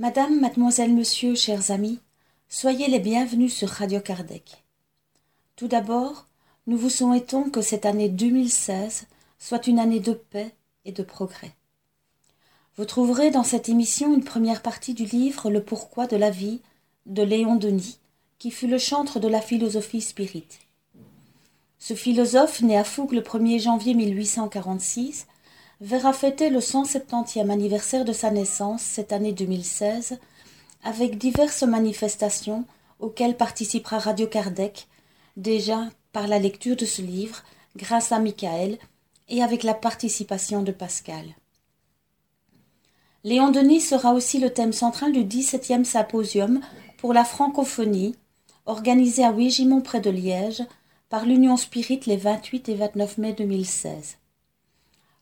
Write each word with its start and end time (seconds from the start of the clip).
Madame, 0.00 0.40
mademoiselle, 0.40 0.94
monsieur, 0.94 1.34
chers 1.34 1.70
amis, 1.70 1.98
soyez 2.48 2.88
les 2.88 3.00
bienvenus 3.00 3.54
sur 3.54 3.68
Radio 3.68 4.00
Kardec. 4.00 4.64
Tout 5.56 5.68
d'abord, 5.68 6.26
nous 6.66 6.78
vous 6.78 6.88
souhaitons 6.88 7.50
que 7.50 7.60
cette 7.60 7.84
année 7.84 8.08
2016 8.08 9.04
soit 9.38 9.66
une 9.66 9.78
année 9.78 10.00
de 10.00 10.14
paix 10.14 10.54
et 10.86 10.92
de 10.92 11.02
progrès. 11.02 11.52
Vous 12.78 12.86
trouverez 12.86 13.30
dans 13.30 13.42
cette 13.42 13.68
émission 13.68 14.14
une 14.14 14.24
première 14.24 14.62
partie 14.62 14.94
du 14.94 15.04
livre 15.04 15.50
Le 15.50 15.62
pourquoi 15.62 16.06
de 16.06 16.16
la 16.16 16.30
vie 16.30 16.62
de 17.04 17.22
Léon 17.22 17.56
Denis, 17.56 17.98
qui 18.38 18.50
fut 18.50 18.68
le 18.68 18.78
chantre 18.78 19.20
de 19.20 19.28
la 19.28 19.42
philosophie 19.42 20.00
spirite. 20.00 20.60
Ce 21.78 21.92
philosophe, 21.92 22.62
né 22.62 22.78
à 22.78 22.84
Fougue 22.84 23.12
le 23.12 23.20
1er 23.20 23.60
janvier 23.60 23.92
1846, 23.92 25.26
verra 25.80 26.12
fêter 26.12 26.50
le 26.50 26.60
170e 26.60 27.48
anniversaire 27.50 28.04
de 28.04 28.12
sa 28.12 28.30
naissance 28.30 28.82
cette 28.82 29.12
année 29.12 29.32
2016 29.32 30.18
avec 30.82 31.16
diverses 31.16 31.62
manifestations 31.62 32.64
auxquelles 32.98 33.36
participera 33.36 33.98
Radio 33.98 34.26
Kardec, 34.26 34.88
déjà 35.36 35.88
par 36.12 36.26
la 36.26 36.38
lecture 36.38 36.76
de 36.76 36.84
ce 36.84 37.00
livre, 37.00 37.42
grâce 37.76 38.12
à 38.12 38.18
Michael 38.18 38.78
et 39.28 39.42
avec 39.42 39.62
la 39.62 39.74
participation 39.74 40.62
de 40.62 40.72
Pascal. 40.72 41.24
Léon 43.24 43.50
Denis 43.50 43.80
sera 43.80 44.12
aussi 44.12 44.38
le 44.38 44.50
thème 44.50 44.72
central 44.72 45.12
du 45.12 45.24
17e 45.24 45.84
symposium 45.84 46.60
pour 46.98 47.12
la 47.14 47.24
francophonie, 47.24 48.16
organisé 48.66 49.24
à 49.24 49.30
Wigimont 49.30 49.82
près 49.82 50.00
de 50.00 50.10
Liège 50.10 50.62
par 51.08 51.24
l'Union 51.24 51.56
Spirit 51.56 52.00
les 52.06 52.16
28 52.16 52.68
et 52.68 52.74
29 52.74 53.18
mai 53.18 53.32
2016. 53.32 54.19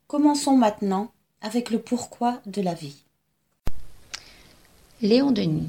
Commençons 0.09 0.57
maintenant 0.57 1.13
avec 1.43 1.69
le 1.69 1.79
pourquoi 1.79 2.41
de 2.47 2.63
la 2.63 2.73
vie. 2.73 2.97
Léon 5.03 5.33
Denis, 5.33 5.69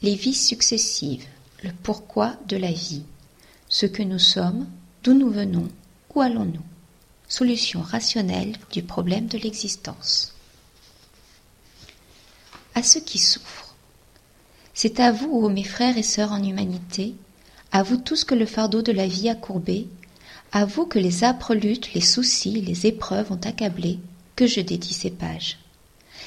les 0.00 0.14
vies 0.14 0.32
successives, 0.32 1.26
le 1.64 1.72
pourquoi 1.82 2.36
de 2.46 2.56
la 2.56 2.70
vie, 2.70 3.02
ce 3.68 3.86
que 3.86 4.04
nous 4.04 4.20
sommes, 4.20 4.68
d'où 5.02 5.12
nous 5.12 5.28
venons, 5.28 5.66
où 6.14 6.20
allons-nous? 6.20 6.62
Solution 7.26 7.80
rationnelle 7.80 8.56
du 8.70 8.84
problème 8.84 9.26
de 9.26 9.38
l'existence. 9.38 10.36
À 12.76 12.84
ceux 12.84 13.00
qui 13.00 13.18
souffrent, 13.18 13.74
c'est 14.72 15.00
à 15.00 15.10
vous, 15.10 15.32
ô 15.32 15.48
mes 15.48 15.64
frères 15.64 15.98
et 15.98 16.04
sœurs 16.04 16.30
en 16.30 16.44
humanité, 16.44 17.16
à 17.72 17.82
vous 17.82 17.96
tous 17.96 18.22
que 18.22 18.36
le 18.36 18.46
fardeau 18.46 18.82
de 18.82 18.92
la 18.92 19.08
vie 19.08 19.28
a 19.28 19.34
courbé, 19.34 19.88
à 20.52 20.64
vous 20.64 20.86
que 20.86 20.98
les 20.98 21.22
âpres 21.22 21.54
luttes, 21.54 21.94
les 21.94 22.00
soucis, 22.00 22.60
les 22.60 22.86
épreuves 22.86 23.30
ont 23.30 23.40
accablé, 23.44 23.98
que 24.34 24.46
je 24.46 24.60
dédie 24.60 24.94
ces 24.94 25.10
pages. 25.10 25.58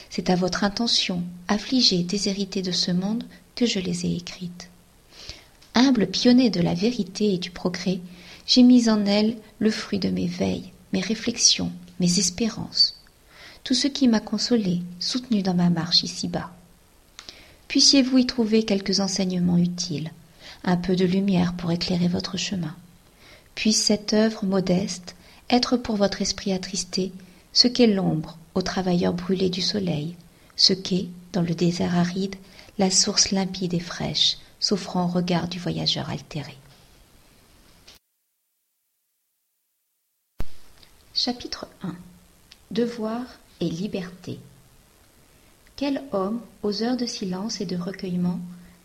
C'est 0.09 0.29
à 0.29 0.35
votre 0.35 0.63
intention, 0.63 1.23
affligée 1.47 2.03
déshéritée 2.03 2.61
de 2.61 2.71
ce 2.71 2.91
monde, 2.91 3.23
que 3.55 3.65
je 3.65 3.79
les 3.79 4.05
ai 4.05 4.15
écrites. 4.15 4.69
Humble 5.75 6.07
pionnier 6.07 6.49
de 6.49 6.61
la 6.61 6.73
vérité 6.73 7.33
et 7.33 7.37
du 7.37 7.49
progrès, 7.49 7.99
j'ai 8.45 8.63
mis 8.63 8.89
en 8.89 9.05
elle 9.05 9.37
le 9.59 9.71
fruit 9.71 9.99
de 9.99 10.09
mes 10.09 10.27
veilles, 10.27 10.71
mes 10.93 11.01
réflexions, 11.01 11.71
mes 11.99 12.19
espérances, 12.19 13.01
tout 13.63 13.73
ce 13.73 13.87
qui 13.87 14.07
m'a 14.07 14.19
consolé, 14.19 14.81
soutenu 14.99 15.41
dans 15.41 15.53
ma 15.53 15.69
marche 15.69 16.03
ici-bas. 16.03 16.51
Puissiez-vous 17.67 18.19
y 18.19 18.25
trouver 18.25 18.63
quelques 18.63 18.99
enseignements 18.99 19.57
utiles, 19.57 20.11
un 20.63 20.77
peu 20.77 20.95
de 20.95 21.05
lumière 21.05 21.55
pour 21.55 21.71
éclairer 21.71 22.07
votre 22.07 22.37
chemin. 22.37 22.75
Puisse 23.55 23.81
cette 23.81 24.13
œuvre 24.13 24.45
modeste 24.45 25.15
être 25.49 25.77
pour 25.77 25.95
votre 25.95 26.21
esprit 26.21 26.53
attristé 26.53 27.11
ce 27.51 27.67
qu'est 27.67 27.87
l'ombre 27.87 28.37
aux 28.55 28.61
travailleurs 28.61 29.13
brûlés 29.13 29.49
du 29.49 29.61
soleil, 29.61 30.15
ce 30.55 30.73
qu'est, 30.73 31.07
dans 31.31 31.41
le 31.41 31.53
désert 31.53 31.95
aride, 31.97 32.35
la 32.77 32.89
source 32.89 33.31
limpide 33.31 33.73
et 33.73 33.79
fraîche, 33.79 34.37
s'offrant 34.59 35.05
au 35.05 35.07
regard 35.07 35.47
du 35.47 35.59
voyageur 35.59 36.09
altéré. 36.09 36.57
Chapitre 41.13 41.67
1 41.83 41.95
Devoir 42.71 43.21
et 43.59 43.69
liberté 43.69 44.39
Quel 45.75 46.01
homme, 46.11 46.41
aux 46.63 46.81
heures 46.81 46.97
de 46.97 47.05
silence 47.05 47.61
et 47.61 47.65
de 47.67 47.75
recueillement, 47.75 48.39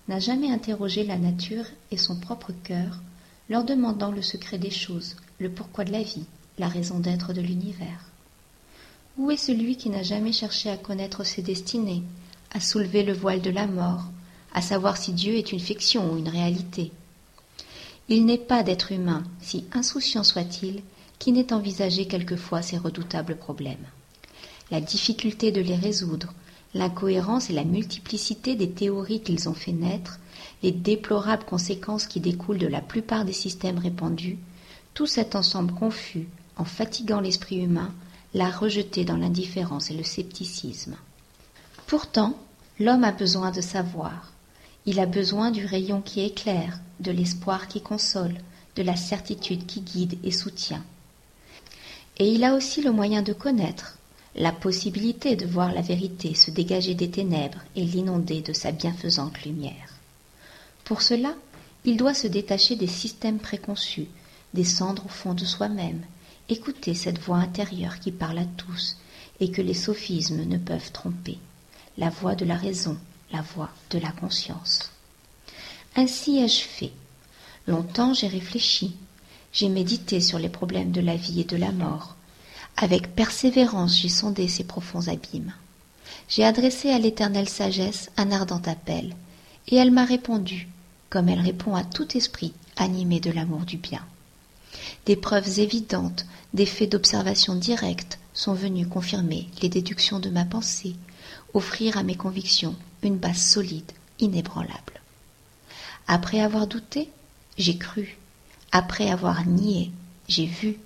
n'a 0.09 0.19
jamais 0.19 0.51
interrogé 0.51 1.05
la 1.05 1.17
nature 1.17 1.65
et 1.91 1.97
son 1.97 2.17
propre 2.17 2.53
cœur 2.65 3.01
leur 3.48 3.64
demandant 3.64 4.10
le 4.10 4.22
secret 4.22 4.59
des 4.59 4.70
choses, 4.70 5.16
le 5.38 5.50
pourquoi 5.50 5.84
de 5.84 5.92
la 5.92 6.03
vie, 6.03 6.26
la 6.59 6.69
raison 6.69 6.98
d'être 6.98 7.32
de 7.32 7.41
l'univers. 7.41 8.04
Où 9.16 9.31
est 9.31 9.36
celui 9.36 9.76
qui 9.76 9.91
n'a 9.91 10.03
jamais 10.03 10.32
cherché 10.32 10.70
à 10.70 10.76
connaître 10.76 11.25
ses 11.25 11.42
destinées, 11.42 12.03
à 12.53 12.60
soulever 12.60 13.03
le 13.03 13.12
voile 13.12 13.41
de 13.41 13.50
la 13.50 13.66
mort, 13.66 14.04
à 14.53 14.62
savoir 14.62 14.97
si 14.97 15.12
Dieu 15.12 15.34
est 15.34 15.53
une 15.53 15.60
fiction 15.60 16.12
ou 16.12 16.19
une 16.19 16.28
réalité? 16.28 16.92
Il 18.09 18.25
n'est 18.25 18.38
pas 18.38 18.62
d'être 18.62 18.92
humain, 18.92 19.22
si 19.41 19.65
insouciant 19.72 20.25
soit-il, 20.25 20.82
qui 21.19 21.32
n'ait 21.32 21.53
envisagé 21.53 22.06
quelquefois 22.06 22.62
ces 22.62 22.78
redoutables 22.78 23.36
problèmes. 23.36 23.76
La 24.70 24.80
difficulté 24.80 25.53
de 25.53 25.60
les 25.60 25.75
résoudre, 25.75 26.32
l'incohérence 26.75 27.50
et 27.50 27.54
la 27.54 27.65
multiplicité 27.65 28.54
des 28.54 28.70
théories 28.70 29.20
qu'ils 29.20 29.48
ont 29.48 29.54
fait 29.54 29.72
naître, 29.72 30.19
les 30.63 30.73
déplorables 30.73 31.45
conséquences 31.45 32.07
qui 32.07 32.21
découlent 32.21 32.59
de 32.59 32.67
la 32.67 32.81
plupart 32.81 33.25
des 33.25 33.33
systèmes 33.33 33.79
répandus, 33.79 34.39
tout 34.95 35.07
cet 35.07 35.37
ensemble 35.37 35.73
confus, 35.73 36.27
en 36.57 36.65
fatiguant 36.65 37.21
l'esprit 37.21 37.59
humain, 37.59 37.93
l'a 38.35 38.51
rejeté 38.51 39.05
dans 39.05 39.17
l'indifférence 39.17 39.91
et 39.91 39.95
le 39.95 40.03
scepticisme. 40.03 40.97
Pourtant, 41.87 42.37
l'homme 42.79 43.05
a 43.05 43.13
besoin 43.13 43.51
de 43.51 43.61
savoir. 43.61 44.33
Il 44.87 45.01
a 45.01 45.07
besoin 45.07 45.51
du 45.51 45.65
rayon 45.65 46.01
qui 46.01 46.21
éclaire, 46.21 46.81
de 47.01 47.11
l'espoir 47.11 47.69
qui 47.69 47.81
console, 47.81 48.35
de 48.77 48.83
la 48.83 48.97
certitude 48.97 49.67
qui 49.67 49.81
guide 49.81 50.19
et 50.25 50.33
soutient. 50.33 50.85
Et 52.19 52.29
il 52.29 52.43
a 52.43 52.55
aussi 52.55 52.83
le 52.83 52.91
moyen 52.91 53.23
de 53.23 53.33
connaître, 53.33 53.99
la 54.35 54.53
possibilité 54.53 55.37
de 55.37 55.47
voir 55.47 55.73
la 55.73 55.81
vérité 55.81 56.35
se 56.35 56.51
dégager 56.51 56.95
des 56.95 57.11
ténèbres 57.11 57.61
et 57.77 57.85
l'inonder 57.85 58.41
de 58.41 58.53
sa 58.53 58.73
bienfaisante 58.73 59.43
lumière. 59.45 59.97
Pour 60.88 61.03
cela, 61.03 61.34
il 61.84 61.99
doit 61.99 62.15
se 62.15 62.26
détacher 62.26 62.75
des 62.75 62.87
systèmes 62.87 63.41
préconçus, 63.41 64.06
descendre 64.54 65.04
au 65.04 65.10
fond 65.10 65.34
de 65.34 65.44
soi-même, 65.44 66.00
écouter 66.49 66.94
cette 66.94 67.19
voix 67.19 67.37
intérieure 67.37 68.00
qui 68.00 68.10
parle 68.10 68.38
à 68.38 68.47
tous 68.56 68.97
et 69.38 69.50
que 69.50 69.60
les 69.60 69.75
sophismes 69.75 70.44
ne 70.44 70.56
peuvent 70.56 70.91
tromper, 70.91 71.37
la 71.98 72.09
voix 72.09 72.34
de 72.34 72.47
la 72.47 72.56
raison, 72.56 72.97
la 73.32 73.43
voix 73.43 73.69
de 73.91 73.98
la 73.98 74.10
conscience. 74.12 74.91
Ainsi 75.94 76.38
ai-je 76.38 76.62
fait. 76.62 76.93
Longtemps 77.66 78.15
j'ai 78.15 78.28
réfléchi, 78.28 78.97
j'ai 79.53 79.69
médité 79.69 80.22
sur 80.22 80.38
les 80.38 80.48
problèmes 80.48 80.91
de 80.91 81.03
la 81.03 81.16
vie 81.16 81.43
et 81.43 81.44
de 81.44 81.59
la 81.59 81.71
mort, 81.71 82.16
avec 82.78 83.15
persévérance 83.15 83.94
j'ai 83.94 84.09
sondé 84.09 84.48
ces 84.48 84.65
profonds 84.65 85.09
abîmes. 85.09 85.53
J'ai 86.31 86.44
adressé 86.44 86.91
à 86.91 86.98
l'éternelle 86.98 87.50
sagesse 87.50 88.10
un 88.16 88.31
ardent 88.31 88.62
appel, 88.65 89.15
et 89.66 89.77
elle 89.77 89.91
m'a 89.91 90.06
répondu, 90.06 90.66
comme 91.11 91.29
elle 91.29 91.41
répond 91.41 91.75
à 91.75 91.85
tout 91.85 92.17
esprit 92.17 92.53
animé 92.77 93.21
de 93.21 93.31
l'amour 93.31 93.61
du 93.61 93.77
bien. 93.77 94.05
Des 95.07 95.17
preuves 95.17 95.59
évidentes, 95.59 96.27
des 96.55 96.67
faits 96.67 96.93
d'observation 96.93 97.55
directe 97.55 98.19
sont 98.35 98.55
venus 98.55 98.87
confirmer 98.89 99.49
les 99.63 99.69
déductions 99.69 100.21
de 100.21 100.31
ma 100.31 100.45
pensée, 100.45 100.95
offrir 101.55 101.97
à 101.97 102.03
mes 102.03 102.17
convictions 102.17 102.77
une 103.03 103.17
base 103.17 103.41
solide, 103.41 103.91
inébranlable. 104.21 105.01
Après 106.07 106.41
avoir 106.41 106.67
douté, 106.67 107.11
j'ai 107.57 107.79
cru. 107.79 108.19
Après 108.71 109.11
avoir 109.11 109.47
nié, 109.47 109.91
j'ai 110.29 110.47
vu. 110.47 110.79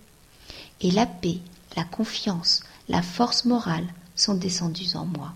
Et 0.81 0.91
la 0.91 1.07
paix 1.07 1.39
la 1.77 1.85
confiance, 1.85 2.63
la 2.89 3.03
force 3.03 3.45
morale 3.45 3.87
sont 4.17 4.35
descendues 4.35 4.95
en 4.95 5.07
moi. 5.07 5.33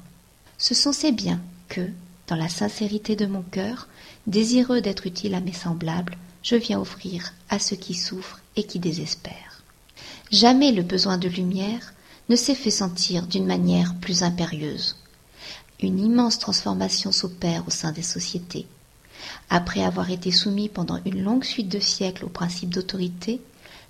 Ce 0.59 0.75
sont 0.75 0.93
ces 0.93 1.13
biens 1.13 1.41
que, 1.69 1.89
dans 2.27 2.37
la 2.37 2.49
sincérité 2.49 3.17
de 3.17 3.27
mon 3.27 3.43
cœur, 3.43 3.89
désireux 4.26 4.81
d'être 4.81 5.06
utile 5.06 5.34
à 5.34 5.40
mes 5.40 5.52
semblables, 5.52 6.17
je 6.43 6.56
viens 6.56 6.81
offrir 6.81 7.32
à 7.49 7.58
ceux 7.58 7.76
qui 7.76 7.94
souffrent 7.94 8.40
et 8.56 8.64
qui 8.64 8.78
désespèrent. 8.78 9.62
Jamais 10.31 10.73
le 10.73 10.82
besoin 10.82 11.19
de 11.19 11.28
lumière 11.28 11.94
ne 12.28 12.37
s'est 12.37 12.55
fait 12.55 12.70
sentir 12.70 13.26
d'une 13.26 13.46
manière 13.46 13.94
plus 13.96 14.23
impérieuse. 14.23 14.96
Une 15.81 15.99
immense 15.99 16.38
transformation 16.38 17.12
s'opère 17.12 17.67
au 17.67 17.70
sein 17.70 17.93
des 17.93 18.02
sociétés. 18.02 18.67
Après 19.50 19.84
avoir 19.84 20.11
été 20.11 20.31
soumis 20.31 20.69
pendant 20.69 21.00
une 21.05 21.22
longue 21.22 21.44
suite 21.44 21.69
de 21.69 21.79
siècles 21.79 22.25
aux 22.25 22.31
principes 22.31 22.70
d'autorité, 22.70 23.40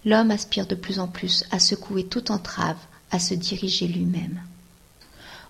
l'homme 0.04 0.30
aspire 0.30 0.66
de 0.66 0.74
plus 0.74 0.98
en 0.98 1.08
plus 1.08 1.44
à 1.50 1.58
secouer 1.58 2.04
toute 2.04 2.30
entrave 2.30 2.78
à 3.10 3.18
se 3.18 3.34
diriger 3.34 3.86
lui-même. 3.86 4.40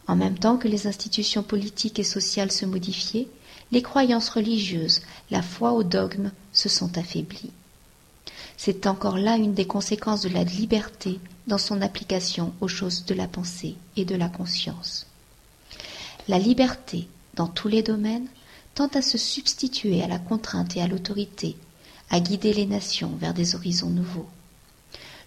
En 0.07 0.15
même 0.15 0.39
temps 0.39 0.57
que 0.57 0.69
les 0.69 0.87
institutions 0.87 1.43
politiques 1.43 1.99
et 1.99 2.05
sociales 2.05 2.53
se 2.53 2.65
modifiaient, 2.67 3.29
les 3.73 3.83
croyances 3.83 4.29
religieuses, 4.29 5.03
la 5.31 5.43
foi 5.43 5.73
au 5.73 5.83
dogme 5.83 6.31
se 6.53 6.69
sont 6.69 6.97
affaiblies. 6.99 7.53
C'est 8.57 8.87
encore 8.87 9.19
là 9.19 9.37
une 9.37 9.55
des 9.55 9.67
conséquences 9.67 10.23
de 10.23 10.29
la 10.29 10.45
liberté 10.45 11.21
dans 11.47 11.59
son 11.59 11.83
application 11.83 12.55
aux 12.61 12.69
choses 12.69 13.05
de 13.05 13.15
la 13.15 13.29
pensée 13.29 13.77
et 13.97 14.05
de 14.05 14.15
la 14.15 14.29
conscience. 14.29 15.07
La 16.29 16.39
liberté 16.39 17.09
dans 17.37 17.47
tous 17.47 17.69
les 17.69 17.83
domaines, 17.83 18.27
tend 18.75 18.89
à 18.89 19.03
se 19.03 19.19
substituer 19.19 20.03
à 20.03 20.09
la 20.09 20.19
contrainte 20.19 20.77
et 20.77 20.83
à 20.83 20.89
l'autorité, 20.89 21.57
à 22.11 22.19
guider 22.19 22.53
les 22.53 22.67
nations 22.67 23.15
vers 23.21 23.35
des 23.35 23.55
horizons 23.55 23.91
nouveaux. 23.91 24.29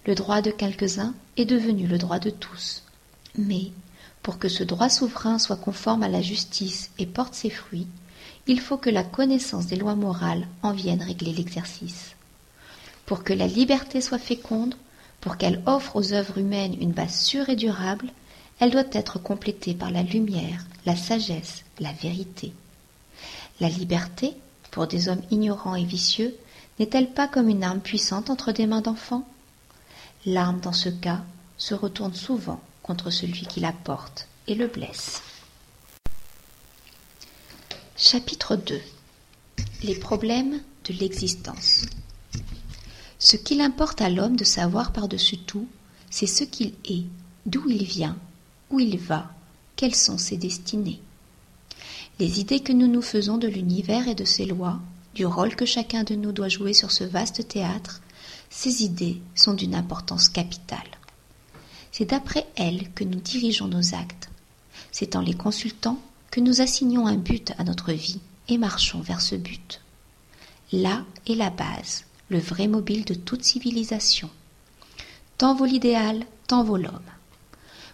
Le 0.06 0.15
droit 0.15 0.41
de 0.41 0.51
quelques-uns 0.51 1.13
est 1.38 1.45
devenu 1.45 1.88
le 1.88 1.97
droit 1.97 2.19
de 2.19 2.30
tous. 2.30 2.83
Mais, 3.38 3.71
pour 4.24 4.39
que 4.39 4.50
ce 4.50 4.63
droit 4.63 4.89
souverain 4.89 5.39
soit 5.39 5.56
conforme 5.56 6.03
à 6.03 6.09
la 6.09 6.21
justice 6.21 6.89
et 6.97 7.06
porte 7.06 7.36
ses 7.36 7.50
fruits, 7.50 7.88
il 8.50 8.60
faut 8.60 8.78
que 8.78 8.90
la 8.90 9.04
connaissance 9.04 9.68
des 9.68 9.75
lois 9.75 9.94
morales 9.94 10.48
en 10.63 10.74
vienne 10.74 11.04
régler 11.04 11.34
l'exercice. 11.34 12.16
Pour 13.06 13.24
que 13.24 13.31
la 13.31 13.46
liberté 13.46 14.01
soit 14.01 14.18
féconde, 14.18 14.74
pour 15.22 15.38
qu'elle 15.38 15.62
offre 15.68 15.96
aux 15.96 16.13
œuvres 16.13 16.40
humaines 16.40 16.75
une 16.81 16.92
base 16.92 17.13
sûre 17.19 17.48
et 17.50 17.56
durable, 17.56 18.12
elle 18.60 18.72
doit 18.72 18.90
être 18.92 19.19
complétée 19.19 19.75
par 19.75 19.92
la 19.92 20.01
lumière, 20.01 20.66
la 20.88 20.96
sagesse, 20.96 21.63
la 21.80 21.92
vérité. 21.92 22.51
La 23.60 23.69
liberté, 23.69 24.34
pour 24.72 24.88
des 24.88 25.10
hommes 25.10 25.22
ignorants 25.30 25.75
et 25.75 25.86
vicieux, 25.86 26.36
n'est-elle 26.80 27.12
pas 27.12 27.28
comme 27.28 27.50
une 27.50 27.63
arme 27.63 27.81
puissante 27.81 28.31
entre 28.31 28.51
des 28.51 28.66
mains 28.66 28.81
d'enfants? 28.81 29.28
L'arme, 30.25 30.60
dans 30.60 30.74
ce 30.74 30.90
cas, 30.90 31.22
se 31.60 31.75
retourne 31.75 32.16
souvent 32.16 32.62
contre 32.81 33.12
celui 33.12 33.46
qui 33.46 33.60
la 33.60 33.74
porte 33.74 34.28
et 34.48 34.56
le 34.56 34.66
blesse. 34.66 35.22
Chapitre 38.01 38.56
2 38.56 38.80
Les 39.84 39.94
problèmes 39.94 40.62
de 40.86 40.94
l'existence 40.94 41.86
Ce 43.19 43.36
qu'il 43.36 43.60
importe 43.60 44.00
à 44.00 44.10
l'homme 44.10 44.38
de 44.38 44.46
savoir 44.46 44.94
par-dessus 44.94 45.38
tout, 45.40 45.68
c'est 46.10 46.25
ce 46.25 46.46
qu'il 46.46 46.75
est, 46.86 47.04
d'où 47.46 47.69
il 47.69 47.84
vient, 47.84 48.18
où 48.69 48.80
il 48.80 48.98
va, 48.98 49.34
quelles 49.75 49.96
sont 49.96 50.18
ses 50.18 50.38
destinées. 50.38 51.01
Les 52.22 52.40
idées 52.40 52.62
que 52.62 52.72
nous 52.72 52.88
nous 52.88 53.01
faisons 53.01 53.38
de 53.38 53.50
l'univers 53.50 54.07
et 54.07 54.16
de 54.16 54.24
ses 54.24 54.46
lois, 54.46 54.80
du 55.13 55.25
rôle 55.25 55.57
que 55.57 55.66
chacun 55.66 56.06
de 56.06 56.16
nous 56.16 56.31
doit 56.31 56.48
jouer 56.48 56.72
sur 56.72 56.92
ce 56.92 57.04
vaste 57.04 57.50
théâtre, 57.50 58.01
ces 58.50 58.81
idées 58.86 59.19
sont 59.36 59.56
d'une 59.56 59.75
importance 59.75 60.30
capitale. 60.30 60.80
C'est 61.92 62.12
d'après 62.12 62.48
elles 62.56 62.94
que 62.94 63.04
nous 63.04 63.19
dirigeons 63.19 63.68
nos 63.68 63.94
actes. 63.94 64.30
C'est 64.90 65.18
en 65.18 65.22
les 65.22 65.34
consultant 65.34 66.00
que 66.31 66.39
nous 66.39 66.61
assignons 66.61 67.07
un 67.07 67.17
but 67.17 67.53
à 67.57 67.63
notre 67.63 67.91
vie 67.91 68.19
et 68.47 68.57
marchons 68.57 69.01
vers 69.01 69.21
ce 69.21 69.35
but. 69.35 69.81
Là 70.71 71.03
est 71.27 71.35
la 71.35 71.49
base, 71.49 72.05
le 72.29 72.39
vrai 72.39 72.67
mobile 72.67 73.05
de 73.05 73.13
toute 73.13 73.43
civilisation. 73.43 74.29
Tant 75.37 75.55
vaut 75.55 75.65
l'idéal, 75.65 76.25
tant 76.47 76.63
vaut 76.63 76.77
l'homme. 76.77 76.99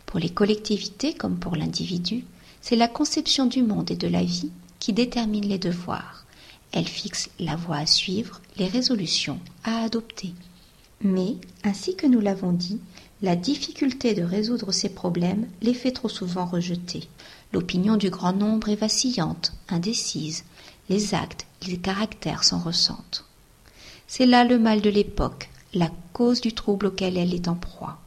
Pour 0.05 0.19
les 0.19 0.29
collectivités 0.29 1.13
comme 1.13 1.37
pour 1.37 1.55
l'individu, 1.55 2.25
c'est 2.61 2.75
la 2.75 2.87
conception 2.87 3.45
du 3.45 3.63
monde 3.63 3.91
et 3.91 3.95
de 3.95 4.07
la 4.07 4.23
vie 4.23 4.51
qui 4.79 4.93
détermine 4.93 5.47
les 5.47 5.59
devoirs. 5.59 6.25
Elle 6.71 6.87
fixe 6.87 7.29
la 7.39 7.55
voie 7.55 7.77
à 7.77 7.85
suivre, 7.85 8.41
les 8.57 8.67
résolutions 8.67 9.39
à 9.63 9.83
adopter. 9.83 10.33
Mais, 11.01 11.35
ainsi 11.63 11.95
que 11.95 12.07
nous 12.07 12.19
l'avons 12.19 12.51
dit, 12.51 12.79
la 13.21 13.35
difficulté 13.35 14.13
de 14.13 14.23
résoudre 14.23 14.71
ces 14.71 14.89
problèmes 14.89 15.47
les 15.61 15.73
fait 15.73 15.91
trop 15.91 16.09
souvent 16.09 16.45
rejeter. 16.45 17.07
L'opinion 17.53 17.95
du 17.95 18.09
grand 18.09 18.33
nombre 18.33 18.69
est 18.69 18.75
vacillante, 18.75 19.53
indécise, 19.69 20.43
les 20.89 21.15
actes, 21.15 21.45
les 21.67 21.77
caractères 21.77 22.43
s'en 22.43 22.59
ressentent. 22.59 23.25
C'est 24.07 24.25
là 24.25 24.43
le 24.43 24.59
mal 24.59 24.81
de 24.81 24.89
l'époque, 24.89 25.49
la 25.73 25.89
cause 26.13 26.41
du 26.41 26.53
trouble 26.53 26.87
auquel 26.87 27.17
elle 27.17 27.33
est 27.33 27.47
en 27.47 27.55
proie. 27.55 27.97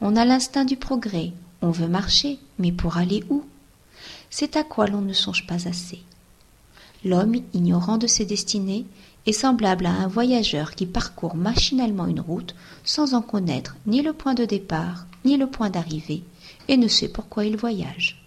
On 0.00 0.16
a 0.16 0.24
l'instinct 0.24 0.64
du 0.64 0.76
progrès, 0.76 1.32
on 1.62 1.70
veut 1.70 1.88
marcher, 1.88 2.38
mais 2.58 2.72
pour 2.72 2.96
aller 2.96 3.24
où? 3.30 3.44
C'est 4.30 4.56
à 4.56 4.64
quoi 4.64 4.86
l'on 4.86 5.00
ne 5.02 5.12
songe 5.12 5.46
pas 5.46 5.68
assez. 5.68 6.00
L'homme, 7.04 7.36
ignorant 7.52 7.98
de 7.98 8.06
ses 8.06 8.24
destinées, 8.24 8.86
est 9.26 9.32
semblable 9.32 9.86
à 9.86 9.92
un 9.92 10.06
voyageur 10.06 10.74
qui 10.74 10.86
parcourt 10.86 11.34
machinalement 11.34 12.06
une 12.06 12.20
route 12.20 12.54
sans 12.84 13.14
en 13.14 13.22
connaître 13.22 13.76
ni 13.86 14.02
le 14.02 14.12
point 14.12 14.34
de 14.34 14.44
départ 14.44 15.06
ni 15.24 15.36
le 15.36 15.46
point 15.46 15.70
d'arrivée 15.70 16.22
et 16.68 16.76
ne 16.76 16.88
sait 16.88 17.08
pourquoi 17.08 17.44
il 17.44 17.56
voyage. 17.56 18.22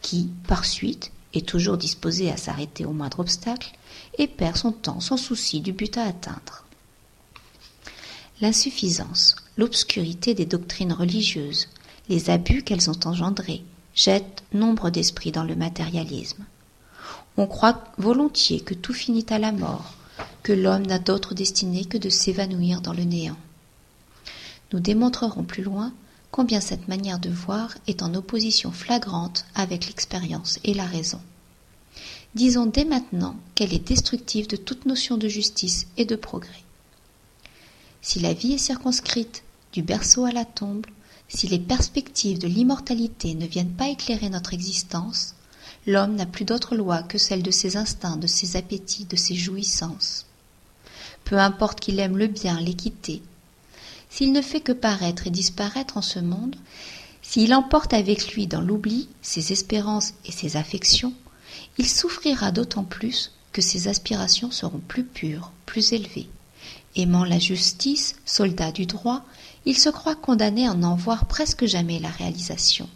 Qui, 0.00 0.30
par 0.46 0.64
suite, 0.64 1.12
est 1.34 1.46
toujours 1.46 1.76
disposé 1.76 2.30
à 2.30 2.36
s'arrêter 2.36 2.84
au 2.84 2.92
moindre 2.92 3.20
obstacle 3.20 3.72
et 4.18 4.26
perd 4.26 4.56
son 4.56 4.72
temps 4.72 5.00
sans 5.00 5.16
souci 5.16 5.60
du 5.60 5.72
but 5.72 5.96
à 5.96 6.04
atteindre. 6.04 6.64
L'insuffisance, 8.40 9.36
l'obscurité 9.56 10.34
des 10.34 10.46
doctrines 10.46 10.92
religieuses, 10.92 11.68
les 12.08 12.30
abus 12.30 12.62
qu'elles 12.62 12.90
ont 12.90 12.98
engendrés, 13.04 13.62
jettent 13.94 14.42
nombre 14.52 14.90
d'esprits 14.90 15.32
dans 15.32 15.44
le 15.44 15.54
matérialisme. 15.54 16.44
On 17.36 17.46
croit 17.46 17.84
volontiers 17.98 18.60
que 18.60 18.74
tout 18.74 18.92
finit 18.92 19.26
à 19.30 19.38
la 19.38 19.52
mort, 19.52 19.94
que 20.42 20.52
l'homme 20.52 20.86
n'a 20.86 20.98
d'autre 20.98 21.34
destinée 21.34 21.84
que 21.84 21.98
de 21.98 22.08
s'évanouir 22.08 22.80
dans 22.80 22.92
le 22.92 23.04
néant. 23.04 23.36
Nous 24.72 24.80
démontrerons 24.80 25.44
plus 25.44 25.62
loin 25.62 25.92
combien 26.30 26.60
cette 26.60 26.88
manière 26.88 27.18
de 27.18 27.30
voir 27.30 27.74
est 27.86 28.02
en 28.02 28.14
opposition 28.14 28.72
flagrante 28.72 29.44
avec 29.54 29.86
l'expérience 29.86 30.58
et 30.64 30.74
la 30.74 30.86
raison. 30.86 31.20
Disons 32.34 32.66
dès 32.66 32.86
maintenant 32.86 33.36
qu'elle 33.54 33.74
est 33.74 33.86
destructive 33.86 34.48
de 34.48 34.56
toute 34.56 34.86
notion 34.86 35.18
de 35.18 35.28
justice 35.28 35.86
et 35.98 36.06
de 36.06 36.16
progrès. 36.16 36.64
Si 38.00 38.18
la 38.18 38.32
vie 38.32 38.54
est 38.54 38.58
circonscrite 38.58 39.44
du 39.72 39.82
berceau 39.82 40.24
à 40.24 40.32
la 40.32 40.46
tombe, 40.46 40.86
si 41.28 41.46
les 41.46 41.58
perspectives 41.58 42.38
de 42.38 42.48
l'immortalité 42.48 43.34
ne 43.34 43.46
viennent 43.46 43.74
pas 43.74 43.88
éclairer 43.88 44.30
notre 44.30 44.54
existence, 44.54 45.34
l'homme 45.86 46.14
n'a 46.14 46.26
plus 46.26 46.44
d'autre 46.44 46.76
loi 46.76 47.02
que 47.02 47.18
celle 47.18 47.42
de 47.42 47.50
ses 47.50 47.76
instincts, 47.76 48.16
de 48.16 48.26
ses 48.26 48.56
appétits, 48.56 49.04
de 49.04 49.16
ses 49.16 49.34
jouissances 49.34 50.26
peu 51.24 51.38
importe 51.38 51.80
qu'il 51.80 51.98
aime 51.98 52.18
le 52.18 52.26
bien, 52.26 52.60
l'équité. 52.60 53.22
S'il 54.10 54.32
ne 54.32 54.42
fait 54.42 54.60
que 54.60 54.72
paraître 54.72 55.26
et 55.26 55.30
disparaître 55.30 55.96
en 55.96 56.02
ce 56.02 56.18
monde, 56.18 56.56
s'il 57.22 57.54
emporte 57.54 57.94
avec 57.94 58.34
lui 58.34 58.46
dans 58.46 58.60
l'oubli 58.60 59.08
ses 59.22 59.52
espérances 59.52 60.14
et 60.26 60.32
ses 60.32 60.56
affections, 60.56 61.14
il 61.78 61.88
souffrira 61.88 62.52
d'autant 62.52 62.84
plus 62.84 63.32
que 63.52 63.62
ses 63.62 63.88
aspirations 63.88 64.50
seront 64.50 64.80
plus 64.80 65.04
pures, 65.04 65.52
plus 65.66 65.92
élevées. 65.92 66.28
Aimant 66.96 67.24
la 67.24 67.38
justice, 67.38 68.16
soldat 68.26 68.72
du 68.72 68.86
droit, 68.86 69.24
il 69.64 69.78
se 69.78 69.88
croit 69.88 70.16
condamné 70.16 70.66
à 70.68 70.74
n'en 70.74 70.96
voir 70.96 71.26
presque 71.26 71.64
jamais 71.64 71.98
la 71.98 72.10
réalisation. 72.10 72.88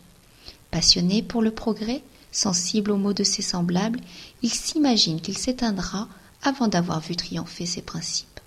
Passionné 0.71 1.23
pour 1.23 1.41
le 1.41 1.53
progrès, 1.53 2.03
sensible 2.37 2.91
aux 2.91 2.99
maux 2.99 3.15
de 3.15 3.25
ses 3.25 3.41
semblables, 3.41 4.00
il 4.43 4.53
s'imagine 4.53 5.20
qu'il 5.22 5.39
s'éteindra 5.39 6.06
avant 6.43 6.69
d'avoir 6.69 7.01
vu 7.01 7.17
triompher 7.17 7.65
ses 7.65 7.81
principes. 7.81 8.41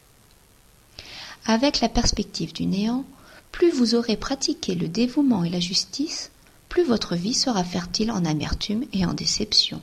Avec 1.46 1.82
la 1.82 1.90
perspective 1.90 2.54
du 2.54 2.68
néant, 2.68 3.04
plus 3.52 3.72
vous 3.72 3.96
aurez 3.96 4.16
pratiqué 4.16 4.75
le 4.75 4.88
dévouement 4.88 5.44
et 5.44 5.50
la 5.50 5.60
justice, 5.60 6.30
plus 6.70 6.84
votre 6.84 7.16
vie 7.16 7.34
sera 7.34 7.63
fertile 7.63 8.12
en 8.12 8.25
amertume 8.25 8.86
et 8.94 9.08
en 9.08 9.13
déception. 9.16 9.82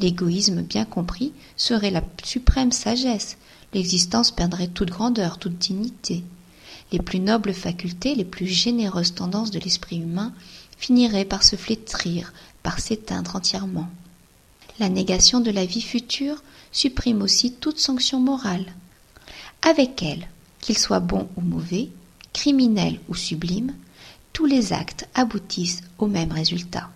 L'égoïsme 0.00 0.62
bien 0.62 0.86
compris 0.86 1.34
serait 1.56 1.90
la 1.90 2.02
suprême 2.24 2.72
sagesse, 2.72 3.36
l'existence 3.74 4.30
perdrait 4.30 4.68
toute 4.68 4.88
grandeur, 4.88 5.38
toute 5.38 5.58
dignité. 5.58 6.24
Les 6.92 6.98
plus 6.98 7.20
nobles 7.20 7.52
facultés, 7.52 8.14
les 8.14 8.24
plus 8.24 8.46
généreuses 8.46 9.14
tendances 9.14 9.50
de 9.50 9.58
l'esprit 9.58 9.98
humain 9.98 10.32
finiraient 10.78 11.26
par 11.26 11.42
se 11.42 11.56
flétrir, 11.56 12.32
par 12.64 12.80
s'éteindre 12.80 13.36
entièrement. 13.36 13.88
La 14.80 14.88
négation 14.88 15.38
de 15.38 15.52
la 15.52 15.64
vie 15.64 15.82
future 15.82 16.42
supprime 16.72 17.22
aussi 17.22 17.52
toute 17.52 17.78
sanction 17.78 18.18
morale. 18.18 18.66
Avec 19.62 20.02
elle, 20.02 20.26
qu'ils 20.58 20.78
soient 20.78 20.98
bons 20.98 21.28
ou 21.36 21.42
mauvais, 21.42 21.90
criminels 22.32 22.98
ou 23.08 23.14
sublimes, 23.14 23.74
tous 24.32 24.46
les 24.46 24.72
actes 24.72 25.08
aboutissent 25.14 25.82
au 25.98 26.08
même 26.08 26.32
résultat. 26.32 26.90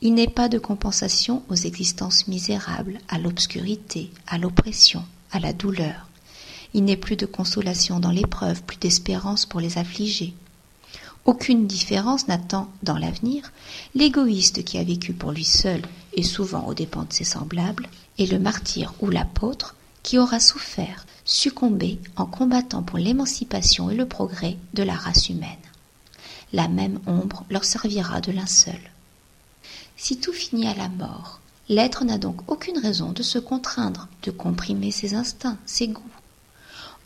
Il 0.00 0.14
n'est 0.14 0.28
pas 0.28 0.48
de 0.48 0.58
compensation 0.58 1.42
aux 1.50 1.54
existences 1.54 2.28
misérables, 2.28 2.98
à 3.08 3.18
l'obscurité, 3.18 4.10
à 4.26 4.38
l'oppression, 4.38 5.04
à 5.32 5.38
la 5.38 5.52
douleur. 5.52 6.08
Il 6.74 6.84
n'est 6.84 6.96
plus 6.96 7.16
de 7.16 7.26
consolation 7.26 8.00
dans 8.00 8.10
l'épreuve, 8.10 8.62
plus 8.62 8.78
d'espérance 8.78 9.46
pour 9.46 9.60
les 9.60 9.78
affligés. 9.78 10.34
Aucune 11.26 11.66
différence 11.66 12.28
n'attend 12.28 12.68
dans 12.84 12.96
l'avenir 12.96 13.52
l'égoïste 13.96 14.62
qui 14.62 14.78
a 14.78 14.84
vécu 14.84 15.12
pour 15.12 15.32
lui 15.32 15.44
seul 15.44 15.82
et 16.12 16.22
souvent 16.22 16.64
aux 16.68 16.74
dépens 16.74 17.02
de 17.02 17.12
ses 17.12 17.24
semblables, 17.24 17.88
et 18.18 18.26
le 18.26 18.38
martyr 18.38 18.94
ou 19.00 19.10
l'apôtre 19.10 19.74
qui 20.04 20.18
aura 20.18 20.38
souffert, 20.38 21.04
succombé 21.24 21.98
en 22.14 22.26
combattant 22.26 22.84
pour 22.84 22.98
l'émancipation 22.98 23.90
et 23.90 23.96
le 23.96 24.06
progrès 24.06 24.56
de 24.74 24.84
la 24.84 24.94
race 24.94 25.28
humaine. 25.28 25.50
La 26.52 26.68
même 26.68 27.00
ombre 27.06 27.44
leur 27.50 27.64
servira 27.64 28.20
de 28.20 28.30
linceul. 28.30 28.78
Si 29.96 30.20
tout 30.20 30.32
finit 30.32 30.68
à 30.68 30.74
la 30.74 30.88
mort, 30.88 31.40
l'être 31.68 32.04
n'a 32.04 32.18
donc 32.18 32.48
aucune 32.48 32.78
raison 32.78 33.10
de 33.10 33.24
se 33.24 33.40
contraindre, 33.40 34.06
de 34.22 34.30
comprimer 34.30 34.92
ses 34.92 35.14
instincts, 35.14 35.58
ses 35.66 35.88
goûts. 35.88 36.02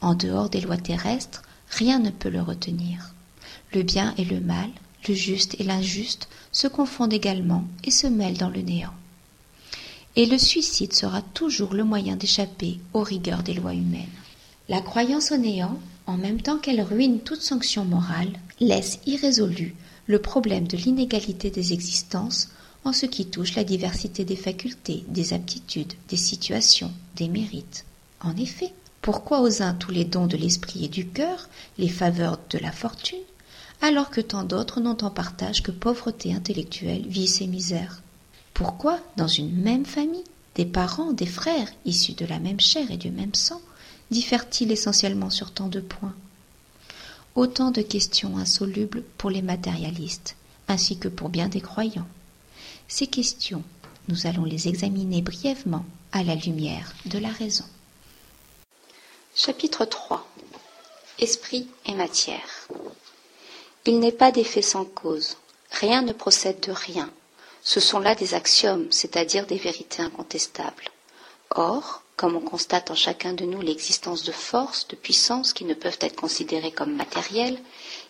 En 0.02 0.14
dehors 0.14 0.50
des 0.50 0.60
lois 0.60 0.76
terrestres, 0.76 1.42
rien 1.70 1.98
ne 1.98 2.10
peut 2.10 2.28
le 2.28 2.42
retenir. 2.42 3.14
Le 3.72 3.82
bien 3.82 4.14
et 4.18 4.24
le 4.24 4.40
mal, 4.40 4.68
le 5.08 5.14
juste 5.14 5.56
et 5.60 5.64
l'injuste 5.64 6.28
se 6.52 6.68
confondent 6.68 7.12
également 7.12 7.64
et 7.84 7.90
se 7.90 8.06
mêlent 8.06 8.38
dans 8.38 8.50
le 8.50 8.62
néant. 8.62 8.94
et 10.16 10.26
le 10.26 10.38
suicide 10.38 10.92
sera 10.92 11.22
toujours 11.22 11.72
le 11.72 11.84
moyen 11.84 12.16
d'échapper 12.16 12.80
aux 12.94 13.02
rigueurs 13.02 13.42
des 13.44 13.54
lois 13.54 13.74
humaines. 13.74 14.08
La 14.68 14.80
croyance 14.80 15.30
au 15.30 15.36
néant, 15.36 15.78
en 16.06 16.16
même 16.16 16.42
temps 16.42 16.58
qu'elle 16.58 16.82
ruine 16.82 17.20
toute 17.20 17.42
sanction 17.42 17.84
morale, 17.84 18.32
laisse 18.58 18.98
irrésolu 19.06 19.74
le 20.06 20.20
problème 20.20 20.66
de 20.66 20.76
l'inégalité 20.76 21.50
des 21.50 21.72
existences 21.72 22.48
en 22.84 22.92
ce 22.92 23.06
qui 23.06 23.26
touche 23.26 23.54
la 23.54 23.64
diversité 23.64 24.24
des 24.24 24.36
facultés, 24.36 25.04
des 25.08 25.32
aptitudes, 25.32 25.92
des 26.08 26.16
situations, 26.16 26.92
des 27.16 27.28
mérites. 27.28 27.84
En 28.20 28.36
effet, 28.36 28.72
pourquoi 29.02 29.40
aux 29.42 29.62
uns 29.62 29.74
tous 29.74 29.92
les 29.92 30.04
dons 30.04 30.26
de 30.26 30.36
l'esprit 30.36 30.84
et 30.84 30.88
du 30.88 31.06
cœur, 31.06 31.48
les 31.78 31.88
faveurs 31.88 32.38
de 32.50 32.58
la 32.58 32.72
fortune, 32.72 33.18
alors 33.82 34.10
que 34.10 34.20
tant 34.20 34.44
d'autres 34.44 34.80
n'ont 34.80 35.02
en 35.02 35.10
partage 35.10 35.62
que 35.62 35.70
pauvreté 35.70 36.34
intellectuelle, 36.34 37.06
vice 37.06 37.40
et 37.40 37.46
misère 37.46 38.02
Pourquoi, 38.52 38.98
dans 39.16 39.28
une 39.28 39.54
même 39.54 39.86
famille, 39.86 40.24
des 40.54 40.66
parents, 40.66 41.12
des 41.12 41.26
frères, 41.26 41.70
issus 41.86 42.12
de 42.12 42.26
la 42.26 42.38
même 42.38 42.60
chair 42.60 42.90
et 42.90 42.96
du 42.96 43.10
même 43.10 43.34
sang, 43.34 43.60
diffèrent-ils 44.10 44.70
essentiellement 44.70 45.30
sur 45.30 45.52
tant 45.52 45.68
de 45.68 45.80
points? 45.80 46.14
Autant 47.36 47.70
de 47.70 47.80
questions 47.80 48.36
insolubles 48.36 49.02
pour 49.16 49.30
les 49.30 49.42
matérialistes, 49.42 50.36
ainsi 50.68 50.98
que 50.98 51.08
pour 51.08 51.28
bien 51.28 51.48
des 51.48 51.60
croyants. 51.60 52.08
Ces 52.88 53.06
questions, 53.06 53.62
nous 54.08 54.26
allons 54.26 54.44
les 54.44 54.68
examiner 54.68 55.22
brièvement 55.22 55.86
à 56.12 56.22
la 56.22 56.34
lumière 56.34 56.92
de 57.06 57.18
la 57.18 57.30
raison. 57.30 57.64
Chapitre 59.34 59.84
3 59.84 60.28
Esprit 61.20 61.68
et 61.86 61.94
matière 61.94 62.68
Il 63.86 63.98
n'est 63.98 64.12
pas 64.12 64.30
d'effet 64.30 64.62
sans 64.62 64.84
cause. 64.84 65.36
Rien 65.70 66.02
ne 66.02 66.12
procède 66.12 66.60
de 66.60 66.72
rien. 66.72 67.10
Ce 67.62 67.80
sont 67.80 67.98
là 67.98 68.14
des 68.14 68.34
axiomes, 68.34 68.86
c'est-à-dire 68.90 69.46
des 69.46 69.56
vérités 69.56 70.02
incontestables. 70.02 70.84
Or, 71.50 72.02
comme 72.16 72.36
on 72.36 72.40
constate 72.40 72.90
en 72.90 72.94
chacun 72.94 73.32
de 73.32 73.46
nous 73.46 73.62
l'existence 73.62 74.22
de 74.24 74.32
forces, 74.32 74.86
de 74.88 74.96
puissances 74.96 75.54
qui 75.54 75.64
ne 75.64 75.72
peuvent 75.72 75.96
être 76.02 76.16
considérées 76.20 76.72
comme 76.72 76.94
matérielles, 76.94 77.58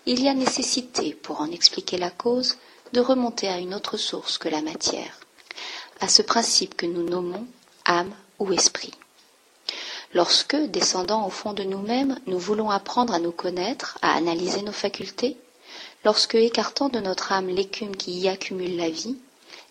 il 0.07 0.21
y 0.21 0.29
a 0.29 0.35
nécessité, 0.35 1.15
pour 1.15 1.41
en 1.41 1.51
expliquer 1.51 1.97
la 1.99 2.11
cause, 2.11 2.57
de 2.93 3.01
remonter 3.01 3.49
à 3.49 3.59
une 3.59 3.73
autre 3.75 3.97
source 3.97 4.39
que 4.39 4.49
la 4.49 4.63
matière, 4.63 5.21
à 6.01 6.09
ce 6.09 6.23
principe 6.23 6.77
que 6.77 6.87
nous 6.87 7.05
nommons 7.09 7.47
âme 7.85 8.13
ou 8.41 8.53
esprit. 8.53 8.93
Lorsque, 10.15 10.57
descendant 10.57 11.25
au 11.25 11.31
fond 11.31 11.53
de 11.53 11.63
nous-mêmes, 11.63 12.19
nous 12.27 12.39
voulons 12.41 12.71
apprendre 12.71 13.15
à 13.15 13.21
nous 13.21 13.31
connaître, 13.31 13.97
à 14.03 14.15
analyser 14.17 14.63
nos 14.63 14.73
facultés, 14.73 15.37
lorsque, 16.05 16.35
écartant 16.35 16.89
de 16.89 17.01
notre 17.01 17.33
âme 17.33 17.49
l'écume 17.49 17.97
qui 17.97 18.13
y 18.13 18.29
accumule 18.29 18.77
la 18.77 18.91
vie, 18.91 19.17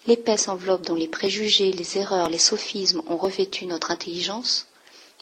l'épaisse 0.08 0.48
enveloppe 0.48 0.86
dont 0.86 0.96
les 0.96 1.08
préjugés, 1.08 1.72
les 1.72 1.98
erreurs, 1.98 2.30
les 2.30 2.38
sophismes 2.38 3.02
ont 3.08 3.18
revêtu 3.18 3.66
notre 3.66 3.92
intelligence, 3.92 4.68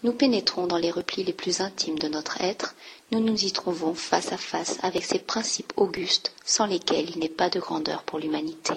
nous 0.04 0.14
pénétrons 0.14 0.68
dans 0.68 0.78
les 0.78 0.92
replis 0.92 1.24
les 1.24 1.34
plus 1.34 1.62
intimes 1.62 1.98
de 1.98 2.08
notre 2.08 2.40
être, 2.42 2.76
nous 3.12 3.20
nous 3.20 3.46
y 3.46 3.52
trouvons 3.52 3.96
face 3.96 4.32
à 4.32 4.38
face 4.38 4.78
avec 4.84 5.04
ces 5.04 5.20
principes 5.20 5.74
augustes 5.76 6.34
sans 6.46 6.66
lesquels 6.68 7.10
il 7.10 7.20
n'est 7.20 7.30
pas 7.30 7.50
de 7.50 7.60
grandeur 7.60 8.04
pour 8.04 8.20
l'humanité. 8.20 8.74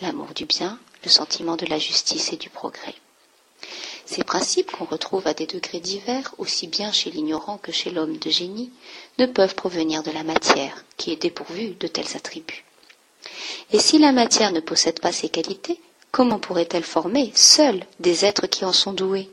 L'amour 0.00 0.28
du 0.34 0.44
bien, 0.44 0.78
le 1.04 1.10
sentiment 1.10 1.56
de 1.56 1.66
la 1.66 1.78
justice 1.78 2.32
et 2.32 2.36
du 2.36 2.50
progrès. 2.50 2.94
Ces 4.04 4.22
principes 4.22 4.70
qu'on 4.70 4.84
retrouve 4.84 5.26
à 5.26 5.34
des 5.34 5.46
degrés 5.46 5.80
divers, 5.80 6.32
aussi 6.38 6.68
bien 6.68 6.92
chez 6.92 7.10
l'ignorant 7.10 7.58
que 7.58 7.72
chez 7.72 7.90
l'homme 7.90 8.18
de 8.18 8.30
génie, 8.30 8.70
ne 9.18 9.26
peuvent 9.26 9.54
provenir 9.54 10.02
de 10.02 10.10
la 10.10 10.22
matière, 10.24 10.84
qui 10.96 11.12
est 11.12 11.20
dépourvue 11.22 11.70
de 11.80 11.86
tels 11.86 12.16
attributs. 12.16 12.64
Et 13.72 13.78
si 13.78 13.98
la 13.98 14.12
matière 14.12 14.52
ne 14.52 14.60
possède 14.60 15.00
pas 15.00 15.12
ces 15.12 15.28
qualités, 15.28 15.80
comment 16.12 16.38
pourrait-elle 16.38 16.84
former, 16.84 17.32
seule, 17.34 17.84
des 18.00 18.24
êtres 18.24 18.46
qui 18.46 18.64
en 18.64 18.72
sont 18.72 18.92
doués? 18.92 19.30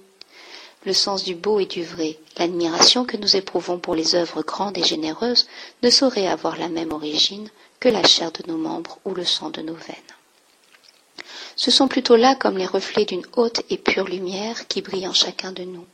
Le 0.86 0.94
sens 0.94 1.24
du 1.24 1.36
beau 1.36 1.60
et 1.60 1.66
du 1.66 1.84
vrai, 1.84 2.18
l'admiration 2.38 3.06
que 3.06 3.16
nous 3.18 3.36
éprouvons 3.38 3.80
pour 3.80 3.96
les 3.96 4.16
œuvres 4.16 4.42
grandes 4.42 4.78
et 4.78 4.84
généreuses 4.84 5.48
ne 5.82 5.90
saurait 5.90 6.28
avoir 6.28 6.58
la 6.58 6.68
même 6.68 6.92
origine 6.92 7.50
que 7.80 7.90
la 7.90 8.04
chair 8.04 8.32
de 8.32 8.44
nos 8.48 8.58
membres 8.58 9.00
ou 9.06 9.14
le 9.14 9.24
sang 9.24 9.50
de 9.50 9.62
nos 9.62 9.76
veines. 9.76 9.96
Ce 11.56 11.72
sont 11.72 11.88
plutôt 11.88 12.16
là 12.16 12.36
comme 12.36 12.58
les 12.58 12.66
reflets 12.66 13.06
d'une 13.06 13.26
haute 13.38 13.62
et 13.70 13.78
pure 13.78 14.08
lumière 14.08 14.68
qui 14.68 14.82
brille 14.82 15.08
en 15.08 15.14
chacun 15.14 15.52
de 15.52 15.64
nous, 15.64 15.86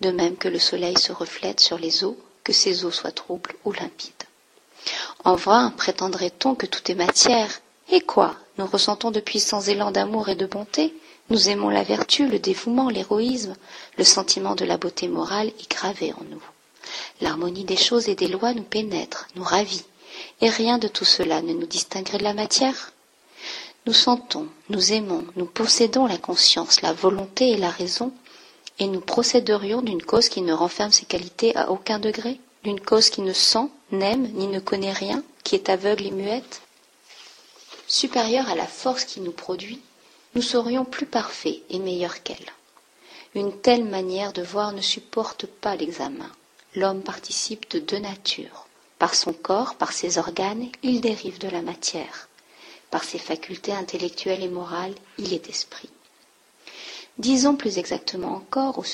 de 0.00 0.10
même 0.10 0.36
que 0.36 0.48
le 0.48 0.58
soleil 0.58 0.98
se 0.98 1.12
reflète 1.12 1.60
sur 1.60 1.78
les 1.78 2.04
eaux, 2.04 2.18
que 2.48 2.54
ces 2.54 2.86
eaux 2.86 2.90
soient 2.90 3.10
troubles 3.12 3.54
ou 3.66 3.72
limpides. 3.72 4.24
En 5.22 5.34
vain 5.34 5.68
prétendrait-on 5.76 6.54
que 6.54 6.64
tout 6.64 6.90
est 6.90 6.94
matière, 6.94 7.60
et 7.90 8.00
quoi 8.00 8.36
Nous 8.56 8.64
ressentons 8.64 9.10
de 9.10 9.20
puissants 9.20 9.60
élans 9.60 9.90
d'amour 9.90 10.30
et 10.30 10.34
de 10.34 10.46
bonté, 10.46 10.94
nous 11.28 11.50
aimons 11.50 11.68
la 11.68 11.82
vertu, 11.82 12.26
le 12.26 12.38
dévouement, 12.38 12.88
l'héroïsme, 12.88 13.54
le 13.98 14.04
sentiment 14.04 14.54
de 14.54 14.64
la 14.64 14.78
beauté 14.78 15.08
morale 15.08 15.48
est 15.60 15.70
gravé 15.70 16.14
en 16.14 16.24
nous. 16.30 16.42
L'harmonie 17.20 17.64
des 17.64 17.76
choses 17.76 18.08
et 18.08 18.14
des 18.14 18.28
lois 18.28 18.54
nous 18.54 18.62
pénètre, 18.62 19.28
nous 19.36 19.44
ravit, 19.44 19.84
et 20.40 20.48
rien 20.48 20.78
de 20.78 20.88
tout 20.88 21.04
cela 21.04 21.42
ne 21.42 21.52
nous 21.52 21.66
distinguerait 21.66 22.16
de 22.16 22.24
la 22.24 22.32
matière. 22.32 22.94
Nous 23.84 23.92
sentons, 23.92 24.48
nous 24.70 24.94
aimons, 24.94 25.22
nous 25.36 25.44
possédons 25.44 26.06
la 26.06 26.16
conscience, 26.16 26.80
la 26.80 26.94
volonté 26.94 27.50
et 27.50 27.58
la 27.58 27.68
raison, 27.68 28.10
et 28.78 28.86
nous 28.86 29.00
procéderions 29.00 29.82
d'une 29.82 30.02
cause 30.02 30.28
qui 30.28 30.42
ne 30.42 30.52
renferme 30.52 30.92
ses 30.92 31.06
qualités 31.06 31.56
à 31.56 31.70
aucun 31.70 31.98
degré, 31.98 32.40
d'une 32.64 32.80
cause 32.80 33.10
qui 33.10 33.22
ne 33.22 33.32
sent, 33.32 33.68
n'aime, 33.90 34.28
ni 34.34 34.46
ne 34.46 34.60
connaît 34.60 34.92
rien, 34.92 35.22
qui 35.44 35.54
est 35.54 35.68
aveugle 35.68 36.06
et 36.06 36.10
muette, 36.10 36.60
supérieure 37.86 38.48
à 38.48 38.54
la 38.54 38.66
force 38.66 39.04
qui 39.04 39.20
nous 39.20 39.32
produit, 39.32 39.80
nous 40.34 40.42
serions 40.42 40.84
plus 40.84 41.06
parfaits 41.06 41.62
et 41.70 41.78
meilleurs 41.78 42.22
qu'elle. 42.22 42.52
Une 43.34 43.52
telle 43.60 43.84
manière 43.84 44.32
de 44.32 44.42
voir 44.42 44.72
ne 44.72 44.80
supporte 44.80 45.46
pas 45.46 45.74
l'examen. 45.74 46.30
L'homme 46.76 47.02
participe 47.02 47.70
de 47.70 47.78
deux 47.78 47.98
natures. 47.98 48.66
Par 48.98 49.14
son 49.14 49.32
corps, 49.32 49.74
par 49.76 49.92
ses 49.92 50.18
organes, 50.18 50.68
il 50.82 51.00
dérive 51.00 51.38
de 51.38 51.48
la 51.48 51.62
matière. 51.62 52.28
Par 52.90 53.04
ses 53.04 53.18
facultés 53.18 53.72
intellectuelles 53.72 54.42
et 54.42 54.48
morales, 54.48 54.94
il 55.18 55.32
est 55.32 55.48
esprit. 55.48 55.88
Disons 57.18 57.56
plus 57.56 57.78
exactement 57.78 58.34
encore 58.36 58.78
au 58.78 58.84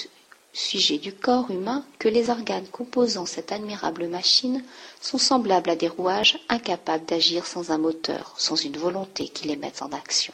sujet 0.54 0.99
du 0.99 1.12
corps 1.12 1.50
humain 1.50 1.85
que 1.99 2.09
les 2.09 2.31
organes 2.31 2.66
composant 2.69 3.26
cette 3.26 3.52
admirable 3.52 4.09
machine 4.09 4.64
sont 5.00 5.19
semblables 5.19 5.69
à 5.69 5.76
des 5.76 5.88
rouages 5.88 6.38
incapables 6.49 7.04
d'agir 7.04 7.45
sans 7.45 7.71
un 7.71 7.78
moteur, 7.78 8.35
sans 8.38 8.57
une 8.57 8.78
volonté 8.78 9.28
qui 9.28 9.47
les 9.49 9.57
mette 9.57 9.83
en 9.83 9.93
action. 9.93 10.33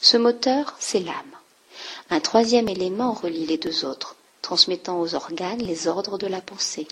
Ce 0.00 0.16
moteur, 0.16 0.74
c'est 0.80 1.00
l'âme. 1.00 1.14
Un 2.10 2.20
troisième 2.20 2.68
élément 2.68 3.12
relie 3.12 3.46
les 3.46 3.58
deux 3.58 3.84
autres, 3.84 4.16
transmettant 4.42 5.00
aux 5.00 5.14
organes 5.14 5.62
les 5.62 5.86
ordres 5.86 6.18
de 6.18 6.26
la 6.26 6.40
pensée. 6.40 6.88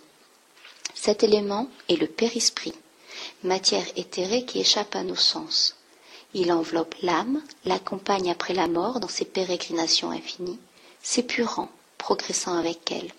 Cet 0.95 1.25
élément 1.25 1.69
est 1.89 1.97
le 1.97 2.07
périsprit, 2.07 2.75
matière 3.43 3.85
éthérée 3.97 4.45
qui 4.45 4.61
échappe 4.61 4.95
à 4.95 5.03
nos 5.03 5.17
sens. 5.17 5.75
Il 6.35 6.51
enveloppe 6.53 6.95
l'âme, 7.03 7.43
l'accompagne 7.65 8.31
après 8.31 8.55
la 8.55 8.67
mort 8.69 9.01
dans 9.01 9.09
ses 9.09 9.25
pérégrinations 9.27 10.11
infinies, 10.11 10.59
s'épurant, 11.03 11.71
progressant 11.99 12.57
avec 12.57 12.91
elle, 12.91 13.11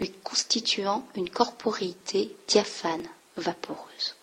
lui 0.00 0.10
constituant 0.24 1.06
une 1.14 1.28
corporéité 1.28 2.34
diaphane, 2.48 3.06
vaporeuse. 3.36 4.14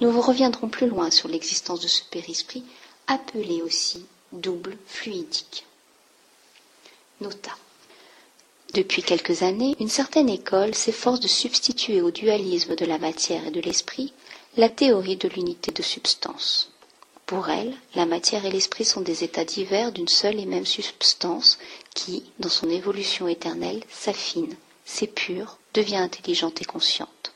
Nous 0.00 0.20
reviendrons 0.20 0.68
plus 0.68 0.86
loin 0.88 1.10
sur 1.10 1.28
l'existence 1.28 1.80
de 1.80 1.88
ce 1.88 2.02
périsprit, 2.10 2.64
appelé 3.06 3.62
aussi 3.62 4.04
double 4.32 4.76
fluidique. 4.86 5.64
Nota. 7.20 7.52
Depuis 8.74 9.02
quelques 9.02 9.42
années, 9.42 9.76
une 9.80 9.88
certaine 9.88 10.28
école 10.28 10.74
s'efforce 10.74 11.20
de 11.20 11.28
substituer 11.28 12.00
au 12.00 12.10
dualisme 12.10 12.74
de 12.74 12.84
la 12.86 12.98
matière 12.98 13.46
et 13.46 13.50
de 13.50 13.60
l'esprit 13.60 14.12
la 14.56 14.68
théorie 14.68 15.16
de 15.16 15.28
l'unité 15.28 15.72
de 15.72 15.82
substance. 15.82 16.71
Pour 17.32 17.48
elle, 17.48 17.72
la 17.94 18.04
matière 18.04 18.44
et 18.44 18.50
l'esprit 18.50 18.84
sont 18.84 19.00
des 19.00 19.24
états 19.24 19.46
divers 19.46 19.90
d'une 19.90 20.06
seule 20.06 20.38
et 20.38 20.44
même 20.44 20.66
substance 20.66 21.58
qui, 21.94 22.24
dans 22.40 22.50
son 22.50 22.68
évolution 22.68 23.26
éternelle, 23.26 23.82
s'affine, 23.88 24.54
s'épure, 24.84 25.56
devient 25.72 25.96
intelligente 25.96 26.60
et 26.60 26.66
consciente. 26.66 27.32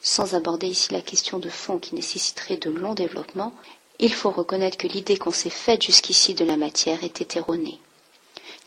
Sans 0.00 0.36
aborder 0.36 0.68
ici 0.68 0.92
la 0.92 1.00
question 1.00 1.40
de 1.40 1.48
fond 1.48 1.80
qui 1.80 1.96
nécessiterait 1.96 2.56
de 2.56 2.70
longs 2.70 2.94
développements, 2.94 3.52
il 3.98 4.14
faut 4.14 4.30
reconnaître 4.30 4.78
que 4.78 4.86
l'idée 4.86 5.16
qu'on 5.16 5.32
s'est 5.32 5.50
faite 5.50 5.82
jusqu'ici 5.82 6.34
de 6.34 6.44
la 6.44 6.56
matière 6.56 7.02
est 7.02 7.34
erronée. 7.36 7.80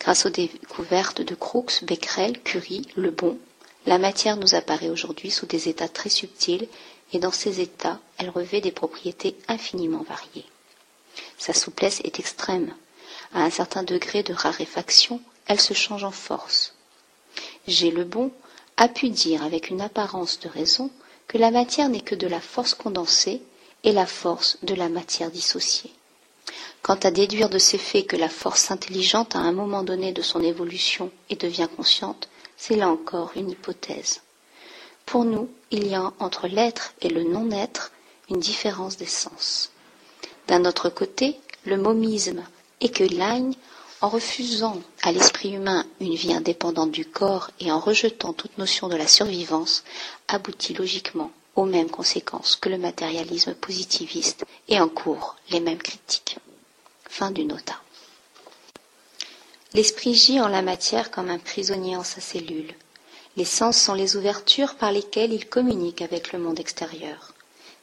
Grâce 0.01 0.25
aux 0.25 0.29
découvertes 0.29 1.21
de 1.21 1.35
Crookes, 1.35 1.85
Becquerel, 1.85 2.41
Curie, 2.43 2.85
Le 2.97 3.11
Bon, 3.11 3.37
la 3.85 3.97
matière 3.97 4.35
nous 4.35 4.55
apparaît 4.55 4.89
aujourd'hui 4.89 5.31
sous 5.31 5.45
des 5.45 5.69
états 5.69 5.87
très 5.87 6.09
subtils 6.09 6.67
et 7.13 7.19
dans 7.19 7.31
ces 7.31 7.61
états, 7.61 7.99
elle 8.17 8.29
revêt 8.29 8.61
des 8.61 8.71
propriétés 8.71 9.35
infiniment 9.47 10.03
variées. 10.03 10.45
Sa 11.37 11.53
souplesse 11.53 12.01
est 12.03 12.19
extrême. 12.19 12.73
À 13.33 13.43
un 13.43 13.49
certain 13.49 13.83
degré 13.83 14.23
de 14.23 14.33
raréfaction, 14.33 15.21
elle 15.47 15.59
se 15.59 15.73
change 15.73 16.03
en 16.03 16.11
force. 16.11 16.73
J'ai 17.67 17.91
le 17.91 18.03
bon 18.03 18.31
a 18.77 18.87
pu 18.87 19.09
dire 19.09 19.43
avec 19.43 19.69
une 19.69 19.81
apparence 19.81 20.39
de 20.39 20.49
raison 20.49 20.89
que 21.27 21.37
la 21.37 21.51
matière 21.51 21.89
n'est 21.89 22.01
que 22.01 22.15
de 22.15 22.27
la 22.27 22.39
force 22.39 22.73
condensée 22.73 23.41
et 23.83 23.91
la 23.91 24.05
force 24.05 24.57
de 24.63 24.75
la 24.75 24.89
matière 24.89 25.31
dissociée. 25.31 25.91
Quant 26.81 26.95
à 26.95 27.11
déduire 27.11 27.49
de 27.49 27.57
ces 27.59 27.77
faits 27.77 28.07
que 28.07 28.15
la 28.15 28.29
force 28.29 28.71
intelligente 28.71 29.35
à 29.35 29.39
un 29.39 29.51
moment 29.51 29.83
donné 29.83 30.13
de 30.13 30.21
son 30.21 30.41
évolution 30.41 31.11
et 31.29 31.35
devient 31.35 31.67
consciente, 31.75 32.29
c'est 32.55 32.75
là 32.75 32.89
encore 32.89 33.31
une 33.35 33.49
hypothèse. 33.49 34.21
Pour 35.07 35.23
nous, 35.23 35.49
il 35.71 35.87
y 35.87 35.95
a 35.95 36.11
entre 36.19 36.47
l'être 36.49 36.93
et 37.01 37.07
le 37.07 37.23
non-être 37.23 37.93
une 38.29 38.41
différence 38.41 38.97
d'essence. 38.97 39.71
D'un 40.49 40.65
autre 40.65 40.89
côté, 40.89 41.39
le 41.65 41.77
momisme 41.77 42.43
est 42.81 42.89
que 42.93 43.05
l'âgne, 43.15 43.53
en 44.01 44.09
refusant 44.09 44.81
à 45.03 45.13
l'esprit 45.13 45.53
humain 45.53 45.85
une 46.01 46.13
vie 46.13 46.33
indépendante 46.33 46.91
du 46.91 47.05
corps 47.05 47.51
et 47.61 47.71
en 47.71 47.79
rejetant 47.79 48.33
toute 48.33 48.57
notion 48.57 48.89
de 48.89 48.97
la 48.97 49.07
survivance, 49.07 49.85
aboutit 50.27 50.73
logiquement 50.73 51.31
aux 51.55 51.63
mêmes 51.65 51.89
conséquences 51.89 52.57
que 52.57 52.67
le 52.67 52.77
matérialisme 52.77 53.53
positiviste 53.55 54.43
et 54.67 54.77
en 54.81 54.89
cours 54.89 55.37
les 55.51 55.61
mêmes 55.61 55.81
critiques. 55.81 56.35
Fin 57.09 57.31
du 57.31 57.45
nota. 57.45 57.75
L'esprit 59.73 60.13
gît 60.15 60.41
en 60.41 60.49
la 60.49 60.61
matière 60.61 61.11
comme 61.11 61.29
un 61.29 61.39
prisonnier 61.39 61.95
en 61.95 62.03
sa 62.03 62.19
cellule. 62.19 62.73
Les 63.37 63.45
sens 63.45 63.79
sont 63.79 63.93
les 63.93 64.17
ouvertures 64.17 64.75
par 64.75 64.91
lesquelles 64.91 65.31
il 65.31 65.47
communique 65.47 66.01
avec 66.01 66.33
le 66.33 66.39
monde 66.39 66.59
extérieur. 66.59 67.33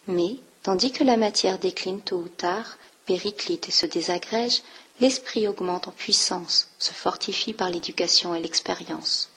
Mais, 0.09 0.37
tandis 0.65 0.91
que 0.91 1.05
la 1.05 1.17
matière 1.17 1.61
décline 1.61 2.01
tôt 2.01 2.17
ou 2.17 2.29
tard, 2.29 2.77
périclite 3.07 3.69
et 3.69 3.73
se 3.73 3.87
désagrège, 3.87 4.63
l'esprit 4.99 5.47
augmente 5.47 5.87
en 5.87 5.93
puissance, 5.93 6.69
se 6.81 6.93
fortifie 6.93 7.53
par 7.53 7.71
l'éducation 7.71 8.35
et 8.35 8.41
l'expérience. 8.41 9.31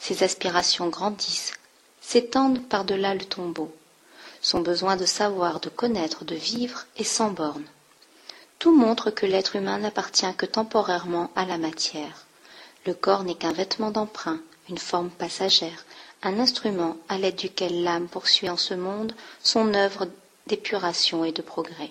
Ses 0.00 0.22
aspirations 0.22 0.88
grandissent, 0.88 1.52
s'étendent 2.00 2.66
par-delà 2.66 3.14
le 3.14 3.24
tombeau. 3.24 3.70
Son 4.40 4.60
besoin 4.60 4.96
de 4.96 5.04
savoir, 5.04 5.60
de 5.60 5.68
connaître, 5.68 6.24
de 6.24 6.34
vivre 6.34 6.86
est 6.96 7.04
sans 7.04 7.30
borne. 7.30 7.64
Tout 8.58 8.74
montre 8.74 9.10
que 9.10 9.26
l'être 9.26 9.56
humain 9.56 9.78
n'appartient 9.78 10.34
que 10.38 10.46
temporairement 10.46 11.30
à 11.36 11.44
la 11.44 11.58
matière. 11.58 12.24
Le 12.86 12.94
corps 12.94 13.24
n'est 13.24 13.34
qu'un 13.34 13.52
vêtement 13.52 13.90
d'emprunt, 13.90 14.40
une 14.68 14.78
forme 14.78 15.10
passagère, 15.10 15.84
un 16.22 16.38
instrument 16.38 16.96
à 17.08 17.18
l'aide 17.18 17.36
duquel 17.36 17.82
l'âme 17.82 18.08
poursuit 18.08 18.48
en 18.48 18.56
ce 18.56 18.74
monde 18.74 19.14
son 19.42 19.74
œuvre 19.74 20.08
d'épuration 20.46 21.24
et 21.24 21.32
de 21.32 21.42
progrès. 21.42 21.90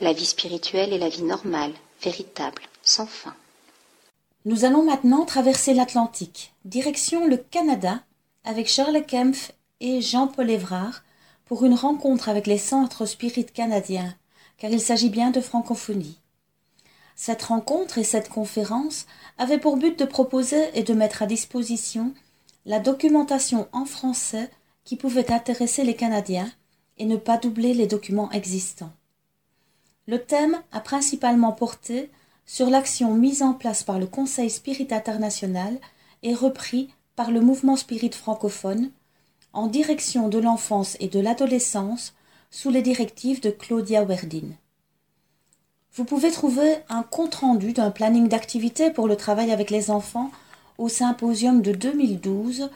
La 0.00 0.12
vie 0.12 0.26
spirituelle 0.26 0.92
est 0.92 0.98
la 0.98 1.08
vie 1.08 1.22
normale, 1.22 1.72
véritable, 2.02 2.62
sans 2.82 3.06
fin. 3.06 3.34
Nous 4.44 4.64
allons 4.64 4.82
maintenant 4.82 5.24
traverser 5.24 5.72
l'Atlantique, 5.72 6.52
direction 6.64 7.26
le 7.26 7.36
Canada, 7.36 8.00
avec 8.44 8.68
Charles 8.68 9.04
Kempf 9.06 9.52
et 9.80 10.00
Jean-Paul 10.00 10.50
Évrard 10.50 11.02
pour 11.46 11.64
une 11.64 11.74
rencontre 11.74 12.28
avec 12.28 12.46
les 12.46 12.58
centres 12.58 13.06
spirites 13.06 13.52
canadiens 13.52 14.14
car 14.62 14.70
il 14.70 14.80
s'agit 14.80 15.10
bien 15.10 15.32
de 15.32 15.40
francophonie. 15.40 16.18
Cette 17.24 17.44
rencontre 17.44 17.98
et 17.98 18.02
cette 18.02 18.28
conférence 18.28 19.06
avaient 19.38 19.60
pour 19.60 19.76
but 19.76 19.96
de 19.96 20.04
proposer 20.04 20.76
et 20.76 20.82
de 20.82 20.92
mettre 20.92 21.22
à 21.22 21.26
disposition 21.26 22.14
la 22.66 22.80
documentation 22.80 23.68
en 23.70 23.84
français 23.84 24.50
qui 24.82 24.96
pouvait 24.96 25.30
intéresser 25.30 25.84
les 25.84 25.94
Canadiens 25.94 26.50
et 26.98 27.04
ne 27.04 27.14
pas 27.14 27.38
doubler 27.38 27.74
les 27.74 27.86
documents 27.86 28.32
existants. 28.32 28.90
Le 30.08 30.20
thème 30.20 30.60
a 30.72 30.80
principalement 30.80 31.52
porté 31.52 32.10
sur 32.44 32.68
l'action 32.68 33.14
mise 33.14 33.44
en 33.44 33.52
place 33.52 33.84
par 33.84 34.00
le 34.00 34.08
Conseil 34.08 34.50
Spirit 34.50 34.88
International 34.90 35.78
et 36.24 36.34
repris 36.34 36.92
par 37.14 37.30
le 37.30 37.40
mouvement 37.40 37.76
Spirit 37.76 38.10
francophone 38.10 38.90
en 39.52 39.68
direction 39.68 40.28
de 40.28 40.40
l'enfance 40.40 40.96
et 40.98 41.06
de 41.06 41.20
l'adolescence 41.20 42.14
sous 42.50 42.70
les 42.70 42.82
directives 42.82 43.40
de 43.40 43.50
Claudia 43.50 44.02
Werdin. 44.02 44.56
Vous 45.94 46.04
pouvez 46.04 46.30
trouver 46.30 46.76
un 46.88 47.02
compte-rendu 47.02 47.74
d'un 47.74 47.90
planning 47.90 48.28
d'activité 48.28 48.90
pour 48.90 49.08
le 49.08 49.16
travail 49.16 49.52
avec 49.52 49.68
les 49.70 49.90
enfants 49.90 50.30
au 50.78 50.88
symposium 50.88 51.60
de 51.60 51.72
2012 51.72 52.70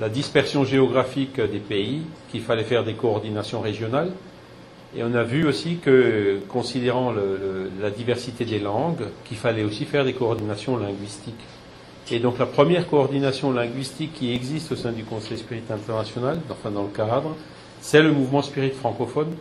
la 0.00 0.08
dispersion 0.08 0.64
géographique 0.64 1.40
des 1.40 1.58
pays, 1.58 2.02
qu'il 2.30 2.40
fallait 2.40 2.64
faire 2.64 2.84
des 2.84 2.94
coordinations 2.94 3.60
régionales. 3.60 4.10
Et 4.96 5.04
on 5.04 5.14
a 5.14 5.22
vu 5.22 5.46
aussi 5.46 5.76
que, 5.76 6.40
considérant 6.48 7.12
la 7.80 7.90
diversité 7.90 8.44
des 8.44 8.58
langues, 8.58 9.04
qu'il 9.24 9.36
fallait 9.36 9.62
aussi 9.62 9.84
faire 9.84 10.04
des 10.04 10.14
coordinations 10.14 10.76
linguistiques. 10.76 11.34
Et 12.10 12.18
donc 12.18 12.38
la 12.38 12.46
première 12.46 12.88
coordination 12.88 13.52
linguistique 13.52 14.12
qui 14.14 14.34
existe 14.34 14.72
au 14.72 14.76
sein 14.76 14.90
du 14.90 15.04
Conseil 15.04 15.38
Spirit 15.38 15.62
International, 15.70 16.40
enfin 16.50 16.72
dans 16.72 16.82
le 16.82 16.88
cadre, 16.88 17.36
c'est 17.80 18.02
le 18.02 18.10
mouvement 18.10 18.42
Spirit 18.42 18.70
francophone, 18.70 19.32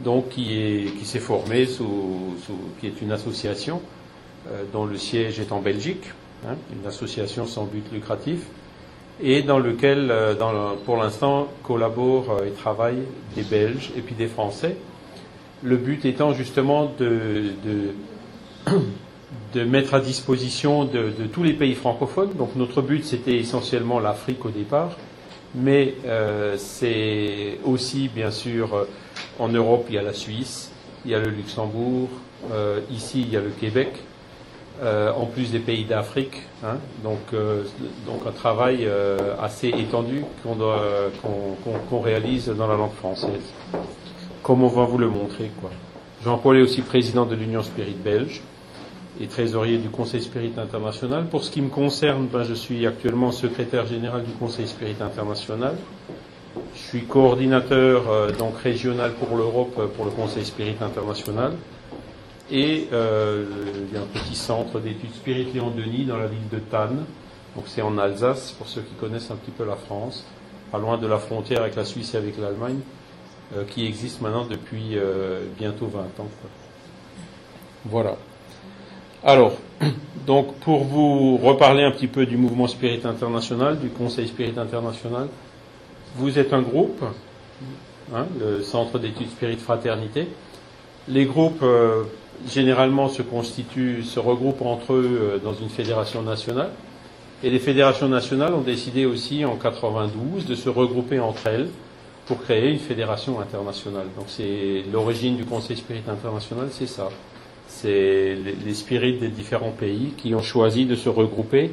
donc 0.00 0.30
qui 0.30 0.90
s'est 1.04 1.20
formé 1.20 1.66
sous, 1.66 2.34
qui 2.80 2.88
est 2.88 3.00
une 3.00 3.12
association 3.12 3.80
euh, 4.50 4.64
dont 4.72 4.86
le 4.86 4.96
siège 4.98 5.38
est 5.38 5.52
en 5.52 5.60
Belgique, 5.60 6.04
Hein, 6.44 6.56
une 6.70 6.86
association 6.86 7.46
sans 7.46 7.64
but 7.64 7.90
lucratif, 7.92 8.40
et 9.22 9.42
dans 9.42 9.58
lequel, 9.58 10.10
euh, 10.10 10.34
pour 10.84 10.98
l'instant, 10.98 11.48
collaborent 11.64 12.38
euh, 12.40 12.46
et 12.46 12.50
travaillent 12.50 13.04
des 13.34 13.42
Belges 13.42 13.90
et 13.96 14.02
puis 14.02 14.14
des 14.14 14.26
Français. 14.26 14.76
Le 15.66 15.76
but 15.76 16.04
étant 16.04 16.32
justement 16.32 16.92
de, 16.98 17.52
mettre 19.66 19.94
à 19.94 20.00
disposition 20.00 20.84
de, 20.84 21.10
tous 21.32 21.42
les 21.42 21.54
pays 21.54 21.74
francophones. 21.74 22.34
Donc 22.34 22.56
notre 22.56 22.82
but, 22.82 23.04
c'était 23.04 23.36
essentiellement 23.36 23.98
l'Afrique 23.98 24.44
au 24.44 24.50
départ, 24.50 24.96
mais 25.54 25.94
euh, 26.06 26.56
c'est 26.56 27.58
aussi, 27.64 28.08
bien 28.08 28.30
sûr, 28.30 28.86
en 29.38 29.48
Europe, 29.48 29.86
il 29.88 29.96
y 29.96 29.98
a 29.98 30.02
la 30.02 30.12
Suisse, 30.12 30.70
il 31.04 31.10
y 31.10 31.14
a 31.14 31.18
le 31.18 31.30
Luxembourg, 31.30 32.08
ici, 32.90 33.22
il 33.22 33.32
y 33.32 33.36
a 33.36 33.40
le 33.40 33.50
Québec. 33.50 34.02
Euh, 34.82 35.10
en 35.10 35.24
plus 35.24 35.52
des 35.52 35.58
pays 35.58 35.84
d'Afrique. 35.84 36.42
Hein. 36.62 36.76
donc, 37.02 37.20
euh, 37.32 37.62
un 38.26 38.30
travail 38.30 38.80
euh, 38.82 39.34
assez 39.40 39.68
étendu 39.68 40.22
qu'on 40.42 42.00
réalise 42.00 42.48
dans 42.48 42.66
la 42.66 42.76
langue 42.76 42.92
française. 42.92 43.54
Comme 44.46 44.62
on 44.62 44.68
va 44.68 44.84
vous 44.84 44.98
le 44.98 45.08
montrer. 45.08 45.50
Jean-Paul 46.22 46.58
est 46.58 46.62
aussi 46.62 46.82
président 46.82 47.26
de 47.26 47.34
l'Union 47.34 47.64
Spirit 47.64 47.96
belge 48.04 48.42
et 49.20 49.26
trésorier 49.26 49.78
du 49.78 49.88
Conseil 49.88 50.22
Spirit 50.22 50.52
International. 50.56 51.26
Pour 51.26 51.42
ce 51.42 51.50
qui 51.50 51.60
me 51.60 51.68
concerne, 51.68 52.28
ben, 52.28 52.44
je 52.44 52.54
suis 52.54 52.86
actuellement 52.86 53.32
secrétaire 53.32 53.88
général 53.88 54.22
du 54.22 54.30
Conseil 54.30 54.68
Spirit 54.68 54.94
International. 55.00 55.74
Je 56.76 56.78
suis 56.80 57.06
coordinateur 57.06 58.04
donc 58.38 58.56
régional 58.58 59.14
pour 59.14 59.36
l'Europe 59.36 59.92
pour 59.96 60.04
le 60.04 60.12
Conseil 60.12 60.44
Spirit 60.44 60.76
International. 60.80 61.54
Et 62.48 62.86
euh, 62.92 63.46
il 63.88 63.96
y 63.96 63.98
a 63.98 64.02
un 64.02 64.06
petit 64.06 64.36
centre 64.36 64.78
d'études 64.78 65.12
Spirit 65.12 65.48
Léon 65.54 65.70
Denis 65.70 66.04
dans 66.04 66.18
la 66.18 66.28
ville 66.28 66.48
de 66.52 66.60
Tannes. 66.60 67.04
Donc 67.56 67.64
c'est 67.66 67.82
en 67.82 67.98
Alsace, 67.98 68.52
pour 68.52 68.68
ceux 68.68 68.82
qui 68.82 68.94
connaissent 68.94 69.32
un 69.32 69.36
petit 69.36 69.50
peu 69.50 69.64
la 69.66 69.74
France, 69.74 70.24
pas 70.70 70.78
loin 70.78 70.98
de 70.98 71.08
la 71.08 71.18
frontière 71.18 71.62
avec 71.62 71.74
la 71.74 71.84
Suisse 71.84 72.14
et 72.14 72.18
avec 72.18 72.38
l'Allemagne, 72.38 72.78
euh, 73.54 73.62
qui 73.62 73.86
existe 73.86 74.20
maintenant 74.22 74.44
depuis 74.44 74.96
euh, 74.96 75.44
bientôt 75.56 75.86
20 75.86 76.00
ans. 76.00 76.28
Voilà. 77.84 78.16
Alors, 79.22 79.52
donc 80.26 80.56
pour 80.56 80.82
vous 80.82 81.36
reparler 81.36 81.84
un 81.84 81.92
petit 81.92 82.08
peu 82.08 82.26
du 82.26 82.36
mouvement 82.36 82.66
Spirit 82.66 83.02
International, 83.04 83.78
du 83.78 83.88
Conseil 83.88 84.26
Spirit 84.26 84.58
International, 84.58 85.28
vous 86.16 86.40
êtes 86.40 86.52
un 86.52 86.60
groupe, 86.60 87.04
hein, 88.12 88.26
le 88.40 88.62
Centre 88.62 88.98
d'études 88.98 89.30
Spirit 89.30 89.58
Fraternité. 89.58 90.26
Les 91.06 91.24
groupes 91.24 91.62
euh, 91.62 92.02
généralement 92.48 93.08
se 93.08 93.22
constituent, 93.22 94.02
se 94.02 94.18
regroupent 94.18 94.62
entre 94.62 94.94
eux 94.94 95.40
dans 95.44 95.54
une 95.54 95.68
fédération 95.68 96.22
nationale. 96.22 96.70
Et 97.44 97.50
les 97.50 97.60
fédérations 97.60 98.08
nationales 98.08 98.54
ont 98.54 98.62
décidé 98.62 99.06
aussi 99.06 99.44
en 99.44 99.54
92 99.54 100.46
de 100.46 100.54
se 100.56 100.68
regrouper 100.68 101.20
entre 101.20 101.46
elles 101.46 101.68
pour 102.26 102.42
créer 102.42 102.70
une 102.72 102.78
fédération 102.78 103.40
internationale. 103.40 104.06
Donc 104.16 104.26
c'est 104.28 104.84
l'origine 104.92 105.36
du 105.36 105.44
Conseil 105.44 105.76
Spirit 105.76 106.02
International, 106.08 106.68
c'est 106.70 106.88
ça. 106.88 107.08
C'est 107.68 108.36
les, 108.64 108.74
spirites 108.74 109.20
des 109.20 109.28
différents 109.28 109.70
pays 109.70 110.12
qui 110.16 110.34
ont 110.34 110.42
choisi 110.42 110.86
de 110.86 110.94
se 110.96 111.08
regrouper 111.08 111.72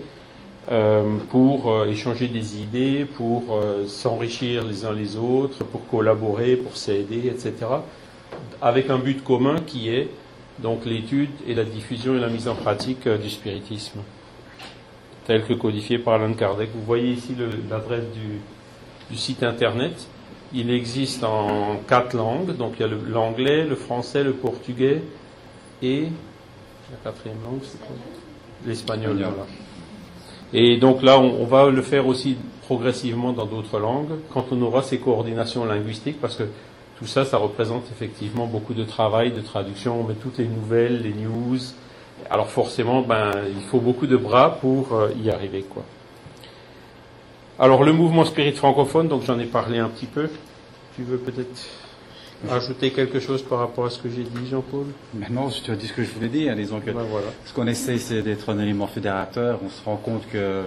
euh, 0.72 1.18
pour 1.30 1.72
euh, 1.72 1.86
échanger 1.88 2.28
des 2.28 2.62
idées, 2.62 3.06
pour 3.06 3.44
euh, 3.52 3.86
s'enrichir 3.88 4.64
les 4.64 4.86
uns 4.86 4.94
les 4.94 5.18
autres, 5.18 5.64
pour 5.64 5.88
collaborer, 5.88 6.56
pour 6.56 6.78
s'aider, 6.78 7.28
etc. 7.28 7.54
Avec 8.62 8.90
un 8.90 8.98
but 8.98 9.24
commun 9.24 9.56
qui 9.66 9.90
est 9.90 10.10
donc 10.60 10.86
l'étude 10.86 11.32
et 11.48 11.56
la 11.56 11.64
diffusion 11.64 12.16
et 12.16 12.20
la 12.20 12.30
mise 12.30 12.48
en 12.48 12.56
pratique 12.56 13.08
du 13.08 13.30
spiritisme, 13.30 14.00
tel 15.26 15.44
que 15.46 15.54
codifié 15.54 15.98
par 15.98 16.16
Alan 16.16 16.34
Kardec. 16.34 16.70
Vous 16.74 16.84
voyez 16.84 17.12
ici 17.12 17.36
l'adresse 17.70 18.06
du, 18.14 18.40
du 19.10 19.18
site 19.18 19.42
internet. 19.42 20.08
Il 20.54 20.70
existe 20.70 21.24
en 21.24 21.78
quatre 21.88 22.16
langues, 22.16 22.56
donc 22.56 22.74
il 22.80 22.82
y 22.82 22.86
a 22.86 22.90
l'anglais, 23.10 23.66
le, 23.66 23.76
français, 23.76 24.24
le 24.24 24.34
portugais 24.34 25.02
et 25.82 26.04
la 26.92 26.98
quatrième 27.12 27.38
langue, 27.44 27.62
c'est 27.64 27.80
quoi? 27.80 27.96
L'espagnol. 28.66 29.26
Et 30.54 30.78
donc 30.78 31.02
là, 31.02 31.20
on, 31.20 31.46
va 31.46 31.70
le 31.70 31.82
faire 31.82 32.06
aussi 32.08 32.38
progressivement 32.62 33.34
dans 33.34 33.46
d'autres 33.46 33.80
langues 33.80 34.20
quand 34.32 34.46
on 34.52 34.62
aura 34.62 34.84
ces 34.84 35.00
coordinations 35.00 35.66
linguistiques, 35.66 36.22
parce 36.22 36.36
que 36.36 36.44
tout 37.00 37.08
ça, 37.08 37.26
ça 37.26 37.38
représente 37.38 37.86
effectivement 37.92 38.46
beaucoup 38.46 38.76
de 38.76 38.84
travail, 38.84 39.32
de 39.32 39.42
traduction, 39.42 40.00
on 40.00 40.04
met 40.04 40.14
toutes 40.14 40.38
les 40.38 40.48
nouvelles, 40.48 41.02
les 41.02 41.14
news. 41.14 41.58
Alors 42.30 42.50
forcément, 42.50 43.02
ben, 43.02 43.32
il 43.50 43.64
faut 43.64 43.80
beaucoup 43.80 44.06
de 44.06 44.16
bras 44.16 44.58
pour 44.62 44.94
euh, 44.94 45.10
y 45.22 45.30
arriver, 45.32 45.64
quoi. 45.64 45.84
Alors 47.60 47.84
le 47.84 47.94
mouvement 47.94 48.26
spirit 48.26 48.54
francophone, 48.54 49.08
donc 49.08 49.24
j'en 49.24 49.38
ai 49.38 49.46
parlé 49.46 49.78
un 49.78 49.90
petit 49.90 50.08
peu. 50.08 50.28
Tu 50.96 51.04
veux 51.04 51.18
peut-être 51.18 51.68
ajouter 52.50 52.92
quelque 52.92 53.20
chose 53.20 53.44
par 53.44 53.60
rapport 53.60 53.86
à 53.86 53.90
ce 53.90 54.00
que 54.00 54.10
j'ai 54.10 54.24
dit, 54.24 54.48
Jean-Paul? 54.50 54.88
Non, 55.30 55.50
tu 55.50 55.72
as 55.72 55.76
dit 55.76 55.88
ce 55.88 55.94
que 55.94 56.04
je 56.04 56.12
voulais 56.12 56.30
dire. 56.30 56.56
Disons 56.56 56.80
que 56.80 56.92
ben, 56.92 57.06
ce 57.46 57.54
qu'on 57.54 57.68
essaie, 57.68 57.98
c'est 58.00 58.22
d'être 58.22 58.50
un 58.50 58.60
élément 58.60 58.88
fédérateur. 58.88 59.60
On 59.64 59.70
se 59.70 59.84
rend 59.86 59.98
compte 59.98 60.28
que 60.32 60.64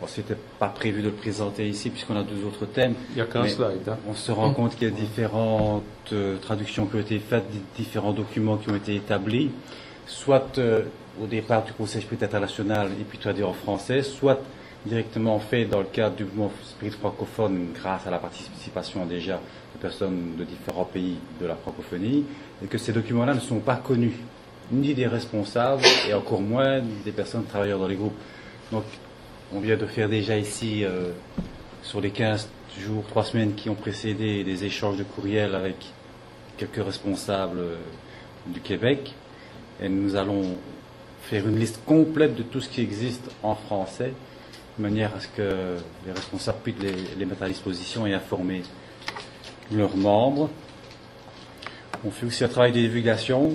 bon, 0.00 0.06
c'était 0.08 0.36
pas 0.58 0.68
prévu 0.68 1.02
de 1.02 1.06
le 1.06 1.12
présenter 1.12 1.68
ici 1.68 1.90
puisqu'on 1.90 2.16
a 2.16 2.24
deux 2.24 2.44
autres 2.44 2.66
thèmes. 2.66 2.94
Il 3.12 3.18
y 3.18 3.20
a 3.20 3.24
qu'un 3.24 3.46
slide. 3.46 3.88
Hein. 3.88 3.96
On 4.08 4.14
se 4.14 4.32
rend 4.32 4.52
compte 4.52 4.74
qu'il 4.76 4.88
y 4.88 4.90
a 4.90 4.94
différentes 4.94 5.82
euh, 6.12 6.36
traductions 6.38 6.86
qui 6.86 6.96
ont 6.96 7.00
été 7.00 7.20
faites, 7.20 7.44
différents 7.76 8.12
documents 8.12 8.56
qui 8.56 8.70
ont 8.70 8.76
été 8.76 8.96
établis, 8.96 9.50
soit 10.06 10.58
euh, 10.58 10.82
au 11.22 11.26
départ 11.26 11.64
du 11.64 11.72
Conseil 11.72 12.02
Spirit 12.02 12.24
international 12.24 12.88
et 13.00 13.04
puis 13.04 13.18
traduit 13.18 13.44
en 13.44 13.54
français, 13.54 14.02
soit 14.02 14.40
directement 14.86 15.38
fait 15.38 15.64
dans 15.64 15.80
le 15.80 15.86
cadre 15.86 16.16
du 16.16 16.24
mouvement 16.24 16.52
spirit 16.64 16.92
francophone 16.92 17.68
grâce 17.74 18.06
à 18.06 18.10
la 18.10 18.18
participation 18.18 19.04
déjà 19.06 19.40
de 19.74 19.80
personnes 19.80 20.36
de 20.36 20.44
différents 20.44 20.84
pays 20.84 21.16
de 21.40 21.46
la 21.46 21.56
francophonie, 21.56 22.24
et 22.62 22.66
que 22.66 22.78
ces 22.78 22.92
documents-là 22.92 23.34
ne 23.34 23.40
sont 23.40 23.60
pas 23.60 23.76
connus, 23.76 24.18
ni 24.70 24.94
des 24.94 25.06
responsables, 25.06 25.82
et 26.08 26.14
encore 26.14 26.40
moins 26.40 26.80
des 27.04 27.12
personnes 27.12 27.44
travailleurs 27.44 27.78
dans 27.78 27.88
les 27.88 27.96
groupes. 27.96 28.16
Donc, 28.72 28.84
on 29.52 29.60
vient 29.60 29.76
de 29.76 29.86
faire 29.86 30.08
déjà 30.08 30.36
ici, 30.36 30.84
euh, 30.84 31.10
sur 31.82 32.00
les 32.00 32.10
15 32.10 32.48
jours, 32.78 33.04
3 33.08 33.24
semaines 33.24 33.54
qui 33.54 33.70
ont 33.70 33.74
précédé, 33.74 34.44
des 34.44 34.64
échanges 34.64 34.96
de 34.96 35.04
courriels 35.04 35.54
avec 35.54 35.76
quelques 36.56 36.84
responsables 36.84 37.58
euh, 37.58 37.76
du 38.46 38.60
Québec, 38.60 39.14
et 39.80 39.88
nous 39.88 40.16
allons 40.16 40.56
faire 41.22 41.46
une 41.46 41.58
liste 41.58 41.80
complète 41.84 42.36
de 42.36 42.42
tout 42.42 42.60
ce 42.60 42.68
qui 42.68 42.80
existe 42.80 43.30
en 43.42 43.54
français 43.54 44.12
de 44.78 44.82
manière 44.82 45.14
à 45.14 45.20
ce 45.20 45.28
que 45.28 45.76
les 46.06 46.12
responsables 46.12 46.58
puissent 46.62 46.76
les, 47.18 47.24
mettre 47.26 47.42
à 47.42 47.48
disposition 47.48 48.06
et 48.06 48.14
informer 48.14 48.62
leurs 49.72 49.96
membres. 49.96 50.48
On 52.06 52.10
fait 52.10 52.26
aussi 52.26 52.44
un 52.44 52.48
travail 52.48 52.72
de 52.72 52.78
divulgation. 52.78 53.54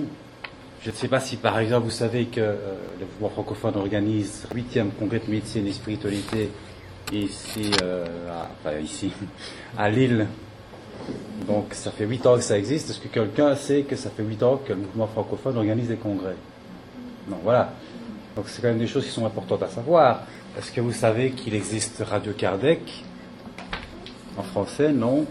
Je 0.82 0.90
ne 0.90 0.94
sais 0.94 1.08
pas 1.08 1.20
si, 1.20 1.36
par 1.36 1.58
exemple, 1.58 1.84
vous 1.84 1.90
savez 1.90 2.26
que 2.26 2.40
euh, 2.40 2.56
le 3.00 3.06
mouvement 3.06 3.30
francophone 3.30 3.74
organise 3.76 4.46
le 4.54 4.60
8e 4.60 4.90
congrès 4.98 5.20
de 5.20 5.30
médecine 5.30 5.66
et 5.66 5.72
spiritualité 5.72 6.50
ici, 7.10 7.70
euh, 7.82 8.04
à, 8.66 8.78
ici, 8.80 9.10
à 9.78 9.88
Lille. 9.88 10.26
Donc, 11.46 11.72
ça 11.72 11.90
fait 11.90 12.04
8 12.04 12.26
ans 12.26 12.36
que 12.36 12.42
ça 12.42 12.58
existe. 12.58 12.90
Est-ce 12.90 13.00
que 13.00 13.08
quelqu'un 13.08 13.56
sait 13.56 13.82
que 13.82 13.96
ça 13.96 14.10
fait 14.10 14.22
8 14.22 14.42
ans 14.42 14.60
que 14.62 14.74
le 14.74 14.80
mouvement 14.80 15.06
francophone 15.06 15.56
organise 15.56 15.88
des 15.88 15.96
congrès? 15.96 16.36
Non, 17.28 17.38
voilà. 17.42 17.72
Donc, 18.36 18.44
c'est 18.48 18.60
quand 18.60 18.68
même 18.68 18.78
des 18.78 18.86
choses 18.86 19.06
qui 19.06 19.10
sont 19.10 19.24
importantes 19.24 19.62
à 19.62 19.68
savoir. 19.68 20.26
Est-ce 20.56 20.70
que 20.70 20.80
vous 20.80 20.92
savez 20.92 21.32
qu'il 21.32 21.52
existe 21.56 22.00
Radio 22.06 22.32
Kardec 22.32 22.78
en 24.36 24.44
français? 24.44 24.92
Non. 24.92 25.26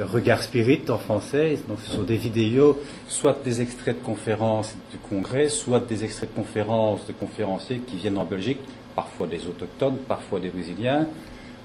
Regard 0.00 0.42
Spirit 0.42 0.82
en 0.88 0.98
français. 0.98 1.56
Donc 1.68 1.78
ce 1.84 1.92
sont 1.92 2.02
des 2.02 2.16
vidéos, 2.16 2.80
soit 3.06 3.38
des 3.44 3.62
extraits 3.62 4.00
de 4.00 4.04
conférences 4.04 4.74
du 4.90 4.98
congrès, 4.98 5.48
soit 5.48 5.78
des 5.78 6.02
extraits 6.02 6.30
de 6.30 6.34
conférences 6.34 7.06
de 7.06 7.12
conférenciers 7.12 7.78
qui 7.78 7.96
viennent 7.96 8.18
en 8.18 8.24
Belgique, 8.24 8.58
parfois 8.96 9.28
des 9.28 9.46
autochtones, 9.46 9.98
parfois 10.08 10.40
des 10.40 10.48
brésiliens. 10.48 11.06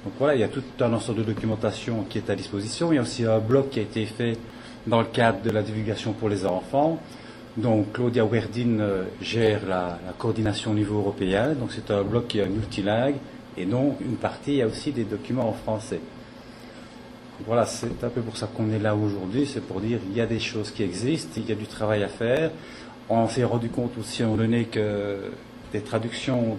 Donc 0.04 0.14
voilà, 0.20 0.36
il 0.36 0.42
y 0.42 0.44
a 0.44 0.48
tout 0.48 0.62
un 0.80 0.94
ensemble 0.94 1.20
de 1.20 1.24
documentation 1.24 2.06
qui 2.08 2.20
est 2.20 2.30
à 2.30 2.36
disposition. 2.36 2.94
Il 2.94 2.98
y 2.98 3.00
a 3.00 3.02
aussi 3.02 3.26
un 3.26 3.40
blog 3.40 3.70
qui 3.70 3.80
a 3.80 3.82
été 3.82 4.06
fait 4.06 4.38
dans 4.86 5.00
le 5.00 5.08
cadre 5.08 5.42
de 5.42 5.50
la 5.50 5.64
divulgation 5.64 6.14
pour 6.14 6.30
les 6.30 6.46
enfants. 6.46 7.00
Donc 7.58 7.94
Claudia 7.94 8.26
Werdin 8.26 8.80
euh, 8.80 9.04
gère 9.22 9.66
la, 9.66 9.98
coordination 10.18 10.72
au 10.72 10.74
niveau 10.74 10.98
européen. 10.98 11.54
Donc 11.54 11.72
c'est 11.72 11.90
un 11.90 12.04
bloc 12.04 12.28
qui 12.28 12.40
est 12.40 12.48
multilingue 12.48 13.16
et 13.58 13.66
non 13.66 13.96
une 14.02 14.18
partie, 14.18 14.52
il 14.52 14.58
y 14.58 14.62
a 14.62 14.68
aussi 14.68 14.92
des 14.92 15.06
documents 15.06 15.50
en 15.50 15.54
français. 15.54 16.02
Voilà, 17.46 17.66
c'est 17.66 18.04
un 18.04 18.10
peu 18.10 18.22
pour 18.22 18.38
ça 18.38 18.48
qu'on 18.48 18.72
est 18.72 18.80
là 18.80 18.96
aujourd'hui, 18.96 19.46
c'est 19.46 19.62
pour 19.62 19.82
dire 19.82 20.00
il 20.10 20.16
y 20.16 20.22
a 20.22 20.26
des 20.26 20.40
choses 20.40 20.72
qui 20.72 20.84
existent, 20.84 21.34
il 21.38 21.48
y 21.48 21.52
a 21.52 21.56
du 21.56 21.68
travail 21.68 22.04
à 22.04 22.08
faire. 22.10 22.52
On 23.10 23.28
s'est 23.28 23.44
rendu 23.44 23.70
compte 23.70 23.98
aussi 23.98 24.24
en 24.24 24.36
donné 24.36 24.66
que 24.66 25.32
des 25.72 25.82
traductions 25.82 26.58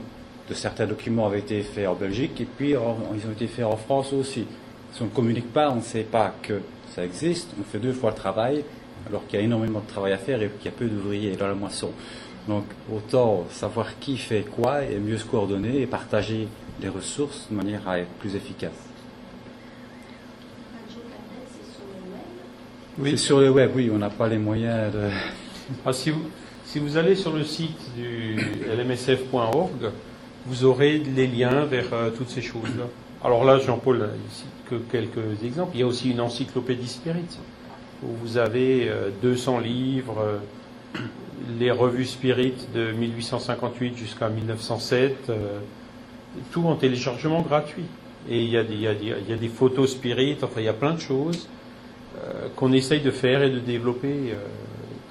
de 0.49 0.55
certains 0.55 0.87
documents 0.87 1.27
avaient 1.27 1.41
été 1.41 1.61
faits 1.63 1.89
en 1.89 1.95
Belgique 1.95 2.41
et 2.41 2.47
puis 2.47 2.71
ils 2.71 2.77
ont 2.77 3.33
été 3.33 3.47
faits 3.49 3.65
en 3.65 3.77
France 3.77 4.13
aussi. 4.13 4.47
Si 4.93 5.03
on 5.03 5.07
ne 5.07 5.11
communique 5.11 5.53
pas, 5.53 5.71
on 5.71 5.77
ne 5.77 5.81
sait 5.83 6.05
pas 6.05 6.35
que 6.43 6.61
ça 6.95 7.05
existe, 7.05 7.51
on 7.61 7.65
fait 7.65 7.79
deux 7.79 7.93
fois 7.93 8.11
le 8.11 8.17
travail, 8.17 8.65
alors 9.09 9.27
qu'il 9.27 9.39
y 9.39 9.43
a 9.43 9.45
énormément 9.45 9.81
de 9.81 9.87
travail 9.87 10.13
à 10.13 10.19
faire 10.19 10.43
et 10.43 10.51
qu'il 10.59 10.71
y 10.71 10.75
a 10.75 10.77
peu 10.77 10.87
d'ouvriers 10.87 11.37
dans 11.37 11.49
la 11.49 11.55
moisson. 11.55 11.91
Donc 12.49 12.65
autant 12.93 13.47
savoir 13.51 13.99
qui 13.99 14.17
fait 14.17 14.43
quoi 14.43 14.85
et 14.85 14.99
mieux 14.99 15.19
se 15.19 15.25
coordonner 15.25 15.81
et 15.81 15.87
partager 15.87 16.49
les 16.81 16.89
ressources 16.89 17.47
de 17.51 17.57
manière 17.57 17.89
à 17.89 17.99
être 17.99 18.11
plus 18.21 18.37
efficace. 18.37 18.73
Oui. 22.99 23.11
C'est 23.11 23.17
sur 23.19 23.41
le 23.41 23.51
web, 23.51 23.73
oui, 23.75 23.91
on 23.93 23.99
n'a 23.99 24.11
pas 24.11 24.29
les 24.29 24.39
moyens 24.39 24.93
de... 24.93 25.01
Ah, 25.85 25.93
si, 25.93 26.11
vous, 26.11 26.23
si 26.65 26.79
vous 26.79 26.97
allez 26.97 27.17
sur 27.17 27.33
le 27.33 27.43
site 27.43 27.93
du 27.97 28.37
lmsf.org, 28.69 29.91
vous 30.47 30.65
aurez 30.65 30.99
les 30.99 31.27
liens 31.27 31.65
vers 31.65 31.93
euh, 31.93 32.11
toutes 32.11 32.31
ces 32.31 32.41
choses-là. 32.41 32.85
Alors 33.25 33.45
là, 33.45 33.59
Jean-Paul, 33.59 34.09
ici 34.31 34.45
que 34.71 34.77
quelques 34.77 35.43
exemples. 35.45 35.73
Il 35.75 35.81
y 35.81 35.83
a 35.83 35.87
aussi 35.87 36.11
une 36.11 36.21
encyclopédie 36.21 36.89
spirit 36.89 37.39
où 38.03 38.09
vous 38.23 38.37
avez 38.39 38.91
200 39.23 39.59
euh, 39.59 39.61
livres, 39.61 40.19
euh, 40.21 41.01
les 41.59 41.71
revues 41.71 42.05
Spirit 42.05 42.55
de 42.75 42.93
1858 42.93 43.97
jusqu'à 43.97 44.29
1907, 44.29 45.31
euh, 45.31 45.59
tout 46.53 46.65
en 46.67 46.77
téléchargement 46.77 47.43
gratuit. 47.43 47.87
Et 48.29 48.43
il 48.43 48.51
y, 48.51 48.57
a 48.57 48.65
des, 48.65 48.75
y 48.75 48.89
a 48.89 49.37
des, 49.37 49.49
photos 49.49 49.93
Spirit, 49.93 50.39
enfin 50.43 50.61
il 50.61 50.65
y 50.65 50.69
a 50.69 50.73
plein 50.73 50.95
de 50.95 51.01
choses 51.01 51.49
qu'on 52.57 52.73
essaye 52.73 53.01
de 53.01 53.13
faire 53.13 53.43
et 53.43 53.51
de 53.51 53.61
développer 53.61 54.35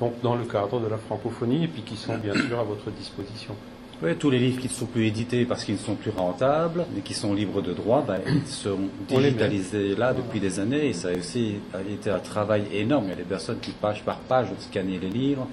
donc 0.01 0.19
dans 0.21 0.35
le 0.35 0.43
cadre 0.43 0.81
de 0.81 0.87
la 0.87 0.97
francophonie 0.97 1.63
et 1.63 1.67
puis 1.69 1.83
qui 1.83 1.95
sont 1.95 2.17
bien 2.17 2.33
sûr 2.33 2.59
à 2.59 2.63
votre 2.63 2.91
disposition. 2.91 3.55
Oui, 4.03 4.13
tous 4.17 4.29
les 4.29 4.39
livres 4.39 4.59
qui 4.59 4.67
ne 4.67 4.73
sont 4.73 4.87
plus 4.87 5.07
édités 5.07 5.45
parce 5.45 5.63
qu'ils 5.63 5.75
ne 5.75 5.79
sont 5.79 5.95
plus 5.95 6.11
rentables, 6.11 6.85
mais 6.93 6.99
qui 6.99 7.13
sont 7.13 7.33
libres 7.33 7.61
de 7.61 7.71
droit, 7.71 8.03
ben, 8.05 8.19
ils 8.27 8.45
sont 8.45 8.77
digitalisés 9.07 9.95
là 9.95 10.13
depuis 10.13 10.41
des 10.41 10.59
années. 10.59 10.87
Et 10.87 10.93
ça 10.93 11.09
a 11.09 11.11
aussi 11.13 11.55
été 11.89 12.09
un 12.09 12.19
travail 12.19 12.65
énorme. 12.73 13.05
Il 13.05 13.09
y 13.11 13.13
a 13.13 13.15
des 13.15 13.23
personnes 13.23 13.59
qui, 13.61 13.71
page 13.71 14.03
par 14.03 14.17
page, 14.19 14.47
ont 14.51 14.59
scanné 14.59 14.99
les 14.99 15.09
livres 15.09 15.47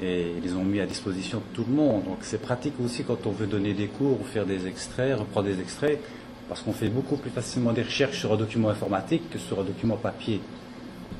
et 0.00 0.32
ils 0.38 0.42
les 0.42 0.54
ont 0.54 0.64
mis 0.64 0.80
à 0.80 0.86
disposition 0.86 1.38
de 1.38 1.54
tout 1.54 1.64
le 1.68 1.74
monde. 1.74 2.04
Donc 2.04 2.18
c'est 2.22 2.40
pratique 2.40 2.74
aussi 2.82 3.04
quand 3.04 3.26
on 3.26 3.30
veut 3.30 3.46
donner 3.46 3.74
des 3.74 3.88
cours 3.88 4.20
ou 4.22 4.24
faire 4.24 4.46
des 4.46 4.66
extraits, 4.66 5.18
reprendre 5.18 5.48
des 5.48 5.60
extraits, 5.60 6.00
parce 6.48 6.62
qu'on 6.62 6.72
fait 6.72 6.88
beaucoup 6.88 7.16
plus 7.16 7.30
facilement 7.30 7.72
des 7.72 7.82
recherches 7.82 8.20
sur 8.20 8.32
un 8.32 8.36
document 8.36 8.70
informatique 8.70 9.28
que 9.30 9.38
sur 9.38 9.60
un 9.60 9.64
document 9.64 9.96
papier. 9.96 10.40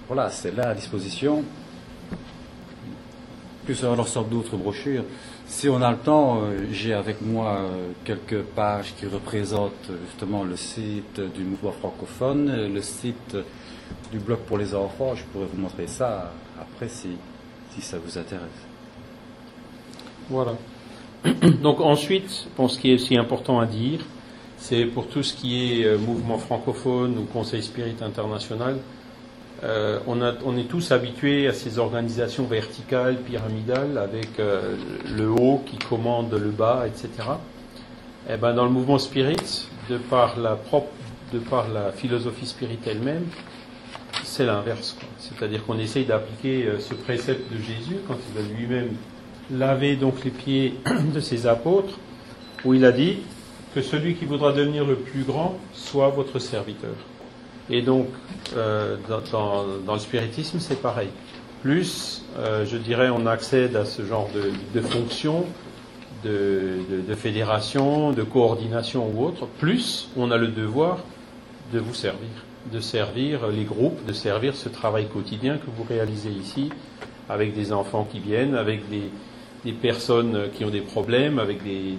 Voilà, 0.08 0.30
c'est 0.30 0.56
là 0.56 0.70
à 0.70 0.74
disposition. 0.74 1.44
plus 3.66 3.84
alors 3.84 4.08
sorte 4.08 4.30
d'autres 4.30 4.56
brochures. 4.56 5.04
Si 5.46 5.68
on 5.68 5.80
a 5.80 5.92
le 5.92 5.98
temps, 5.98 6.40
euh, 6.40 6.66
j'ai 6.72 6.92
avec 6.92 7.22
moi 7.22 7.58
euh, 7.60 7.92
quelques 8.04 8.42
pages 8.42 8.94
qui 8.98 9.06
représentent 9.06 9.90
justement 10.08 10.42
le 10.42 10.56
site 10.56 11.20
du 11.20 11.44
mouvement 11.44 11.72
francophone, 11.72 12.72
le 12.72 12.82
site 12.82 13.36
du 14.10 14.18
blog 14.18 14.40
pour 14.40 14.58
les 14.58 14.74
enfants. 14.74 15.14
Je 15.14 15.22
pourrais 15.24 15.46
vous 15.46 15.60
montrer 15.60 15.86
ça 15.86 16.32
après 16.60 16.88
si, 16.88 17.10
si 17.74 17.80
ça 17.80 17.98
vous 17.98 18.18
intéresse. 18.18 18.48
Voilà. 20.28 20.54
Donc 21.62 21.80
ensuite, 21.80 22.48
pour 22.56 22.70
ce 22.70 22.80
qui 22.80 22.90
est 22.90 22.94
aussi 22.94 23.16
important 23.16 23.60
à 23.60 23.66
dire, 23.66 24.00
c'est 24.58 24.84
pour 24.86 25.06
tout 25.06 25.22
ce 25.22 25.34
qui 25.34 25.80
est 25.80 25.84
euh, 25.84 25.98
mouvement 25.98 26.38
francophone 26.38 27.18
ou 27.18 27.24
Conseil 27.24 27.62
Spirit 27.62 27.96
International, 28.00 28.78
euh, 29.64 29.98
on, 30.06 30.56
est 30.56 30.68
tous 30.68 30.92
habitués 30.92 31.48
à 31.48 31.52
ces 31.52 31.78
organisations 31.78 32.44
verticales, 32.44 33.16
pyramidales, 33.22 33.96
avec 33.96 34.38
euh, 34.38 34.76
le 35.16 35.28
haut 35.30 35.62
qui 35.64 35.78
commande 35.78 36.32
le 36.32 36.50
bas, 36.50 36.84
etc. 36.86 37.08
Et 38.28 38.32
eh 38.34 38.36
ben, 38.36 38.54
dans 38.54 38.64
le 38.64 38.70
mouvement 38.70 38.98
spirit, 38.98 39.68
de 39.88 39.96
par 39.96 40.38
la 40.38 40.56
propre, 40.56 40.90
de 41.32 41.38
par 41.38 41.68
la 41.68 41.92
philosophie 41.92 42.46
spirit 42.46 42.78
elle-même, 42.84 43.24
c'est 44.24 44.44
l'inverse. 44.44 44.96
C'est-à-dire 45.18 45.64
qu'on 45.64 45.78
essaye 45.78 46.04
d'appliquer 46.04 46.68
ce 46.78 46.94
précepte 46.94 47.50
de 47.52 47.58
Jésus 47.58 47.96
quand 48.06 48.16
il 48.34 48.40
a 48.40 48.58
lui-même 48.58 48.90
lavé 49.50 49.96
donc 49.96 50.24
les 50.24 50.30
pieds 50.30 50.74
de 51.14 51.20
ses 51.20 51.46
apôtres, 51.46 51.98
où 52.64 52.74
il 52.74 52.84
a 52.84 52.92
dit 52.92 53.18
que 53.74 53.80
celui 53.80 54.14
qui 54.14 54.24
voudra 54.24 54.52
devenir 54.52 54.84
le 54.84 54.96
plus 54.96 55.22
grand 55.22 55.56
soit 55.72 56.08
votre 56.08 56.38
serviteur. 56.38 56.94
Et 57.70 57.82
donc, 57.82 58.06
euh, 58.56 58.96
dans, 59.30 59.94
le 59.94 59.98
spiritisme, 59.98 60.58
c'est 60.60 60.80
pareil. 60.80 61.08
Plus, 61.62 62.24
euh, 62.38 62.64
je 62.64 62.76
dirais, 62.76 63.08
on 63.10 63.26
accède 63.26 63.74
à 63.76 63.84
ce 63.84 64.02
genre 64.04 64.28
de, 64.34 64.52
de 64.78 64.86
fonctions, 64.86 65.46
de, 66.24 66.78
de, 67.06 67.14
fédération, 67.14 68.12
de 68.12 68.22
coordination 68.22 69.10
ou 69.12 69.24
autre, 69.24 69.46
plus 69.58 70.08
on 70.16 70.30
a 70.30 70.36
le 70.36 70.48
devoir 70.48 70.98
de 71.72 71.80
vous 71.80 71.94
servir, 71.94 72.28
de 72.72 72.80
servir 72.80 73.48
les 73.48 73.64
groupes, 73.64 74.04
de 74.06 74.12
servir 74.12 74.54
ce 74.54 74.68
travail 74.68 75.08
quotidien 75.08 75.56
que 75.58 75.66
vous 75.76 75.84
réalisez 75.88 76.30
ici, 76.30 76.70
avec 77.28 77.54
des 77.54 77.72
enfants 77.72 78.06
qui 78.10 78.20
viennent, 78.20 78.54
avec 78.54 78.82
des 78.88 79.72
personnes 79.72 80.48
qui 80.54 80.64
ont 80.64 80.70
des 80.70 80.80
problèmes, 80.80 81.40
avec 81.40 81.64
des, 81.64 81.98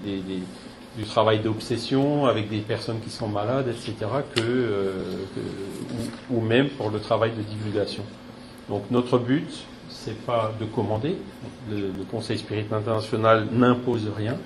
du 0.97 1.03
travail 1.03 1.39
d'obsession, 1.39 2.25
avec 2.25 2.49
des 2.49 2.59
personnes 2.59 2.99
qui 2.99 3.11
sont 3.11 3.27
malades, 3.27 3.67
etc., 3.67 3.93
euh, 4.39 5.03
que, 5.35 6.33
ou, 6.33 6.41
même 6.41 6.69
pour 6.69 6.89
le 6.89 6.99
travail 6.99 7.31
de 7.31 7.41
divulgation. 7.41 8.03
Donc 8.67 8.83
notre 8.89 9.19
but, 9.19 9.47
c'est 9.89 10.19
pas 10.25 10.51
de 10.59 10.65
commander. 10.65 11.15
Le, 11.69 11.91
Conseil 12.09 12.39
Spirit 12.39 12.65
International 12.71 13.47
n'impose 13.51 14.09
rien. 14.15 14.37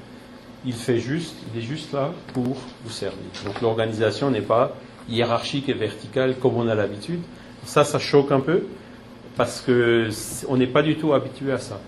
Il 0.66 0.74
fait 0.74 1.00
juste, 1.00 1.36
il 1.54 1.60
est 1.60 1.66
juste 1.66 1.94
là 1.94 2.12
pour 2.34 2.44
vous 2.84 2.90
servir. 2.90 3.20
Donc 3.46 3.62
l'organisation 3.62 4.30
n'est 4.30 4.42
pas 4.42 4.76
hiérarchique 5.10 5.70
et 5.70 5.74
verticale 5.74 6.36
comme 6.36 6.56
on 6.58 6.68
a 6.68 6.76
l'habitude. 6.76 7.22
Ça, 7.66 7.84
ça 7.84 7.98
choque 7.98 8.32
un 8.32 8.42
peu 8.42 8.66
parce 9.38 9.62
que 9.62 10.10
on 10.50 10.58
n'est 10.58 10.68
pas 10.68 10.84
du 10.84 10.98
tout 10.98 11.14
habitué 11.14 11.52
à 11.54 11.58
ça. 11.58 11.80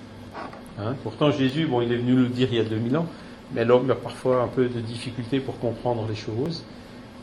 Hein? 0.80 0.95
Pourtant, 1.04 1.32
Jésus, 1.32 1.67
bon, 1.67 1.82
il 1.82 1.91
est 1.91 1.97
venu 1.97 2.13
nous 2.13 2.23
le 2.23 2.30
dire 2.30 2.47
il 2.52 2.58
y 2.58 2.62
a 2.62 2.63
2000 2.63 2.97
ans, 2.97 3.08
mais 3.53 3.65
l'homme 3.65 3.89
a 3.91 3.95
parfois 3.95 4.41
un 4.41 4.47
peu 4.47 4.67
de 4.67 4.79
difficulté 4.79 5.39
pour 5.39 5.59
comprendre 5.59 6.05
les 6.07 6.15
choses. 6.15 6.63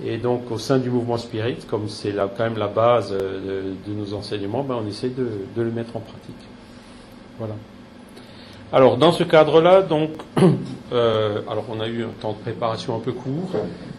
Et 0.05 0.17
donc, 0.17 0.51
au 0.51 0.59
sein 0.59 0.79
du 0.79 0.91
mouvement 0.91 1.19
spirit, 1.19 1.59
comme 1.69 1.89
c'est 1.89 2.15
quand 2.15 2.45
même 2.45 2.57
la 2.57 2.69
base 2.69 3.13
euh, 3.13 3.75
de, 3.87 3.93
nos 3.93 4.15
enseignements, 4.15 4.63
ben, 4.63 4.79
on 4.83 4.89
essaie 4.89 5.11
de, 5.11 5.29
le 5.57 5.71
mettre 5.71 5.97
en 5.97 6.01
pratique. 6.01 6.35
Voilà. 7.39 7.55
Alors, 8.73 8.97
dans 8.97 9.13
ce 9.13 9.25
cadre-là, 9.25 9.83
donc, 9.83 10.11
euh, 10.93 11.43
alors 11.51 11.65
on 11.69 11.81
a 11.81 11.89
eu 11.89 12.05
un 12.05 12.13
temps 12.21 12.33
de 12.33 12.39
préparation 12.39 12.97
un 12.97 13.01
peu 13.01 13.13
court. 13.13 13.51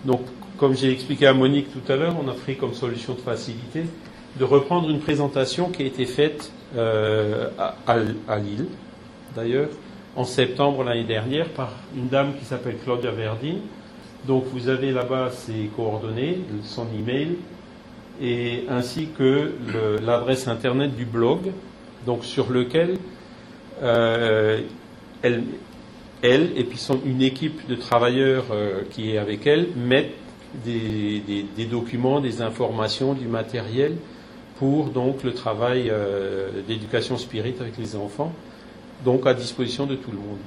Donc, 0.05 0.21
comme 0.57 0.75
j'ai 0.75 0.91
expliqué 0.91 1.27
à 1.27 1.33
Monique 1.33 1.67
tout 1.71 1.91
à 1.91 1.95
l'heure, 1.95 2.15
on 2.23 2.27
a 2.29 2.33
pris 2.33 2.55
comme 2.55 2.73
solution 2.73 3.13
de 3.13 3.19
facilité 3.19 3.83
de 4.39 4.45
reprendre 4.45 4.89
une 4.89 4.99
présentation 4.99 5.69
qui 5.69 5.83
a 5.83 5.85
été 5.85 6.05
faite 6.05 6.51
euh, 6.77 7.49
à 7.85 8.39
Lille, 8.39 8.67
d'ailleurs, 9.35 9.67
en 10.15 10.25
septembre 10.25 10.83
l'année 10.83 11.03
dernière 11.03 11.49
par 11.49 11.71
une 11.95 12.07
dame 12.07 12.33
qui 12.37 12.45
s'appelle 12.45 12.77
Claudia 12.83 13.11
Verdin. 13.11 13.55
Donc 14.27 14.45
vous 14.53 14.69
avez 14.69 14.91
là-bas 14.91 15.31
ses 15.31 15.69
coordonnées, 15.75 16.39
son 16.63 16.87
email, 16.97 17.37
et 18.21 18.65
ainsi 18.69 19.07
que 19.17 19.53
l'adresse 20.05 20.47
internet 20.47 20.95
du 20.95 21.05
blog, 21.05 21.51
sur 22.21 22.51
lequel 22.51 22.97
euh, 23.81 24.61
elle, 25.21 25.43
elle, 26.21 26.51
et 26.55 26.63
puis 26.63 26.79
une 27.05 27.21
équipe 27.21 27.67
de 27.67 27.75
travailleurs 27.75 28.45
euh, 28.51 28.81
qui 28.91 29.11
est 29.11 29.17
avec 29.17 29.47
elle 29.47 29.67
mettent 29.75 30.13
des, 30.65 31.45
documents, 31.69 32.19
des 32.19 32.41
informations, 32.41 33.13
du 33.13 33.27
matériel 33.27 33.95
pour 34.57 34.89
donc 34.89 35.23
le 35.23 35.33
travail 35.33 35.89
euh, 35.89 36.49
d'éducation 36.67 37.17
spirite 37.17 37.61
avec 37.61 37.77
les 37.77 37.95
enfants 37.95 38.33
donc 39.05 39.25
à 39.27 39.33
disposition 39.33 39.85
de 39.85 39.95
tout 39.95 40.11
le 40.11 40.17
monde. 40.17 40.39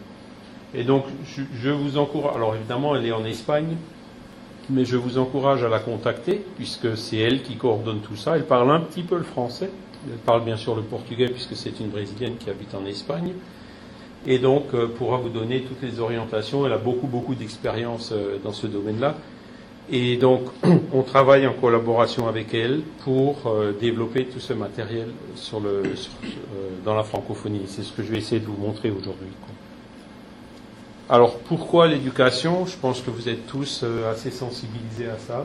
Et 0.75 0.83
donc, 0.83 1.05
je, 1.25 1.71
vous 1.71 1.99
encourage, 1.99 2.35
alors 2.35 2.57
évidemment, 2.57 2.97
elle 2.97 3.07
est 3.07 3.13
en 3.13 3.25
Espagne, 3.25 3.77
mais 4.71 4.85
je 4.85 4.97
vous 4.97 5.19
encourage 5.19 5.63
à 5.63 5.69
la 5.69 5.79
contacter, 5.79 6.45
puisque 6.57 6.97
c'est 6.97 7.19
elle 7.19 7.43
qui 7.43 7.57
coordonne 7.57 8.01
tout 8.01 8.17
ça. 8.17 8.37
Elle 8.37 8.45
parle 8.45 8.71
un 8.71 8.81
petit 8.81 9.03
peu 9.03 9.17
le 9.17 9.23
français, 9.23 9.71
elle 10.11 10.19
parle 10.19 10.45
bien 10.45 10.57
sûr 10.57 10.75
le 10.75 10.83
portugais, 10.83 11.29
puisque 11.29 11.55
c'est 11.55 11.79
une 11.79 11.89
Brésilienne 11.89 12.37
qui 12.39 12.51
habite 12.51 12.75
en 12.75 12.85
Espagne, 12.87 13.35
et 14.27 14.39
donc 14.39 14.75
euh, 14.75 14.89
pourra 14.89 15.19
vous 15.19 15.29
donner 15.29 15.63
toutes 15.63 15.83
les 15.83 16.01
orientations. 16.01 16.67
Elle 16.67 16.73
a 16.73 16.79
beaucoup, 16.79 17.07
beaucoup 17.07 17.37
d'expérience 17.37 18.11
euh, 18.13 18.39
dans 18.43 18.53
ce 18.53 18.67
domaine-là. 18.67 19.17
Et 19.91 20.17
donc, 20.17 20.43
on 20.93 21.03
travaille 21.03 21.47
en 21.47 21.53
collaboration 21.53 22.27
avec 22.27 22.55
elle 22.55 22.83
pour 23.05 23.47
euh, 23.47 23.73
développer 23.79 24.25
tout 24.25 24.41
ce 24.41 24.55
matériel 24.55 25.09
euh, 25.53 25.95
dans 26.85 26.95
la 26.95 27.03
francophonie. 27.03 27.63
C'est 27.67 27.83
ce 27.83 27.93
que 27.93 28.03
je 28.03 28.11
vais 28.11 28.19
essayer 28.19 28.41
de 28.41 28.47
vous 28.47 28.57
montrer 28.57 28.91
aujourd'hui. 28.91 29.29
Alors, 31.11 31.39
pourquoi 31.41 31.87
l'éducation? 31.87 32.65
Je 32.65 32.77
pense 32.79 33.03
que 33.03 33.11
vous 33.11 33.29
êtes 33.29 33.47
tous 33.47 33.83
euh, 33.85 34.11
assez 34.11 34.31
sensibilisés 34.31 35.11
à 35.11 35.19
ça. 35.19 35.45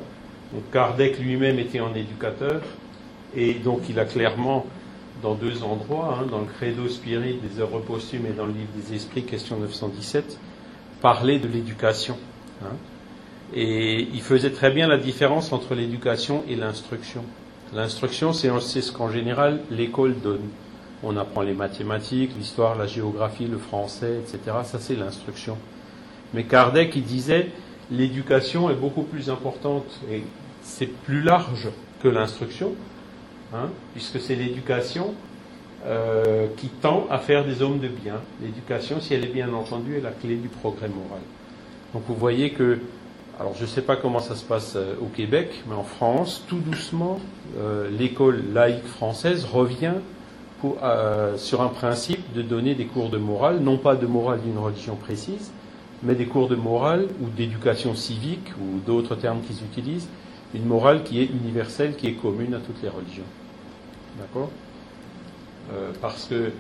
Donc, 0.53 0.71
Kardec 0.71 1.19
lui-même 1.19 1.59
était 1.59 1.79
un 1.79 1.93
éducateur, 1.93 2.61
et 3.35 3.55
donc 3.55 3.81
il 3.89 3.99
a 3.99 4.05
clairement, 4.05 4.65
dans 5.21 5.35
deux 5.35 5.63
endroits, 5.63 6.17
hein, 6.17 6.27
dans 6.31 6.39
le 6.39 6.45
Credo 6.45 6.87
Spirit 6.87 7.39
des 7.43 7.59
œuvres 7.59 7.79
posthumes 7.79 8.25
et 8.25 8.31
dans 8.31 8.45
le 8.45 8.53
livre 8.53 8.69
des 8.75 8.95
Esprits, 8.95 9.23
question 9.23 9.57
917, 9.57 10.39
parlé 11.01 11.39
de 11.39 11.47
l'éducation. 11.47 12.17
Hein. 12.63 12.71
Et 13.53 14.07
il 14.13 14.21
faisait 14.21 14.51
très 14.51 14.71
bien 14.71 14.87
la 14.87 14.97
différence 14.97 15.51
entre 15.51 15.73
l'éducation 15.75 16.43
et 16.47 16.55
l'instruction. 16.55 17.23
L'instruction, 17.73 18.33
c'est 18.33 18.81
ce 18.81 18.91
qu'en 18.91 19.09
général 19.09 19.61
l'école 19.71 20.19
donne. 20.19 20.47
On 21.03 21.15
apprend 21.17 21.41
les 21.41 21.53
mathématiques, 21.53 22.31
l'histoire, 22.37 22.77
la 22.77 22.85
géographie, 22.85 23.45
le 23.45 23.57
français, 23.57 24.19
etc. 24.19 24.57
Ça, 24.65 24.79
c'est 24.79 24.95
l'instruction. 24.95 25.57
Mais 26.33 26.43
Kardec, 26.43 26.95
il 26.95 27.03
disait, 27.03 27.49
l'éducation 27.89 28.69
est 28.69 28.75
beaucoup 28.75 29.03
plus 29.03 29.29
importante 29.29 29.99
et 30.11 30.23
c'est 30.61 30.87
plus 30.87 31.21
large 31.21 31.69
que 32.03 32.07
l'instruction, 32.07 32.73
hein, 33.53 33.69
puisque 33.93 34.19
c'est 34.19 34.35
l'éducation 34.35 35.13
euh, 35.85 36.47
qui 36.57 36.67
tend 36.67 37.07
à 37.09 37.19
faire 37.19 37.45
des 37.45 37.61
hommes 37.61 37.79
de 37.79 37.87
bien. 37.87 38.15
L'éducation, 38.41 38.99
si 38.99 39.13
elle 39.13 39.23
est 39.23 39.33
bien 39.33 39.53
entendue, 39.53 39.97
est 39.97 40.01
la 40.01 40.11
clé 40.11 40.35
du 40.35 40.49
progrès 40.49 40.89
moral. 40.89 41.21
Donc 41.93 42.03
vous 42.07 42.15
voyez 42.15 42.51
que 42.51 42.79
alors 43.39 43.55
je 43.55 43.61
ne 43.61 43.67
sais 43.67 43.81
pas 43.81 43.95
comment 43.95 44.19
ça 44.19 44.35
se 44.35 44.43
passe 44.43 44.73
euh, 44.75 44.95
au 45.01 45.05
Québec, 45.05 45.63
mais 45.67 45.75
en 45.75 45.83
France, 45.83 46.43
tout 46.47 46.59
doucement, 46.59 47.19
euh, 47.57 47.89
l'école 47.89 48.43
laïque 48.53 48.85
française 48.85 49.45
revient 49.45 49.93
euh, 50.83 51.37
sur 51.37 51.61
un 51.61 51.69
principe 51.69 52.33
de 52.33 52.41
donner 52.41 52.75
des 52.75 52.85
cours 52.85 53.09
de 53.09 53.17
morale, 53.17 53.59
non 53.59 53.77
pas 53.77 53.95
de 53.95 54.05
morale 54.05 54.41
d'une 54.41 54.57
religion 54.57 54.97
précise, 54.97 55.51
mais 56.03 56.15
des 56.15 56.25
cours 56.25 56.49
de 56.49 56.57
morale 56.57 57.07
ou 57.21 57.29
d'éducation 57.29 57.95
civique 57.95 58.51
ou 58.61 58.79
d'autres 58.85 59.15
termes 59.15 59.39
qu'ils 59.41 59.63
utilisent, 59.63 60.09
une 60.53 60.65
morale 60.65 61.03
qui 61.03 61.21
est 61.21 61.25
universelle, 61.25 61.95
qui 61.95 62.07
est 62.07 62.13
commune 62.13 62.53
à 62.55 62.59
toutes 62.59 62.81
les 62.83 62.89
religions. 62.89 63.23
D'accord? 64.19 64.49
Parce 66.01 66.25
que 66.25 66.51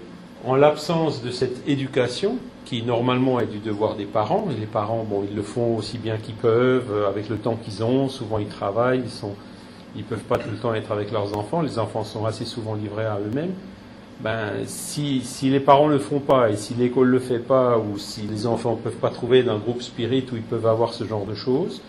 en 0.45 0.55
l'absence 0.55 1.23
de 1.23 1.31
cette 1.31 1.67
éducation, 1.67 2.37
qui 2.69 2.83
normalement 2.83 3.39
est 3.39 3.47
du 3.47 3.57
devoir 3.57 3.95
des 3.95 4.05
parents, 4.05 4.45
les 4.47 4.67
parents, 4.67 5.03
bon, 5.03 5.23
ils 5.27 5.35
le 5.35 5.41
font 5.41 5.75
aussi 5.75 5.97
bien 5.97 6.17
qu'ils 6.17 6.35
peuvent, 6.35 6.91
euh, 6.91 7.09
avec 7.09 7.27
le 7.27 7.37
temps 7.37 7.55
qu'ils 7.55 7.83
ont, 7.83 8.09
souvent 8.09 8.37
ils 8.37 8.47
travaillent, 8.47 9.01
ils 9.03 9.09
sont, 9.09 9.33
ils 9.95 10.03
peuvent 10.03 10.19
pas 10.19 10.37
tout 10.37 10.51
le 10.51 10.57
temps 10.57 10.75
être 10.75 10.91
avec 10.91 11.11
leurs 11.11 11.35
enfants, 11.35 11.63
les 11.63 11.79
enfants 11.79 12.03
sont 12.03 12.25
assez 12.25 12.45
souvent 12.45 12.75
livrés 12.75 13.07
à 13.07 13.17
eux-mêmes. 13.17 13.53
Ben, 14.19 14.51
si, 14.67 15.21
si 15.21 15.49
les 15.49 15.59
parents 15.59 15.87
ne 15.87 15.93
le 15.93 15.99
font 15.99 16.19
pas, 16.19 16.51
et 16.51 16.57
si 16.57 16.75
l'école 16.75 17.07
le 17.07 17.17
fait 17.17 17.39
pas, 17.39 17.79
ou 17.79 17.97
si 17.97 18.21
les 18.21 18.45
enfants 18.45 18.75
ne 18.75 18.81
peuvent 18.81 18.99
pas 19.01 19.09
trouver 19.09 19.41
d'un 19.41 19.57
groupe 19.57 19.81
spirit 19.81 20.27
où 20.31 20.35
ils 20.35 20.43
peuvent 20.43 20.67
avoir 20.67 20.93
ce 20.93 21.05
genre 21.05 21.25
de 21.25 21.33
choses, 21.33 21.81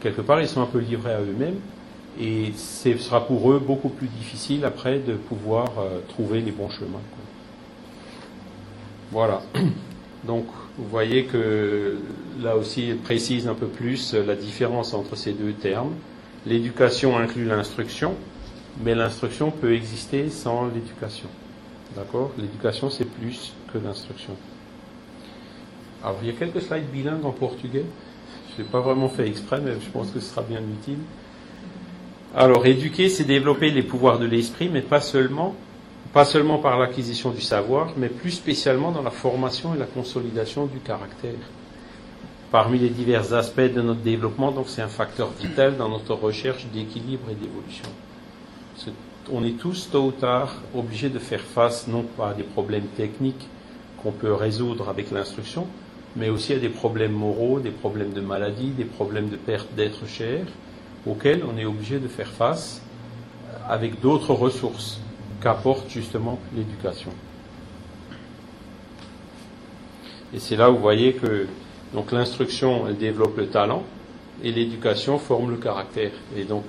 quelque 0.00 0.20
part 0.20 0.40
ils 0.40 0.48
sont 0.48 0.62
un 0.62 0.66
peu 0.66 0.78
livrés 0.78 1.14
à 1.14 1.22
eux-mêmes, 1.22 1.58
et 2.20 2.52
ce 2.56 2.96
sera 2.98 3.26
pour 3.26 3.50
eux 3.50 3.58
beaucoup 3.58 3.88
plus 3.88 4.06
difficile 4.06 4.64
après 4.64 5.00
de 5.00 5.14
pouvoir 5.14 5.66
euh, 5.80 5.98
trouver 6.08 6.40
les 6.40 6.52
bons 6.52 6.70
chemins. 6.70 7.02
Voilà. 9.10 9.42
Donc, 10.26 10.46
vous 10.78 10.88
voyez 10.88 11.24
que 11.24 11.98
là 12.42 12.56
aussi, 12.56 12.88
il 12.88 12.96
précise 12.96 13.46
un 13.46 13.54
peu 13.54 13.66
plus 13.66 14.14
la 14.14 14.34
différence 14.34 14.94
entre 14.94 15.16
ces 15.16 15.32
deux 15.32 15.52
termes. 15.52 15.92
L'éducation 16.46 17.16
inclut 17.18 17.44
l'instruction, 17.44 18.14
mais 18.82 18.94
l'instruction 18.94 19.50
peut 19.50 19.74
exister 19.74 20.30
sans 20.30 20.66
l'éducation. 20.66 21.28
D'accord? 21.96 22.32
L'éducation, 22.38 22.90
c'est 22.90 23.04
plus 23.04 23.52
que 23.72 23.78
l'instruction. 23.78 24.34
Alors, 26.02 26.18
il 26.22 26.28
y 26.28 26.30
a 26.30 26.34
quelques 26.34 26.60
slides 26.60 26.90
bilingues 26.90 27.24
en 27.24 27.32
portugais. 27.32 27.84
Je 28.50 28.62
ne 28.62 28.66
l'ai 28.66 28.70
pas 28.70 28.80
vraiment 28.80 29.08
fait 29.08 29.26
exprès, 29.26 29.60
mais 29.60 29.72
je 29.72 29.90
pense 29.90 30.10
que 30.10 30.20
ce 30.20 30.30
sera 30.30 30.42
bien 30.42 30.60
utile. 30.60 30.98
Alors, 32.34 32.66
éduquer, 32.66 33.08
c'est 33.08 33.24
développer 33.24 33.70
les 33.70 33.82
pouvoirs 33.82 34.18
de 34.18 34.26
l'esprit, 34.26 34.68
mais 34.72 34.82
pas 34.82 35.00
seulement, 35.00 35.54
pas 36.14 36.24
seulement 36.24 36.58
par 36.58 36.78
l'acquisition 36.78 37.30
du 37.30 37.40
savoir, 37.40 37.88
mais 37.96 38.08
plus 38.08 38.30
spécialement 38.30 38.92
dans 38.92 39.02
la 39.02 39.10
formation 39.10 39.74
et 39.74 39.78
la 39.78 39.84
consolidation 39.84 40.66
du 40.66 40.78
caractère. 40.78 41.42
Parmi 42.52 42.78
les 42.78 42.88
divers 42.88 43.34
aspects 43.34 43.60
de 43.60 43.82
notre 43.82 44.00
développement, 44.00 44.52
donc 44.52 44.66
c'est 44.68 44.80
un 44.80 44.88
facteur 44.88 45.30
vital 45.40 45.76
dans 45.76 45.88
notre 45.88 46.14
recherche 46.14 46.66
d'équilibre 46.72 47.24
et 47.30 47.34
d'évolution. 47.34 47.88
On 49.32 49.42
est 49.42 49.58
tous, 49.58 49.88
tôt 49.90 50.04
ou 50.04 50.12
tard, 50.12 50.54
obligés 50.72 51.08
de 51.08 51.18
faire 51.18 51.40
face 51.40 51.88
non 51.88 52.02
pas 52.02 52.28
à 52.28 52.34
des 52.34 52.44
problèmes 52.44 52.86
techniques 52.96 53.48
qu'on 54.00 54.12
peut 54.12 54.34
résoudre 54.34 54.88
avec 54.88 55.10
l'instruction, 55.10 55.66
mais 56.14 56.28
aussi 56.28 56.52
à 56.52 56.60
des 56.60 56.68
problèmes 56.68 57.14
moraux, 57.14 57.58
des 57.58 57.72
problèmes 57.72 58.12
de 58.12 58.20
maladie, 58.20 58.68
des 58.68 58.84
problèmes 58.84 59.30
de 59.30 59.36
perte 59.36 59.74
d'être 59.74 60.06
cher, 60.06 60.46
auxquels 61.08 61.42
on 61.42 61.58
est 61.58 61.64
obligé 61.64 61.98
de 61.98 62.06
faire 62.06 62.30
face 62.30 62.82
avec 63.68 64.00
d'autres 64.00 64.32
ressources 64.32 65.00
qu'apporte 65.44 65.90
justement 65.90 66.38
l'éducation. 66.56 67.10
Et 70.32 70.38
c'est 70.38 70.56
là 70.56 70.70
où 70.70 70.76
vous 70.76 70.80
voyez 70.80 71.12
que 71.12 71.46
donc 71.92 72.12
l'instruction 72.12 72.90
développe 72.98 73.36
le 73.36 73.48
talent 73.48 73.84
et 74.42 74.50
l'éducation 74.50 75.18
forme 75.18 75.50
le 75.50 75.58
caractère. 75.58 76.12
Et 76.34 76.44
donc 76.44 76.64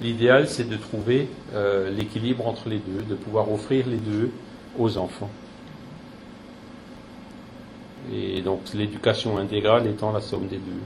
l'idéal 0.00 0.48
c'est 0.48 0.66
de 0.66 0.76
trouver 0.76 1.28
euh, 1.54 1.90
l'équilibre 1.90 2.48
entre 2.48 2.70
les 2.70 2.78
deux, 2.78 3.02
de 3.02 3.14
pouvoir 3.14 3.52
offrir 3.52 3.86
les 3.86 3.98
deux 3.98 4.30
aux 4.78 4.96
enfants. 4.96 5.30
Et 8.10 8.40
donc 8.40 8.60
l'éducation 8.72 9.36
intégrale 9.36 9.86
étant 9.86 10.12
la 10.12 10.22
somme 10.22 10.46
des 10.46 10.56
deux. 10.56 10.82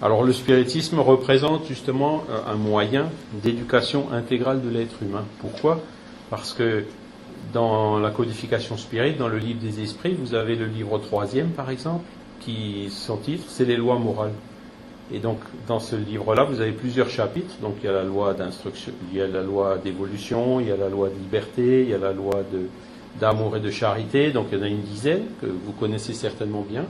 Alors 0.00 0.22
le 0.22 0.32
spiritisme 0.32 1.00
représente 1.00 1.66
justement 1.66 2.22
un 2.46 2.54
moyen 2.54 3.10
d'éducation 3.32 4.12
intégrale 4.12 4.62
de 4.62 4.68
l'être 4.68 5.02
humain. 5.02 5.24
Pourquoi? 5.40 5.80
Parce 6.32 6.54
que 6.54 6.84
dans 7.52 7.98
la 7.98 8.08
codification 8.10 8.78
spirit, 8.78 9.16
dans 9.16 9.28
le 9.28 9.36
livre 9.36 9.60
des 9.60 9.82
esprits, 9.82 10.14
vous 10.14 10.34
avez 10.34 10.56
le 10.56 10.64
livre 10.64 10.98
troisième 10.98 11.50
par 11.50 11.68
exemple, 11.68 12.06
qui 12.40 12.88
son 12.88 13.18
titre 13.18 13.44
c'est 13.48 13.66
les 13.66 13.76
lois 13.76 13.98
morales. 13.98 14.32
Et 15.12 15.18
donc 15.18 15.40
dans 15.68 15.78
ce 15.78 15.94
livre-là, 15.94 16.44
vous 16.44 16.62
avez 16.62 16.72
plusieurs 16.72 17.10
chapitres. 17.10 17.56
Donc 17.60 17.74
il 17.82 17.84
y 17.84 17.88
a 17.90 17.92
la 17.92 18.02
loi 18.02 18.32
d'instruction, 18.32 18.94
il 19.12 19.18
y 19.18 19.20
a 19.20 19.26
la 19.26 19.42
loi 19.42 19.76
d'évolution, 19.76 20.58
il 20.58 20.68
y 20.68 20.72
a 20.72 20.76
la 20.78 20.88
loi 20.88 21.10
de 21.10 21.16
liberté, 21.16 21.82
il 21.82 21.90
y 21.90 21.94
a 21.94 21.98
la 21.98 22.14
loi 22.14 22.42
d'amour 23.20 23.58
et 23.58 23.60
de 23.60 23.70
charité, 23.70 24.30
donc 24.30 24.46
il 24.52 24.58
y 24.58 24.60
en 24.62 24.64
a 24.64 24.68
une 24.68 24.80
dizaine 24.80 25.24
que 25.42 25.46
vous 25.46 25.72
connaissez 25.72 26.14
certainement 26.14 26.64
bien, 26.66 26.86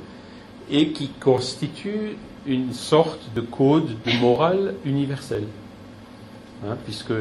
et 0.71 0.93
qui 0.93 1.09
constituent 1.19 2.17
une 2.47 2.73
sorte 2.73 3.35
de 3.35 3.41
code 3.41 3.89
de 4.07 4.21
morale 4.21 4.75
universelle. 4.85 5.49
Hein, 6.65 6.77
puisque 6.85 7.13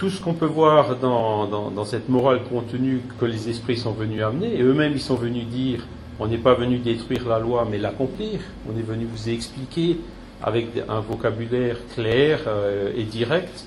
tout 0.00 0.08
ce 0.08 0.18
qu'on 0.18 0.32
peut 0.32 0.46
voir 0.46 0.96
dans, 0.96 1.46
dans, 1.46 1.84
cette 1.84 2.08
morale 2.08 2.40
contenue 2.44 3.02
que 3.18 3.26
les 3.26 3.50
esprits 3.50 3.76
sont 3.76 3.92
venus 3.92 4.22
amener, 4.22 4.54
et 4.54 4.62
eux-mêmes 4.62 4.94
ils 4.94 5.00
sont 5.00 5.14
venus 5.14 5.44
dire, 5.44 5.86
on 6.18 6.26
n'est 6.26 6.38
pas 6.38 6.54
venu 6.54 6.78
détruire 6.78 7.28
la 7.28 7.38
loi 7.38 7.68
mais 7.70 7.76
l'accomplir, 7.76 8.40
on 8.66 8.78
est 8.78 8.82
venu 8.82 9.04
vous 9.04 9.28
expliquer 9.28 9.98
avec 10.42 10.68
un 10.88 11.00
vocabulaire 11.00 11.76
clair 11.94 12.40
euh, 12.46 12.92
et 12.96 13.02
direct 13.02 13.66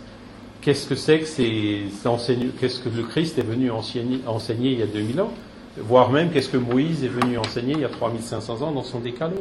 qu'est-ce 0.62 0.88
que 0.88 0.96
c'est 0.96 1.20
que 1.20 2.60
qu'est-ce 2.60 2.80
que 2.80 2.90
le 2.90 3.04
Christ 3.04 3.38
est 3.38 3.44
venu 3.44 3.70
enseigner, 3.70 4.22
enseigner, 4.26 4.72
il 4.72 4.80
y 4.80 4.84
a 4.84 4.88
2000 4.88 5.22
ans, 5.22 5.32
voire 5.78 6.10
même 6.10 6.32
qu'est-ce 6.32 6.50
que 6.50 6.58
Moïse 6.58 7.04
est 7.04 7.10
venu 7.10 7.38
enseigner 7.38 7.74
il 7.74 7.82
y 7.82 7.86
a 7.86 7.90
3500 7.90 8.64
ans 8.64 8.72
dans 8.72 8.82
son 8.82 9.02
décalogue. 9.02 9.38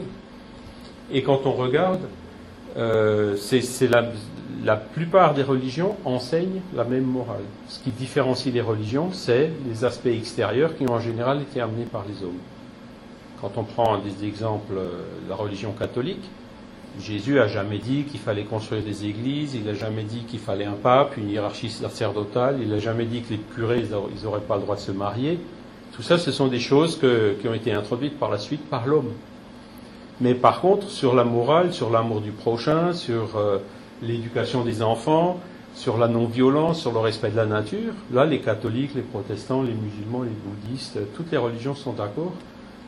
Et 1.10 1.22
quand 1.22 1.46
on 1.46 1.52
regarde, 1.52 2.02
euh, 2.76 3.34
c'est 3.36 3.88
la, 3.88 4.12
la 4.64 4.76
plupart 4.76 5.34
des 5.34 5.42
religions 5.42 5.96
enseignent 6.04 6.60
la 6.74 6.84
même 6.84 7.04
morale. 7.04 7.42
Ce 7.68 7.80
qui 7.80 7.90
différencie 7.90 8.52
les 8.52 8.60
religions, 8.60 9.10
c'est 9.12 9.50
les 9.68 9.84
aspects 9.84 10.06
extérieurs 10.06 10.76
qui 10.76 10.86
ont 10.88 10.94
en 10.94 11.00
général 11.00 11.42
été 11.42 11.60
amenés 11.60 11.84
par 11.84 12.04
les 12.06 12.22
hommes. 12.24 12.38
Quand 13.40 13.52
on 13.56 13.64
prend 13.64 13.98
des 13.98 14.24
exemples, 14.24 14.74
euh, 14.76 15.02
la 15.28 15.34
religion 15.34 15.72
catholique, 15.72 16.22
Jésus 17.00 17.40
a 17.40 17.48
jamais 17.48 17.78
dit 17.78 18.04
qu'il 18.04 18.20
fallait 18.20 18.44
construire 18.44 18.82
des 18.82 19.06
églises, 19.06 19.54
il 19.54 19.64
n'a 19.64 19.74
jamais 19.74 20.04
dit 20.04 20.24
qu'il 20.24 20.38
fallait 20.38 20.66
un 20.66 20.72
pape, 20.72 21.16
une 21.16 21.30
hiérarchie 21.30 21.70
sacerdotale, 21.70 22.58
il 22.60 22.68
n'a 22.68 22.78
jamais 22.78 23.06
dit 23.06 23.22
que 23.22 23.30
les 23.30 23.38
curés, 23.38 23.82
ils 23.82 24.22
n'auraient 24.24 24.40
pas 24.40 24.56
le 24.56 24.62
droit 24.62 24.76
de 24.76 24.80
se 24.80 24.92
marier. 24.92 25.40
Tout 25.92 26.02
ça, 26.02 26.18
ce 26.18 26.30
sont 26.30 26.48
des 26.48 26.60
choses 26.60 27.00
qui 27.40 27.48
ont 27.48 27.54
été 27.54 27.72
introduites 27.72 28.18
par 28.18 28.30
la 28.30 28.38
suite 28.38 28.68
par 28.68 28.86
l'homme. 28.86 29.12
Mais 30.20 30.34
par 30.34 30.60
contre, 30.60 30.88
sur 30.88 31.14
la 31.14 31.24
morale, 31.24 31.72
sur 31.72 31.90
l'amour 31.90 32.20
du 32.20 32.30
prochain, 32.30 32.92
sur 32.92 33.36
euh, 33.36 33.58
l'éducation 34.02 34.64
des 34.64 34.82
enfants, 34.82 35.40
sur 35.74 35.96
la 35.96 36.08
non-violence, 36.08 36.80
sur 36.80 36.92
le 36.92 36.98
respect 36.98 37.30
de 37.30 37.36
la 37.36 37.46
nature, 37.46 37.94
là, 38.12 38.26
les 38.26 38.40
catholiques, 38.40 38.94
les 38.94 39.02
protestants, 39.02 39.62
les 39.62 39.72
musulmans, 39.72 40.22
les 40.22 40.30
bouddhistes, 40.30 40.98
toutes 41.14 41.30
les 41.32 41.38
religions 41.38 41.74
sont 41.74 41.92
d'accord. 41.92 42.32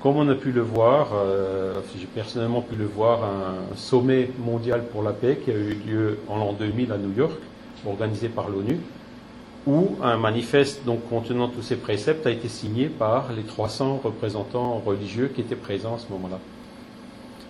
Comme 0.03 0.16
on 0.16 0.29
a 0.29 0.35
pu 0.35 0.53
le 0.53 0.61
voir, 0.61 1.12
euh, 1.14 1.81
j'ai 1.98 2.07
personnellement 2.07 2.61
pu 2.61 2.77
le 2.77 2.85
voir, 2.85 3.24
un 3.24 3.74
sommet 3.77 4.31
mondial 4.38 4.85
pour 4.92 5.03
la 5.03 5.12
paix 5.12 5.40
qui 5.42 5.50
a 5.50 5.55
eu 5.55 5.79
lieu 5.87 6.18
en 6.29 6.37
l'an 6.37 6.53
2000 6.53 6.92
à 6.92 6.98
New 6.98 7.14
York, 7.16 7.38
organisé 7.87 8.29
par 8.29 8.50
l'ONU, 8.50 8.79
où 9.66 9.96
un 10.03 10.18
manifeste 10.18 10.85
donc 10.85 11.09
contenant 11.09 11.48
tous 11.48 11.62
ces 11.62 11.77
préceptes 11.77 12.27
a 12.27 12.31
été 12.31 12.48
signé 12.48 12.88
par 12.88 13.33
les 13.33 13.44
300 13.44 14.03
représentants 14.05 14.83
religieux 14.85 15.31
qui 15.35 15.40
étaient 15.40 15.57
présents 15.57 15.94
à 15.94 15.98
ce 15.98 16.12
moment-là. 16.12 16.38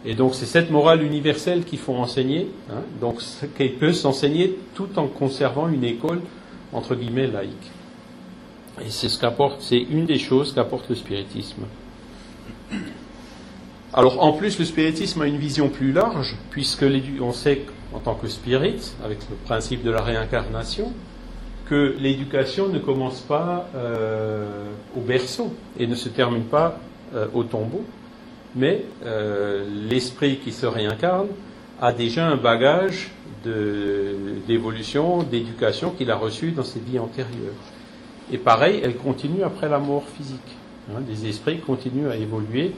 Et 0.04 0.14
donc 0.14 0.34
c'est 0.34 0.46
cette 0.46 0.70
morale 0.70 1.02
universelle 1.02 1.64
qu'il 1.64 1.78
faut 1.78 1.94
enseigner, 1.94 2.50
hein, 2.70 2.82
donc 3.00 3.22
qu'elle 3.56 3.74
peut 3.74 3.92
s'enseigner 3.92 4.56
tout 4.74 4.88
en 4.96 5.06
conservant 5.06 5.68
une 5.68 5.84
école 5.84 6.20
entre 6.72 6.94
guillemets 6.94 7.26
laïque. 7.26 7.70
Et 8.84 8.90
c'est 8.90 9.08
ce 9.08 9.18
qu'apporte, 9.18 9.60
c'est 9.60 9.78
une 9.78 10.04
des 10.04 10.18
choses 10.18 10.52
qu'apporte 10.52 10.88
le 10.88 10.94
spiritisme. 10.96 11.62
Alors 13.92 14.22
en 14.24 14.32
plus, 14.32 14.58
le 14.58 14.64
spiritisme 14.64 15.22
a 15.22 15.26
une 15.26 15.36
vision 15.36 15.68
plus 15.68 15.92
large, 15.92 16.36
puisque 16.50 16.84
on 17.20 17.32
sait 17.32 17.62
en 17.94 18.00
tant 18.00 18.14
que 18.16 18.26
spirit, 18.26 18.92
avec 19.04 19.18
le 19.30 19.36
principe 19.44 19.84
de 19.84 19.90
la 19.90 20.02
réincarnation, 20.02 20.92
que 21.66 21.94
l'éducation 21.98 22.68
ne 22.68 22.80
commence 22.80 23.20
pas 23.20 23.68
euh, 23.74 24.66
au 24.96 25.00
berceau 25.00 25.54
et 25.78 25.86
ne 25.86 25.94
se 25.94 26.08
termine 26.08 26.42
pas 26.42 26.78
euh, 27.14 27.26
au 27.32 27.44
tombeau, 27.44 27.84
mais 28.54 28.84
euh, 29.04 29.64
l'esprit 29.88 30.38
qui 30.38 30.52
se 30.52 30.66
réincarne 30.66 31.28
a 31.80 31.92
déjà 31.92 32.26
un 32.26 32.36
bagage 32.36 33.10
d'évolution, 33.44 35.22
d'éducation 35.22 35.90
qu'il 35.90 36.10
a 36.10 36.16
reçu 36.16 36.52
dans 36.52 36.62
ses 36.62 36.80
vies 36.80 36.98
antérieures. 36.98 37.52
Et 38.32 38.38
pareil, 38.38 38.80
elle 38.82 38.96
continue 38.96 39.42
après 39.42 39.68
la 39.68 39.78
mort 39.78 40.04
physique. 40.16 40.56
Hein, 40.90 41.00
les 41.06 41.28
esprits 41.28 41.58
continuent 41.58 42.08
à 42.08 42.16
évoluer 42.16 42.72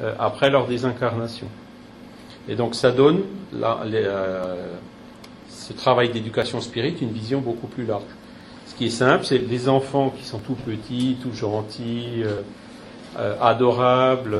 euh, 0.00 0.14
après 0.18 0.50
leur 0.50 0.66
désincarnation. 0.66 1.46
Et 2.48 2.56
donc 2.56 2.74
ça 2.74 2.90
donne 2.90 3.20
euh, 3.54 4.66
ce 5.48 5.72
travail 5.74 6.08
d'éducation 6.08 6.60
spirituelle 6.60 7.08
une 7.08 7.14
vision 7.14 7.40
beaucoup 7.40 7.68
plus 7.68 7.84
large. 7.84 8.02
Ce 8.66 8.74
qui 8.74 8.86
est 8.86 8.90
simple, 8.90 9.24
c'est 9.24 9.38
les 9.38 9.68
enfants 9.68 10.10
qui 10.10 10.24
sont 10.24 10.38
tout 10.38 10.54
petits, 10.54 11.18
tout 11.22 11.34
gentils, 11.34 12.24
adorables, 13.40 14.38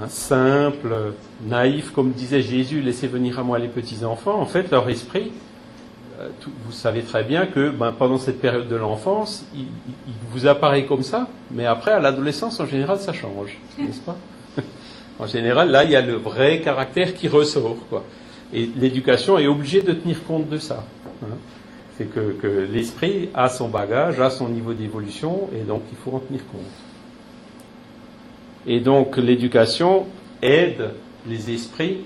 hein, 0.00 0.08
simples, 0.08 1.14
naïfs, 1.46 1.90
comme 1.92 2.10
disait 2.12 2.42
Jésus, 2.42 2.80
laissez 2.80 3.06
venir 3.06 3.38
à 3.38 3.42
moi 3.42 3.58
les 3.58 3.68
petits 3.68 4.04
enfants. 4.04 4.40
En 4.40 4.46
fait, 4.46 4.70
leur 4.70 4.88
esprit 4.88 5.32
euh, 6.20 6.28
vous 6.66 6.72
savez 6.72 7.02
très 7.02 7.24
bien 7.24 7.46
que 7.46 7.70
ben, 7.70 7.92
pendant 7.92 8.18
cette 8.18 8.40
période 8.40 8.68
de 8.68 8.76
l'enfance, 8.76 9.44
il, 9.54 9.66
vous 10.30 10.46
apparaît 10.46 10.84
comme 10.84 11.02
ça, 11.02 11.28
mais 11.50 11.64
après, 11.64 11.92
à 11.92 11.98
l'adolescence, 11.98 12.60
en 12.60 12.66
général, 12.66 12.98
ça 12.98 13.12
change, 13.12 13.58
n'est-ce 13.78 14.00
pas? 14.00 14.16
En 15.18 15.26
général, 15.26 15.70
là, 15.70 15.84
il 15.84 15.90
y 15.90 15.96
a 15.96 16.00
le 16.00 16.14
vrai 16.14 16.60
caractère 16.60 17.12
qui 17.12 17.28
ressort, 17.28 17.76
quoi. 17.90 18.04
Et 18.54 18.70
l'éducation 18.74 19.38
est 19.38 19.46
obligée 19.46 19.82
de 19.82 19.92
tenir 19.92 20.24
compte 20.24 20.48
de 20.48 20.56
ça. 20.56 20.84
Hein. 21.22 21.36
C'est 21.98 22.06
que, 22.06 22.32
que 22.40 22.46
l'esprit 22.46 23.28
a 23.34 23.50
son 23.50 23.68
bagage, 23.68 24.18
a 24.18 24.30
son 24.30 24.48
niveau 24.48 24.72
d'évolution, 24.72 25.50
et 25.54 25.60
donc 25.60 25.82
il 25.92 25.98
faut 25.98 26.16
en 26.16 26.20
tenir 26.20 26.40
compte. 26.50 26.89
Et 28.66 28.80
donc 28.80 29.16
l'éducation 29.16 30.06
aide 30.42 30.90
les 31.26 31.50
esprits 31.50 31.98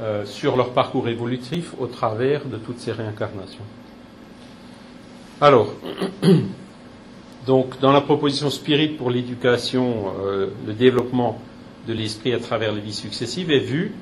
euh, 0.00 0.24
sur 0.24 0.56
leur 0.56 0.70
parcours 0.70 1.08
évolutif 1.08 1.74
au 1.78 1.86
travers 1.86 2.44
de 2.44 2.56
toutes 2.56 2.78
ces 2.78 2.92
réincarnations. 2.92 3.64
Alors, 5.40 5.72
Donc, 7.46 7.80
dans 7.80 7.92
la 7.92 8.02
proposition 8.02 8.50
Spirit 8.50 8.88
pour 8.88 9.10
l'éducation, 9.10 10.12
euh, 10.20 10.48
le 10.66 10.74
développement 10.74 11.40
de 11.88 11.94
l'esprit 11.94 12.34
à 12.34 12.38
travers 12.38 12.72
les 12.72 12.82
vies 12.82 12.92
successives 12.92 13.50
est 13.50 13.60
vu 13.60 13.92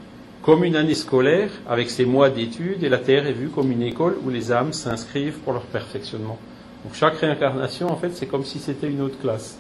comme 0.42 0.64
une 0.64 0.74
année 0.74 0.94
scolaire 0.94 1.50
avec 1.68 1.88
ses 1.88 2.04
mois 2.04 2.30
d'études 2.30 2.82
et 2.82 2.88
la 2.88 2.98
Terre 2.98 3.26
est 3.26 3.32
vue 3.32 3.48
comme 3.48 3.70
une 3.70 3.82
école 3.82 4.18
où 4.24 4.30
les 4.30 4.50
âmes 4.50 4.72
s'inscrivent 4.72 5.38
pour 5.44 5.52
leur 5.52 5.62
perfectionnement. 5.62 6.38
Donc 6.84 6.94
chaque 6.94 7.18
réincarnation, 7.18 7.90
en 7.90 7.96
fait, 7.96 8.10
c'est 8.12 8.26
comme 8.26 8.44
si 8.44 8.58
c'était 8.58 8.88
une 8.88 9.00
autre 9.00 9.20
classe. 9.20 9.56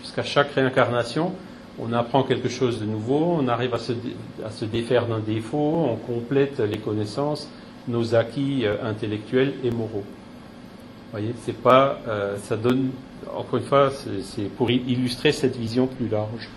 Puisqu'à 0.00 0.24
chaque 0.24 0.52
réincarnation, 0.52 1.32
on 1.80 1.92
apprend 1.92 2.22
quelque 2.22 2.48
chose 2.48 2.80
de 2.80 2.84
nouveau, 2.84 3.36
on 3.40 3.48
arrive 3.48 3.74
à 3.74 3.78
se, 3.78 4.64
défaire 4.64 5.06
d'un 5.06 5.18
défaut, 5.18 5.88
on 5.90 5.96
complète 5.96 6.60
les 6.60 6.78
connaissances, 6.78 7.48
nos 7.88 8.14
acquis 8.14 8.66
euh, 8.66 8.76
intellectuels 8.84 9.54
et 9.64 9.70
moraux. 9.70 10.04
Vous 10.04 11.18
voyez, 11.18 11.34
c'est 11.42 11.56
pas, 11.56 11.98
euh, 12.06 12.36
ça 12.38 12.56
donne, 12.56 12.90
encore 13.34 13.58
une 13.58 13.64
fois, 13.64 13.90
c'est 14.22 14.48
pour 14.56 14.70
illustrer 14.70 15.32
cette 15.32 15.56
vision 15.56 15.86
plus 15.86 16.08
large. 16.08 16.48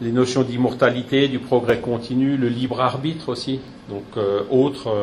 Les 0.00 0.12
notions 0.12 0.42
d'immortalité, 0.42 1.28
du 1.28 1.38
progrès 1.38 1.80
continu, 1.80 2.36
le 2.36 2.48
libre 2.48 2.80
arbitre 2.80 3.28
aussi, 3.30 3.60
donc 3.88 4.04
euh, 4.16 4.42
autre 4.50 4.94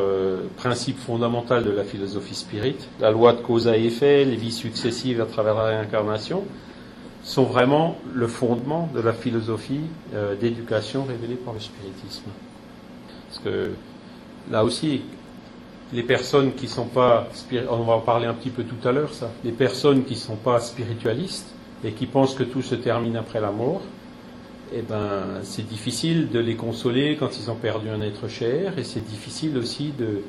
principe 0.56 0.98
fondamental 0.98 1.64
de 1.64 1.70
la 1.70 1.84
philosophie 1.84 2.34
spirit, 2.34 2.76
la 3.00 3.10
loi 3.10 3.32
de 3.32 3.40
cause 3.40 3.66
à 3.66 3.76
effet, 3.76 4.24
les 4.24 4.36
vies 4.36 4.52
successives 4.52 5.20
à 5.20 5.26
travers 5.26 5.54
la 5.54 5.64
réincarnation, 5.64 6.44
sont 7.22 7.44
vraiment 7.44 7.96
le 8.14 8.26
fondement 8.26 8.88
de 8.94 9.00
la 9.00 9.12
philosophie 9.12 9.82
euh, 10.14 10.34
d'éducation 10.36 11.04
révélée 11.04 11.34
par 11.36 11.54
le 11.54 11.60
spiritisme. 11.60 12.30
Parce 13.28 13.38
que 13.44 13.72
là 14.50 14.64
aussi, 14.64 15.02
les 15.92 16.02
personnes 16.02 16.54
qui 16.54 16.68
sont 16.68 16.86
pas, 16.86 17.28
on 17.68 17.82
va 17.82 17.94
en 17.94 18.00
parler 18.00 18.26
un 18.26 18.34
petit 18.34 18.50
peu 18.50 18.64
tout 18.64 18.88
à 18.88 18.92
l'heure, 18.92 19.12
ça, 19.12 19.30
les 19.44 19.52
personnes 19.52 20.04
qui 20.04 20.16
sont 20.16 20.36
pas 20.36 20.60
spiritualistes 20.60 21.54
et 21.84 21.92
qui 21.92 22.06
pensent 22.06 22.34
que 22.34 22.44
tout 22.44 22.62
se 22.62 22.74
termine 22.74 23.16
après 23.16 23.40
la 23.40 23.50
mort, 23.50 23.82
eh 24.72 24.82
ben, 24.82 25.40
c'est 25.42 25.66
difficile 25.66 26.30
de 26.30 26.38
les 26.38 26.54
consoler 26.54 27.16
quand 27.18 27.38
ils 27.38 27.50
ont 27.50 27.56
perdu 27.56 27.88
un 27.88 28.00
être 28.02 28.28
cher, 28.28 28.78
et 28.78 28.84
c'est 28.84 29.04
difficile 29.04 29.58
aussi 29.58 29.92
de, 29.98 30.22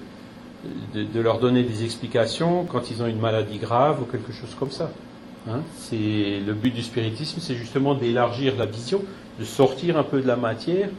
de, 0.93 1.19
leur 1.19 1.39
donner 1.39 1.63
des 1.63 1.83
explications 1.83 2.65
quand 2.65 2.89
ils 2.89 3.03
ont 3.03 3.07
une 3.07 3.19
maladie 3.19 3.59
grave 3.59 4.01
ou 4.01 4.05
quelque 4.05 4.31
chose 4.31 4.55
comme 4.59 4.71
ça. 4.71 4.91
Hein 5.49 5.61
c'est 5.77 6.39
le 6.45 6.53
but 6.53 6.73
du 6.73 6.83
spiritisme, 6.83 7.39
c'est 7.39 7.55
justement 7.55 7.95
d'élargir 7.95 8.55
la 8.57 8.65
vision, 8.65 9.01
de 9.39 9.45
sortir 9.45 9.97
un 9.97 10.03
peu 10.03 10.21
de 10.21 10.27
la 10.27 10.35
matière 10.35 10.89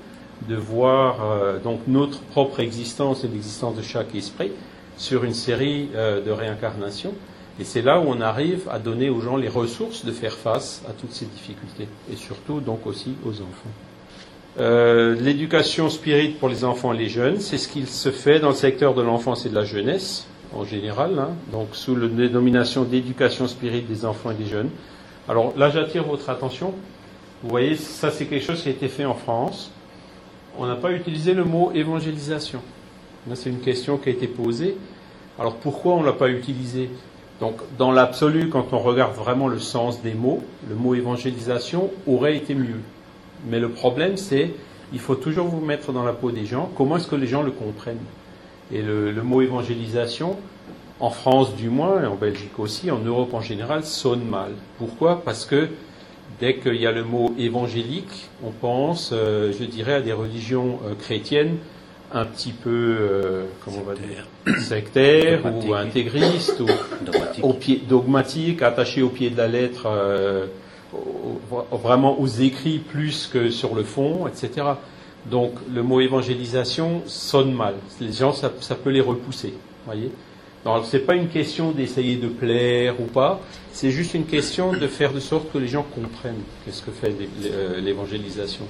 de 0.49 0.57
voir 0.57 1.24
euh, 1.24 1.59
donc 1.59 1.80
notre 1.86 2.20
propre 2.20 2.61
existence 2.61 3.24
et 3.24 3.28
l'existence 3.28 3.76
de 3.76 3.82
chaque 3.82 4.14
esprit 4.14 4.53
sur 4.97 5.24
une 5.24 5.34
série 5.34 5.88
euh, 5.95 6.22
de 6.22 6.30
réincarnations. 6.30 7.14
Et 7.61 7.64
c'est 7.64 7.82
là 7.82 8.01
où 8.01 8.05
on 8.07 8.20
arrive 8.20 8.68
à 8.70 8.78
donner 8.78 9.11
aux 9.11 9.20
gens 9.20 9.36
les 9.36 9.49
ressources 9.49 10.05
de 10.05 10.12
faire 10.12 10.32
face 10.32 10.82
à 10.88 10.93
toutes 10.93 11.12
ces 11.12 11.26
difficultés, 11.26 11.86
et 12.11 12.16
surtout 12.16 12.61
donc 12.61 12.86
aussi 12.86 13.14
aux 13.24 13.40
enfants. 13.43 13.70
Euh, 14.59 15.14
L'éducation 15.14 15.88
spirite 15.88 16.38
pour 16.38 16.49
les 16.49 16.64
enfants 16.64 16.93
et 16.93 16.99
les 16.99 17.09
jeunes, 17.09 17.40
c'est 17.40 17.59
ce 17.59 17.68
qu'il 17.68 17.86
se 17.86 18.11
fait 18.11 18.40
dans 18.40 18.49
le 18.49 18.55
secteur 18.55 18.95
de 18.95 19.03
l'enfance 19.03 19.47
et 19.47 19.49
de 19.49 19.55
la 19.55 19.64
jeunesse 19.64 20.26
en 20.55 20.64
général, 20.64 21.18
hein, 21.18 21.30
donc 21.50 21.68
sous 21.72 21.96
la 21.96 22.09
dénomination 22.09 22.84
d'éducation 22.84 23.48
spirite 23.48 23.88
des 23.88 24.05
enfants 24.05 24.30
et 24.30 24.34
des 24.34 24.46
jeunes. 24.46 24.70
Alors 25.28 25.53
là, 25.57 25.70
j'attire 25.70 26.05
votre 26.05 26.28
attention. 26.30 26.74
Vous 27.42 27.50
voyez, 27.50 27.76
ça 27.76 28.11
c'est 28.11 28.26
quelque 28.26 28.44
chose 28.44 28.62
qui 28.62 28.68
a 28.68 28.72
été 28.72 28.88
fait 28.88 29.05
en 29.05 29.14
France 29.14 29.70
on 30.59 30.66
n'a 30.66 30.76
pas 30.76 30.92
utilisé 30.92 31.34
le 31.34 31.44
mot 31.44 31.72
évangélisation. 31.74 32.61
C'est 33.34 33.50
une 33.50 33.61
question 33.61 33.98
qui 33.98 34.09
a 34.09 34.12
été 34.12 34.26
posée. 34.26 34.76
Alors 35.38 35.57
pourquoi 35.57 35.94
on 35.94 36.00
ne 36.00 36.07
l'a 36.07 36.12
pas 36.12 36.28
utilisé? 36.28 36.90
Donc 37.40 37.57
dans 37.78 37.90
l'absolu, 37.90 38.48
quand 38.48 38.72
on 38.72 38.78
regarde 38.78 39.14
vraiment 39.14 39.48
le 39.48 39.59
sens 39.59 40.03
des 40.03 40.14
mots, 40.14 40.42
le 40.68 40.74
mot 40.74 40.94
évangélisation 40.94 41.90
aurait 42.07 42.36
été 42.36 42.55
mieux. 42.55 42.80
Mais 43.48 43.61
le 43.61 43.70
problème, 43.70 44.16
c'est 44.16 44.53
il 44.92 45.00
faut 45.00 45.14
toujours 45.14 45.46
vous 45.46 45.64
mettre 45.64 45.92
dans 45.92 46.05
la 46.05 46.12
peau 46.12 46.30
des 46.30 46.44
gens. 46.44 46.70
Comment 46.76 46.98
est-ce 46.98 47.09
que 47.09 47.16
les 47.16 47.26
gens 47.26 47.42
le 47.42 47.50
comprennent? 47.50 47.96
Et 48.72 48.82
le, 48.82 49.12
le, 49.12 49.22
mot 49.22 49.42
évangélisation, 49.42 50.36
en 51.00 51.10
France 51.10 51.54
du 51.56 51.68
moins, 51.68 52.02
et 52.02 52.06
en 52.06 52.14
Belgique 52.14 52.58
aussi, 52.58 52.90
en 52.90 52.98
Europe 52.98 53.34
en 53.34 53.40
général, 53.40 53.84
sonne 53.84 54.24
mal. 54.24 54.52
Pourquoi? 54.78 55.22
Parce 55.24 55.44
que 55.44 55.68
Dès 56.40 56.56
qu'il 56.56 56.74
y 56.74 56.86
a 56.86 56.92
le 56.92 57.04
mot 57.04 57.32
évangélique, 57.38 58.28
on 58.44 58.50
pense, 58.50 59.10
euh, 59.12 59.52
je 59.58 59.64
dirais, 59.64 59.94
à 59.94 60.00
des 60.00 60.12
religions 60.12 60.80
euh, 60.84 60.94
chrétiennes 60.98 61.56
un 62.12 62.24
petit 62.24 62.52
peu, 62.52 62.70
euh, 62.70 63.44
comment 63.64 63.78
on 63.78 63.88
va 63.88 63.94
dire, 63.94 64.26
sectaires 64.60 65.40
ou 65.46 65.72
intégristes 65.72 66.60
ou 66.60 66.66
dogmatique. 67.04 67.44
Au 67.44 67.52
pied, 67.52 67.82
au 69.02 69.08
pied 69.08 69.30
de 69.30 69.36
la 69.36 69.48
lettre, 69.48 69.88
au, 70.92 71.76
vraiment 71.76 72.20
aux 72.20 72.26
écrits 72.26 72.78
plus 72.78 73.30
que 73.32 73.48
sur 73.50 73.74
le 73.74 73.82
fond, 73.82 74.26
etc. 74.26 74.66
Donc 75.30 75.52
le 75.72 75.82
mot 75.82 76.00
évangélisation 76.00 77.02
sonne 77.06 77.52
mal. 77.52 77.74
Les 78.00 78.12
gens, 78.12 78.32
ça, 78.32 78.50
peut 78.50 78.90
les 78.90 79.00
repousser, 79.00 79.54
voyez. 79.86 80.10
Donc 80.64 80.84
c'est 80.86 81.00
pas 81.00 81.14
une 81.14 81.28
question 81.28 81.72
d'essayer 81.72 82.16
de 82.16 82.28
plaire 82.28 83.00
ou 83.00 83.04
pas, 83.04 83.40
c'est 83.72 83.90
juste 83.90 84.14
une 84.14 84.26
question 84.26 84.72
de 84.72 84.86
faire 84.86 85.12
de 85.12 85.18
sorte 85.18 85.50
que 85.52 85.58
les 85.58 85.66
gens 85.66 85.82
comprennent 85.82 86.42
qu'est-ce 86.64 86.82
que 86.82 86.92
fait 86.92 87.14
euh, 87.44 87.80
l'évangélisation. 87.80 88.64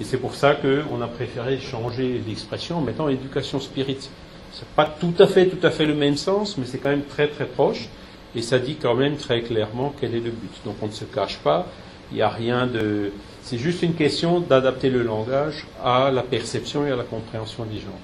Et 0.00 0.04
c'est 0.04 0.18
pour 0.18 0.34
ça 0.34 0.54
qu'on 0.54 1.00
a 1.00 1.06
préféré 1.06 1.58
changer 1.58 2.20
l'expression 2.26 2.78
en 2.78 2.80
mettant 2.82 3.08
éducation 3.08 3.60
spirit. 3.60 4.10
C'est 4.52 4.68
pas 4.68 4.84
tout 4.84 5.14
à 5.18 5.26
fait 5.26 5.46
tout 5.46 5.66
à 5.66 5.70
fait 5.70 5.86
le 5.86 5.94
même 5.94 6.16
sens, 6.16 6.58
mais 6.58 6.66
c'est 6.66 6.78
quand 6.78 6.90
même 6.90 7.04
très 7.04 7.28
très 7.28 7.46
proche 7.46 7.88
et 8.34 8.42
ça 8.42 8.58
dit 8.58 8.76
quand 8.76 8.94
même 8.94 9.16
très 9.16 9.40
clairement 9.40 9.94
quel 9.98 10.14
est 10.14 10.20
le 10.20 10.30
but. 10.30 10.52
Donc 10.64 10.76
on 10.82 10.86
ne 10.86 10.92
se 10.92 11.04
cache 11.04 11.38
pas, 11.38 11.66
il 12.12 12.16
n'y 12.16 12.22
a 12.22 12.28
rien 12.28 12.66
de 12.66 13.10
c'est 13.48 13.56
juste 13.56 13.82
une 13.82 13.94
question 13.94 14.40
d'adapter 14.40 14.90
le 14.90 15.02
langage 15.02 15.66
à 15.82 16.10
la 16.10 16.20
perception 16.20 16.86
et 16.86 16.90
à 16.90 16.96
la 16.96 17.04
compréhension 17.04 17.64
des 17.64 17.78
gens. 17.78 17.98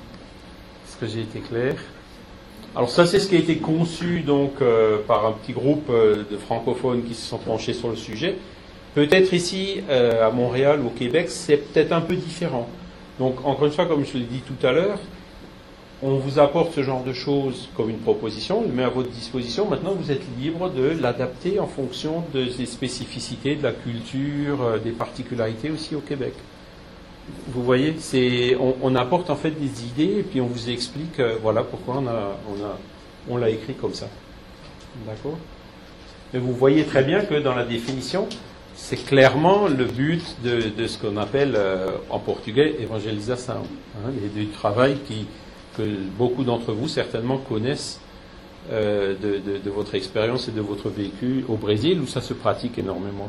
Est-ce 0.87 0.97
que 0.97 1.07
j'ai 1.07 1.21
été 1.21 1.41
clair? 1.41 1.75
Alors 2.75 2.89
ça, 2.89 3.05
c'est 3.05 3.19
ce 3.19 3.29
qui 3.29 3.37
a 3.37 3.41
été 3.41 3.59
conçu 3.59 4.21
donc 4.21 4.53
euh, 4.63 5.01
par 5.07 5.27
un 5.27 5.33
petit 5.33 5.53
groupe 5.53 5.91
euh, 5.91 6.25
de 6.31 6.39
francophones 6.39 7.05
qui 7.05 7.13
se 7.13 7.29
sont 7.29 7.37
penchés 7.37 7.75
sur 7.75 7.91
le 7.91 7.97
sujet. 7.97 8.37
Peut-être 8.95 9.35
ici, 9.35 9.83
euh, 9.91 10.27
à 10.27 10.31
Montréal 10.31 10.81
ou 10.83 10.87
au 10.87 10.91
Québec, 10.91 11.27
c'est 11.29 11.59
peut-être 11.59 11.93
un 11.93 12.01
peu 12.01 12.17
différent. 12.17 12.67
Donc 13.19 13.45
encore 13.45 13.67
une 13.67 13.73
fois, 13.73 13.85
comme 13.85 14.07
je 14.07 14.17
l'ai 14.17 14.25
dit 14.25 14.41
tout 14.41 14.67
à 14.67 14.73
l'heure, 14.73 14.99
on 16.05 16.19
vous 16.19 16.39
apporte 16.39 16.75
ce 16.75 16.83
genre 16.83 17.03
de 17.03 17.15
choses 17.15 17.71
comme 17.75 17.89
une 17.89 17.99
proposition, 17.99 18.59
on 18.59 18.69
le 18.69 18.75
met 18.75 18.83
à 18.83 18.91
votre 18.91 19.09
disposition. 19.09 19.67
Maintenant, 19.67 19.95
vous 19.99 20.13
êtes 20.13 20.23
libre 20.39 20.69
de 20.69 21.01
l'adapter 21.01 21.59
en 21.59 21.67
fonction 21.67 22.23
des 22.35 22.67
spécificités 22.67 23.57
de 23.57 23.63
la 23.63 23.73
culture, 23.73 24.79
des 24.85 24.91
particularités 24.91 25.71
aussi 25.71 25.95
au 25.95 26.01
Québec. 26.01 26.35
Vous 27.49 27.63
voyez, 27.63 27.97
on, 28.83 28.95
apporte 28.97 29.31
en 29.31 29.37
fait 29.37 29.53
des 29.53 29.87
idées 29.87 30.19
et 30.19 30.23
puis 30.23 30.43
on 30.43 30.47
vous 30.47 30.69
explique, 30.69 31.19
euh, 31.21 31.39
voilà 31.41 31.63
pourquoi 31.63 31.97
on 31.97 32.07
a, 32.07 32.37
on 32.51 32.63
a, 32.63 32.79
on 33.31 33.39
l'a 33.39 33.49
écrit 33.49 33.73
comme 33.73 33.95
ça. 33.95 34.09
D'accord? 35.07 35.39
Mais 36.35 36.39
vous 36.39 36.53
voyez 36.53 36.85
très 36.85 37.03
bien 37.03 37.25
que 37.25 37.37
dans 37.37 37.55
la 37.55 37.65
définition, 37.65 38.29
c'est 38.75 39.03
clairement 39.03 39.69
le 39.69 39.87
but 39.87 40.37
de, 40.45 40.69
de 40.69 40.87
ce 40.87 40.99
qu'on 40.99 41.17
appelle 41.17 41.55
euh, 41.57 41.93
en 42.11 42.19
portugais 42.19 42.77
évangélisation, 42.79 43.63
hein, 43.97 44.11
du 44.35 44.49
travail 44.49 44.99
qui, 45.07 45.27
que 45.77 45.83
beaucoup 46.17 46.45
d'entre 46.45 46.73
vous 46.73 46.89
certainement 46.89 47.39
connaissent 47.39 48.01
euh, 48.73 49.15
de, 49.21 49.71
votre 49.71 49.95
expérience 49.95 50.49
et 50.49 50.51
de 50.51 50.63
votre 50.63 50.89
vécu 50.89 51.45
au 51.49 51.57
Brésil 51.57 52.01
où 52.01 52.07
ça 52.07 52.23
se 52.23 52.33
pratique 52.33 52.79
énormément. 52.79 53.29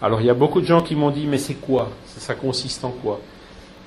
Alors 0.00 0.20
il 0.20 0.26
y 0.28 0.30
a 0.30 0.34
beaucoup 0.34 0.60
de 0.60 0.66
gens 0.66 0.82
qui 0.82 0.94
m'ont 0.94 1.10
dit 1.10 1.26
mais 1.26 1.38
c'est 1.38 1.54
quoi? 1.54 1.90
Ça, 2.06 2.36
consiste 2.36 2.84
en 2.84 2.90
quoi? 2.90 3.20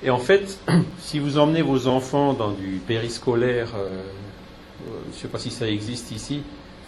Et 0.02 0.10
en 0.10 0.18
fait, 0.18 0.58
si 0.98 1.18
vous 1.18 1.38
emmenez 1.38 1.62
vos 1.62 1.86
enfants 1.86 2.34
dans 2.34 2.50
du 2.50 2.80
périscolaire, 2.86 3.68
euh, 3.74 3.86
euh, 3.86 4.98
je 5.10 5.16
ne 5.16 5.20
sais 5.22 5.28
pas 5.28 5.38
si 5.38 5.50
ça 5.50 5.66
existe 5.66 6.10
ici, 6.10 6.42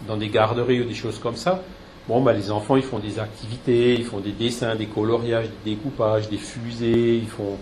dans 0.07 0.17
des 0.17 0.29
garderies 0.29 0.81
ou 0.81 0.85
des 0.85 0.93
choses 0.93 1.17
comme 1.17 1.35
ça, 1.35 1.63
bon 2.07 2.21
bah 2.21 2.33
les 2.33 2.51
enfants 2.51 2.75
ils 2.75 2.83
font 2.83 2.99
des 2.99 3.17
activités, 3.17 3.95
ils 3.95 4.05
font 4.05 4.19
des 4.19 4.33
dessins, 4.33 4.75
des 4.75 4.87
coloriages, 4.87 5.47
des 5.63 5.71
découpages, 5.71 6.29
des 6.29 6.37
fusées, 6.37 7.17
ils 7.17 7.29
font 7.29 7.57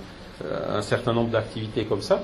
euh, 0.45 0.77
un 0.77 0.81
certain 0.81 1.13
nombre 1.13 1.29
d'activités 1.29 1.85
comme 1.85 2.01
ça. 2.01 2.23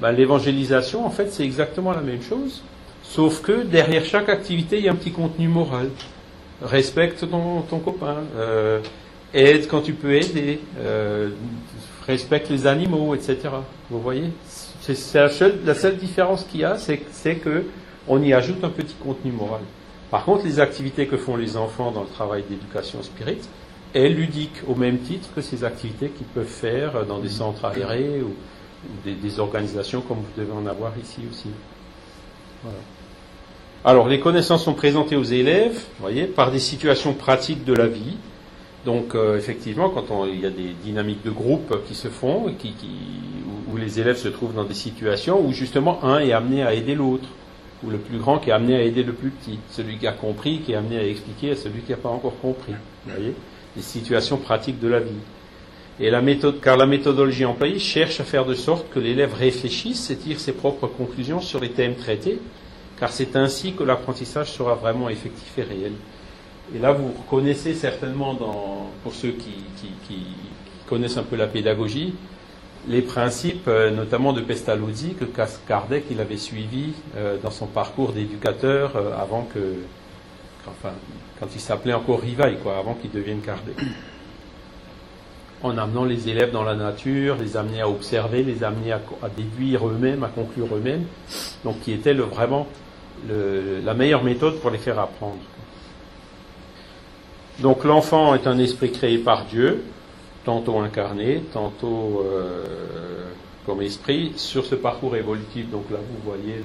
Bah, 0.00 0.12
l'évangélisation 0.12 1.06
en 1.06 1.10
fait 1.10 1.32
c'est 1.32 1.44
exactement 1.44 1.92
la 1.92 2.00
même 2.00 2.22
chose, 2.22 2.62
sauf 3.02 3.42
que 3.42 3.62
derrière 3.62 4.04
chaque 4.04 4.28
activité 4.28 4.78
il 4.78 4.84
y 4.84 4.88
a 4.88 4.92
un 4.92 4.96
petit 4.96 5.12
contenu 5.12 5.48
moral 5.48 5.88
respecte 6.62 7.28
ton, 7.28 7.78
copain, 7.78 8.18
euh, 8.36 8.80
aide 9.32 9.68
quand 9.68 9.82
tu 9.82 9.92
peux 9.92 10.14
aider, 10.14 10.60
euh, 10.78 11.30
respecte 12.06 12.50
les 12.50 12.66
animaux, 12.66 13.14
etc. 13.14 13.38
Vous 13.90 14.00
voyez? 14.00 14.30
C'est 14.80 15.14
la 15.14 15.28
seule, 15.28 15.96
différence 15.96 16.44
qu'il 16.44 16.60
y 16.60 16.64
a, 16.64 16.76
c'est 16.76 17.36
que 17.36 17.64
on 18.06 18.22
y 18.22 18.34
ajoute 18.34 18.62
un 18.62 18.68
petit 18.68 18.94
contenu 19.02 19.32
moral. 19.32 19.62
Par 20.10 20.24
contre, 20.24 20.44
les 20.44 20.60
activités 20.60 21.06
que 21.06 21.16
font 21.16 21.36
les 21.36 21.56
enfants 21.56 21.90
dans 21.90 22.02
le 22.02 22.08
travail 22.08 22.44
d'éducation 22.48 23.02
spirit 23.02 23.38
est 23.94 24.08
ludique 24.08 24.62
au 24.66 24.74
même 24.74 24.98
titre 24.98 25.28
que 25.34 25.40
ces 25.40 25.64
activités 25.64 26.08
qu'ils 26.08 26.26
peuvent 26.26 26.44
faire 26.44 27.06
dans 27.06 27.18
des 27.18 27.28
centres 27.28 27.64
aérés 27.64 28.20
ou, 28.22 28.34
des, 29.04 29.40
organisations 29.40 30.02
comme 30.02 30.18
vous 30.18 30.40
devez 30.42 30.52
en 30.52 30.66
avoir 30.66 30.92
ici 31.02 31.22
aussi. 31.30 31.48
Alors, 33.84 34.08
les 34.08 34.20
connaissances 34.20 34.64
sont 34.64 34.74
présentées 34.74 35.16
aux 35.16 35.24
élèves, 35.24 35.78
voyez, 36.00 36.24
par 36.24 36.50
des 36.50 36.58
situations 36.58 37.14
pratiques 37.14 37.64
de 37.64 37.72
la 37.72 37.86
vie. 37.86 38.16
Donc, 38.84 39.14
euh, 39.14 39.38
effectivement, 39.38 39.88
quand 39.88 40.26
il 40.26 40.40
y 40.40 40.46
a 40.46 40.50
des 40.50 40.74
dynamiques 40.82 41.22
de 41.24 41.30
groupe 41.30 41.82
qui 41.86 41.94
se 41.94 42.08
font, 42.08 42.44
où, 42.46 43.76
les 43.76 44.00
élèves 44.00 44.18
se 44.18 44.28
trouvent 44.28 44.54
dans 44.54 44.64
des 44.64 44.74
situations 44.74 45.40
où 45.40 45.52
justement 45.52 46.04
un 46.04 46.18
est 46.20 46.32
amené 46.32 46.62
à 46.62 46.74
aider 46.74 46.94
l'autre, 46.94 47.28
ou 47.82 47.90
le 47.90 47.98
plus 47.98 48.18
grand 48.18 48.38
qui 48.38 48.50
est 48.50 48.52
amené 48.52 48.76
à 48.76 48.82
aider 48.82 49.02
le 49.02 49.12
plus 49.12 49.30
petit, 49.30 49.58
celui 49.70 49.98
qui 49.98 50.06
a 50.06 50.12
compris 50.12 50.60
qui 50.60 50.72
est 50.72 50.76
amené 50.76 50.98
à 50.98 51.06
expliquer 51.06 51.50
à 51.50 51.56
celui 51.56 51.80
qui 51.80 51.90
n'a 51.90 51.98
pas 51.98 52.08
encore 52.08 52.38
compris. 52.40 52.72
Vous 52.72 53.12
voyez, 53.12 53.34
des 53.76 53.82
situations 53.82 54.36
pratiques 54.36 54.80
de 54.80 54.88
la 54.88 55.00
vie. 55.00 55.20
Et 56.00 56.10
la 56.10 56.22
méthode, 56.22 56.60
car 56.60 56.76
la 56.76 56.86
méthodologie 56.86 57.44
employée 57.44 57.78
cherche 57.78 58.20
à 58.20 58.24
faire 58.24 58.44
de 58.44 58.54
sorte 58.54 58.90
que 58.90 58.98
l'élève 58.98 59.34
réfléchisse 59.34 60.10
et 60.10 60.16
tire 60.16 60.40
ses 60.40 60.52
propres 60.52 60.88
conclusions 60.88 61.40
sur 61.40 61.60
les 61.60 61.70
thèmes 61.70 61.94
traités, 61.94 62.40
car 62.98 63.12
c'est 63.12 63.36
ainsi 63.36 63.74
que 63.74 63.84
l'apprentissage 63.84 64.50
sera 64.52 64.74
vraiment 64.74 65.08
effectif 65.08 65.56
et 65.58 65.62
réel. 65.62 65.92
Et 66.74 66.78
là, 66.78 66.92
vous 66.92 67.12
reconnaissez 67.12 67.74
certainement, 67.74 68.34
pour 69.02 69.14
ceux 69.14 69.32
qui, 69.32 69.52
connaissent 70.88 71.16
un 71.16 71.22
peu 71.22 71.36
la 71.36 71.46
pédagogie, 71.46 72.14
les 72.88 73.00
principes, 73.00 73.68
euh, 73.68 73.90
notamment 73.90 74.34
de 74.34 74.42
Pestalozzi, 74.42 75.14
que 75.14 75.24
Kardec 75.66 76.04
il 76.10 76.20
avait 76.20 76.36
suivi 76.36 76.92
euh, 77.16 77.38
dans 77.42 77.50
son 77.50 77.66
parcours 77.66 78.12
d'éducateur 78.12 78.94
euh, 78.96 79.18
avant 79.18 79.48
que, 79.54 79.76
enfin, 80.68 80.92
quand 81.44 81.54
il 81.54 81.60
s'appelait 81.60 81.92
encore 81.92 82.20
Rivail, 82.20 82.56
quoi, 82.62 82.78
avant 82.78 82.94
qu'il 82.94 83.10
devienne 83.10 83.40
Kardec. 83.40 83.76
En 85.62 85.76
amenant 85.76 86.06
les 86.06 86.30
élèves 86.30 86.50
dans 86.52 86.62
la 86.62 86.74
nature, 86.74 87.36
les 87.36 87.58
amener 87.58 87.82
à 87.82 87.88
observer, 87.88 88.42
les 88.42 88.64
amener 88.64 88.92
à, 88.92 89.00
déduire 89.36 89.86
eux-mêmes, 89.86 90.24
à 90.24 90.28
conclure 90.28 90.74
eux-mêmes, 90.74 91.04
donc 91.62 91.80
qui 91.80 91.92
était 91.92 92.14
vraiment 92.14 92.66
la 93.28 93.92
meilleure 93.92 94.24
méthode 94.24 94.58
pour 94.60 94.70
les 94.70 94.78
faire 94.78 94.98
apprendre. 94.98 95.40
Donc 97.60 97.84
l'enfant 97.84 98.34
est 98.34 98.46
un 98.46 98.58
esprit 98.58 98.90
créé 98.90 99.18
par 99.18 99.44
Dieu, 99.44 99.84
tantôt 100.44 100.78
incarné, 100.78 101.42
tantôt 101.52 102.22
euh, 102.24 102.64
comme 103.66 103.82
esprit, 103.82 104.32
sur 104.36 104.64
ce 104.64 104.74
parcours 104.74 105.14
évolutif. 105.14 105.70
Donc 105.70 105.90
là, 105.90 105.98
vous 105.98 106.30
voyez 106.30 106.56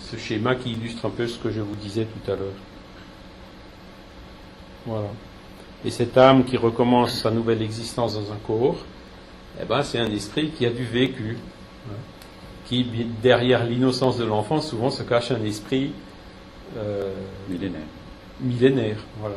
ce 0.00 0.16
schéma 0.16 0.54
qui 0.54 0.72
illustre 0.72 1.06
un 1.06 1.10
peu 1.10 1.26
ce 1.26 1.38
que 1.38 1.50
je 1.50 1.60
vous 1.60 1.74
disais 1.76 2.06
tout 2.06 2.30
à 2.30 2.36
l'heure. 2.36 2.52
Voilà. 4.86 5.08
Et 5.84 5.90
cette 5.90 6.16
âme 6.16 6.44
qui 6.44 6.56
recommence 6.56 7.20
sa 7.20 7.30
nouvelle 7.30 7.62
existence 7.62 8.14
dans 8.14 8.32
un 8.32 8.38
corps, 8.46 8.78
eh 9.60 9.64
ben, 9.64 9.82
c'est 9.82 9.98
un 9.98 10.10
esprit 10.10 10.50
qui 10.50 10.66
a 10.66 10.70
du 10.70 10.84
vécu, 10.84 11.36
qui, 12.66 12.84
derrière 13.22 13.64
l'innocence 13.64 14.18
de 14.18 14.24
l'enfant, 14.24 14.60
souvent 14.60 14.90
se 14.90 15.02
cache 15.02 15.30
un 15.30 15.44
esprit 15.44 15.92
euh, 16.76 17.12
millénaire 17.48 17.80
millénaire. 18.40 18.98
Voilà. 19.20 19.36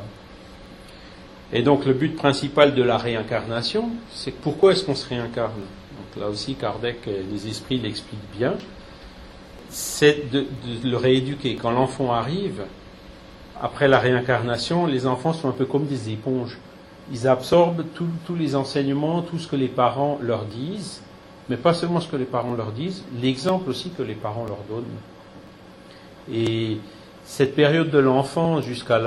Et 1.53 1.63
donc 1.63 1.85
le 1.85 1.93
but 1.93 2.15
principal 2.15 2.75
de 2.75 2.83
la 2.83 2.97
réincarnation, 2.97 3.89
c'est 4.11 4.31
pourquoi 4.31 4.71
est-ce 4.71 4.85
qu'on 4.85 4.95
se 4.95 5.07
réincarne? 5.07 5.51
Donc 5.51 6.21
là 6.21 6.29
aussi, 6.29 6.55
Kardec 6.55 7.07
et 7.07 7.23
les 7.29 7.47
esprits 7.47 7.77
l'expliquent 7.77 8.19
bien. 8.37 8.53
C'est 9.71 10.29
de, 10.29 10.45
le 10.83 10.97
rééduquer. 10.97 11.55
Quand 11.55 11.71
l'enfant 11.71 12.11
arrive, 12.13 12.61
après 13.61 13.87
la 13.87 13.99
réincarnation, 13.99 14.85
les 14.85 15.07
enfants 15.07 15.33
sont 15.33 15.49
un 15.49 15.53
peu 15.53 15.65
comme 15.65 15.85
des 15.85 16.11
éponges. 16.11 16.57
Ils 17.11 17.27
absorbent 17.27 17.85
tous 17.95 18.35
les 18.35 18.55
enseignements, 18.55 19.21
tout 19.21 19.39
ce 19.39 19.47
que 19.47 19.55
les 19.55 19.67
parents 19.67 20.19
leur 20.21 20.45
disent, 20.45 21.01
mais 21.49 21.57
pas 21.57 21.73
seulement 21.73 21.99
ce 21.99 22.07
que 22.07 22.15
les 22.15 22.25
parents 22.25 22.53
leur 22.53 22.71
disent, 22.71 23.03
l'exemple 23.21 23.69
aussi 23.69 23.89
que 23.89 24.03
les 24.03 24.13
parents 24.13 24.45
leur 24.45 24.59
donnent. 24.69 24.85
Et 26.31 26.77
cette 27.25 27.55
période 27.55 27.89
de 27.89 27.97
l'enfant 27.97 28.61
jusqu'à 28.61 29.01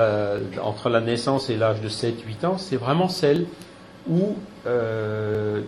entre 0.61 0.89
la 0.89 1.01
naissance 1.01 1.49
et 1.49 1.57
l'âge 1.57 1.81
de 1.81 1.89
7-8 1.89 2.45
ans, 2.45 2.57
c'est 2.57 2.75
vraiment 2.75 3.07
celle 3.07 3.45
où 4.07 4.35
euh, 4.67 5.61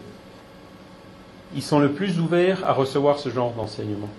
ils 1.55 1.63
sont 1.63 1.79
le 1.79 1.91
plus 1.91 2.19
ouverts 2.19 2.63
à 2.65 2.73
recevoir 2.73 3.19
ce 3.19 3.29
genre 3.29 3.53
d'enseignement. 3.53 4.09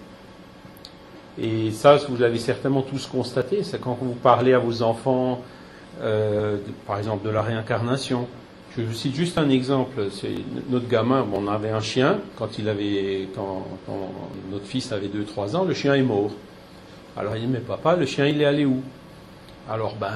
Et 1.41 1.71
ça, 1.71 1.97
vous 1.97 2.17
l'avez 2.17 2.39
certainement 2.39 2.83
tous 2.83 3.07
constaté, 3.07 3.63
c'est 3.63 3.81
quand 3.81 3.97
vous 4.01 4.15
parlez 4.15 4.55
à 4.55 4.59
vos 4.59 4.83
enfants, 4.83 5.41
euh, 6.01 6.57
par 6.87 6.99
exemple, 6.99 7.25
de 7.25 7.31
la 7.31 7.43
réincarnation. 7.43 8.27
Je 8.77 8.83
vous 8.83 8.93
cite 8.93 9.15
juste 9.15 9.39
un 9.39 9.49
exemple. 9.49 10.09
Notre 10.71 10.89
gamin, 10.89 11.27
on 11.33 11.49
avait 11.49 11.71
un 11.71 11.81
chien 11.81 12.19
quand 12.37 12.49
notre 14.51 14.67
fils 14.67 14.93
avait 14.93 15.09
2-3 15.09 15.57
ans, 15.57 15.65
le 15.65 15.75
chien 15.75 15.95
est 15.95 16.03
mort. 16.03 16.31
Alors 17.17 17.35
il 17.35 17.43
dit, 17.43 17.49
mais 17.49 17.59
papa, 17.59 17.97
le 17.97 18.07
chien, 18.07 18.27
il 18.27 18.41
est 18.41 18.45
allé 18.45 18.65
où? 18.65 18.83
Alors, 19.71 19.97
ben, 19.97 20.13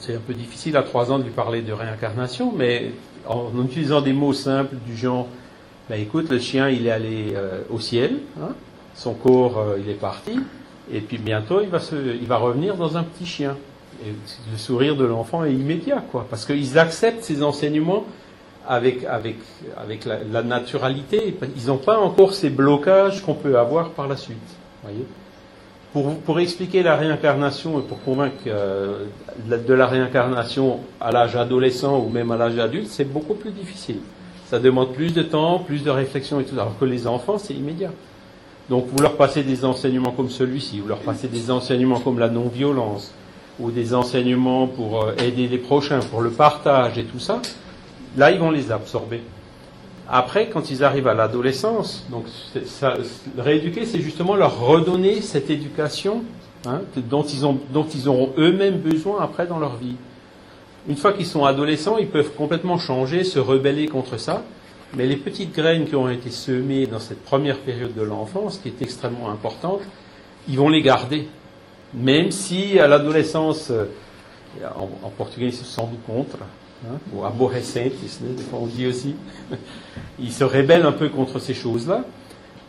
c'est 0.00 0.16
un 0.16 0.20
peu 0.20 0.34
difficile 0.34 0.76
à 0.76 0.82
trois 0.82 1.12
ans 1.12 1.18
de 1.18 1.24
lui 1.24 1.30
parler 1.30 1.62
de 1.62 1.72
réincarnation, 1.72 2.52
mais 2.56 2.90
en, 3.26 3.50
utilisant 3.64 4.00
des 4.00 4.12
mots 4.12 4.32
simples 4.32 4.76
du 4.86 4.96
genre, 4.96 5.28
ben 5.88 6.00
écoute, 6.00 6.28
le 6.30 6.38
chien, 6.38 6.68
il 6.68 6.86
est 6.86 6.90
allé 6.90 7.34
euh, 7.34 7.60
au 7.70 7.78
ciel, 7.78 8.16
hein, 8.42 8.54
son 8.94 9.14
corps, 9.14 9.58
euh, 9.58 9.78
il 9.78 9.90
est 9.90 10.00
parti, 10.00 10.40
et 10.92 11.00
puis 11.00 11.18
bientôt, 11.18 11.60
il 11.62 11.68
va, 11.68 11.80
se, 11.80 11.94
il 11.94 12.26
va 12.26 12.36
revenir 12.36 12.76
dans 12.76 12.96
un 12.96 13.02
petit 13.02 13.26
chien. 13.26 13.56
Le 14.04 14.58
sourire 14.58 14.96
de 14.96 15.04
l'enfant 15.04 15.44
est 15.44 15.52
immédiat, 15.52 16.02
quoi, 16.10 16.26
parce 16.28 16.44
qu'ils 16.44 16.78
acceptent 16.78 17.22
ces 17.22 17.42
enseignements 17.42 18.04
avec, 18.66 19.04
avec, 19.04 19.36
avec 19.76 20.04
la, 20.04 20.42
naturalité. 20.42 21.36
Ils 21.56 21.66
n'ont 21.66 21.78
pas 21.78 21.98
encore 21.98 22.34
ces 22.34 22.50
blocages 22.50 23.22
qu'on 23.22 23.34
peut 23.34 23.58
avoir 23.58 23.90
par 23.90 24.08
la 24.08 24.16
suite. 24.16 24.38
Voyez 24.82 25.06
pour, 26.26 26.40
expliquer 26.40 26.82
la 26.82 26.96
réincarnation 26.96 27.78
et 27.78 27.82
pour 27.82 28.02
convaincre 28.02 28.34
euh, 28.48 29.04
de 29.46 29.74
la 29.74 29.86
réincarnation 29.86 30.80
à 31.00 31.12
l'âge 31.12 31.36
adolescent 31.36 32.00
ou 32.00 32.08
même 32.08 32.32
à 32.32 32.36
l'âge 32.36 32.58
adulte, 32.58 32.88
c'est 32.88 33.04
beaucoup 33.04 33.34
plus 33.34 33.52
difficile. 33.52 33.98
Ça 34.46 34.58
demande 34.58 34.92
plus 34.92 35.14
de 35.14 35.22
temps, 35.22 35.60
plus 35.60 35.84
de 35.84 35.90
réflexion 35.90 36.40
et 36.40 36.44
tout. 36.44 36.54
Alors 36.54 36.76
que 36.80 36.84
les 36.84 37.06
enfants, 37.06 37.38
c'est 37.38 37.54
immédiat. 37.54 37.92
Donc 38.70 38.86
vous 38.90 39.02
leur 39.02 39.16
passez 39.16 39.42
des 39.42 39.64
enseignements 39.64 40.12
comme 40.12 40.30
celui-ci, 40.30 40.80
vous 40.80 40.88
leur 40.88 41.00
passez 41.00 41.28
des 41.28 41.50
enseignements 41.50 42.00
comme 42.00 42.18
la 42.18 42.28
non-violence, 42.28 43.12
ou 43.60 43.70
des 43.70 43.94
enseignements 43.94 44.66
pour 44.66 45.02
euh, 45.02 45.14
aider 45.18 45.46
les 45.48 45.58
prochains, 45.58 46.00
pour 46.00 46.22
le 46.22 46.30
partage 46.30 46.98
et 46.98 47.04
tout 47.04 47.18
ça, 47.18 47.40
là 48.16 48.30
ils 48.30 48.38
vont 48.38 48.50
les 48.50 48.72
absorber. 48.72 49.22
Après, 50.08 50.48
quand 50.50 50.70
ils 50.70 50.84
arrivent 50.84 51.08
à 51.08 51.14
l'adolescence, 51.14 52.04
donc 52.10 52.24
rééduquer, 53.38 53.86
c'est 53.86 54.00
justement 54.00 54.36
leur 54.36 54.60
redonner 54.60 55.22
cette 55.22 55.48
éducation 55.48 56.22
hein, 56.66 56.82
dont, 56.96 57.22
ils 57.22 57.46
ont, 57.46 57.58
dont 57.72 57.86
ils 57.94 58.08
auront 58.08 58.32
eux-mêmes 58.36 58.78
besoin 58.78 59.22
après 59.22 59.46
dans 59.46 59.58
leur 59.58 59.76
vie. 59.76 59.96
Une 60.88 60.96
fois 60.96 61.14
qu'ils 61.14 61.26
sont 61.26 61.46
adolescents, 61.46 61.96
ils 61.96 62.08
peuvent 62.08 62.32
complètement 62.34 62.76
changer, 62.76 63.24
se 63.24 63.38
rebeller 63.38 63.86
contre 63.86 64.18
ça, 64.18 64.42
mais 64.96 65.06
les 65.06 65.16
petites 65.16 65.54
graines 65.54 65.86
qui 65.86 65.96
ont 65.96 66.08
été 66.08 66.30
semées 66.30 66.86
dans 66.86 67.00
cette 67.00 67.22
première 67.24 67.58
période 67.58 67.94
de 67.94 68.02
l'enfance, 68.02 68.58
qui 68.58 68.68
est 68.68 68.82
extrêmement 68.82 69.30
importante, 69.30 69.80
ils 70.48 70.58
vont 70.58 70.68
les 70.68 70.82
garder. 70.82 71.28
Même 71.94 72.30
si 72.30 72.78
à 72.78 72.86
l'adolescence, 72.86 73.70
euh, 73.70 73.86
en, 74.76 75.10
portugais, 75.10 75.46
ils 75.46 75.54
se 75.54 75.64
sentent 75.64 75.98
contre, 76.06 76.38
hein, 76.86 76.98
ou 77.12 77.24
aborrecentes, 77.24 77.92
on 78.52 78.66
dit 78.66 78.86
aussi, 78.86 79.16
ils 80.18 80.32
se 80.32 80.44
rebellent 80.44 80.86
un 80.86 80.92
peu 80.92 81.08
contre 81.08 81.38
ces 81.38 81.54
choses-là, 81.54 82.04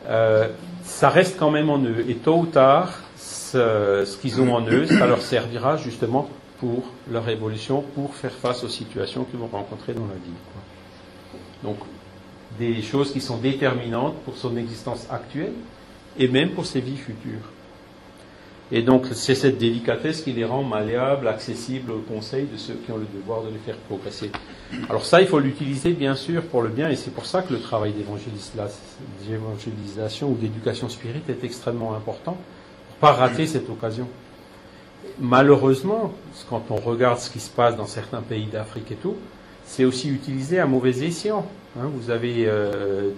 euh, 0.08 0.48
ça 0.84 1.10
reste 1.10 1.38
quand 1.38 1.52
même 1.52 1.70
en 1.70 1.80
eux. 1.80 2.06
Et 2.08 2.16
tôt 2.16 2.38
ou 2.38 2.46
tard, 2.46 3.00
ce, 3.18 4.18
qu'ils 4.18 4.42
ont 4.42 4.54
en 4.54 4.66
eux, 4.68 4.86
ça 4.86 5.08
leur 5.08 5.22
servira 5.22 5.78
justement 5.78 6.30
pour 6.60 6.84
leur 7.12 7.28
évolution, 7.30 7.84
pour 7.96 8.16
faire 8.16 8.32
face 8.32 8.64
aux 8.64 8.70
situations 8.70 9.24
qu'ils 9.26 9.40
vont 9.40 9.48
rencontrer 9.48 9.94
dans 9.94 10.06
la 10.06 10.14
vie. 10.16 11.40
Donc, 11.64 11.78
des 12.60 12.82
choses 12.82 13.12
qui 13.12 13.22
sont 13.22 13.38
déterminantes 13.38 14.16
pour 14.24 14.38
son 14.38 14.56
existence 14.58 15.08
actuelle 15.10 15.54
et 16.18 16.28
même 16.28 16.52
pour 16.52 16.66
ses 16.66 16.82
vies 16.82 16.98
futures. 16.98 17.52
Et 18.72 18.82
donc, 18.82 19.06
c'est 19.14 19.36
cette 19.36 19.60
délicatesse 19.60 20.22
qui 20.22 20.32
les 20.32 20.44
rend 20.44 20.64
malléables, 20.64 21.28
accessibles 21.28 21.92
au 21.92 22.00
conseil 22.00 22.48
de 22.52 22.58
ceux 22.58 22.74
qui 22.74 22.92
ont 22.92 22.98
le 22.98 23.06
devoir 23.16 23.44
de 23.44 23.50
les 23.50 23.60
faire 23.60 23.78
progresser. 23.78 24.32
Alors 24.90 25.06
ça, 25.06 25.22
il 25.22 25.28
faut 25.28 25.40
l'utiliser, 25.40 25.94
bien 25.94 26.16
sûr, 26.16 26.42
pour 26.42 26.64
le 26.64 26.70
bien, 26.70 26.90
et 26.90 26.96
c'est 26.96 27.12
pour 27.12 27.28
ça 27.28 27.44
que 27.44 27.54
le 27.54 27.60
travail 27.60 27.94
d'évangélisation 27.94 30.30
ou 30.30 30.36
d'éducation 30.36 30.90
spirituelle 30.90 31.22
est 31.30 31.44
extrêmement 31.44 31.94
important, 31.94 32.38
pour 32.90 32.98
pas 33.00 33.12
rater 33.12 33.46
cette 33.46 33.70
occasion. 33.70 34.08
Malheureusement, 35.20 36.12
quand 36.50 36.64
on 36.72 36.78
regarde 36.78 37.20
ce 37.20 37.30
qui 37.30 37.40
se 37.40 37.52
passe 37.52 37.76
dans 37.76 37.86
certains 37.86 38.24
pays 38.24 38.48
d'Afrique 38.48 38.92
et 38.92 38.96
tout, 38.96 39.16
c'est 39.64 39.86
aussi 39.86 40.10
utilisé 40.10 40.60
à 40.60 40.66
mauvais 40.66 41.04
escient. 41.04 41.46
Hein. 41.78 41.90
vous 41.94 42.10
avez 42.10 42.46
euh, 42.48 43.10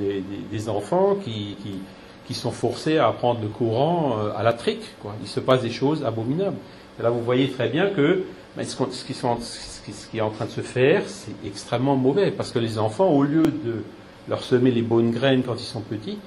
des, 0.51 0.70
enfants 0.70 1.16
qui 1.24 2.34
sont 2.34 2.51
forcés 2.51 2.97
à 2.97 3.08
apprendre 3.08 3.39
le 3.41 3.47
courant 3.49 4.18
euh, 4.18 4.32
à 4.36 4.43
la 4.43 4.53
trique. 4.53 4.95
Il 5.22 5.28
se 5.28 5.39
passe 5.39 5.62
des 5.62 5.70
choses 5.70 6.03
abominables. 6.03 6.58
Et 6.99 7.03
là, 7.03 7.10
vous 7.10 7.22
voyez 7.22 7.49
très 7.49 7.70
bien 7.70 7.89
que 7.89 8.24
ce, 8.62 9.05
qui 9.05 9.14
sont, 9.14 9.38
ce 9.39 10.08
qui 10.10 10.18
est 10.18 10.22
en 10.22 10.32
train 10.32 10.45
de 10.45 10.51
se 10.51 10.62
faire, 10.62 11.03
c'est 11.05 11.36
extrêmement 11.45 11.95
mauvais, 11.95 12.32
parce 12.32 12.51
que 12.51 12.60
les 12.60 12.80
enfants, 12.80 13.10
au 13.10 13.24
lieu 13.24 13.43
de 13.43 13.84
leur 14.28 14.43
semer 14.43 14.72
les 14.72 14.82
bonnes 14.82 15.12
graines 15.12 15.43
quand 15.43 15.55
ils 15.55 15.66
sont 15.66 15.82
petits, 15.82 16.18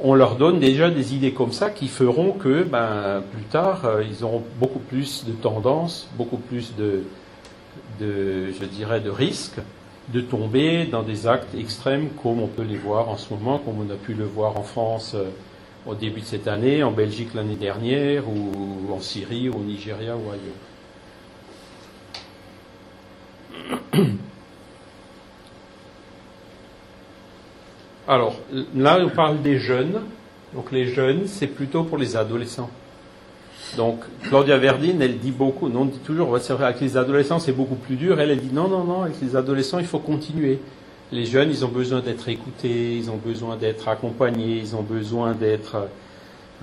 on 0.00 0.14
leur 0.14 0.36
donne 0.36 0.58
déjà 0.58 0.90
des 0.90 1.14
idées 1.14 1.32
comme 1.32 1.52
ça 1.52 1.70
qui 1.70 1.88
feront 1.88 2.32
que 2.32 2.62
ben, 2.62 3.22
plus 3.32 3.44
tard, 3.44 3.84
euh, 3.84 4.04
ils 4.08 4.24
auront 4.24 4.42
beaucoup 4.58 4.78
plus 4.78 5.24
de 5.24 5.32
tendances, 5.32 6.08
beaucoup 6.16 6.38
plus 6.38 6.74
de, 6.76 7.02
je 8.00 8.64
dirais, 8.64 9.00
de 9.00 9.10
risques 9.10 9.60
de 10.12 10.20
tomber 10.20 10.84
dans 10.86 11.02
des 11.02 11.26
actes 11.26 11.54
extrêmes 11.54 12.10
comme 12.22 12.40
on 12.40 12.46
peut 12.46 12.62
les 12.62 12.76
voir 12.76 13.08
en 13.08 13.16
ce 13.16 13.32
moment, 13.32 13.58
comme 13.58 13.80
on 13.80 13.90
a 13.90 13.96
pu 13.96 14.12
le 14.14 14.24
voir 14.24 14.58
en 14.58 14.62
France 14.62 15.14
euh, 15.14 15.30
au 15.86 15.94
début 15.94 16.20
de 16.20 16.26
cette 16.26 16.48
année, 16.48 16.82
en 16.82 16.92
Belgique 16.92 17.34
l'année 17.34 17.56
dernière, 17.56 18.28
ou 18.28 18.92
en 18.92 19.00
Syrie, 19.00 19.48
ou 19.48 19.54
au 19.56 19.62
Nigeria, 19.62 20.16
ou 20.16 20.30
ailleurs. 20.30 20.52
Alors, 28.06 28.36
là, 28.74 28.98
on 29.00 29.08
parle 29.08 29.40
des 29.42 29.58
jeunes. 29.58 30.02
Donc, 30.54 30.70
les 30.70 30.86
jeunes, 30.86 31.26
c'est 31.26 31.46
plutôt 31.46 31.84
pour 31.84 31.98
les 31.98 32.16
adolescents. 32.16 32.70
Donc, 33.76 34.00
Claudia 34.24 34.58
Verdine, 34.58 35.00
elle 35.00 35.18
dit 35.18 35.30
beaucoup, 35.30 35.68
non, 35.68 35.82
on 35.82 35.84
dit 35.86 35.98
toujours, 35.98 36.38
c'est 36.38 36.52
vrai, 36.52 36.66
avec 36.66 36.80
les 36.80 36.96
adolescents, 36.96 37.38
c'est 37.38 37.52
beaucoup 37.52 37.74
plus 37.74 37.96
dur. 37.96 38.20
Elle, 38.20 38.30
elle 38.30 38.40
dit, 38.40 38.52
non, 38.52 38.68
non, 38.68 38.84
non, 38.84 39.02
avec 39.02 39.16
les 39.22 39.34
adolescents, 39.34 39.78
il 39.78 39.86
faut 39.86 39.98
continuer. 39.98 40.58
Les 41.10 41.24
jeunes, 41.24 41.50
ils 41.50 41.64
ont 41.64 41.68
besoin 41.68 42.00
d'être 42.00 42.28
écoutés, 42.28 42.96
ils 42.96 43.10
ont 43.10 43.16
besoin 43.16 43.56
d'être 43.56 43.88
accompagnés, 43.88 44.58
ils 44.58 44.76
ont 44.76 44.82
besoin 44.82 45.32
d'être... 45.32 45.88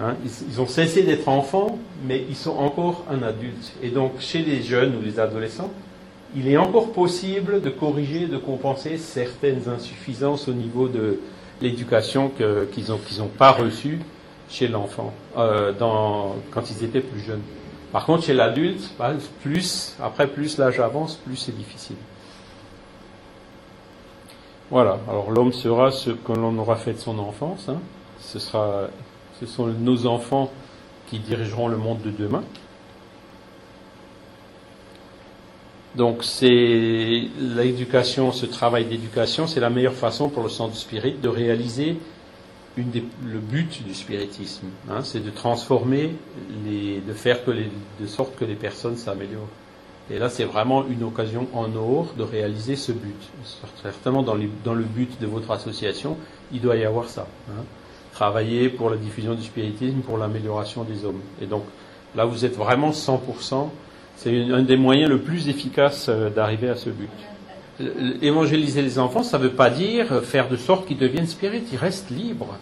Hein, 0.01 0.15
ils, 0.23 0.61
ont 0.61 0.67
cessé 0.67 1.03
d'être 1.03 1.27
enfants, 1.27 1.77
mais 2.07 2.23
ils 2.29 2.35
sont 2.35 2.55
encore 2.57 3.05
un 3.09 3.21
adulte. 3.21 3.73
Et 3.83 3.89
donc, 3.89 4.13
chez 4.19 4.39
les 4.39 4.61
jeunes 4.61 4.95
ou 4.95 5.01
les 5.01 5.19
adolescents, 5.19 5.71
il 6.35 6.47
est 6.47 6.57
encore 6.57 6.91
possible 6.91 7.59
de 7.59 7.69
corriger, 7.69 8.27
de 8.27 8.37
compenser 8.37 8.97
certaines 8.97 9.67
insuffisances 9.67 10.47
au 10.47 10.53
niveau 10.53 10.87
de 10.87 11.19
l'éducation 11.61 12.31
qu'ils 12.31 12.89
n'ont 12.89 13.27
pas 13.27 13.51
reçue 13.51 13.99
chez 14.49 14.67
l'enfant 14.67 15.13
euh, 15.37 15.73
quand 16.51 16.71
ils 16.71 16.83
étaient 16.83 17.01
plus 17.01 17.21
jeunes. 17.21 17.41
Par 17.91 18.05
contre, 18.05 18.23
chez 18.23 18.33
l'adulte, 18.33 18.91
bah, 18.97 19.13
plus 19.41 19.95
après 20.01 20.27
plus 20.27 20.57
l'âge 20.57 20.79
avance, 20.79 21.15
plus 21.15 21.37
c'est 21.37 21.55
difficile. 21.55 21.95
Voilà. 24.69 24.99
Alors 25.07 25.31
l'homme 25.31 25.53
sera 25.53 25.91
ce 25.91 26.11
que 26.11 26.31
l'on 26.31 26.57
aura 26.59 26.75
fait 26.75 26.93
de 26.93 26.99
son 26.99 27.17
enfance. 27.17 27.67
Hein. 27.69 27.79
Ce 28.19 28.37
sera, 28.37 28.87
ce 29.39 29.45
sont 29.47 29.67
nos 29.67 30.05
enfants 30.05 30.51
qui 31.07 31.19
dirigeront 31.19 31.67
le 31.67 31.77
monde 31.77 32.01
de 32.01 32.11
demain. 32.11 32.43
Donc 35.95 36.23
c'est 36.23 37.23
l'éducation, 37.39 38.31
ce 38.31 38.45
travail 38.45 38.85
d'éducation, 38.85 39.47
c'est 39.47 39.59
la 39.59 39.71
meilleure 39.71 39.93
façon 39.95 40.29
pour 40.29 40.43
le 40.43 40.49
centre 40.49 40.75
spirit 40.75 41.15
de 41.19 41.27
réaliser 41.27 41.97
le 42.77 43.39
but 43.39 43.83
du 43.85 43.93
spiritisme, 43.93 44.67
hein, 44.89 45.01
c'est 45.03 45.23
de 45.23 45.29
transformer, 45.29 46.15
de 46.65 47.13
faire 47.13 47.43
que 47.43 47.51
les, 47.51 47.69
de 47.99 48.07
sorte 48.07 48.37
que 48.37 48.45
les 48.45 48.55
personnes 48.55 48.97
s'améliorent. 48.97 49.47
Et 50.11 50.17
là, 50.17 50.29
c'est 50.29 50.45
vraiment 50.45 50.85
une 50.87 51.03
occasion 51.03 51.47
en 51.53 51.75
or 51.75 52.13
de 52.17 52.23
réaliser 52.23 52.75
ce 52.75 52.91
but. 52.91 53.29
Certainement, 53.83 54.23
dans, 54.23 54.33
le 54.33 54.83
but 54.83 55.19
de 55.21 55.27
votre 55.27 55.51
association, 55.51 56.17
il 56.51 56.61
doit 56.61 56.77
y 56.77 56.85
avoir 56.85 57.09
ça. 57.09 57.27
Hein. 57.49 57.63
Travailler 58.13 58.69
pour 58.69 58.89
la 58.89 58.97
diffusion 58.97 59.35
du 59.35 59.43
spiritisme, 59.43 59.99
pour 59.99 60.17
l'amélioration 60.17 60.83
des 60.83 61.05
hommes. 61.05 61.21
Et 61.41 61.45
donc, 61.45 61.63
là, 62.15 62.25
vous 62.25 62.43
êtes 62.43 62.55
vraiment 62.55 62.89
100% 62.89 63.69
c'est 64.19 64.51
un 64.51 64.63
des 64.63 64.75
moyens 64.75 65.09
le 65.09 65.19
plus 65.19 65.47
efficaces 65.47 66.07
euh, 66.09 66.29
d'arriver 66.29 66.67
à 66.67 66.75
ce 66.75 66.89
but. 66.89 67.09
Évangéliser 68.21 68.81
les 68.81 68.99
enfants, 68.99 69.23
ça 69.23 69.37
ne 69.37 69.43
veut 69.43 69.53
pas 69.53 69.69
dire 69.69 70.21
faire 70.23 70.49
de 70.49 70.57
sorte 70.57 70.85
qu'ils 70.87 70.97
deviennent 70.97 71.27
spirites, 71.27 71.69
ils 71.71 71.77
restent 71.77 72.09
libres. 72.09 72.57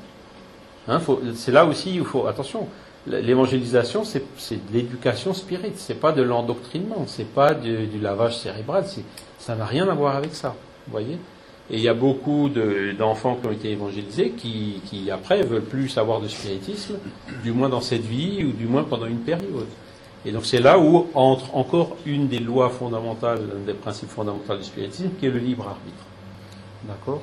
Hein, 0.87 1.01
c'est 1.33 1.51
là 1.51 1.65
aussi 1.65 1.95
il 1.95 2.05
faut 2.05 2.27
attention. 2.27 2.67
L'évangélisation, 3.07 4.03
c'est 4.03 4.19
de 4.19 4.73
l'éducation 4.73 5.33
spirite, 5.33 5.77
c'est 5.77 5.99
pas 5.99 6.11
de 6.11 6.21
l'endoctrinement, 6.21 7.05
c'est 7.07 7.31
pas 7.31 7.53
du, 7.53 7.87
lavage 8.01 8.37
cérébral, 8.37 8.85
ça 9.39 9.55
n'a 9.55 9.65
rien 9.65 9.87
à 9.87 9.93
voir 9.93 10.17
avec 10.17 10.35
ça. 10.35 10.55
Voyez 10.89 11.17
Et 11.71 11.77
il 11.77 11.79
y 11.79 11.87
a 11.87 11.93
beaucoup 11.93 12.49
d'enfants 12.97 13.37
qui 13.41 13.47
ont 13.47 13.51
été 13.51 13.71
évangélisés 13.71 14.31
qui, 14.31 14.81
qui 14.85 15.09
après 15.09 15.41
veulent 15.43 15.61
plus 15.61 15.87
savoir 15.87 16.19
de 16.19 16.27
spiritisme, 16.27 16.97
du 17.43 17.53
moins 17.53 17.69
dans 17.69 17.81
cette 17.81 18.05
vie 18.05 18.43
ou 18.43 18.51
du 18.51 18.65
moins 18.65 18.83
pendant 18.83 19.05
une 19.05 19.19
période. 19.19 19.67
Et 20.27 20.31
donc 20.31 20.45
c'est 20.45 20.59
là 20.59 20.77
où 20.77 21.07
entre 21.13 21.55
encore 21.55 21.95
une 22.05 22.27
des 22.27 22.39
lois 22.39 22.69
fondamentales, 22.69 23.39
un 23.55 23.65
des 23.65 23.73
principes 23.73 24.09
fondamentaux 24.09 24.57
du 24.57 24.63
spiritisme, 24.65 25.11
qui 25.17 25.25
est 25.25 25.31
le 25.31 25.39
libre 25.39 25.65
arbitre. 25.69 26.03
D'accord? 26.83 27.21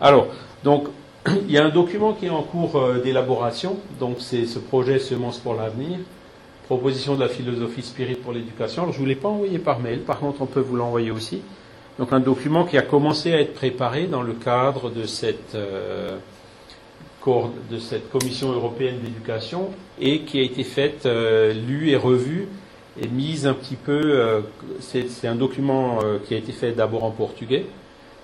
Alors, 0.00 0.28
donc, 0.62 0.86
il 1.26 1.50
y 1.50 1.58
a 1.58 1.64
un 1.64 1.70
document 1.70 2.12
qui 2.12 2.26
est 2.26 2.30
en 2.30 2.44
cours 2.44 2.76
euh, 2.76 3.00
d'élaboration, 3.00 3.78
donc 3.98 4.18
c'est 4.20 4.46
ce 4.46 4.60
projet 4.60 5.00
Semences 5.00 5.38
pour 5.38 5.54
l'avenir, 5.54 5.98
proposition 6.66 7.16
de 7.16 7.20
la 7.20 7.28
philosophie 7.28 7.82
spirit 7.82 8.14
pour 8.14 8.32
l'éducation. 8.32 8.82
Alors 8.82 8.92
je 8.92 8.98
ne 8.98 9.02
vous 9.02 9.08
l'ai 9.08 9.16
pas 9.16 9.28
envoyé 9.28 9.58
par 9.58 9.80
mail, 9.80 9.98
par 10.02 10.20
contre 10.20 10.40
on 10.40 10.46
peut 10.46 10.60
vous 10.60 10.76
l'envoyer 10.76 11.10
aussi. 11.10 11.42
Donc 11.98 12.12
un 12.12 12.20
document 12.20 12.64
qui 12.64 12.78
a 12.78 12.82
commencé 12.82 13.32
à 13.32 13.40
être 13.40 13.54
préparé 13.54 14.06
dans 14.06 14.22
le 14.22 14.34
cadre 14.34 14.88
de 14.88 15.04
cette... 15.04 15.56
Euh, 15.56 16.16
de 17.70 17.78
cette 17.78 18.10
Commission 18.10 18.52
européenne 18.52 19.00
d'éducation 19.02 19.70
et 19.98 20.20
qui 20.20 20.38
a 20.38 20.42
été 20.42 20.62
faite, 20.62 21.06
euh, 21.06 21.54
lue 21.54 21.88
et 21.88 21.96
revue 21.96 22.48
et 23.00 23.08
mise 23.08 23.46
un 23.46 23.54
petit 23.54 23.76
peu. 23.76 24.00
Euh, 24.04 24.40
c'est 24.80 25.26
un 25.26 25.34
document 25.34 26.00
euh, 26.02 26.18
qui 26.26 26.34
a 26.34 26.36
été 26.36 26.52
fait 26.52 26.72
d'abord 26.72 27.04
en 27.04 27.10
portugais 27.10 27.64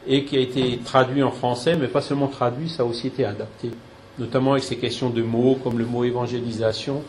et 0.06 0.24
qui 0.24 0.36
a 0.36 0.40
été 0.40 0.78
traduit 0.84 1.22
en 1.22 1.30
français, 1.30 1.76
mais 1.80 1.86
pas 1.86 2.02
seulement 2.02 2.26
traduit, 2.26 2.68
ça 2.68 2.82
a 2.82 2.86
aussi 2.86 3.06
été 3.06 3.24
adapté, 3.24 3.70
notamment 4.18 4.52
avec 4.52 4.64
ces 4.64 4.76
questions 4.76 5.08
de 5.10 5.22
mots 5.22 5.58
comme 5.62 5.78
le 5.78 5.86
mot 5.86 6.04
évangélisation 6.04 7.02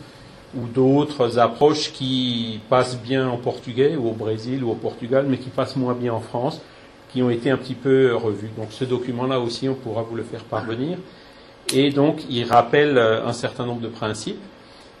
ou 0.54 0.66
d'autres 0.66 1.38
approches 1.38 1.92
qui 1.92 2.60
passent 2.68 3.00
bien 3.00 3.28
en 3.28 3.36
portugais 3.36 3.96
ou 3.96 4.08
au 4.08 4.12
Brésil 4.12 4.64
ou 4.64 4.70
au 4.70 4.74
Portugal, 4.74 5.26
mais 5.28 5.38
qui 5.38 5.50
passent 5.50 5.76
moins 5.76 5.94
bien 5.94 6.12
en 6.12 6.20
France, 6.20 6.60
qui 7.12 7.22
ont 7.22 7.30
été 7.30 7.50
un 7.50 7.56
petit 7.58 7.74
peu 7.74 8.14
revues. 8.14 8.50
Donc 8.56 8.68
ce 8.70 8.84
document-là 8.84 9.40
aussi, 9.40 9.68
on 9.68 9.74
pourra 9.74 10.02
vous 10.02 10.16
le 10.16 10.22
faire 10.22 10.44
parvenir. 10.44 10.98
Et 11.72 11.90
donc, 11.90 12.22
il 12.28 12.44
rappelle 12.44 12.98
euh, 12.98 13.26
un 13.26 13.32
certain 13.32 13.66
nombre 13.66 13.80
de 13.80 13.88
principes. 13.88 14.40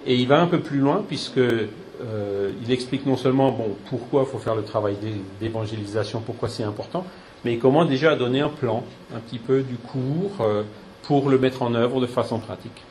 Et 0.06 0.16
il 0.16 0.26
va 0.26 0.40
un 0.40 0.46
peu 0.46 0.60
plus 0.60 0.78
loin, 0.78 1.04
puisque 1.06 1.38
euh, 1.38 2.50
il 2.64 2.72
explique 2.72 3.06
non 3.06 3.16
seulement 3.16 3.52
bon, 3.52 3.76
pourquoi 3.88 4.24
il 4.26 4.30
faut 4.30 4.38
faire 4.38 4.54
le 4.54 4.64
travail 4.64 4.96
d'évangélisation, 5.40 6.20
pourquoi 6.20 6.48
c'est 6.48 6.64
important, 6.64 7.04
mais 7.44 7.52
il 7.52 7.58
commence 7.60 7.88
déjà 7.88 8.12
à 8.12 8.16
donner 8.16 8.40
un 8.40 8.48
plan, 8.48 8.82
un 9.14 9.20
petit 9.20 9.38
peu 9.38 9.62
du 9.62 9.76
cours, 9.76 10.40
euh, 10.40 10.64
pour 11.04 11.30
le 11.30 11.38
mettre 11.38 11.62
en 11.62 11.74
œuvre 11.74 12.00
de 12.00 12.06
façon 12.06 12.40
pratique. 12.40 12.82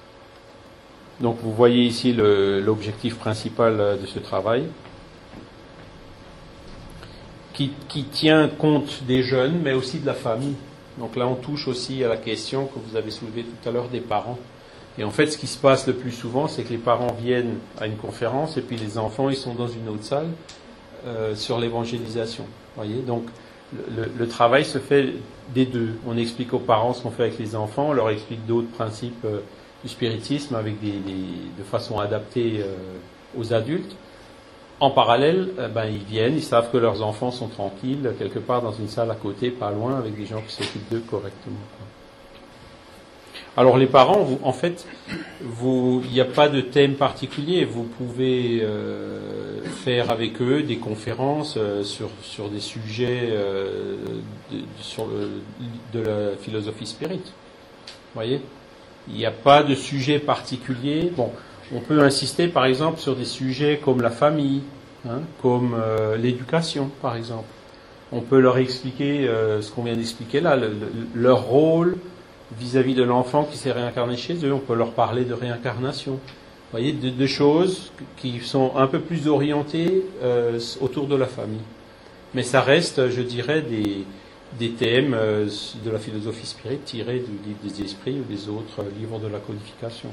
Donc 1.19 1.37
vous 1.43 1.53
voyez 1.53 1.83
ici 1.83 2.13
l'objectif 2.13 3.17
principal 3.17 3.77
de 4.01 4.05
ce 4.07 4.19
travail, 4.19 4.63
qui, 7.53 7.71
qui, 7.89 8.05
tient 8.05 8.47
compte 8.47 9.03
des 9.03 9.21
jeunes, 9.21 9.59
mais 9.61 9.73
aussi 9.73 9.99
de 9.99 10.05
la 10.05 10.13
famille. 10.13 10.55
Donc 10.97 11.15
là, 11.15 11.27
on 11.27 11.35
touche 11.35 11.67
aussi 11.67 12.03
à 12.03 12.09
la 12.09 12.17
question 12.17 12.65
que 12.65 12.79
vous 12.79 12.95
avez 12.95 13.11
soulevée 13.11 13.43
tout 13.43 13.69
à 13.69 13.71
l'heure 13.71 13.87
des 13.87 14.01
parents. 14.01 14.37
Et 14.97 15.03
en 15.03 15.11
fait, 15.11 15.27
ce 15.27 15.37
qui 15.37 15.47
se 15.47 15.57
passe 15.57 15.87
le 15.87 15.93
plus 15.93 16.11
souvent, 16.11 16.47
c'est 16.47 16.63
que 16.63 16.69
les 16.69 16.77
parents 16.77 17.13
viennent 17.13 17.55
à 17.79 17.87
une 17.87 17.95
conférence 17.95 18.57
et 18.57 18.61
puis 18.61 18.75
les 18.75 18.97
enfants, 18.97 19.29
ils 19.29 19.37
sont 19.37 19.53
dans 19.53 19.67
une 19.67 19.87
autre 19.87 20.03
salle 20.03 20.27
euh, 21.05 21.33
sur 21.33 21.59
l'évangélisation. 21.59 22.45
Voyez, 22.75 23.01
donc 23.01 23.23
le, 23.73 24.27
travail 24.27 24.65
se 24.65 24.79
fait 24.79 25.13
des 25.53 25.65
deux. 25.65 25.93
On 26.05 26.17
explique 26.17 26.53
aux 26.53 26.59
parents 26.59 26.93
ce 26.93 27.01
qu'on 27.01 27.11
fait 27.11 27.23
avec 27.23 27.39
les 27.39 27.55
enfants, 27.55 27.89
on 27.89 27.93
leur 27.93 28.09
explique 28.09 28.45
d'autres 28.45 28.69
principes 28.69 29.23
euh, 29.23 29.39
du 29.83 29.89
spiritisme 29.89 30.55
avec 30.55 30.79
des, 30.81 30.91
de 30.91 31.63
façon 31.63 31.99
adaptée 31.99 32.59
euh, 32.59 32.75
aux 33.39 33.53
adultes. 33.53 33.95
En 34.81 34.89
parallèle, 34.89 35.49
euh, 35.59 35.67
ben, 35.67 35.85
ils 35.85 36.03
viennent, 36.03 36.35
ils 36.35 36.43
savent 36.43 36.71
que 36.71 36.77
leurs 36.77 37.03
enfants 37.03 37.29
sont 37.29 37.47
tranquilles, 37.47 38.15
quelque 38.17 38.39
part 38.39 38.63
dans 38.63 38.73
une 38.73 38.87
salle 38.87 39.11
à 39.11 39.15
côté, 39.15 39.51
pas 39.51 39.69
loin, 39.69 39.95
avec 39.95 40.17
des 40.17 40.25
gens 40.25 40.41
qui 40.41 40.53
s'occupent 40.53 40.89
d'eux 40.91 41.03
correctement. 41.07 41.59
Alors 43.55 43.77
les 43.77 43.85
parents, 43.85 44.27
en 44.43 44.53
fait, 44.53 44.87
il 45.41 46.11
n'y 46.11 46.19
a 46.19 46.25
pas 46.25 46.49
de 46.49 46.61
thème 46.61 46.95
particulier. 46.95 47.63
Vous 47.63 47.83
pouvez 47.83 48.61
euh, 48.63 49.61
faire 49.65 50.09
avec 50.09 50.41
eux 50.41 50.63
des 50.63 50.77
conférences 50.77 51.55
euh, 51.57 51.83
sur, 51.83 52.09
sur 52.23 52.49
des 52.49 52.61
sujets 52.61 53.29
de, 54.51 54.57
sur 54.79 55.05
de 55.93 55.99
la 55.99 56.37
philosophie 56.37 56.87
spirit. 56.87 57.21
Vous 57.23 58.15
voyez? 58.15 58.41
Il 59.09 59.15
n'y 59.15 59.25
a 59.25 59.31
pas 59.31 59.63
de 59.63 59.75
sujet 59.75 60.17
particulier. 60.17 61.11
Bon, 61.15 61.31
on 61.73 61.79
peut 61.79 62.01
insister 62.01 62.47
par 62.47 62.65
exemple 62.65 62.99
sur 62.99 63.15
des 63.15 63.25
sujets 63.25 63.79
comme 63.83 64.01
la 64.01 64.09
famille, 64.09 64.61
hein, 65.07 65.21
comme 65.41 65.75
euh, 65.79 66.17
l'éducation 66.17 66.89
par 67.01 67.15
exemple. 67.15 67.47
On 68.11 68.21
peut 68.21 68.39
leur 68.39 68.57
expliquer 68.57 69.27
euh, 69.27 69.61
ce 69.61 69.71
qu'on 69.71 69.83
vient 69.83 69.95
d'expliquer 69.95 70.41
là, 70.41 70.57
leur 71.15 71.43
rôle 71.43 71.97
vis-à-vis 72.59 72.93
de 72.93 73.03
l'enfant 73.03 73.45
qui 73.45 73.57
s'est 73.57 73.71
réincarné 73.71 74.17
chez 74.17 74.45
eux. 74.45 74.53
On 74.53 74.59
peut 74.59 74.75
leur 74.75 74.91
parler 74.91 75.23
de 75.23 75.33
réincarnation. 75.33 76.13
Vous 76.13 76.77
voyez, 76.77 76.91
de, 76.93 77.27
choses 77.27 77.91
qui 78.17 78.39
sont 78.39 78.73
un 78.75 78.87
peu 78.87 78.99
plus 78.99 79.27
orientées 79.27 80.03
euh, 80.23 80.59
autour 80.81 81.07
de 81.07 81.15
la 81.15 81.25
famille. 81.25 81.59
Mais 82.33 82.43
ça 82.43 82.61
reste, 82.61 83.09
je 83.09 83.21
dirais, 83.21 83.61
des, 83.61 84.69
thèmes 84.71 85.11
de 85.11 85.91
la 85.91 85.99
philosophie 85.99 86.45
spirit 86.45 86.79
tirés 86.79 87.19
du 87.19 87.31
livre 87.45 87.59
des 87.63 87.83
esprits 87.83 88.19
ou 88.19 88.23
des 88.23 88.47
autres 88.49 88.83
livres 88.97 89.19
de 89.19 89.27
la 89.27 89.39
codification. 89.39 90.09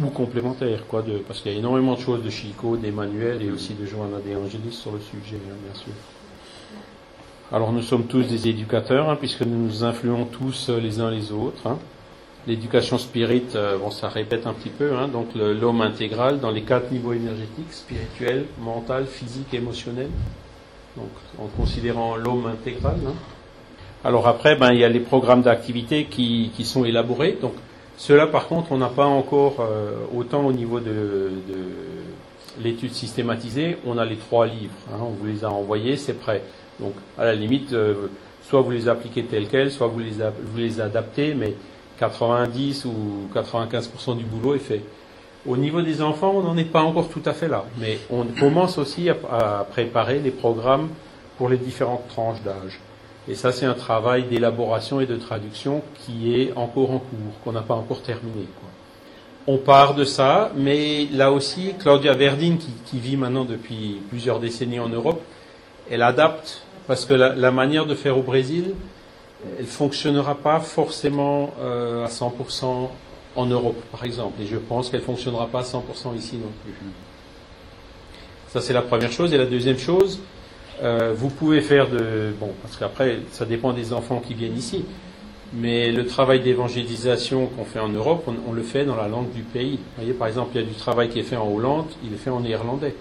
Ou 0.00 0.06
complémentaires, 0.06 0.86
quoi, 0.88 1.02
de, 1.02 1.18
parce 1.18 1.40
qu'il 1.40 1.52
y 1.52 1.54
a 1.54 1.58
énormément 1.58 1.94
de 1.94 2.00
choses 2.00 2.22
de 2.22 2.30
Chico, 2.30 2.76
d'Emmanuel 2.76 3.42
et 3.42 3.50
aussi 3.50 3.74
de 3.74 3.84
Johanna 3.84 4.18
de 4.26 4.34
Angelis 4.34 4.72
sur 4.72 4.92
le 4.92 5.00
sujet, 5.00 5.36
hein, 5.36 5.54
bien 5.64 5.74
sûr. 5.74 5.92
Alors 7.52 7.72
nous 7.72 7.82
sommes 7.82 8.06
tous 8.06 8.22
des 8.22 8.48
éducateurs, 8.48 9.10
hein, 9.10 9.16
puisque 9.16 9.42
nous 9.42 9.58
nous 9.58 9.84
influons 9.84 10.24
tous 10.24 10.70
euh, 10.70 10.80
les 10.80 11.00
uns 11.00 11.10
les 11.10 11.30
autres. 11.32 11.66
Hein. 11.66 11.78
L'éducation 12.46 12.96
spirit, 12.96 13.44
euh, 13.54 13.76
bon, 13.76 13.90
ça 13.90 14.08
répète 14.08 14.46
un 14.46 14.54
petit 14.54 14.70
peu, 14.70 14.96
hein, 14.96 15.08
donc 15.08 15.34
l'homme 15.34 15.82
intégral 15.82 16.40
dans 16.40 16.50
les 16.50 16.62
quatre 16.62 16.90
niveaux 16.90 17.12
énergétiques, 17.12 17.72
spirituel, 17.72 18.46
mental, 18.58 19.04
physique, 19.06 19.52
émotionnel 19.52 20.08
donc 20.96 21.10
en 21.38 21.46
considérant 21.46 22.16
l'homme 22.16 22.46
intégral. 22.46 22.96
Hein. 23.06 23.14
Alors 24.04 24.26
après, 24.26 24.56
ben, 24.56 24.72
il 24.72 24.80
y 24.80 24.84
a 24.84 24.88
les 24.88 25.00
programmes 25.00 25.42
d'activité 25.42 26.06
qui, 26.06 26.50
qui, 26.54 26.64
sont 26.64 26.84
élaborés. 26.84 27.38
Donc 27.40 27.54
cela, 28.02 28.26
par 28.26 28.48
contre, 28.48 28.72
on 28.72 28.78
n'a 28.78 28.88
pas 28.88 29.06
encore 29.06 29.58
euh, 29.60 29.92
autant 30.12 30.44
au 30.44 30.52
niveau 30.52 30.80
de, 30.80 30.90
de 30.90 32.60
l'étude 32.60 32.92
systématisée. 32.92 33.78
On 33.86 33.96
a 33.96 34.04
les 34.04 34.16
trois 34.16 34.44
livres. 34.44 34.74
Hein, 34.92 34.96
on 35.02 35.10
vous 35.10 35.24
les 35.24 35.44
a 35.44 35.50
envoyés, 35.50 35.96
c'est 35.96 36.18
prêt. 36.18 36.42
Donc 36.80 36.94
à 37.16 37.24
la 37.24 37.36
limite, 37.36 37.72
euh, 37.72 38.08
soit 38.42 38.60
vous 38.60 38.72
les 38.72 38.88
appliquez 38.88 39.22
tels 39.22 39.46
quels, 39.46 39.70
soit 39.70 39.86
vous 39.86 40.00
les, 40.00 40.14
vous 40.14 40.58
les 40.58 40.80
adaptez, 40.80 41.34
mais 41.34 41.54
90 42.00 42.86
ou 42.86 43.28
95% 43.32 44.16
du 44.16 44.24
boulot 44.24 44.56
est 44.56 44.58
fait. 44.58 44.82
Au 45.46 45.56
niveau 45.56 45.80
des 45.80 46.02
enfants, 46.02 46.32
on 46.34 46.42
n'en 46.42 46.56
est 46.56 46.64
pas 46.64 46.82
encore 46.82 47.08
tout 47.08 47.22
à 47.24 47.32
fait 47.32 47.46
là, 47.46 47.66
mais 47.78 48.00
on 48.10 48.24
commence 48.24 48.78
aussi 48.78 49.10
à, 49.10 49.64
préparer 49.70 50.18
les 50.18 50.32
programmes 50.32 50.88
pour 51.38 51.48
les 51.48 51.56
différentes 51.56 52.08
tranches 52.08 52.42
d'âge. 52.42 52.80
Et 53.28 53.34
ça, 53.34 53.52
c'est 53.52 53.66
un 53.66 53.74
travail 53.74 54.24
d'élaboration 54.24 55.00
et 55.00 55.06
de 55.06 55.16
traduction 55.16 55.82
qui 56.00 56.34
est 56.34 56.52
encore 56.56 56.90
en 56.90 56.98
cours, 56.98 57.40
qu'on 57.44 57.52
n'a 57.52 57.62
pas 57.62 57.74
encore 57.74 58.02
terminé. 58.02 58.46
On 59.46 59.58
part 59.58 59.94
de 59.94 60.04
ça, 60.04 60.52
mais 60.56 61.06
là 61.12 61.32
aussi, 61.32 61.74
Claudia 61.78 62.14
Verdin, 62.14 62.56
qui, 62.86 62.98
vit 62.98 63.16
maintenant 63.16 63.44
depuis 63.44 64.00
plusieurs 64.08 64.40
décennies 64.40 64.80
en 64.80 64.88
Europe, 64.88 65.20
elle 65.90 66.02
adapte, 66.02 66.62
parce 66.86 67.04
que 67.04 67.14
la, 67.14 67.50
manière 67.50 67.86
de 67.86 67.94
faire 67.94 68.18
au 68.18 68.22
Brésil, 68.22 68.74
elle 69.58 69.66
fonctionnera 69.66 70.36
pas 70.36 70.60
forcément 70.60 71.52
euh, 71.60 72.04
à 72.04 72.08
100% 72.08 72.88
en 73.34 73.46
Europe, 73.46 73.80
par 73.90 74.04
exemple. 74.04 74.40
Et 74.42 74.46
je 74.46 74.56
pense 74.56 74.90
qu'elle 74.90 75.00
ne 75.00 75.04
fonctionnera 75.04 75.46
pas 75.46 75.60
à 75.60 75.62
100% 75.62 76.16
ici 76.16 76.36
non 76.36 76.50
plus. 76.64 76.74
Ça, 78.48 78.60
c'est 78.60 78.72
la 78.72 78.82
première 78.82 79.10
chose. 79.10 79.32
Et 79.32 79.38
la 79.38 79.46
deuxième 79.46 79.78
chose, 79.78 80.20
euh, 80.82 81.12
vous 81.16 81.28
pouvez 81.28 81.60
faire 81.60 81.88
de... 81.88 82.32
Bon, 82.40 82.50
parce 82.62 82.76
qu'après, 82.76 83.18
ça 83.30 83.44
dépend 83.44 83.72
des 83.72 83.92
enfants 83.92 84.20
qui 84.26 84.34
viennent 84.34 84.56
ici. 84.56 84.84
Mais 85.54 85.92
le 85.92 86.06
travail 86.06 86.40
d'évangélisation 86.40 87.46
qu'on 87.46 87.64
fait 87.64 87.78
en 87.78 87.90
Europe, 87.90 88.28
on, 88.48 88.52
le 88.52 88.62
fait 88.62 88.84
dans 88.84 88.96
la 88.96 89.06
langue 89.06 89.30
du 89.32 89.42
pays. 89.42 89.76
Vous 89.76 89.96
voyez, 89.98 90.12
par 90.12 90.28
exemple, 90.28 90.50
il 90.54 90.62
y 90.62 90.64
a 90.64 90.66
du 90.66 90.74
travail 90.74 91.08
qui 91.10 91.20
est 91.20 91.24
fait 91.24 91.36
en 91.36 91.46
Hollande, 91.46 91.86
il 92.04 92.12
est 92.12 92.16
fait 92.16 92.30
en 92.30 92.40
néerlandais. 92.40 92.94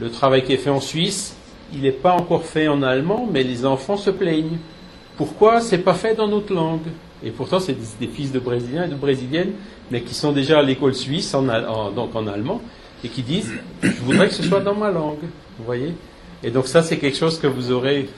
Le 0.00 0.10
travail 0.10 0.44
qui 0.44 0.52
est 0.52 0.58
fait 0.58 0.70
en 0.70 0.80
Suisse, 0.80 1.36
il 1.74 1.82
n'est 1.82 1.90
pas 1.90 2.12
encore 2.12 2.44
fait 2.44 2.68
en 2.68 2.82
allemand, 2.82 3.28
mais 3.30 3.42
les 3.42 3.66
enfants 3.66 3.96
se 3.96 4.10
plaignent. 4.10 4.58
Pourquoi 5.16 5.60
c'est 5.60 5.78
pas 5.78 5.94
fait 5.94 6.14
dans 6.14 6.28
notre 6.28 6.54
langue? 6.54 6.86
Et 7.24 7.30
pourtant, 7.30 7.58
c'est 7.58 7.76
des, 7.98 8.06
fils 8.06 8.32
de 8.32 8.38
Brésiliens 8.38 8.84
et 8.84 8.88
de 8.88 8.94
Brésiliennes, 8.94 9.52
mais 9.90 10.02
qui 10.02 10.14
sont 10.14 10.32
déjà 10.32 10.60
à 10.60 10.62
l'école 10.62 10.94
suisse, 10.94 11.32
donc 11.32 12.14
en 12.14 12.26
allemand, 12.28 12.60
et 13.04 13.08
qui 13.08 13.22
disent 13.22 13.52
Je 13.82 13.90
voudrais 14.02 14.28
que 14.28 14.34
ce 14.34 14.42
soit 14.44 14.60
dans 14.60 14.74
ma 14.74 14.90
langue. 14.90 15.22
Vous 15.58 15.64
voyez? 15.64 15.94
Et 16.42 16.50
donc, 16.50 16.66
ça, 16.66 16.82
c'est 16.82 16.98
quelque 16.98 17.16
chose 17.16 17.38
que 17.38 17.46
vous 17.46 17.70
aurez 17.72 18.08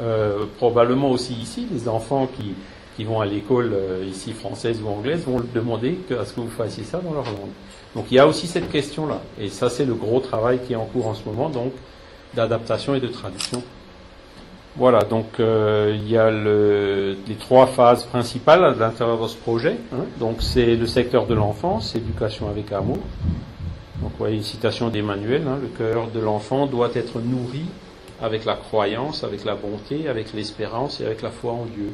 euh, 0.00 0.44
probablement 0.56 1.10
aussi 1.10 1.34
ici. 1.34 1.66
Les 1.72 1.88
enfants 1.88 2.28
qui, 2.36 2.54
qui 2.96 3.04
vont 3.04 3.20
à 3.20 3.26
l'école 3.26 3.72
euh, 3.72 4.04
ici 4.08 4.32
française 4.32 4.80
ou 4.82 4.88
anglaise 4.88 5.24
vont 5.24 5.40
demander 5.54 5.98
à 6.18 6.24
ce 6.24 6.32
que 6.32 6.40
vous 6.40 6.50
fassiez 6.50 6.84
ça 6.84 6.98
dans 6.98 7.12
leur 7.12 7.24
langue. 7.24 7.52
Donc, 7.94 8.06
il 8.10 8.14
y 8.14 8.18
a 8.18 8.26
aussi 8.26 8.46
cette 8.46 8.70
question-là. 8.70 9.20
Et 9.40 9.48
ça, 9.48 9.70
c'est 9.70 9.84
le 9.84 9.94
gros 9.94 10.20
travail 10.20 10.60
qui 10.66 10.72
est 10.72 10.76
en 10.76 10.86
cours 10.86 11.06
en 11.06 11.14
ce 11.14 11.24
moment, 11.24 11.48
donc 11.48 11.72
d'adaptation 12.34 12.94
et 12.94 13.00
de 13.00 13.08
traduction 13.08 13.62
voilà, 14.78 15.00
donc 15.00 15.40
euh, 15.40 15.92
il 15.96 16.08
y 16.08 16.16
a 16.16 16.30
le, 16.30 17.16
les 17.26 17.34
trois 17.34 17.66
phases 17.66 18.04
principales 18.04 18.64
à 18.64 18.70
l'intérieur 18.70 19.20
de 19.20 19.26
ce 19.26 19.36
projet. 19.36 19.76
Hein. 19.92 20.04
Donc 20.20 20.36
c'est 20.40 20.76
le 20.76 20.86
secteur 20.86 21.26
de 21.26 21.34
l'enfance, 21.34 21.96
éducation 21.96 22.48
avec 22.48 22.70
amour. 22.70 22.98
Donc 24.02 24.12
voyez 24.18 24.36
une 24.36 24.42
citation 24.42 24.90
d'Emmanuel, 24.90 25.46
hein, 25.46 25.58
le 25.60 25.68
cœur 25.68 26.08
de 26.08 26.20
l'enfant 26.20 26.66
doit 26.66 26.90
être 26.94 27.20
nourri 27.20 27.64
avec 28.20 28.44
la 28.44 28.54
croyance, 28.54 29.24
avec 29.24 29.44
la 29.44 29.54
bonté, 29.54 30.08
avec 30.08 30.32
l'espérance 30.32 31.00
et 31.00 31.06
avec 31.06 31.22
la 31.22 31.30
foi 31.30 31.52
en 31.52 31.64
Dieu. 31.64 31.92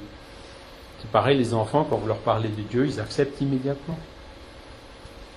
C'est 1.01 1.11
pareil, 1.11 1.39
les 1.39 1.55
enfants, 1.55 1.87
quand 1.89 1.97
vous 1.97 2.07
leur 2.07 2.19
parlez 2.19 2.49
de 2.49 2.63
Dieu, 2.63 2.87
ils 2.87 3.01
acceptent 3.01 3.41
immédiatement. 3.41 3.99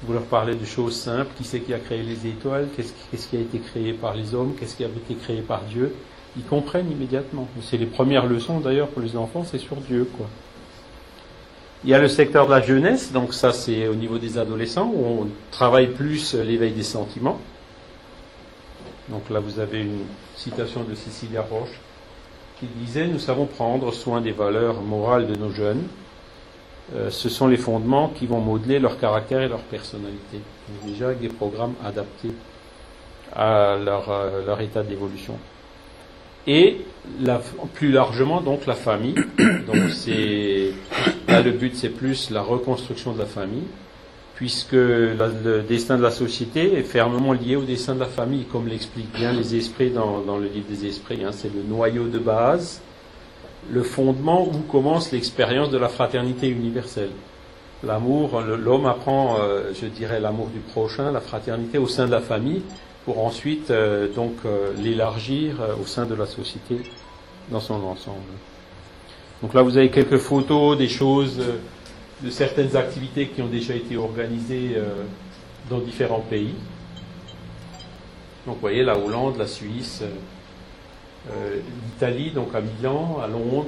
Vous 0.04 0.14
leur 0.14 0.24
parlez 0.24 0.56
de 0.56 0.66
choses 0.66 0.96
simples, 0.96 1.32
qui 1.38 1.44
c'est 1.44 1.60
qui 1.60 1.74
a 1.74 1.80
créé 1.80 2.04
les 2.04 2.28
étoiles, 2.28 2.68
qu'est-ce 2.76 3.28
qui 3.28 3.38
a 3.38 3.40
été 3.40 3.60
créé 3.60 3.94
par 3.94 4.14
les 4.14 4.36
hommes, 4.36 4.54
qu'est-ce 4.60 4.76
qui 4.76 4.84
a 4.84 4.88
été 4.88 5.16
créé 5.16 5.42
par 5.42 5.62
Dieu 5.64 5.94
ils 6.38 6.44
comprennent 6.44 6.92
immédiatement. 6.92 7.48
C'est 7.62 7.78
les 7.78 7.88
premières 7.88 8.28
leçons 8.28 8.60
d'ailleurs 8.60 8.90
pour 8.90 9.02
les 9.02 9.18
enfants, 9.18 9.44
c'est 9.44 9.58
sur 9.58 9.78
Dieu, 9.78 10.08
quoi. 10.18 10.28
Il 11.84 11.90
y 11.90 11.94
a 11.94 12.00
le 12.00 12.08
secteur 12.08 12.48
de 12.48 12.52
la 12.52 12.62
jeunesse, 12.62 13.12
donc 13.12 13.34
ça 13.34 13.54
c'est 13.54 13.88
au 13.88 13.96
niveau 13.96 14.18
des 14.18 14.38
adolescents, 14.38 14.92
où 14.94 15.06
on 15.06 15.28
travaille 15.52 15.88
plus 15.88 16.34
l'éveil 16.34 16.72
des 16.72 16.84
sentiments. 16.84 17.40
Donc 19.10 19.30
là 19.30 19.40
vous 19.40 19.60
avez 19.60 19.82
une 19.82 20.04
citation 20.36 20.84
de 20.84 20.96
Cécilia 20.96 21.42
Roche 21.42 21.80
qui 22.60 22.66
disait 22.66 23.08
Nous 23.08 23.20
savons 23.20 23.46
prendre 23.46 23.94
soin 23.94 24.22
des 24.22 24.32
valeurs 24.32 24.82
morales 24.82 25.28
de 25.28 25.36
nos 25.36 25.52
jeunes. 25.52 25.84
Euh, 26.96 27.10
ce 27.10 27.30
sont 27.30 27.48
les 27.48 27.58
fondements 27.58 28.10
qui 28.10 28.26
vont 28.28 28.40
modeler 28.40 28.80
leur 28.80 29.00
caractère 29.00 29.42
et 29.42 29.48
leur 29.48 29.62
personnalité. 29.62 30.40
déjà 30.86 31.08
avec 31.08 31.20
des 31.20 31.30
programmes 31.30 31.76
adaptés 31.86 32.32
à 33.36 33.78
leur, 33.84 34.10
euh, 34.10 34.46
leur 34.46 34.60
état 34.62 34.84
d'évolution 34.84 35.38
et 36.48 36.78
plus 37.74 37.92
largement 37.92 38.42
donc 38.42 38.66
la 38.66 38.76
famille. 38.76 39.16
Donc 39.38 39.90
c'est 39.94 40.72
là 41.28 41.42
le 41.42 41.52
but 41.52 41.76
c'est 41.76 41.90
plus 41.90 42.30
la 42.30 42.42
reconstruction 42.42 43.14
de 43.14 43.20
la 43.20 43.26
famille, 43.26 43.68
puisque 44.36 44.74
le 44.74 45.62
destin 45.68 45.98
de 45.98 46.04
la 46.04 46.12
société 46.12 46.78
est 46.78 46.84
fermement 46.84 47.34
lié 47.34 47.56
au 47.56 47.64
destin 47.64 47.96
de 47.96 48.00
la 48.00 48.06
famille, 48.06 48.46
comme 48.46 48.68
l'expliquent 48.68 49.14
bien 49.14 49.34
les 49.34 49.56
esprits 49.56 49.90
dans, 49.90 50.38
le 50.38 50.48
livre 50.48 50.68
des 50.70 50.86
esprits. 50.86 51.24
Hein. 51.24 51.32
c'est 51.32 51.54
le 51.54 51.64
noyau 51.64 52.08
de 52.08 52.20
base, 52.20 52.82
le 53.72 53.84
fondement 53.84 54.48
où 54.48 54.60
commence 54.72 55.12
l'expérience 55.12 55.70
de 55.70 55.78
la 55.78 55.90
fraternité 55.90 56.48
universelle. 56.48 57.12
L'amour, 57.84 58.42
l'homme 58.42 58.88
apprend, 58.88 59.38
euh, 59.40 59.72
je 59.80 59.86
dirais, 59.86 60.20
l'amour 60.20 60.48
du 60.48 60.60
prochain, 60.60 61.12
la 61.12 61.22
fraternité 61.22 61.78
au 61.78 61.88
sein 61.88 62.08
de 62.08 62.12
la 62.12 62.22
famille, 62.22 62.64
pour 63.08 63.24
ensuite 63.24 63.72
euh, 63.72 64.14
donc 64.14 64.34
euh, 64.44 64.74
l'élargir 64.84 65.62
euh, 65.62 65.82
au 65.82 65.86
sein 65.86 66.06
de 66.06 66.14
la 66.14 66.26
société 66.26 66.76
dans 67.50 67.62
son 67.62 67.76
ensemble. 67.76 68.34
Donc 69.42 69.54
là, 69.54 69.62
vous 69.62 69.78
avez 69.78 69.90
quelques 69.90 70.18
photos 70.18 70.78
des 70.78 70.90
choses, 70.90 71.42
de 72.22 72.30
certaines 72.30 72.76
activités 72.76 73.30
qui 73.30 73.42
ont 73.42 73.48
déjà 73.48 73.76
été 73.76 73.96
organisées 73.96 74.76
dans 75.70 75.78
différents 75.78 76.26
pays. 76.28 76.56
Donc 78.46 78.56
vous 78.56 78.62
voyez 78.62 78.84
la 78.84 78.98
Hollande, 78.98 79.38
la 79.38 79.46
Suisse, 79.46 80.04
l'Italie, 81.86 82.32
donc 82.32 82.56
à 82.56 82.62
Milan, 82.62 83.20
à 83.24 83.28
Londres, 83.28 83.68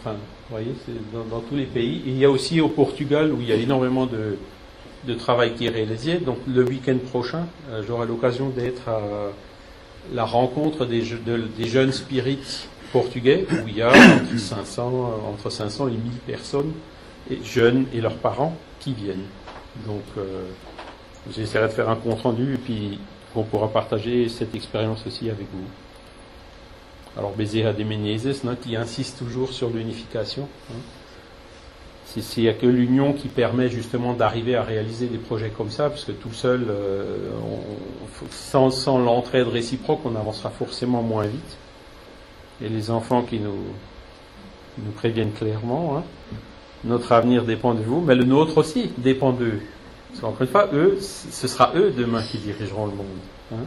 enfin, 0.00 0.12
vous 0.12 0.56
voyez, 0.56 0.72
c'est 0.86 0.92
dans, 1.12 1.40
tous 1.40 1.56
les 1.56 1.66
pays. 1.66 2.00
Et 2.06 2.10
il 2.10 2.18
y 2.18 2.24
a 2.24 2.30
aussi 2.30 2.60
au 2.60 2.68
Portugal 2.68 3.32
où 3.32 3.40
il 3.40 3.48
y 3.48 3.52
a 3.52 3.56
énormément 3.56 4.06
de, 4.06 4.38
de 5.06 5.14
travail 5.14 5.54
qui 5.54 5.66
est 5.66 5.70
réalisé. 5.70 6.18
Donc 6.18 6.38
le 6.46 6.64
week-end 6.64 6.98
prochain, 6.98 7.46
euh, 7.70 7.82
j'aurai 7.86 8.06
l'occasion 8.06 8.48
d'être 8.48 8.88
à 8.88 9.00
la 10.12 10.24
rencontre 10.24 10.86
des, 10.86 11.02
des, 11.56 11.68
jeunes 11.68 11.92
spirites 11.92 12.68
portugais, 12.92 13.46
où 13.50 13.68
il 13.68 13.76
y 13.76 13.82
a 13.82 13.90
entre 13.90 14.38
500, 14.38 15.22
entre 15.28 15.50
500 15.50 15.88
et 15.88 15.90
1000 15.90 16.00
personnes, 16.26 16.72
jeunes 17.44 17.86
et 17.92 18.00
leurs 18.00 18.16
parents, 18.16 18.56
qui 18.80 18.94
viennent. 18.94 19.26
Donc 19.86 20.02
euh, 20.16 20.44
j'essaierai 21.30 21.68
de 21.68 21.72
faire 21.72 21.88
un 21.88 21.96
compte 21.96 22.22
rendu, 22.22 22.54
et 22.54 22.58
puis 22.58 22.98
on 23.36 23.42
pourra 23.42 23.68
partager 23.68 24.28
cette 24.28 24.54
expérience 24.54 25.06
aussi 25.06 25.28
avec 25.28 25.46
vous. 25.52 25.66
Alors 27.16 27.32
Bezerra 27.32 27.72
de 27.72 27.84
Menezes, 27.84 28.42
qui 28.62 28.76
insiste 28.76 29.18
toujours 29.18 29.52
sur 29.52 29.70
l'unification. 29.70 30.48
Hein. 30.70 30.78
Il 32.16 32.42
n'y 32.42 32.48
a 32.48 32.54
que 32.54 32.66
l'union 32.66 33.12
qui 33.12 33.28
permet 33.28 33.68
justement 33.68 34.14
d'arriver 34.14 34.56
à 34.56 34.62
réaliser 34.62 35.06
des 35.06 35.18
projets 35.18 35.50
comme 35.50 35.70
ça, 35.70 35.90
parce 35.90 36.04
que 36.04 36.12
tout 36.12 36.32
seul, 36.32 36.66
euh, 36.70 37.30
sans, 38.30 38.98
l'entraide 38.98 39.48
réciproque, 39.48 40.00
on 40.04 40.16
avancera 40.16 40.50
forcément 40.50 41.02
moins 41.02 41.26
vite. 41.26 41.56
Et 42.62 42.68
les 42.68 42.90
enfants 42.90 43.22
qui 43.22 43.38
nous, 43.38 44.92
préviennent 44.96 45.32
clairement, 45.32 45.98
hein, 45.98 46.02
notre 46.84 47.12
avenir 47.12 47.44
dépend 47.44 47.74
de 47.74 47.82
vous, 47.82 48.00
mais 48.00 48.14
le 48.14 48.24
nôtre 48.24 48.56
aussi 48.58 48.90
dépend 48.96 49.32
d'eux. 49.32 49.60
Parce 50.08 50.20
qu'encore 50.20 50.42
une 50.42 50.48
fois, 50.48 50.68
eux, 50.72 50.98
ce 51.00 51.46
sera 51.46 51.72
eux 51.76 51.92
demain 51.96 52.22
qui 52.22 52.38
dirigeront 52.38 52.86
le 52.86 52.92
monde. 52.92 53.06
Hein. 53.52 53.64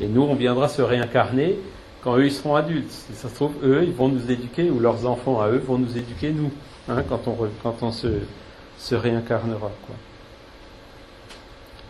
Et 0.00 0.08
nous, 0.08 0.22
on 0.22 0.34
viendra 0.34 0.68
se 0.68 0.82
réincarner 0.82 1.58
quand 2.02 2.16
eux 2.16 2.26
ils 2.26 2.32
seront 2.32 2.56
adultes. 2.56 2.90
ça 2.90 3.28
se 3.28 3.34
trouve, 3.34 3.52
eux, 3.62 3.84
ils 3.84 3.92
vont 3.92 4.08
nous 4.08 4.30
éduquer, 4.30 4.68
ou 4.68 4.80
leurs 4.80 5.06
enfants 5.06 5.40
à 5.40 5.48
eux 5.48 5.62
vont 5.64 5.78
nous 5.78 5.96
éduquer, 5.96 6.32
nous, 6.32 6.50
hein, 6.88 7.02
quand 7.08 7.28
on, 7.28 7.36
quand 7.62 7.90
se, 7.90 8.94
réincarnera. 8.94 9.70
Quoi. 9.86 9.94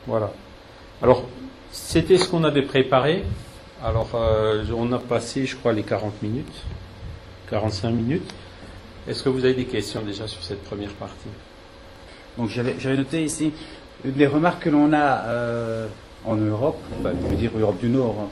Voilà. 0.06 0.32
Alors, 1.02 1.24
c'était 1.70 2.18
ce 2.18 2.28
qu'on 2.28 2.44
avait 2.44 2.62
préparé. 2.62 3.24
Alors, 3.82 4.10
euh, 4.14 4.64
on 4.76 4.92
a 4.92 4.98
passé, 4.98 5.46
je 5.46 5.56
crois, 5.56 5.72
les 5.72 5.82
40 5.82 6.22
minutes, 6.22 6.62
45 7.50 7.90
minutes. 7.90 8.34
Est-ce 9.06 9.22
que 9.22 9.28
vous 9.28 9.44
avez 9.44 9.54
des 9.54 9.66
questions 9.66 10.00
déjà 10.00 10.26
sur 10.26 10.42
cette 10.42 10.62
première 10.64 10.92
partie? 10.92 11.28
Donc, 12.38 12.48
j'avais 12.48 12.96
noté 12.96 13.22
ici 13.24 13.52
une 14.04 14.12
des 14.12 14.26
remarques 14.26 14.62
que 14.64 14.70
l'on 14.70 14.92
a 14.92 15.24
euh, 15.24 15.86
en 16.24 16.36
Europe, 16.36 16.80
je 17.02 17.28
veux 17.28 17.36
dire 17.36 17.50
Europe 17.56 17.78
du 17.80 17.88
Nord, 17.88 18.16
hein, 18.20 18.28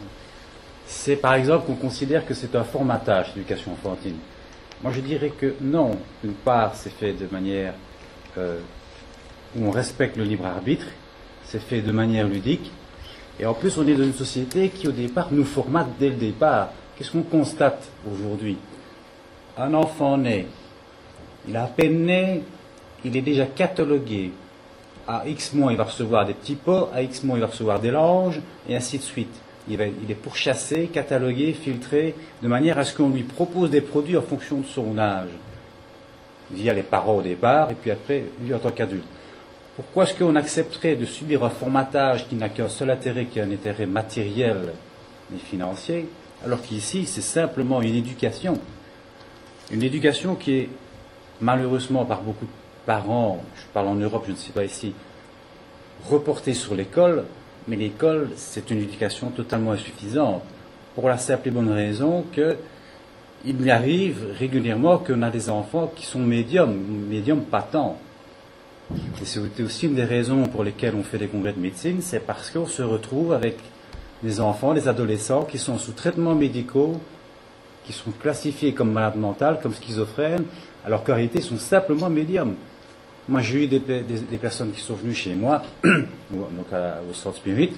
c'est 0.87 1.17
par 1.17 1.35
exemple 1.35 1.67
qu'on 1.67 1.75
considère 1.75 2.27
que 2.27 2.35
c'est 2.35 2.55
un 2.55 2.65
formatage, 2.65 3.33
l'éducation 3.35 3.73
enfantine. 3.73 4.17
Moi, 4.83 4.93
je 4.93 5.01
dirais 5.01 5.30
que 5.30 5.55
non. 5.61 5.99
D'une 6.22 6.35
part, 6.35 6.74
c'est 6.74 6.93
fait 6.93 7.12
de 7.12 7.26
manière 7.30 7.74
euh, 8.37 8.59
où 9.57 9.66
on 9.66 9.70
respecte 9.70 10.16
le 10.16 10.24
libre 10.24 10.47
arbitre, 10.47 10.87
c'est 11.45 11.61
fait 11.61 11.83
de 11.83 11.93
manière 11.93 12.26
ludique, 12.26 12.70
et 13.39 13.47
en 13.47 13.55
plus, 13.55 13.78
on 13.78 13.87
est 13.87 13.95
dans 13.95 14.05
une 14.05 14.12
société 14.12 14.68
qui, 14.68 14.89
au 14.89 14.93
départ, 14.93 15.28
nous 15.30 15.45
formate 15.45 15.89
dès 15.99 16.11
le 16.11 16.16
départ. 16.16 16.70
Qu'est-ce 16.97 17.11
qu'on 17.11 17.22
constate 17.22 17.89
aujourd'hui? 18.11 18.59
Un 19.57 19.74
enfant 19.74 20.16
né, 20.16 20.47
il 21.49 21.57
a 21.57 21.64
à 21.64 21.66
peine 21.66 22.05
né, 22.05 22.43
il 23.05 23.16
est 23.16 23.22
déjà 23.22 23.47
catalogué. 23.47 24.33
À 25.07 25.26
X 25.26 25.53
mois, 25.55 25.72
il 25.72 25.78
va 25.78 25.85
recevoir 25.85 26.24
des 26.24 26.35
petits 26.35 26.55
pots, 26.55 26.89
à 26.95 27.03
X 27.03 27.24
mois, 27.24 27.37
il 27.37 27.41
va 27.41 27.49
recevoir 27.49 27.80
des 27.80 27.91
langes, 27.91 28.41
et 28.68 28.76
ainsi 28.76 28.99
de 28.99 29.03
suite. 29.03 29.35
Il, 29.69 29.81
est 29.81 30.15
pourchassé, 30.15 30.89
catalogué, 30.93 31.53
filtré, 31.53 32.15
de 32.43 32.49
manière 32.49 32.79
à 32.79 32.85
ce 32.85 32.97
qu'on 32.97 33.11
lui 33.11 33.23
propose 33.23 33.71
des 33.71 33.81
produits 33.81 34.17
en 34.17 34.23
fonction 34.23 34.59
de 34.59 34.67
son 34.67 34.99
âge, 34.99 35.29
via 36.51 36.73
les 36.75 36.83
parents 36.83 37.17
au 37.17 37.23
départ, 37.23 37.71
et 37.71 37.75
puis 37.75 37.91
après, 37.91 38.25
lui 38.43 38.53
en 38.53 38.59
tant 38.59 38.73
qu'adulte. 38.73 39.05
Pourquoi 39.77 40.05
est-ce 40.05 40.15
qu'on 40.15 40.37
accepterait 40.37 40.97
de 40.97 41.05
subir 41.05 41.45
un 41.45 41.51
formatage 41.51 42.29
qui 42.29 42.35
n'a 42.35 42.49
qu'un 42.49 42.69
seul 42.69 42.91
intérêt, 42.91 43.27
qui 43.27 43.39
est 43.39 43.43
un 43.43 43.51
intérêt 43.51 43.87
matériel 43.87 44.73
et 45.35 45.39
financier, 45.39 46.09
alors 46.45 46.61
qu'ici, 46.61 47.07
c'est 47.07 47.23
simplement 47.23 47.81
une 47.81 47.95
éducation. 47.95 48.59
Une 49.71 49.83
éducation 49.83 50.35
qui 50.35 50.55
est, 50.55 50.69
malheureusement, 51.41 52.05
par 52.05 52.23
beaucoup 52.23 52.47
de 52.47 52.51
parents, 52.85 53.43
je 53.57 53.63
parle 53.73 53.89
en 53.89 53.95
Europe, 53.95 54.25
je 54.27 54.33
ne 54.33 54.37
sais 54.37 54.53
pas 54.53 54.65
ici, 54.65 54.93
reportée 56.11 56.53
sur 56.53 56.75
l'école, 56.75 57.25
mais 57.69 57.77
l'école, 57.77 58.31
c'est 58.37 58.71
une 58.71 58.79
éducation 58.79 59.31
totalement 59.31 59.73
insuffisante, 59.73 60.43
pour 60.95 61.09
la 61.09 61.19
simple 61.19 61.49
et 61.49 61.51
bonne 61.51 61.71
raison 61.71 62.25
que 62.33 62.57
il 63.45 63.71
arrive 63.71 64.25
régulièrement 64.39 64.99
qu'on 64.99 65.23
a 65.23 65.31
des 65.31 65.51
enfants 65.51 65.91
qui 65.95 66.07
sont 66.07 66.21
médiums, 66.21 66.77
médiums 67.09 67.43
patents. 67.43 67.99
Et 69.21 69.25
c'est 69.25 69.41
aussi 69.63 69.87
une 69.87 69.95
des 69.95 70.05
raisons 70.05 70.45
pour 70.45 70.63
lesquelles 70.63 70.95
on 70.95 71.03
fait 71.03 71.19
des 71.19 71.27
congrès 71.27 71.53
de 71.53 71.59
médecine, 71.59 72.01
c'est 72.03 72.25
parce 72.25 72.51
qu'on 72.51 72.67
se 72.67 72.83
retrouve 72.83 73.33
avec 73.33 73.57
des 74.23 74.41
enfants, 74.41 74.75
des 74.75 74.87
adolescents 74.87 75.43
qui 75.43 75.59
sont 75.59 75.79
sous 75.79 75.93
traitements 75.93 76.35
médicaux, 76.35 77.01
qui 77.85 77.93
sont 77.93 78.13
classifiés 78.13 78.73
comme 78.75 78.93
malades 78.93 79.17
mentales, 79.17 79.59
comme 79.61 79.75
schizophrènes, 79.75 80.45
alors 80.85 81.03
qu'en 81.03 81.15
réalité 81.15 81.39
ils 81.39 81.45
sont 81.45 81.59
simplement 81.59 82.11
médiums. 82.11 82.55
Moi 83.29 83.41
j'ai 83.41 83.64
eu 83.64 83.66
des, 83.68 83.81
personnes 84.41 84.73
qui 84.73 84.81
sont 84.81 84.95
venues 84.95 85.14
chez 85.14 85.35
moi, 85.35 85.62
donc 85.85 86.66
au 87.09 87.14
centre 87.14 87.37
spirit, 87.37 87.73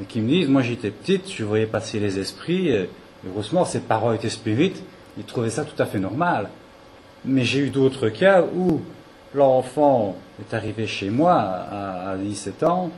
et 0.00 0.04
qui 0.04 0.20
me 0.20 0.28
disent, 0.28 0.48
moi 0.48 0.62
j'étais 0.62 0.90
petite, 0.90 1.30
je 1.30 1.44
voyais 1.44 1.66
passer 1.66 2.00
les 2.00 2.18
esprits, 2.18 2.68
et 2.68 2.90
heureusement 3.26 3.64
ces 3.64 3.80
parents 3.80 4.12
étaient 4.12 4.28
spirites, 4.28 4.82
ils 5.18 5.24
trouvaient 5.24 5.50
ça 5.50 5.64
tout 5.64 5.80
à 5.80 5.86
fait 5.86 5.98
normal. 5.98 6.48
Mais 7.24 7.44
j'ai 7.44 7.60
eu 7.60 7.70
d'autres 7.70 8.08
cas 8.08 8.42
où 8.42 8.80
l'enfant 9.34 10.16
est 10.40 10.54
arrivé 10.54 10.86
chez 10.86 11.10
moi 11.10 11.34
à, 11.34 12.16
17 12.16 12.62
ans 12.62 12.90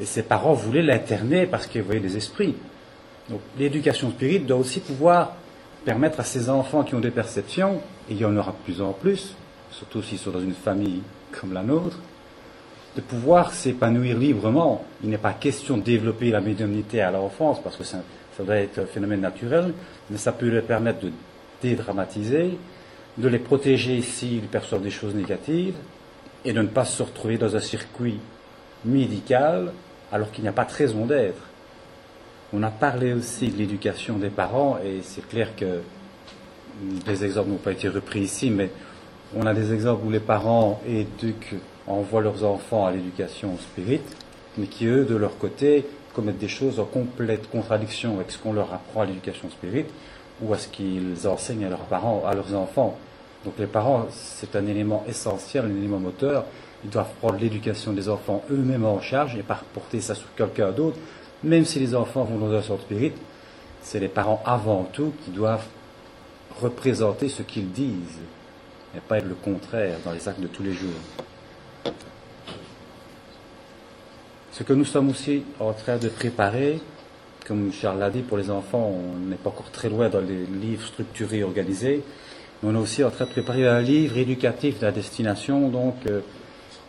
et 0.00 0.04
ses 0.04 0.22
parents 0.22 0.54
voulaient 0.54 0.82
l'interner 0.82 1.46
parce 1.46 1.66
qu'ils 1.66 1.82
voyaient 1.82 2.00
des 2.00 2.16
esprits. 2.16 2.54
Donc 3.30 3.40
l'éducation 3.58 4.10
spirituelle 4.10 4.46
doit 4.46 4.58
aussi 4.58 4.80
pouvoir 4.80 5.32
permettre 5.84 6.20
à 6.20 6.24
ces 6.24 6.48
enfants 6.50 6.82
qui 6.82 6.94
ont 6.94 7.00
des 7.00 7.10
perceptions, 7.10 7.80
et 8.08 8.12
il 8.12 8.18
y 8.18 8.24
en 8.24 8.36
aura 8.36 8.52
de 8.52 8.56
plus 8.64 8.80
en 8.80 8.92
plus, 8.92 9.36
surtout 9.78 10.02
s'ils 10.02 10.18
sont 10.18 10.30
dans 10.30 10.40
une 10.40 10.54
famille 10.54 11.02
comme 11.32 11.52
la 11.52 11.62
nôtre, 11.62 11.98
de 12.96 13.00
pouvoir 13.00 13.52
s'épanouir 13.52 14.16
librement. 14.16 14.84
Il 15.02 15.10
n'est 15.10 15.18
pas 15.18 15.32
question 15.32 15.76
de 15.76 15.82
développer 15.82 16.30
la 16.30 16.40
médiumnité 16.40 17.00
à 17.00 17.10
l'enfance, 17.10 17.60
parce 17.62 17.76
que 17.76 17.84
ça, 17.84 17.98
doit 18.38 18.56
être 18.56 18.78
un 18.78 18.86
phénomène 18.86 19.20
naturel, 19.20 19.72
mais 20.10 20.16
ça 20.16 20.32
peut 20.32 20.48
leur 20.48 20.62
permettre 20.62 21.00
de 21.00 21.12
dédramatiser, 21.62 22.56
de 23.18 23.28
les 23.28 23.38
protéger 23.38 24.00
s'ils 24.02 24.42
perçoivent 24.42 24.82
des 24.82 24.90
choses 24.90 25.14
négatives 25.14 25.76
et 26.44 26.52
de 26.52 26.60
ne 26.60 26.66
pas 26.68 26.84
se 26.84 27.02
retrouver 27.02 27.38
dans 27.38 27.56
un 27.56 27.60
circuit 27.60 28.18
médical 28.84 29.72
alors 30.12 30.30
qu'il 30.30 30.42
n'y 30.42 30.48
a 30.48 30.52
pas 30.52 30.64
de 30.64 30.72
raison 30.72 31.06
d'être. 31.06 31.42
On 32.52 32.62
a 32.62 32.70
parlé 32.70 33.12
aussi 33.12 33.48
de 33.48 33.56
l'éducation 33.56 34.18
des 34.18 34.30
parents 34.30 34.78
et 34.84 35.00
c'est 35.02 35.26
clair 35.26 35.56
que 35.56 35.80
les 37.06 37.24
exemples 37.24 37.50
n'ont 37.50 37.56
pas 37.56 37.72
été 37.72 37.88
repris 37.88 38.20
ici, 38.20 38.50
mais 38.50 38.70
on 39.36 39.46
a 39.46 39.54
des 39.54 39.72
exemples 39.72 40.06
où 40.06 40.10
les 40.10 40.20
parents 40.20 40.80
éduquent, 40.86 41.56
envoient 41.86 42.22
leurs 42.22 42.44
enfants 42.44 42.86
à 42.86 42.92
l'éducation 42.92 43.56
spirite, 43.58 44.16
mais 44.56 44.66
qui 44.66 44.86
eux, 44.86 45.04
de 45.04 45.16
leur 45.16 45.38
côté, 45.38 45.84
commettent 46.14 46.38
des 46.38 46.48
choses 46.48 46.78
en 46.78 46.84
complète 46.84 47.50
contradiction 47.50 48.16
avec 48.16 48.30
ce 48.30 48.38
qu'on 48.38 48.52
leur 48.52 48.72
apprend 48.72 49.02
à 49.02 49.06
l'éducation 49.06 49.50
spirite 49.50 49.88
ou 50.40 50.54
à 50.54 50.58
ce 50.58 50.68
qu'ils 50.68 51.26
enseignent 51.26 51.64
à 51.64 51.68
leurs 51.68 51.80
parents, 51.80 52.22
à 52.26 52.34
leurs 52.34 52.54
enfants. 52.54 52.96
Donc 53.44 53.54
les 53.58 53.66
parents, 53.66 54.06
c'est 54.10 54.56
un 54.56 54.66
élément 54.66 55.04
essentiel, 55.08 55.64
un 55.64 55.76
élément 55.76 55.98
moteur. 55.98 56.44
Ils 56.84 56.90
doivent 56.90 57.12
prendre 57.20 57.38
l'éducation 57.38 57.92
des 57.92 58.08
enfants 58.08 58.42
eux-mêmes 58.50 58.84
en 58.84 59.00
charge 59.00 59.36
et 59.36 59.42
pas 59.42 59.60
porter 59.74 60.00
ça 60.00 60.14
sur 60.14 60.32
quelqu'un 60.34 60.70
d'autre. 60.70 60.96
Même 61.42 61.64
si 61.64 61.78
les 61.78 61.94
enfants 61.94 62.24
vont 62.24 62.38
dans 62.38 62.54
un 62.54 62.62
centre 62.62 62.82
spirit, 62.82 63.12
c'est 63.82 64.00
les 64.00 64.08
parents 64.08 64.42
avant 64.46 64.84
tout 64.84 65.12
qui 65.24 65.30
doivent 65.30 65.66
représenter 66.60 67.28
ce 67.28 67.42
qu'ils 67.42 67.70
disent 67.70 68.20
et 68.96 69.00
pas 69.00 69.18
être 69.18 69.28
le 69.28 69.34
contraire 69.34 69.98
dans 70.04 70.12
les 70.12 70.28
actes 70.28 70.40
de 70.40 70.46
tous 70.46 70.62
les 70.62 70.72
jours. 70.72 70.90
Ce 74.52 74.62
que 74.62 74.72
nous 74.72 74.84
sommes 74.84 75.10
aussi 75.10 75.42
en 75.58 75.72
train 75.72 75.96
de 75.96 76.08
préparer, 76.08 76.80
comme 77.46 77.72
Charles 77.72 77.98
l'a 77.98 78.10
dit, 78.10 78.22
pour 78.22 78.38
les 78.38 78.50
enfants, 78.50 78.88
on 78.88 79.18
n'est 79.26 79.36
pas 79.36 79.50
encore 79.50 79.70
très 79.70 79.88
loin 79.88 80.08
dans 80.08 80.20
les 80.20 80.46
livres 80.46 80.86
structurés, 80.86 81.42
organisés. 81.42 82.02
Mais 82.62 82.70
on 82.70 82.74
est 82.74 82.78
aussi 82.78 83.02
en 83.02 83.10
train 83.10 83.24
de 83.24 83.30
préparer 83.30 83.66
un 83.66 83.80
livre 83.80 84.16
éducatif 84.16 84.78
de 84.78 84.90
destination, 84.90 85.68
donc 85.68 85.96
euh, 86.06 86.20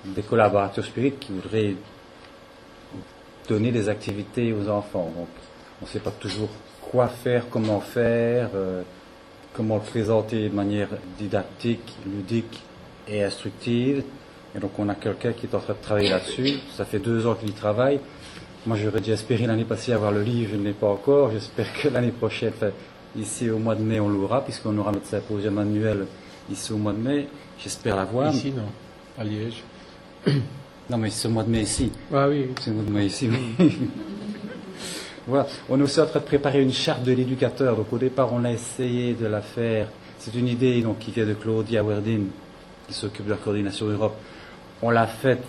des 0.06 0.22
collaborateurs 0.22 0.86
spirites 0.86 1.20
qui 1.20 1.32
voudraient 1.32 1.76
donner 3.48 3.72
des 3.72 3.90
activités 3.90 4.54
aux 4.54 4.70
enfants. 4.70 5.12
On 5.18 5.86
ne 5.86 5.90
sait 5.90 6.00
pas 6.00 6.12
toujours 6.12 6.50
quoi 6.82 7.08
faire, 7.08 7.50
comment 7.50 7.82
faire, 7.82 8.50
euh, 8.56 8.84
comment 9.56 9.76
le 9.76 9.82
présenter 9.82 10.50
de 10.50 10.54
manière 10.56 10.90
didactique, 11.18 11.96
ludique 12.06 12.62
et 13.08 13.24
instructive. 13.24 14.04
Et 14.56 14.60
donc, 14.60 14.72
on 14.78 14.88
a 14.90 14.96
quelqu'un 14.96 15.34
qui 15.34 15.46
est 15.48 15.56
en 15.56 15.60
train 15.60 15.74
de 15.74 15.82
travailler 15.82 16.10
là-dessus. 16.10 16.56
Ça 16.76 16.86
fait 16.86 17.00
deux 17.00 17.26
ans 17.28 17.36
qu'il 17.36 17.50
y 17.50 17.54
travaille. 17.54 18.00
Moi, 18.66 18.78
j'aurais 18.78 19.02
dû 19.02 19.12
espérer 19.12 19.46
l'année 19.46 19.66
passée 19.66 19.92
avoir 19.92 20.12
le 20.12 20.24
livre, 20.24 20.52
je 20.54 20.58
ne 20.58 20.64
l'ai 20.64 20.74
pas 20.74 20.88
encore. 20.88 21.32
J'espère 21.32 21.72
que 21.74 21.88
l'année 21.90 22.12
prochaine, 22.12 22.54
ici 23.16 23.50
au 23.50 23.60
mois 23.60 23.76
de 23.76 23.84
mai, 23.84 24.00
on 24.00 24.10
l'aura, 24.10 24.44
puisqu'on 24.44 24.78
aura 24.78 24.92
notre 24.92 25.06
symposium 25.06 25.58
annuel 25.58 26.08
ici 26.52 26.74
au 26.74 26.78
mois 26.78 26.94
de 26.94 27.00
mai. 27.00 27.28
J'espère 27.60 27.96
l'avoir. 27.96 28.34
Ici, 28.34 28.52
non, 28.52 28.64
à 29.20 29.24
Liège. 29.24 29.64
non, 30.90 30.98
mais 30.98 31.10
c'est 31.10 31.28
au 31.28 31.32
mois 31.32 31.44
de 31.44 31.50
mai 31.50 31.62
ici. 31.62 31.92
Ah 32.14 32.28
oui. 32.28 32.48
C'est 32.60 32.72
au 32.72 32.74
mois 32.74 32.84
de 32.84 32.92
mai 32.92 33.06
ici, 33.06 33.30
oui. 33.30 33.78
voilà. 35.28 35.48
On 35.70 35.80
est 35.80 35.84
aussi 35.84 36.00
en 36.00 36.06
train 36.06 36.20
de 36.20 36.26
préparer 36.26 36.62
une 36.62 36.74
charte 36.74 37.04
de 37.04 37.12
l'éducateur. 37.12 37.76
Donc 37.76 37.92
au 37.92 37.98
départ, 37.98 38.32
on 38.32 38.44
a 38.44 38.52
essayé 38.52 39.14
de 39.14 39.26
la 39.26 39.42
faire. 39.42 39.88
C'est 40.20 40.36
une 40.36 40.48
idée 40.48 40.84
qui 41.00 41.12
vient 41.12 41.26
de 41.26 41.34
Claudia 41.34 41.84
Werdin, 41.84 42.26
qui 42.88 42.94
s'occupe 42.94 43.26
de 43.26 43.32
la 43.32 43.38
coordination 43.38 43.88
Europe. 43.88 44.16
On 44.82 44.90
l'a 44.92 45.08
faite 45.08 45.44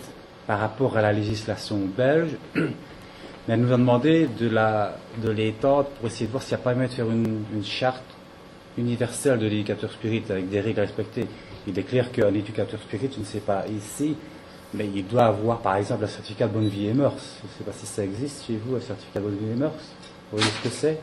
par 0.47 0.59
rapport 0.59 0.97
à 0.97 1.01
la 1.01 1.13
législation 1.13 1.79
belge. 1.95 2.31
Mais 2.55 3.53
elle 3.53 3.61
nous 3.61 3.71
a 3.71 3.77
demandé 3.77 4.27
de, 4.39 4.49
la, 4.49 4.97
de 5.23 5.29
l'étendre 5.29 5.85
pour 5.85 6.07
essayer 6.07 6.25
de 6.25 6.31
voir 6.31 6.43
s'il 6.43 6.57
n'y 6.57 6.61
a 6.61 6.63
pas 6.63 6.73
moyen 6.73 6.89
de 6.89 6.93
faire 6.93 7.09
une, 7.09 7.63
charte 7.63 8.03
universelle 8.77 9.39
de 9.39 9.45
l'éducateur 9.45 9.91
spirit 9.91 10.23
avec 10.29 10.49
des 10.49 10.59
règles 10.59 10.79
à 10.79 10.83
respecter. 10.83 11.25
Il 11.65 11.77
est 11.79 11.83
clair 11.83 12.11
qu'un 12.11 12.33
éducateur 12.33 12.79
spirit, 12.81 13.09
je 13.13 13.19
ne 13.19 13.25
sais 13.25 13.39
pas 13.39 13.65
ici, 13.67 14.15
mais 14.73 14.89
il 14.93 15.05
doit 15.07 15.25
avoir 15.25 15.59
par 15.59 15.75
exemple 15.77 16.03
un 16.03 16.07
certificat 16.07 16.47
de 16.47 16.53
bonne 16.53 16.67
vie 16.67 16.87
et 16.87 16.93
mœurs. 16.93 17.37
Je 17.41 17.47
ne 17.47 17.51
sais 17.57 17.63
pas 17.63 17.77
si 17.77 17.85
ça 17.85 18.03
existe 18.03 18.45
chez 18.45 18.57
vous, 18.57 18.75
un 18.75 18.81
certificat 18.81 19.19
de 19.19 19.25
bonne 19.25 19.37
vie 19.37 19.51
et 19.51 19.55
mœurs. 19.55 19.73
Vous 20.31 20.37
voyez 20.37 20.51
ce 20.51 20.63
que 20.63 20.73
c'est? 20.73 20.99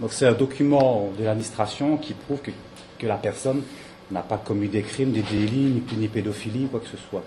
Donc 0.00 0.12
c'est 0.12 0.26
un 0.26 0.32
document 0.32 1.10
de 1.18 1.24
l'administration 1.24 1.96
qui 1.96 2.14
prouve 2.14 2.40
que, 2.40 2.50
que 2.98 3.06
la 3.06 3.16
personne 3.16 3.62
n'a 4.10 4.22
pas 4.22 4.38
commis 4.38 4.68
des 4.68 4.82
crimes, 4.82 5.12
des 5.12 5.22
délits, 5.22 5.82
ni, 5.96 6.08
pédophilie, 6.08 6.66
quoi 6.66 6.80
que 6.80 6.88
ce 6.88 6.96
soit. 6.96 7.22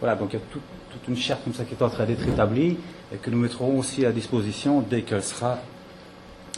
Voilà, 0.00 0.16
donc 0.16 0.32
il 0.32 0.36
y 0.36 0.42
a 0.42 0.44
toute 0.50 1.08
une 1.08 1.16
charte 1.16 1.44
comme 1.44 1.54
ça 1.54 1.64
qui 1.64 1.74
est 1.74 1.82
en 1.82 1.88
train 1.88 2.04
d'être 2.04 2.26
établie 2.26 2.76
et 3.12 3.16
que 3.16 3.30
nous 3.30 3.38
mettrons 3.38 3.78
aussi 3.78 4.04
à 4.04 4.12
disposition 4.12 4.80
dès 4.80 5.02
qu'elle 5.02 5.22
sera 5.22 5.58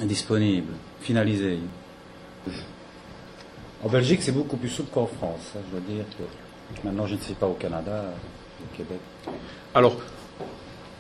disponible, 0.00 0.72
finalisé. 1.00 1.58
En 3.84 3.88
Belgique, 3.88 4.22
c'est 4.22 4.32
beaucoup 4.32 4.56
plus 4.56 4.70
souple 4.70 4.90
qu'en 4.92 5.06
France. 5.06 5.52
Hein, 5.54 5.60
je 5.66 5.78
dois 5.78 5.86
dire 5.86 6.04
maintenant, 6.82 7.06
je 7.06 7.14
ne 7.14 7.20
sais 7.20 7.34
pas 7.34 7.46
au 7.46 7.54
Canada, 7.54 8.04
au 8.62 8.76
Québec. 8.76 8.98
Alors, 9.74 9.96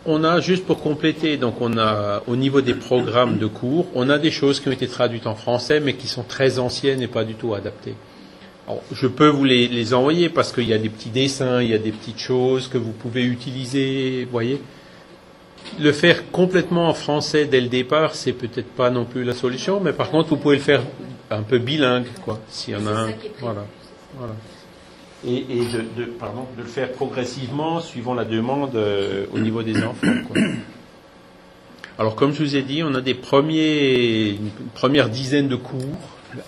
on 0.06 0.22
a, 0.24 0.40
juste 0.40 0.66
pour 0.66 0.80
compléter, 0.80 1.36
donc 1.36 1.60
on 1.60 1.78
a, 1.78 2.22
au 2.26 2.36
niveau 2.36 2.60
des 2.60 2.74
programmes 2.74 3.38
de 3.38 3.46
cours, 3.46 3.86
on 3.94 4.10
a 4.10 4.18
des 4.18 4.30
choses 4.30 4.60
qui 4.60 4.68
ont 4.68 4.72
été 4.72 4.86
traduites 4.86 5.26
en 5.26 5.34
français, 5.34 5.80
mais 5.80 5.94
qui 5.94 6.08
sont 6.08 6.22
très 6.22 6.58
anciennes 6.58 7.00
et 7.00 7.06
pas 7.06 7.24
du 7.24 7.34
tout 7.34 7.54
adaptées. 7.54 7.94
Alors, 8.66 8.82
je 8.92 9.06
peux 9.06 9.28
vous 9.28 9.44
les, 9.44 9.68
les 9.68 9.94
envoyer 9.94 10.28
parce 10.28 10.52
qu'il 10.52 10.68
y 10.68 10.72
a 10.72 10.78
des 10.78 10.88
petits 10.88 11.10
dessins, 11.10 11.62
il 11.62 11.70
y 11.70 11.74
a 11.74 11.78
des 11.78 11.92
petites 11.92 12.18
choses 12.18 12.68
que 12.68 12.78
vous 12.78 12.92
pouvez 12.92 13.24
utiliser, 13.24 14.24
vous 14.24 14.30
voyez. 14.30 14.60
Le 15.80 15.92
faire 15.92 16.30
complètement 16.30 16.88
en 16.88 16.94
français 16.94 17.46
dès 17.46 17.60
le 17.60 17.68
départ, 17.68 18.14
c'est 18.14 18.32
peut-être 18.32 18.70
pas 18.70 18.90
non 18.90 19.06
plus 19.06 19.24
la 19.24 19.32
solution, 19.32 19.80
mais 19.80 19.92
par 19.92 20.10
contre, 20.10 20.30
vous 20.30 20.36
pouvez 20.36 20.56
le 20.56 20.62
faire 20.62 20.82
un 21.30 21.42
peu 21.42 21.58
bilingue, 21.58 22.06
quoi, 22.24 22.40
s'il 22.48 22.74
y 22.74 22.76
en 22.76 22.86
a 22.86 22.90
un. 22.90 23.10
Voilà. 23.40 23.64
voilà 24.18 24.34
et, 25.26 25.42
de, 25.96 26.04
pardon, 26.04 26.46
de, 26.56 26.62
le 26.62 26.68
faire 26.68 26.92
progressivement 26.92 27.80
suivant 27.80 28.14
la 28.14 28.24
demande 28.24 28.74
euh, 28.76 29.26
au 29.32 29.38
niveau 29.38 29.62
des 29.62 29.82
enfants. 29.82 30.06
Alors, 31.98 32.16
comme 32.16 32.32
je 32.32 32.42
vous 32.42 32.56
ai 32.56 32.62
dit, 32.62 32.82
on 32.82 32.94
a 32.94 33.00
des 33.00 33.14
premiers, 33.14 34.30
une 34.30 34.50
première 34.74 35.08
dizaine 35.08 35.48
de 35.48 35.56
cours, 35.56 35.80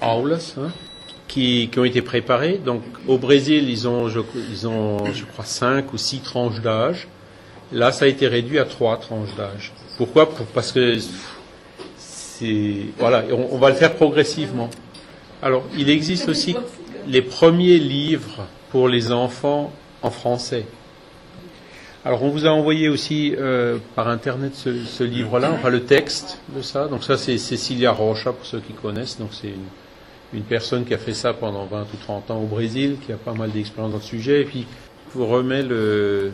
aulas, 0.03 0.57
hein, 0.59 0.70
qui, 1.29 1.68
qui, 1.70 1.79
ont 1.79 1.85
été 1.85 2.03
préparés. 2.03 2.59
Donc, 2.64 2.83
au 3.07 3.16
Brésil, 3.16 3.70
ils 3.70 3.87
ont, 3.87 4.09
je, 4.09 4.20
ils 4.51 4.66
ont, 4.66 5.05
je 5.12 5.24
crois, 5.24 5.45
cinq 5.45 5.93
ou 5.93 5.99
six 5.99 6.18
tranches 6.18 6.61
d'âge. 6.61 7.07
Là, 7.72 7.93
ça 7.93 8.07
a 8.07 8.09
été 8.09 8.27
réduit 8.27 8.59
à 8.59 8.64
trois 8.64 8.97
tranches 8.99 9.35
d'âge. 9.37 9.72
Pourquoi? 9.97 10.29
Parce 10.53 10.72
que 10.72 10.97
c'est 11.97 12.77
voilà, 12.99 13.24
on 13.33 13.57
va 13.59 13.70
le 13.70 13.77
faire 13.77 13.95
progressivement. 13.95 14.68
Alors, 15.43 15.64
il 15.77 15.89
existe 15.91 16.29
aussi 16.29 16.55
les 17.07 17.22
premiers 17.22 17.79
livres 17.79 18.47
pour 18.71 18.89
les 18.89 19.12
enfants 19.12 19.73
en 20.03 20.11
français. 20.11 20.67
Alors 22.07 22.23
on 22.23 22.29
vous 22.29 22.47
a 22.47 22.51
envoyé 22.51 22.89
aussi 22.89 23.35
euh, 23.37 23.79
par 23.97 24.07
internet 24.07 24.55
ce, 24.55 25.03
livre-là, 25.03 25.51
enfin 25.53 25.71
le 25.71 25.83
texte 25.83 26.41
de 26.55 26.62
ça. 26.62 26.87
Donc 26.87 27.03
ça 27.03 27.19
c'est 27.19 27.37
Cecilia 27.37 27.91
Rocha 27.91 28.33
pour 28.33 28.47
ceux 28.47 28.61
qui 28.61 28.75
connaissent. 28.75 29.19
Donc 29.19 29.31
c'est 29.33 29.53
une, 30.33 30.43
personne 30.43 30.85
qui 30.85 30.95
a 30.95 30.99
fait 30.99 31.14
ça 31.14 31.33
pendant 31.33 31.64
20 31.64 31.81
ou 31.83 31.97
30 32.01 32.31
ans 32.31 32.39
au 32.39 32.47
Brésil, 32.47 32.99
qui 33.05 33.11
a 33.11 33.17
pas 33.17 33.33
mal 33.33 33.51
d'expérience 33.51 33.91
dans 33.91 33.99
le 33.99 34.05
sujet. 34.05 34.43
Et 34.43 34.45
puis 34.45 34.67
je 35.11 35.19
vous 35.19 35.27
remets 35.27 35.64
le, 35.64 36.31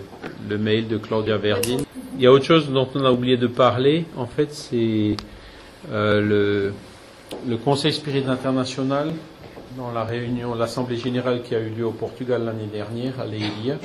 mail 0.58 0.88
de 0.88 0.98
Claudia 0.98 1.38
Verdin. 1.38 1.78
Il 2.16 2.22
y 2.22 2.26
a 2.26 2.32
autre 2.32 2.44
chose 2.44 2.68
dont 2.68 2.88
on 2.94 3.06
a 3.06 3.10
oublié 3.10 3.38
de 3.38 3.46
parler. 3.46 4.04
En 4.18 4.26
fait 4.26 4.52
c'est 4.52 5.16
euh, 5.90 6.20
le, 6.20 6.74
le 7.48 7.56
Conseil 7.56 7.94
Spirit 7.94 8.24
International 8.28 9.10
dans 9.76 9.90
la 9.92 10.04
réunion, 10.04 10.54
l'Assemblée 10.54 10.96
générale 10.96 11.42
qui 11.42 11.54
a 11.54 11.60
eu 11.60 11.70
lieu 11.70 11.86
au 11.86 11.92
Portugal 11.92 12.44
l'année 12.44 12.68
dernière, 12.72 13.20
à 13.20 13.26
Leiria, 13.26 13.78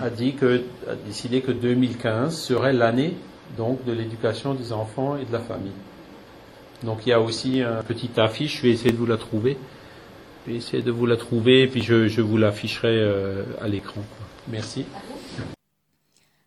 a 0.00 0.10
dit 0.10 0.34
que, 0.34 0.62
a 0.88 0.94
décidé 1.06 1.40
que 1.40 1.52
2015 1.52 2.36
serait 2.36 2.72
l'année 2.72 3.16
donc 3.56 3.84
de 3.84 3.92
l'éducation 3.92 4.54
des 4.54 4.72
enfants 4.72 5.16
et 5.16 5.24
de 5.24 5.32
la 5.32 5.40
famille. 5.40 5.72
Donc 6.82 7.06
il 7.06 7.10
y 7.10 7.12
a 7.12 7.20
aussi 7.20 7.62
un 7.62 7.82
petit 7.82 8.10
affiche, 8.16 8.58
je 8.58 8.62
vais 8.62 8.70
essayer 8.70 8.92
de 8.92 8.96
vous 8.96 9.06
la 9.06 9.16
trouver. 9.16 9.56
Je 10.46 10.52
vais 10.52 10.58
essayer 10.58 10.82
de 10.82 10.90
vous 10.90 11.06
la 11.06 11.16
trouver 11.16 11.62
et 11.62 11.68
puis 11.68 11.82
je, 11.82 12.08
je 12.08 12.20
vous 12.20 12.36
l'afficherai 12.36 12.96
euh, 12.96 13.42
à 13.60 13.68
l'écran. 13.68 14.02
Merci. 14.48 14.84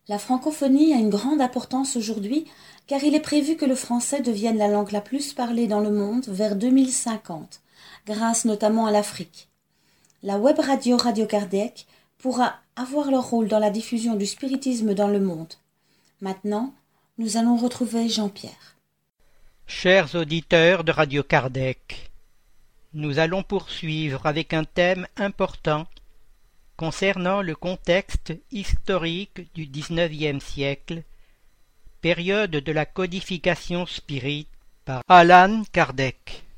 La 0.08 0.18
francophonie 0.18 0.94
a 0.94 0.98
une 0.98 1.10
grande 1.10 1.42
importance 1.42 1.96
aujourd'hui 1.96 2.46
car 2.88 3.04
il 3.04 3.14
est 3.14 3.20
prévu 3.20 3.56
que 3.56 3.66
le 3.66 3.76
français 3.76 4.22
devienne 4.22 4.58
la 4.58 4.68
langue 4.68 4.92
la 4.92 5.02
plus 5.02 5.34
parlée 5.34 5.68
dans 5.68 5.82
le 5.82 5.92
monde 5.92 6.26
vers 6.28 6.56
2050 6.56 7.62
grâce 8.10 8.46
notamment 8.46 8.88
à 8.88 8.92
l'Afrique. 8.92 9.48
La 10.24 10.40
web 10.40 10.60
radio 10.60 10.98
Radio 10.98 11.28
Kardec 11.28 11.86
pourra 12.18 12.56
avoir 12.76 13.12
leur 13.12 13.30
rôle 13.30 13.48
dans 13.48 13.60
la 13.60 13.70
diffusion 13.70 14.16
du 14.16 14.26
spiritisme 14.26 14.96
dans 14.96 15.08
le 15.08 15.20
monde. 15.20 15.54
Maintenant, 16.20 16.74
nous 17.20 17.38
allons 17.38 17.56
retrouver 17.56 18.10
Jean-Pierre. 18.10 18.76
Chers 19.68 20.16
auditeurs 20.16 20.84
de 20.84 20.92
Radio 20.92 21.22
Kardec, 21.22 22.12
nous 22.94 23.20
allons 23.20 23.44
poursuivre 23.44 24.26
avec 24.26 24.54
un 24.54 24.64
thème 24.64 25.06
important 25.16 25.86
concernant 26.78 27.44
le 27.44 27.56
contexte 27.56 28.34
historique 28.52 29.54
du 29.54 29.68
XIXe 29.68 30.44
siècle, 30.44 31.04
période 32.02 32.52
de 32.52 32.72
la 32.72 32.88
codification 32.88 33.86
spirite 33.86 34.50
par 34.84 35.04
Alan 35.08 35.62
Kardec. 35.72 36.49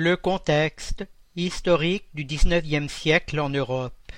Le 0.00 0.16
contexte 0.16 1.04
historique 1.34 2.04
du 2.14 2.22
XIXe 2.22 2.86
siècle 2.86 3.40
en 3.40 3.48
Europe. 3.48 4.12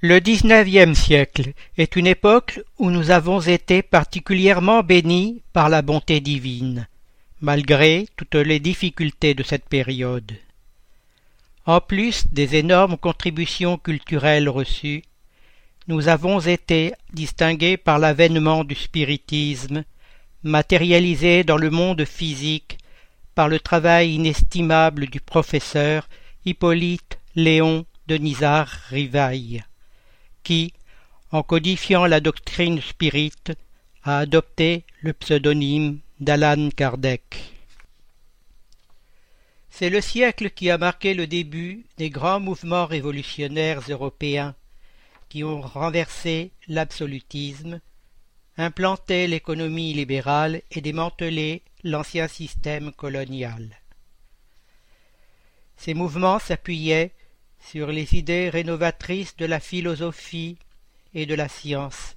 Le 0.00 0.18
XIXe 0.18 0.98
siècle 0.98 1.52
est 1.76 1.94
une 1.94 2.06
époque 2.06 2.58
où 2.78 2.90
nous 2.90 3.10
avons 3.10 3.38
été 3.38 3.82
particulièrement 3.82 4.82
bénis 4.82 5.42
par 5.52 5.68
la 5.68 5.82
bonté 5.82 6.20
divine, 6.20 6.88
malgré 7.42 8.06
toutes 8.16 8.36
les 8.36 8.60
difficultés 8.60 9.34
de 9.34 9.42
cette 9.42 9.68
période. 9.68 10.32
En 11.66 11.82
plus 11.82 12.28
des 12.32 12.56
énormes 12.56 12.96
contributions 12.96 13.76
culturelles 13.76 14.48
reçues, 14.48 15.02
nous 15.86 16.08
avons 16.08 16.40
été 16.40 16.94
distingués 17.12 17.76
par 17.76 17.98
l'avènement 17.98 18.64
du 18.64 18.74
spiritisme, 18.74 19.84
matérialisé 20.42 21.44
dans 21.44 21.58
le 21.58 21.68
monde 21.68 22.06
physique 22.06 22.78
par 23.36 23.48
le 23.48 23.60
travail 23.60 24.14
inestimable 24.14 25.08
du 25.08 25.20
professeur 25.20 26.08
Hippolyte 26.46 27.18
Léon 27.34 27.84
de 28.06 28.16
Nizar-Rivaille, 28.16 29.62
qui, 30.42 30.72
en 31.30 31.42
codifiant 31.42 32.06
la 32.06 32.20
doctrine 32.20 32.80
spirite, 32.80 33.52
a 34.04 34.18
adopté 34.20 34.84
le 35.02 35.12
pseudonyme 35.12 35.98
d'Alan 36.18 36.70
Kardec. 36.70 37.52
C'est 39.68 39.90
le 39.90 40.00
siècle 40.00 40.48
qui 40.48 40.70
a 40.70 40.78
marqué 40.78 41.12
le 41.12 41.26
début 41.26 41.84
des 41.98 42.08
grands 42.08 42.40
mouvements 42.40 42.86
révolutionnaires 42.86 43.82
européens 43.90 44.54
qui 45.28 45.44
ont 45.44 45.60
renversé 45.60 46.52
l'absolutisme, 46.68 47.80
implanté 48.56 49.26
l'économie 49.26 49.92
libérale 49.92 50.62
et 50.70 50.80
démantelé 50.80 51.62
l'ancien 51.86 52.26
système 52.26 52.92
colonial. 52.92 53.80
Ces 55.76 55.94
mouvements 55.94 56.38
s'appuyaient 56.38 57.12
sur 57.60 57.88
les 57.88 58.14
idées 58.14 58.48
rénovatrices 58.48 59.36
de 59.36 59.46
la 59.46 59.60
philosophie 59.60 60.58
et 61.14 61.26
de 61.26 61.34
la 61.34 61.48
science, 61.48 62.16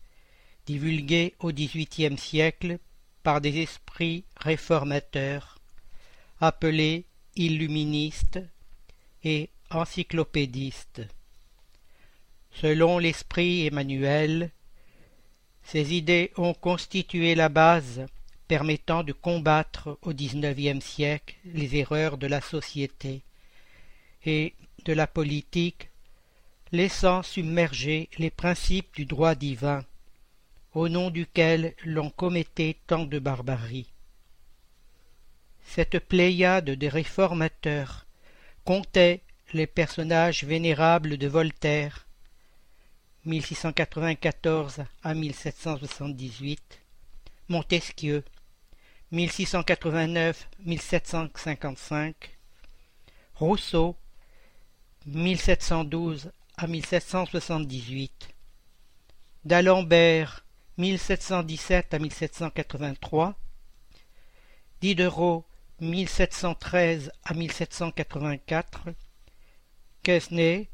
divulguées 0.66 1.36
au 1.40 1.52
XVIIIe 1.52 2.18
siècle 2.18 2.80
par 3.22 3.42
des 3.42 3.62
esprits 3.62 4.24
réformateurs, 4.38 5.60
appelés 6.42 7.06
illuministes 7.36 8.40
et 9.24 9.50
encyclopédistes. 9.70 11.02
Selon 12.52 12.98
l'esprit 12.98 13.68
Emmanuel, 13.68 14.52
ces 15.64 15.94
idées 15.94 16.32
ont 16.38 16.56
constitué 16.56 17.36
la 17.36 17.50
base 17.50 18.08
permettant 18.50 19.04
de 19.04 19.14
combattre 19.14 20.00
au 20.02 20.12
XIXe 20.12 20.84
siècle 20.84 21.36
les 21.46 21.76
erreurs 21.76 22.18
de 22.18 22.26
la 22.26 22.42
société 22.42 23.22
et 24.26 24.56
de 24.86 24.92
la 24.92 25.06
politique, 25.06 25.90
laissant 26.72 27.22
submerger 27.22 28.10
les 28.18 28.32
principes 28.32 28.96
du 28.96 29.06
droit 29.06 29.36
divin, 29.36 29.86
au 30.74 30.90
nom 30.90 31.12
duquel 31.12 31.76
l'on 31.86 32.10
commettait 32.10 32.76
tant 32.88 33.06
de 33.06 33.20
barbarie. 33.20 33.92
Cette 35.64 36.00
pléiade 36.00 36.72
de 36.72 36.88
réformateurs 36.88 38.08
comptait 38.66 39.22
les 39.54 39.68
personnages 39.68 40.44
vénérables 40.44 41.18
de 41.18 41.28
Voltaire, 41.28 42.08
1694 43.26 44.86
à 45.04 45.14
1778, 45.14 46.80
Montesquieu, 47.48 48.24
1689-1755, 49.14 52.14
Rousseau, 53.36 53.96
1712 55.06 56.32
à 56.58 56.68
1778, 56.68 58.30
d'Alembert, 59.46 60.44
1717 60.78 61.94
à 61.94 62.00
1783, 62.00 63.36
Diderot, 64.82 65.46
1713 65.82 67.12
à 67.24 67.34
1784, 67.34 68.82
Quesnay, 70.04 70.70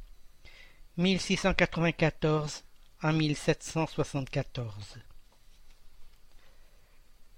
1694 0.97 2.63
à 3.01 3.11
1774. 3.11 5.04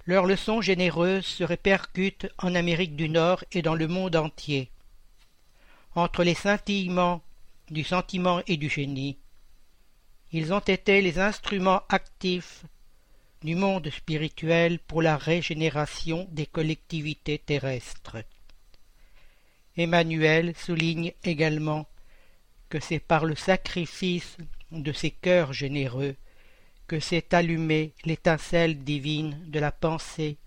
Leurs 0.07 0.25
leçons 0.25 0.61
généreuses 0.61 1.25
se 1.25 1.43
répercutent 1.43 2.29
en 2.37 2.55
Amérique 2.55 2.95
du 2.95 3.09
Nord 3.09 3.43
et 3.51 3.61
dans 3.61 3.75
le 3.75 3.89
monde 3.89 4.15
entier. 4.15 4.71
Entre 5.95 6.23
les 6.23 6.33
scintillements 6.33 7.21
du 7.69 7.83
sentiment 7.83 8.41
et 8.47 8.55
du 8.55 8.69
génie, 8.69 9.17
ils 10.31 10.53
ont 10.53 10.59
été 10.59 11.01
les 11.01 11.19
instruments 11.19 11.81
actifs 11.89 12.63
du 13.43 13.55
monde 13.55 13.89
spirituel 13.89 14.79
pour 14.79 15.01
la 15.01 15.17
régénération 15.17 16.25
des 16.31 16.45
collectivités 16.45 17.39
terrestres. 17.39 18.23
Emmanuel 19.75 20.55
souligne 20.55 21.11
également 21.25 21.85
que 22.69 22.79
c'est 22.79 22.99
par 22.99 23.25
le 23.25 23.35
sacrifice 23.35 24.37
de 24.71 24.93
ces 24.93 25.11
cœurs 25.11 25.51
généreux 25.51 26.15
que 26.87 26.99
s'est 26.99 27.35
allumée 27.35 27.93
l'étincelle 28.05 28.83
divine 28.83 29.37
de 29.47 29.59
la 29.59 29.71
pensée 29.71 30.37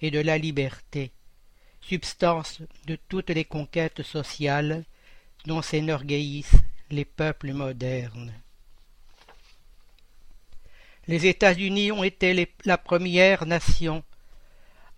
et 0.00 0.10
de 0.10 0.20
la 0.20 0.36
liberté, 0.36 1.12
substance 1.80 2.60
de 2.86 2.96
toutes 3.08 3.30
les 3.30 3.44
conquêtes 3.44 4.02
sociales 4.02 4.84
dont 5.46 5.62
s'énorgueillissent 5.62 6.60
les 6.90 7.04
peuples 7.04 7.52
modernes. 7.52 8.32
Les 11.08 11.26
États-Unis 11.26 11.90
ont 11.90 12.04
été 12.04 12.48
la 12.64 12.78
première 12.78 13.46
nation 13.46 14.04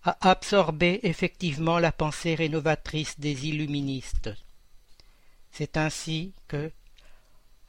à 0.03 0.29
absorber 0.29 1.01
effectivement 1.03 1.79
la 1.79 1.93
pensée 1.93 2.35
rénovatrice 2.35 3.19
des 3.19 3.47
illuministes. 3.47 4.31
C'est 5.51 5.77
ainsi 5.79 6.33
que, 6.47 6.71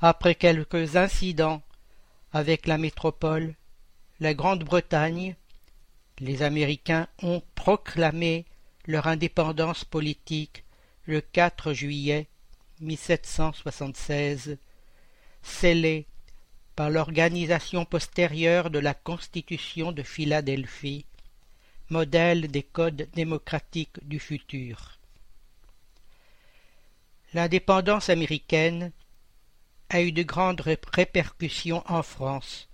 après 0.01 0.35
quelques 0.35 0.97
incidents 0.97 1.61
avec 2.35 2.67
la 2.67 2.77
métropole, 2.77 3.55
la 4.19 4.33
Grande-Bretagne, 4.33 5.37
les 6.19 6.43
Américains 6.43 7.07
ont 7.23 7.41
proclamé 7.55 8.43
leur 8.87 9.07
indépendance 9.07 9.85
politique 9.85 10.65
le 11.05 11.21
4 11.21 11.71
juillet 11.71 12.27
1776, 12.81 14.57
scellée 15.43 16.07
par 16.75 16.89
l'organisation 16.89 17.85
postérieure 17.85 18.69
de 18.69 18.79
la 18.79 18.93
Constitution 18.93 19.93
de 19.93 20.03
Philadelphie, 20.03 21.05
modèle 21.89 22.51
des 22.51 22.63
codes 22.63 23.07
démocratiques 23.13 24.05
du 24.05 24.19
futur. 24.19 24.99
L'indépendance 27.33 28.09
américaine 28.09 28.91
a 29.89 30.01
eu 30.01 30.11
de 30.11 30.23
grandes 30.23 30.61
répercussions 30.61 31.83
en 31.87 32.03
France, 32.03 32.67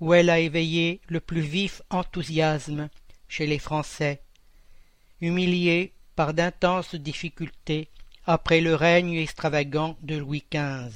où 0.00 0.14
elle 0.14 0.30
a 0.30 0.38
éveillé 0.38 1.00
le 1.08 1.20
plus 1.20 1.40
vif 1.40 1.82
enthousiasme 1.90 2.88
chez 3.28 3.46
les 3.46 3.58
Français, 3.58 4.22
humiliés 5.20 5.92
par 6.14 6.34
d'intenses 6.34 6.94
difficultés 6.94 7.88
après 8.24 8.60
le 8.60 8.74
règne 8.74 9.14
extravagant 9.14 9.96
de 10.02 10.16
Louis 10.16 10.44
XV. 10.52 10.92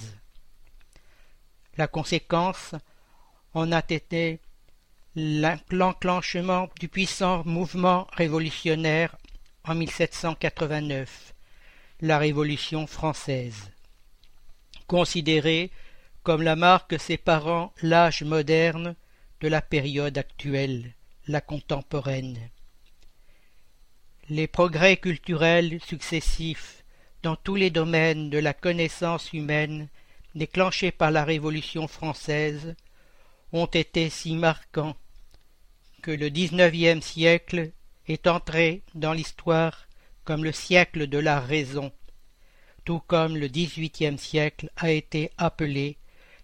La 1.77 1.87
conséquence 1.87 2.75
en 3.55 3.73
a 3.73 3.83
été 3.89 4.41
l'enclenchement 5.17 6.69
du 6.79 6.89
puissant 6.89 7.43
mouvement 7.45 8.07
révolutionnaire 8.13 9.17
en 9.65 9.75
1789, 9.75 11.35
la 12.01 12.19
Révolution 12.19 12.87
française 12.87 13.70
considérée 14.91 15.71
comme 16.25 16.43
la 16.43 16.57
marque 16.57 16.99
séparant 16.99 17.73
l'âge 17.81 18.25
moderne 18.25 18.97
de 19.41 19.47
la 19.47 19.63
période 19.63 20.19
actuelle, 20.19 20.95
la 21.29 21.41
contemporaine. 21.41 22.51
Les 24.29 24.49
progrès 24.49 24.97
culturels 24.97 25.81
successifs 25.81 26.83
dans 27.23 27.37
tous 27.37 27.55
les 27.55 27.71
domaines 27.71 28.31
de 28.31 28.39
la 28.39 28.53
connaissance 28.53 29.33
humaine 29.33 29.87
déclenchés 30.35 30.91
par 30.91 31.13
la 31.13 31.23
Révolution 31.23 31.87
française 31.87 32.75
ont 33.53 33.67
été 33.67 34.11
si 34.11 34.35
marquants 34.35 34.97
que 36.03 36.11
le 36.11 36.31
dix-neuvième 36.31 37.01
siècle 37.01 37.71
est 38.09 38.27
entré 38.27 38.83
dans 38.97 39.13
l'histoire 39.13 39.87
comme 40.25 40.43
le 40.43 40.53
siècle 40.53 41.07
de 41.07 41.19
la 41.19 41.39
raison, 41.39 41.93
tout 42.85 43.01
comme 43.07 43.37
le 43.37 43.49
dix-huitième 43.49 44.19
siècle 44.19 44.71
a 44.77 44.91
été 44.91 45.31
appelé 45.39 45.97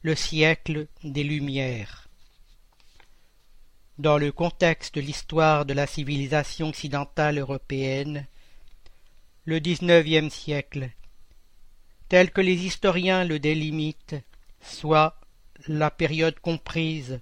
le 0.02 0.14
siècle 0.14 0.86
des 1.02 1.24
Lumières. 1.24 2.08
Dans 3.98 4.18
le 4.18 4.30
contexte 4.30 4.96
de 4.96 5.00
l'histoire 5.00 5.64
de 5.64 5.72
la 5.72 5.86
civilisation 5.86 6.68
occidentale 6.68 7.38
européenne, 7.38 8.26
le 9.44 9.60
dix-neuvième 9.60 10.30
siècle, 10.30 10.90
tel 12.08 12.30
que 12.30 12.40
les 12.40 12.66
historiens 12.66 13.24
le 13.24 13.38
délimitent, 13.38 14.16
soit 14.60 15.18
la 15.66 15.90
période 15.90 16.38
comprise 16.40 17.20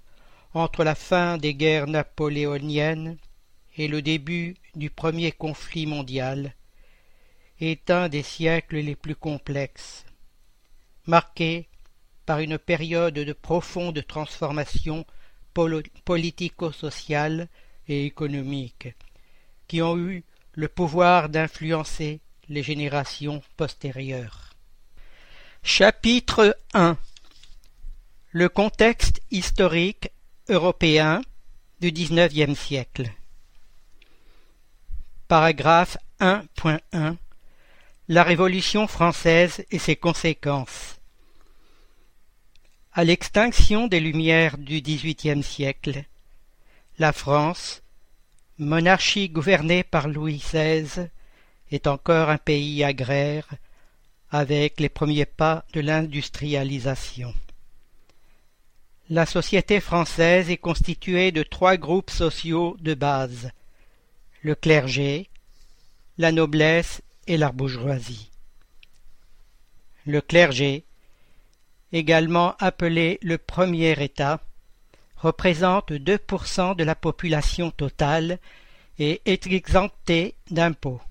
entre 0.53 0.83
la 0.83 0.95
fin 0.95 1.37
des 1.37 1.53
guerres 1.53 1.87
napoléoniennes 1.87 3.17
et 3.77 3.87
le 3.87 4.01
début 4.01 4.55
du 4.75 4.89
premier 4.89 5.31
conflit 5.31 5.85
mondial, 5.85 6.53
est 7.59 7.89
un 7.89 8.09
des 8.09 8.23
siècles 8.23 8.77
les 8.77 8.95
plus 8.95 9.15
complexes, 9.15 10.05
marqué 11.05 11.67
par 12.25 12.39
une 12.39 12.57
période 12.57 13.13
de 13.13 13.33
profonde 13.33 14.05
transformation 14.05 15.05
politico-sociale 16.03 17.47
et 17.87 18.05
économique, 18.05 18.89
qui 19.67 19.81
ont 19.81 19.97
eu 19.97 20.23
le 20.53 20.67
pouvoir 20.67 21.29
d'influencer 21.29 22.19
les 22.49 22.63
générations 22.63 23.41
postérieures. 23.57 24.53
Chapitre 25.63 26.57
1 26.73 26.97
Le 28.31 28.49
contexte 28.49 29.21
historique 29.31 30.09
européen 30.49 31.21
du 31.79 31.91
XIXe 31.91 32.57
siècle. 32.59 33.11
Paragraphe 35.27 35.97
1.1 36.19 37.17
la 38.07 38.23
Révolution 38.23 38.87
française 38.87 39.65
et 39.71 39.79
ses 39.79 39.95
conséquences. 39.95 40.99
À 42.93 43.03
l'extinction 43.03 43.87
des 43.87 43.99
Lumières 43.99 44.57
du 44.57 44.81
XVIIIe 44.81 45.43
siècle, 45.43 46.03
la 46.99 47.11
France, 47.11 47.81
monarchie 48.57 49.29
gouvernée 49.29 49.83
par 49.83 50.07
Louis 50.07 50.37
XVI, 50.37 51.07
est 51.71 51.87
encore 51.87 52.29
un 52.29 52.37
pays 52.37 52.83
agraire 52.83 53.47
avec 54.29 54.79
les 54.79 54.89
premiers 54.89 55.25
pas 55.25 55.65
de 55.73 55.81
l'industrialisation. 55.81 57.33
La 59.09 59.25
société 59.25 59.79
française 59.79 60.49
est 60.49 60.57
constituée 60.57 61.31
de 61.31 61.43
trois 61.43 61.77
groupes 61.77 62.11
sociaux 62.11 62.77
de 62.79 62.93
base 62.93 63.49
le 64.45 64.53
clergé, 64.53 65.27
la 66.19 66.31
noblesse 66.31 67.01
et 67.27 67.37
la 67.37 67.51
bourgeoisie. 67.51 68.29
Le 70.05 70.21
clergé, 70.21 70.83
également 71.91 72.55
appelé 72.59 73.19
le 73.21 73.37
premier 73.37 74.03
État, 74.03 74.41
représente 75.17 75.91
2% 75.91 76.75
de 76.75 76.83
la 76.83 76.95
population 76.95 77.71
totale 77.71 78.39
et 78.99 79.21
est 79.25 79.47
exempté 79.47 80.35
d'impôts. 80.51 81.01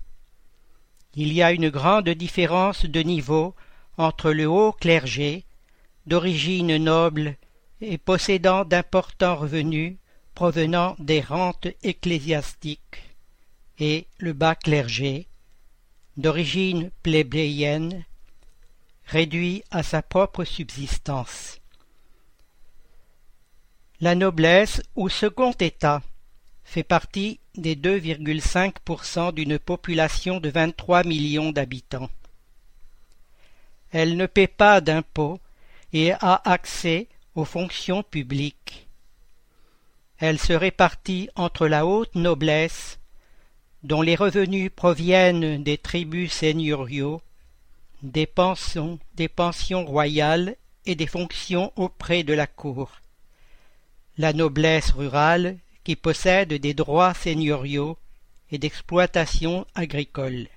Il 1.15 1.33
y 1.33 1.41
a 1.43 1.51
une 1.51 1.69
grande 1.69 2.09
différence 2.09 2.85
de 2.85 3.01
niveau 3.01 3.55
entre 3.97 4.31
le 4.31 4.47
haut 4.47 4.73
clergé, 4.73 5.45
d'origine 6.05 6.77
noble 6.77 7.35
et 7.81 7.97
possédant 7.97 8.65
d'importants 8.65 9.35
revenus 9.35 9.95
provenant 10.33 10.95
des 10.99 11.21
rentes 11.21 11.67
ecclésiastiques, 11.83 13.01
et 13.79 14.07
le 14.17 14.33
bas 14.33 14.55
clergé, 14.55 15.27
d'origine 16.17 16.91
plébéienne, 17.03 18.05
réduit 19.05 19.63
à 19.71 19.83
sa 19.83 20.01
propre 20.01 20.43
subsistance. 20.43 21.59
La 24.01 24.15
noblesse 24.15 24.81
ou 24.95 25.09
second 25.09 25.53
état 25.53 26.01
fait 26.63 26.83
partie 26.83 27.39
des 27.55 27.75
2,5% 27.75 29.33
d'une 29.33 29.59
population 29.59 30.39
de 30.39 30.49
23 30.49 31.03
millions 31.03 31.51
d'habitants. 31.51 32.09
Elle 33.91 34.17
ne 34.17 34.25
paie 34.25 34.47
pas 34.47 34.81
d'impôts 34.81 35.39
et 35.93 36.11
a 36.11 36.41
accès 36.43 37.07
aux 37.35 37.45
fonctions 37.45 38.03
publiques. 38.03 38.87
Elle 40.17 40.39
se 40.39 40.53
répartit 40.53 41.29
entre 41.35 41.67
la 41.67 41.85
haute 41.85 42.15
noblesse 42.15 42.99
dont 43.85 44.01
les 44.01 44.15
revenus 44.15 44.71
proviennent 44.75 45.61
des 45.61 45.77
tribus 45.77 46.33
seigneuriaux, 46.33 47.21
des 48.01 48.25
pensions, 48.25 48.97
des 49.13 49.27
pensions 49.27 49.85
royales 49.85 50.55
et 50.87 50.95
des 50.95 51.05
fonctions 51.05 51.71
auprès 51.75 52.23
de 52.23 52.33
la 52.33 52.47
cour. 52.47 52.99
La 54.17 54.33
noblesse 54.33 54.89
rurale, 54.91 55.57
qui 55.83 55.95
possèdent 55.95 56.55
des 56.55 56.73
droits 56.73 57.13
seigneuriaux 57.13 57.95
et 58.51 58.57
d'exploitation 58.57 59.67
agricole, 59.75 60.47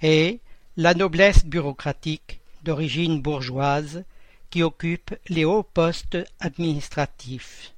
et 0.00 0.40
la 0.78 0.94
noblesse 0.94 1.44
bureaucratique 1.44 2.40
d'origine 2.64 3.20
bourgeoise 3.20 4.04
qui 4.48 4.62
occupe 4.62 5.14
les 5.28 5.44
hauts 5.44 5.62
postes 5.62 6.16
administratifs. 6.40 7.71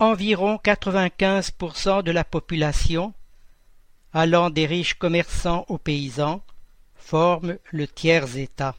Environ 0.00 0.60
95% 0.62 2.04
de 2.04 2.12
la 2.12 2.22
population, 2.22 3.12
allant 4.12 4.48
des 4.48 4.64
riches 4.64 4.94
commerçants 4.94 5.64
aux 5.68 5.78
paysans, 5.78 6.40
forment 6.94 7.58
le 7.72 7.88
tiers-État, 7.88 8.76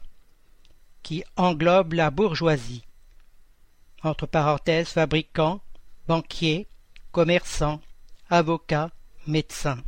qui 1.02 1.22
englobe 1.36 1.92
la 1.92 2.10
bourgeoisie, 2.10 2.84
entre 4.02 4.24
parenthèses 4.26 4.88
fabricants, 4.88 5.60
banquiers, 6.08 6.66
commerçants, 7.12 7.82
avocats, 8.30 8.90
médecins. 9.26 9.82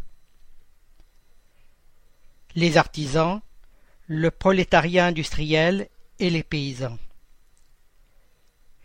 Les 2.54 2.76
artisans, 2.76 3.40
le 4.06 4.30
prolétariat 4.30 5.06
industriel 5.06 5.88
et 6.18 6.28
les 6.28 6.42
paysans. 6.42 6.98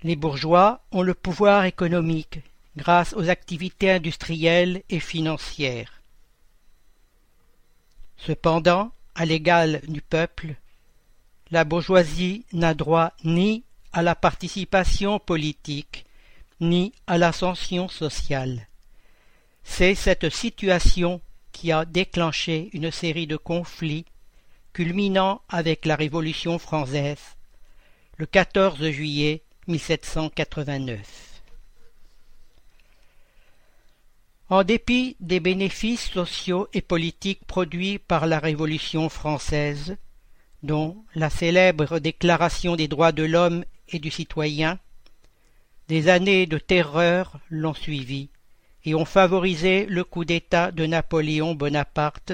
Les 0.08 0.16
bourgeois 0.16 0.80
ont 0.94 1.02
le 1.02 1.14
pouvoir 1.14 1.66
économique 1.66 2.40
grâce 2.78 3.12
aux 3.12 3.28
activités 3.28 3.92
industrielles 3.92 4.84
et 4.90 5.02
financières. 5.02 6.02
Cependant, 8.16 8.94
à 9.16 9.26
l'égal 9.26 9.82
du 9.90 10.02
peuple, 10.02 10.56
la 11.52 11.66
bourgeoisie 11.66 12.46
n'a 12.54 12.74
droit 12.74 13.12
ni 13.26 13.66
à 13.92 14.02
la 14.02 14.16
participation 14.16 15.20
politique, 15.20 16.06
ni 16.62 16.94
à 17.06 17.18
l'ascension 17.18 17.90
sociale. 17.90 18.70
C'est 19.66 19.94
cette 19.94 20.30
situation 20.30 21.20
qui 21.52 21.74
a 21.74 21.84
déclenché 21.84 22.70
une 22.72 22.92
série 22.92 23.28
de 23.28 23.36
conflits 23.36 24.06
culminant 24.72 25.42
avec 25.50 25.86
la 25.86 25.98
Révolution 25.98 26.60
française 26.60 27.36
le 28.16 28.26
14 28.26 28.90
juillet 28.90 29.44
1789. 29.68 31.42
En 34.50 34.64
dépit 34.64 35.18
des 35.20 35.42
bénéfices 35.42 36.10
sociaux 36.10 36.70
et 36.72 36.82
politiques 36.82 37.46
produits 37.46 38.00
par 38.00 38.28
la 38.28 38.40
Révolution 38.40 39.10
française, 39.10 39.98
dont 40.64 41.04
la 41.16 41.30
célèbre 41.30 42.00
Déclaration 42.00 42.78
des 42.78 42.88
droits 42.88 43.12
de 43.12 43.24
l'homme 43.24 43.66
et 43.90 44.00
du 44.00 44.10
citoyen, 44.10 44.80
des 45.90 46.08
années 46.08 46.46
de 46.46 46.58
terreur 46.58 47.40
l'ont 47.50 47.74
suivi 47.74 48.30
et 48.86 48.96
ont 48.96 49.06
favorisé 49.06 49.86
le 49.86 50.06
coup 50.06 50.24
d'État 50.24 50.72
de 50.72 50.86
Napoléon 50.86 51.56
Bonaparte 51.56 52.32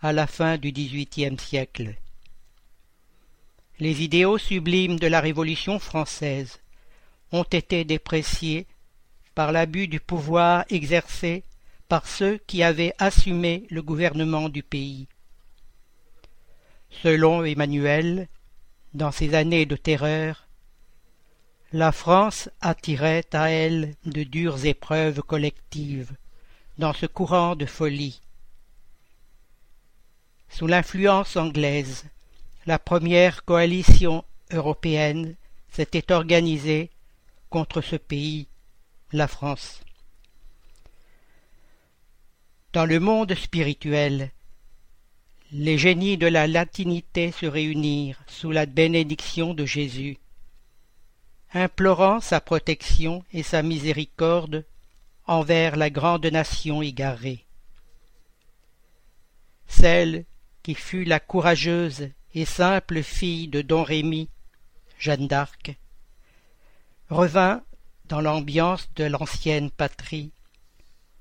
à 0.00 0.12
la 0.12 0.26
fin 0.26 0.58
du 0.58 0.72
XVIIIe 0.72 1.38
siècle. 1.38 1.94
Les 3.78 4.02
idéaux 4.02 4.38
sublimes 4.38 4.98
de 4.98 5.06
la 5.06 5.20
Révolution 5.20 5.78
française 5.78 6.60
ont 7.32 7.44
été 7.44 7.84
dépréciés 7.84 8.66
par 9.34 9.52
l'abus 9.52 9.88
du 9.88 10.00
pouvoir 10.00 10.64
exercé 10.70 11.44
par 11.88 12.06
ceux 12.06 12.38
qui 12.46 12.62
avaient 12.62 12.94
assumé 12.98 13.66
le 13.70 13.82
gouvernement 13.82 14.48
du 14.48 14.62
pays. 14.62 15.06
Selon 17.02 17.44
Emmanuel, 17.44 18.28
dans 18.94 19.10
ces 19.10 19.34
années 19.34 19.66
de 19.66 19.76
terreur, 19.76 20.46
la 21.72 21.90
France 21.90 22.48
attirait 22.60 23.26
à 23.32 23.50
elle 23.50 23.94
de 24.06 24.22
dures 24.22 24.64
épreuves 24.64 25.22
collectives 25.22 26.12
dans 26.78 26.92
ce 26.92 27.06
courant 27.06 27.56
de 27.56 27.66
folie. 27.66 28.20
Sous 30.48 30.68
l'influence 30.68 31.36
anglaise, 31.36 32.04
la 32.66 32.78
première 32.78 33.44
coalition 33.44 34.24
européenne 34.52 35.34
s'était 35.68 36.12
organisée 36.12 36.90
contre 37.54 37.82
ce 37.82 37.94
pays, 37.94 38.48
la 39.12 39.28
France. 39.28 39.80
Dans 42.72 42.84
le 42.84 42.98
monde 42.98 43.32
spirituel, 43.36 44.32
les 45.52 45.78
génies 45.78 46.18
de 46.18 46.26
la 46.26 46.48
latinité 46.48 47.30
se 47.30 47.46
réunirent 47.46 48.24
sous 48.26 48.50
la 48.50 48.66
bénédiction 48.66 49.54
de 49.54 49.64
Jésus, 49.64 50.18
implorant 51.52 52.18
sa 52.18 52.40
protection 52.40 53.24
et 53.32 53.44
sa 53.44 53.62
miséricorde 53.62 54.66
envers 55.24 55.76
la 55.76 55.90
grande 55.90 56.26
nation 56.26 56.82
égarée. 56.82 57.44
Celle 59.68 60.24
qui 60.64 60.74
fut 60.74 61.04
la 61.04 61.20
courageuse 61.20 62.10
et 62.34 62.46
simple 62.46 63.04
fille 63.04 63.46
de 63.46 63.62
Don 63.62 63.84
Rémy, 63.84 64.28
Jeanne 64.98 65.28
d'Arc, 65.28 65.76
revint 67.14 67.62
dans 68.06 68.20
l'ambiance 68.20 68.88
de 68.96 69.04
l'ancienne 69.04 69.70
patrie, 69.70 70.32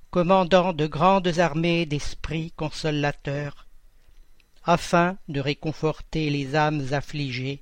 commandant 0.10 0.74
de 0.74 0.88
grandes 0.88 1.38
armées 1.38 1.86
d'esprits 1.86 2.52
consolateurs, 2.56 3.68
afin 4.66 5.18
de 5.28 5.40
réconforter 5.40 6.32
les 6.32 6.56
âmes 6.56 6.88
affligées 6.94 7.62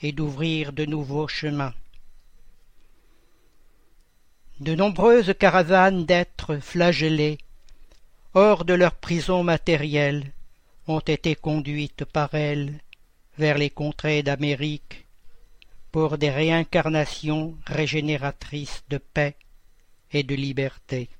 et 0.00 0.10
d'ouvrir 0.10 0.72
de 0.72 0.84
nouveaux 0.84 1.28
chemins. 1.28 1.74
De 4.58 4.74
nombreuses 4.74 5.34
caravanes 5.38 6.04
d'êtres 6.04 6.56
flagellés, 6.56 7.38
hors 8.34 8.64
de 8.64 8.74
leur 8.74 8.94
prison 8.94 9.44
matérielle, 9.44 10.32
ont 10.88 11.00
été 11.00 11.36
conduites 11.36 12.04
par 12.04 12.34
elle 12.34 12.80
vers 13.38 13.56
les 13.56 13.70
contrées 13.70 14.24
d'Amérique 14.24 15.01
pour 15.92 16.16
des 16.16 16.30
réincarnations 16.30 17.56
régénératrices 17.66 18.82
de 18.88 18.96
paix 18.98 19.36
et 20.10 20.22
de 20.22 20.34
liberté. 20.34 21.10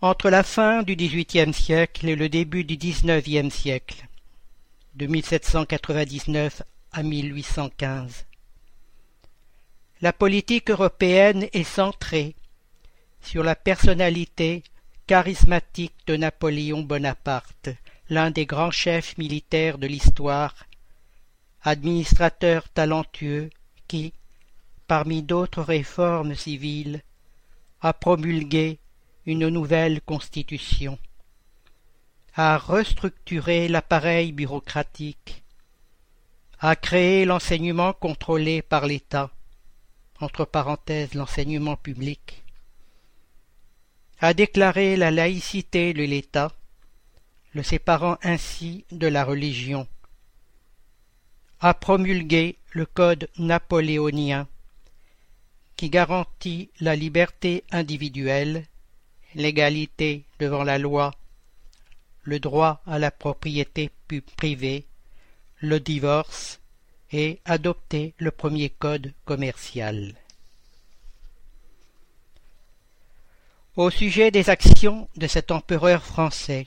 Entre 0.00 0.30
la 0.30 0.44
fin 0.44 0.84
du 0.84 0.94
XVIIIe 0.94 1.52
siècle 1.52 2.08
et 2.08 2.14
le 2.14 2.28
début 2.28 2.62
du 2.62 2.76
XIXe 2.76 3.52
siècle, 3.52 4.06
de 4.94 5.06
1799 5.06 6.62
à 6.92 7.02
1815, 7.02 8.26
la 10.00 10.12
politique 10.12 10.70
européenne 10.70 11.48
est 11.52 11.64
centrée 11.64 12.36
sur 13.20 13.42
la 13.42 13.56
personnalité 13.56 14.62
charismatique 15.08 15.96
de 16.06 16.16
Napoléon 16.16 16.82
Bonaparte, 16.82 17.70
l'un 18.08 18.30
des 18.30 18.46
grands 18.46 18.70
chefs 18.70 19.18
militaires 19.18 19.78
de 19.78 19.88
l'histoire, 19.88 20.54
administrateur 21.68 22.68
talentueux 22.68 23.50
qui, 23.86 24.12
parmi 24.86 25.22
d'autres 25.22 25.62
réformes 25.62 26.34
civiles, 26.34 27.02
a 27.80 27.92
promulgué 27.92 28.78
une 29.26 29.48
nouvelle 29.48 30.00
constitution, 30.00 30.98
a 32.34 32.56
restructuré 32.56 33.68
l'appareil 33.68 34.32
bureaucratique, 34.32 35.42
a 36.60 36.74
créé 36.74 37.24
l'enseignement 37.24 37.92
contrôlé 37.92 38.62
par 38.62 38.86
l'État, 38.86 39.30
entre 40.20 40.44
parenthèses 40.44 41.14
l'enseignement 41.14 41.76
public, 41.76 42.42
a 44.20 44.34
déclaré 44.34 44.96
la 44.96 45.10
laïcité 45.10 45.92
de 45.92 46.02
l'État, 46.02 46.52
le 47.52 47.62
séparant 47.62 48.18
ainsi 48.22 48.84
de 48.90 49.06
la 49.06 49.24
religion, 49.24 49.86
a 51.60 51.74
promulgué 51.74 52.56
le 52.70 52.86
code 52.86 53.28
napoléonien 53.38 54.46
qui 55.76 55.90
garantit 55.90 56.70
la 56.80 56.96
liberté 56.96 57.64
individuelle 57.70 58.66
l'égalité 59.34 60.24
devant 60.38 60.64
la 60.64 60.78
loi, 60.78 61.14
le 62.22 62.40
droit 62.40 62.82
à 62.86 62.98
la 62.98 63.10
propriété 63.10 63.90
privée, 64.36 64.86
le 65.58 65.80
divorce 65.80 66.60
et 67.12 67.40
adopter 67.44 68.14
le 68.18 68.30
premier 68.30 68.70
code 68.70 69.12
commercial. 69.24 70.14
Au 73.76 73.90
sujet 73.90 74.30
des 74.30 74.50
actions 74.50 75.08
de 75.16 75.26
cet 75.26 75.50
empereur 75.50 76.04
français, 76.04 76.66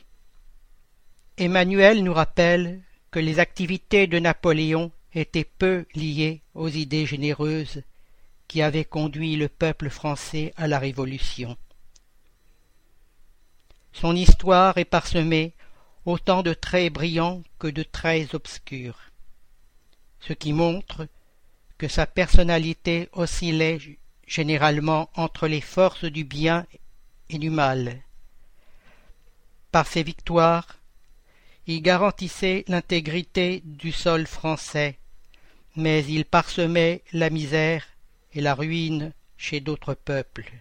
Emmanuel 1.38 2.04
nous 2.04 2.14
rappelle 2.14 2.82
que 3.12 3.20
les 3.20 3.40
activités 3.40 4.08
de 4.08 4.20
Napoléon 4.20 4.92
étaient 5.14 5.44
peu 5.44 5.86
liées 5.94 6.42
aux 6.56 6.70
idées 6.70 7.06
généreuses 7.06 7.84
qui 8.48 8.62
avaient 8.62 8.86
conduit 8.86 9.36
le 9.36 9.50
peuple 9.50 9.90
français 9.90 10.54
à 10.56 10.68
la 10.68 10.80
Révolution. 10.80 11.58
Son 13.92 14.16
histoire 14.16 14.78
est 14.78 14.86
parsemée 14.86 15.54
autant 16.06 16.42
de 16.42 16.54
traits 16.54 16.94
brillants 16.94 17.44
que 17.60 17.68
de 17.68 17.84
traits 17.84 18.34
obscurs, 18.34 19.00
ce 20.22 20.34
qui 20.34 20.54
montre 20.54 21.08
que 21.78 21.90
sa 21.90 22.06
personnalité 22.06 23.10
oscillait 23.12 23.80
généralement 24.26 25.10
entre 25.16 25.48
les 25.48 25.62
forces 25.62 26.06
du 26.06 26.24
bien 26.24 26.66
et 27.30 27.38
du 27.38 27.50
mal. 27.50 28.02
Par 29.72 29.88
ses 29.88 30.04
victoires, 30.04 30.81
il 31.68 31.82
garantissait 31.82 32.66
l'intégrité 32.68 33.62
du 33.66 33.92
sol 33.92 34.26
français, 34.26 34.98
mais 35.76 36.04
il 36.06 36.26
parsemait 36.26 37.04
la 37.14 37.30
misère 37.30 37.86
et 38.34 38.42
la 38.42 38.56
ruine 38.56 39.14
chez 39.38 39.60
d'autres 39.60 39.94
peuples. 39.94 40.52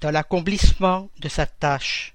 Dans 0.00 0.10
l'accomplissement 0.10 1.08
de 1.20 1.28
sa 1.28 1.46
tâche, 1.46 2.14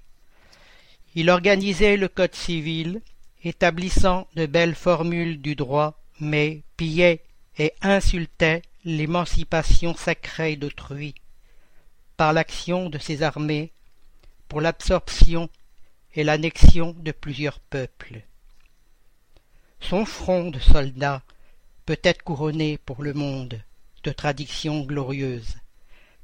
il 1.14 1.30
organisait 1.30 1.96
le 1.96 2.08
code 2.08 2.34
civil, 2.34 3.02
établissant 3.42 4.28
de 4.36 4.46
belles 4.46 4.76
formules 4.76 5.40
du 5.40 5.56
droit, 5.56 6.00
mais 6.20 6.62
pillait 6.76 7.24
et 7.58 7.74
insultait 7.82 8.62
l'émancipation 8.84 9.94
sacrée 9.94 10.56
d'autrui, 10.56 11.14
par 12.16 12.32
l'action 12.32 12.90
de 12.90 12.98
ses 12.98 13.22
armées, 13.22 13.72
pour 14.48 14.60
l'absorption 14.60 15.48
et 16.14 16.24
l'annexion 16.24 16.94
de 16.98 17.12
plusieurs 17.12 17.60
peuples. 17.60 18.22
Son 19.80 20.04
front 20.04 20.50
de 20.50 20.58
soldat 20.58 21.22
peut 21.86 22.00
être 22.02 22.22
couronné 22.22 22.78
pour 22.78 23.02
le 23.02 23.14
monde 23.14 23.60
de 24.04 24.12
traditions 24.12 24.82
glorieuses, 24.82 25.56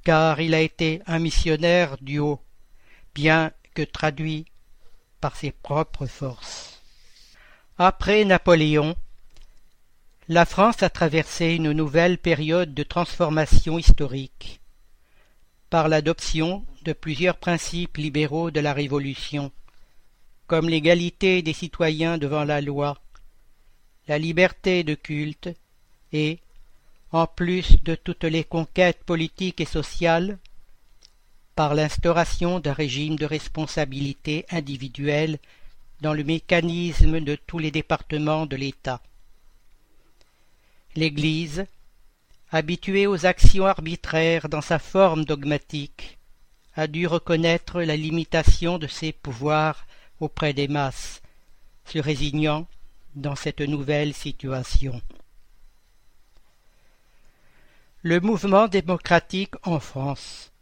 car 0.05 0.41
il 0.41 0.55
a 0.55 0.61
été 0.61 1.03
un 1.07 1.19
missionnaire 1.19 1.97
du 2.01 2.19
haut, 2.19 2.41
bien 3.15 3.53
que 3.75 3.83
traduit 3.83 4.47
par 5.21 5.37
ses 5.37 5.53
propres 5.53 6.07
forces. 6.07 6.83
Après 7.79 8.25
Napoléon, 8.25 8.97
la 10.29 10.45
France 10.45 10.83
a 10.83 10.91
traversé 10.91 11.55
une 11.55 11.73
nouvelle 11.73 12.19
période 12.19 12.75
de 12.75 12.83
transformation 12.83 13.79
historique 13.79 14.61
par 15.71 15.89
l'adoption 15.89 16.65
de 16.83 16.93
plusieurs 16.93 17.37
principes 17.37 17.97
libéraux 17.97 18.51
de 18.51 18.61
la 18.61 18.73
Révolution, 18.73 19.53
comme 20.47 20.69
l'égalité 20.69 21.43
des 21.43 21.53
citoyens 21.53 22.19
devant 22.19 22.45
la 22.45 22.61
loi, 22.61 22.99
la 24.09 24.19
liberté 24.19 24.85
de 24.85 24.95
culte 24.95 25.49
et, 26.13 26.39
en 27.13 27.27
plus 27.27 27.83
de 27.83 27.95
toutes 27.95 28.25
les 28.25 28.45
conquêtes 28.45 29.03
politiques 29.05 29.61
et 29.61 29.65
sociales, 29.65 30.39
par 31.57 31.75
l'instauration 31.75 32.61
d'un 32.61 32.75
régime 32.75 33.17
de 33.17 33.25
responsabilité 33.25 34.45
individuelle 34.51 35.39
dans 36.03 36.13
le 36.13 36.23
mécanisme 36.23 37.21
de 37.21 37.35
tous 37.35 37.59
les 37.59 37.71
départements 37.71 38.47
de 38.47 38.57
l'État. 38.57 39.01
L'Église, 40.95 41.67
habituée 42.51 43.07
aux 43.07 43.27
actions 43.27 43.67
arbitraires 43.67 44.49
dans 44.49 44.61
sa 44.61 44.79
forme 44.79 45.25
dogmatique, 45.25 46.19
a 46.75 46.87
dû 46.87 47.07
reconnaître 47.07 47.81
la 47.81 47.97
limitation 47.97 48.79
de 48.79 48.87
ses 48.87 49.13
pouvoirs 49.13 49.87
auprès 50.21 50.53
des 50.53 50.69
masses, 50.69 51.23
se 51.85 51.99
résignant 51.99 52.67
dans 53.15 53.37
cette 53.37 53.61
nouvelle 53.61 54.15
situation. 54.15 55.01
Le 58.03 58.21
mouvement 58.21 58.69
démocratique 58.69 59.55
en 59.65 59.81
France 59.81 60.53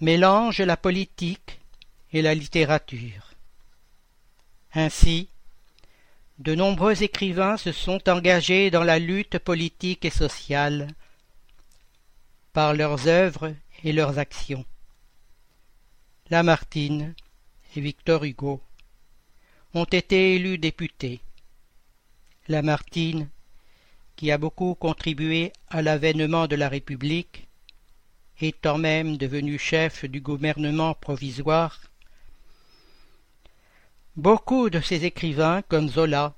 mélange 0.00 0.60
la 0.60 0.76
politique 0.76 1.60
et 2.12 2.22
la 2.22 2.34
littérature. 2.34 3.30
Ainsi, 4.74 5.28
de 6.38 6.54
nombreux 6.54 7.02
écrivains 7.02 7.56
se 7.56 7.72
sont 7.72 8.08
engagés 8.08 8.70
dans 8.70 8.84
la 8.84 8.98
lutte 8.98 9.38
politique 9.38 10.04
et 10.04 10.10
sociale 10.10 10.88
par 12.52 12.74
leurs 12.74 13.06
œuvres 13.06 13.54
et 13.84 13.92
leurs 13.92 14.18
actions. 14.18 14.64
Lamartine 16.30 17.14
et 17.74 17.80
Victor 17.80 18.24
Hugo 18.24 18.60
ont 19.76 19.84
été 19.84 20.34
élus 20.34 20.58
députés. 20.58 21.20
Lamartine, 22.48 23.28
qui 24.16 24.30
a 24.30 24.38
beaucoup 24.38 24.74
contribué 24.74 25.52
à 25.68 25.82
l'avènement 25.82 26.46
de 26.46 26.56
la 26.56 26.68
République, 26.68 27.48
étant 28.40 28.78
même 28.78 29.16
devenu 29.16 29.58
chef 29.58 30.04
du 30.04 30.20
gouvernement 30.20 30.94
provisoire, 30.94 31.80
Beaucoup 34.16 34.70
de 34.70 34.80
ces 34.80 35.04
écrivains, 35.04 35.60
comme 35.60 35.90
Zola, 35.90 36.34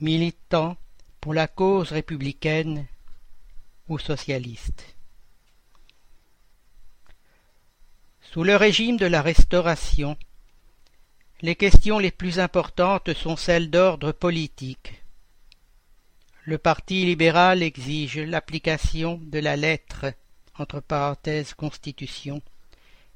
militants 0.00 0.76
pour 1.22 1.32
la 1.32 1.48
cause 1.48 1.90
républicaine 1.90 2.86
ou 3.88 3.98
socialiste. 3.98 4.84
Sous 8.20 8.44
le 8.44 8.54
régime 8.54 8.98
de 8.98 9.06
la 9.06 9.22
Restauration, 9.22 10.18
les 11.42 11.54
questions 11.54 11.98
les 11.98 12.10
plus 12.10 12.38
importantes 12.38 13.12
sont 13.12 13.36
celles 13.36 13.70
d'ordre 13.70 14.12
politique. 14.12 15.02
Le 16.44 16.58
Parti 16.58 17.04
libéral 17.04 17.62
exige 17.62 18.18
l'application 18.18 19.20
de 19.22 19.38
la 19.38 19.56
lettre 19.56 20.06
entre 20.58 20.80
parenthèses 20.80 21.54
Constitution 21.54 22.40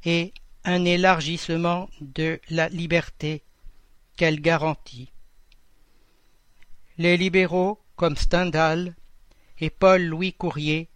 et 0.04 0.34
un 0.64 0.84
élargissement 0.84 1.88
de 2.00 2.40
la 2.50 2.68
liberté 2.68 3.42
qu'elle 4.16 4.40
garantit. 4.40 5.10
Les 6.98 7.16
libéraux, 7.16 7.80
comme 7.96 8.16
Stendhal 8.16 8.94
et 9.58 9.70
Paul-Louis 9.70 10.34
Courrier, 10.34 10.88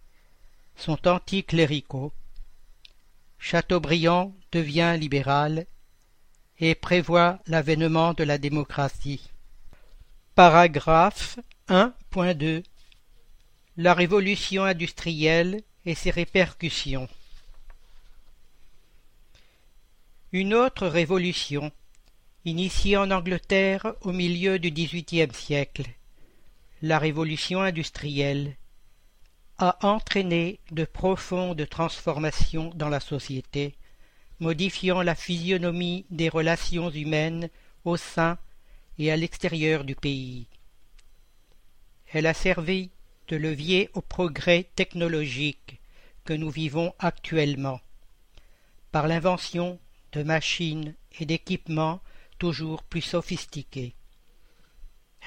sont 0.75 1.07
anticléricaux. 1.07 2.13
Chateaubriand 3.39 4.35
devient 4.51 4.95
libéral 4.99 5.65
et 6.59 6.75
prévoit 6.75 7.39
l'avènement 7.47 8.13
de 8.13 8.23
la 8.23 8.37
démocratie. 8.37 9.29
Paragraphe 10.35 11.39
1.2 11.69 12.63
La 13.77 13.93
révolution 13.93 14.63
industrielle 14.63 15.61
et 15.85 15.95
ses 15.95 16.11
répercussions. 16.11 17.07
Une 20.31 20.53
autre 20.53 20.87
révolution 20.87 21.71
Initiée 22.47 22.95
en 22.95 23.09
Angleterre 23.09 23.95
au 24.01 24.11
milieu 24.11 24.59
du 24.59 24.69
XVIIIe 24.69 25.33
siècle, 25.33 25.85
la 26.83 26.99
révolution 26.99 27.61
industrielle 27.61 28.55
a 29.57 29.79
entraîné 29.83 30.59
de 30.69 30.85
profondes 30.85 31.67
transformations 31.67 32.71
dans 32.75 32.89
la 32.89 32.99
société, 32.99 33.73
modifiant 34.39 35.01
la 35.01 35.15
physionomie 35.15 36.05
des 36.09 36.29
relations 36.29 36.89
humaines 36.89 37.49
au 37.83 37.97
sein 37.97 38.37
et 38.97 39.11
à 39.11 39.17
l'extérieur 39.17 39.83
du 39.83 39.95
pays. 39.95 40.47
Elle 42.11 42.27
a 42.27 42.33
servi 42.33 42.89
de 43.27 43.35
levier 43.35 43.89
au 43.93 44.01
progrès 44.01 44.67
technologique 44.75 45.79
que 46.23 46.33
nous 46.33 46.49
vivons 46.49 46.93
actuellement, 46.99 47.79
par 48.91 49.07
l'invention 49.07 49.79
de 50.11 50.23
machines 50.23 50.95
et 51.19 51.25
d'équipements 51.25 52.01
toujours 52.39 52.83
plus 52.83 53.01
sophistiquée. 53.01 53.93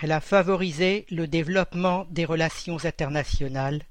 Elle 0.00 0.12
a 0.12 0.20
favorisé 0.20 1.06
le 1.10 1.26
développement 1.26 2.06
des 2.10 2.24
relations 2.24 2.84
internationales, 2.84 3.82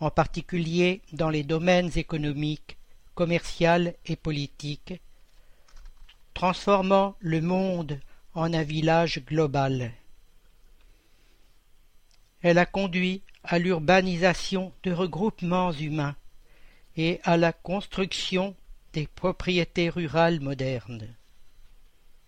en 0.00 0.10
particulier 0.10 1.02
dans 1.12 1.30
les 1.30 1.44
domaines 1.44 1.90
économiques, 1.96 2.76
commercial 3.14 3.94
et 4.06 4.16
politiques, 4.16 5.00
transformant 6.34 7.16
le 7.20 7.40
monde 7.40 8.00
en 8.34 8.52
un 8.52 8.62
village 8.62 9.24
global. 9.24 9.92
Elle 12.42 12.58
a 12.58 12.66
conduit 12.66 13.22
à 13.44 13.58
l'urbanisation 13.58 14.72
de 14.82 14.92
regroupements 14.92 15.72
humains 15.72 16.16
et 16.96 17.20
à 17.24 17.36
la 17.36 17.52
construction 17.52 18.54
des 18.92 19.06
propriétés 19.06 19.88
rurales 19.88 20.40
modernes. 20.40 21.08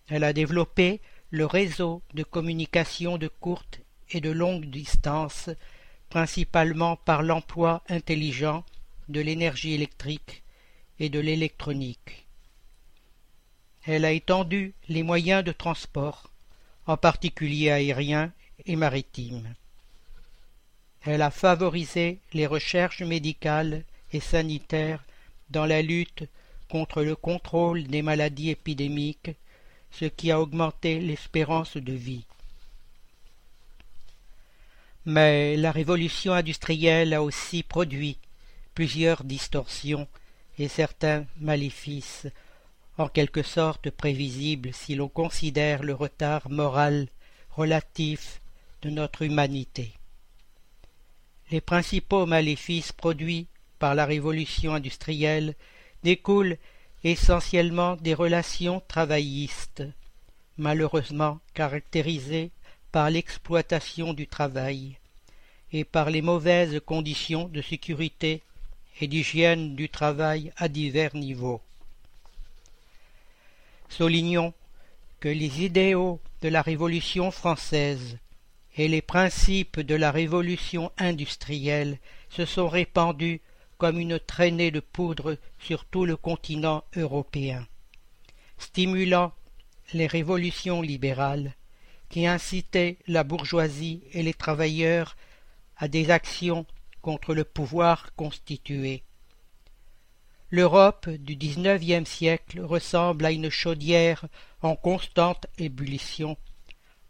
Elle 0.09 0.23
a 0.23 0.33
développé 0.33 1.01
le 1.31 1.45
réseau 1.45 2.01
de 2.13 2.23
communication 2.23 3.17
de 3.17 3.27
courte 3.27 3.81
et 4.11 4.21
de 4.21 4.29
longue 4.29 4.65
distance, 4.65 5.49
principalement 6.09 6.95
par 6.95 7.23
l'emploi 7.23 7.83
intelligent 7.89 8.63
de 9.09 9.19
l'énergie 9.19 9.73
électrique 9.73 10.43
et 10.99 11.09
de 11.09 11.19
l'électronique. 11.19 12.25
Elle 13.85 14.05
a 14.05 14.11
étendu 14.11 14.73
les 14.89 15.03
moyens 15.03 15.43
de 15.43 15.51
transport, 15.51 16.29
en 16.85 16.97
particulier 16.97 17.69
aériens 17.69 18.31
et 18.65 18.75
maritimes. 18.75 19.53
Elle 21.03 21.21
a 21.21 21.31
favorisé 21.31 22.19
les 22.33 22.47
recherches 22.47 23.01
médicales 23.01 23.83
et 24.11 24.19
sanitaires 24.19 25.03
dans 25.49 25.65
la 25.65 25.81
lutte 25.81 26.25
contre 26.69 27.03
le 27.03 27.15
contrôle 27.15 27.83
des 27.83 28.01
maladies 28.01 28.49
épidémiques 28.49 29.31
ce 29.91 30.05
qui 30.05 30.31
a 30.31 30.41
augmenté 30.41 30.99
l'espérance 30.99 31.77
de 31.77 31.93
vie. 31.93 32.25
Mais 35.05 35.55
la 35.55 35.71
révolution 35.71 36.33
industrielle 36.33 37.13
a 37.13 37.23
aussi 37.23 37.63
produit 37.63 38.17
plusieurs 38.73 39.23
distorsions 39.23 40.07
et 40.57 40.67
certains 40.67 41.25
maléfices, 41.39 42.27
en 42.97 43.07
quelque 43.07 43.43
sorte 43.43 43.89
prévisibles 43.91 44.73
si 44.73 44.95
l'on 44.95 45.07
considère 45.07 45.83
le 45.83 45.93
retard 45.93 46.49
moral 46.49 47.07
relatif 47.51 48.41
de 48.81 48.89
notre 48.89 49.21
humanité. 49.23 49.93
Les 51.51 51.61
principaux 51.61 52.25
maléfices 52.25 52.91
produits 52.91 53.47
par 53.79 53.95
la 53.95 54.05
révolution 54.05 54.73
industrielle 54.73 55.55
découlent 56.03 56.57
essentiellement 57.03 57.95
des 57.95 58.13
relations 58.13 58.81
travaillistes, 58.87 59.83
malheureusement 60.57 61.39
caractérisées 61.53 62.51
par 62.91 63.09
l'exploitation 63.09 64.13
du 64.13 64.27
travail 64.27 64.97
et 65.71 65.83
par 65.83 66.09
les 66.09 66.21
mauvaises 66.21 66.79
conditions 66.85 67.47
de 67.47 67.61
sécurité 67.61 68.41
et 68.99 69.07
d'hygiène 69.07 69.75
du 69.75 69.89
travail 69.89 70.51
à 70.57 70.67
divers 70.67 71.15
niveaux. 71.15 71.61
Soulignons 73.89 74.53
que 75.19 75.29
les 75.29 75.63
idéaux 75.63 76.19
de 76.41 76.49
la 76.49 76.61
Révolution 76.61 77.31
française 77.31 78.17
et 78.75 78.87
les 78.87 79.01
principes 79.01 79.79
de 79.79 79.95
la 79.95 80.11
révolution 80.11 80.91
industrielle 80.97 81.97
se 82.29 82.45
sont 82.45 82.67
répandus 82.67 83.41
comme 83.77 83.99
une 83.99 84.19
traînée 84.19 84.71
de 84.71 84.79
poudre 84.79 85.37
sur 85.59 85.85
tout 85.85 86.05
le 86.05 86.15
continent 86.15 86.83
européen, 86.95 87.65
stimulant 88.57 89.33
les 89.93 90.07
révolutions 90.07 90.81
libérales 90.81 91.53
qui 92.09 92.25
incitaient 92.25 92.97
la 93.07 93.23
bourgeoisie 93.23 94.01
et 94.13 94.23
les 94.23 94.33
travailleurs 94.33 95.15
à 95.77 95.87
des 95.87 96.09
actions 96.09 96.65
contre 97.01 97.33
le 97.33 97.43
pouvoir 97.43 98.13
constitué. 98.15 99.03
L'Europe 100.49 101.09
du 101.09 101.35
XIXe 101.35 102.09
siècle 102.09 102.61
ressemble 102.61 103.25
à 103.25 103.31
une 103.31 103.49
chaudière 103.49 104.25
en 104.61 104.75
constante 104.75 105.47
ébullition, 105.57 106.37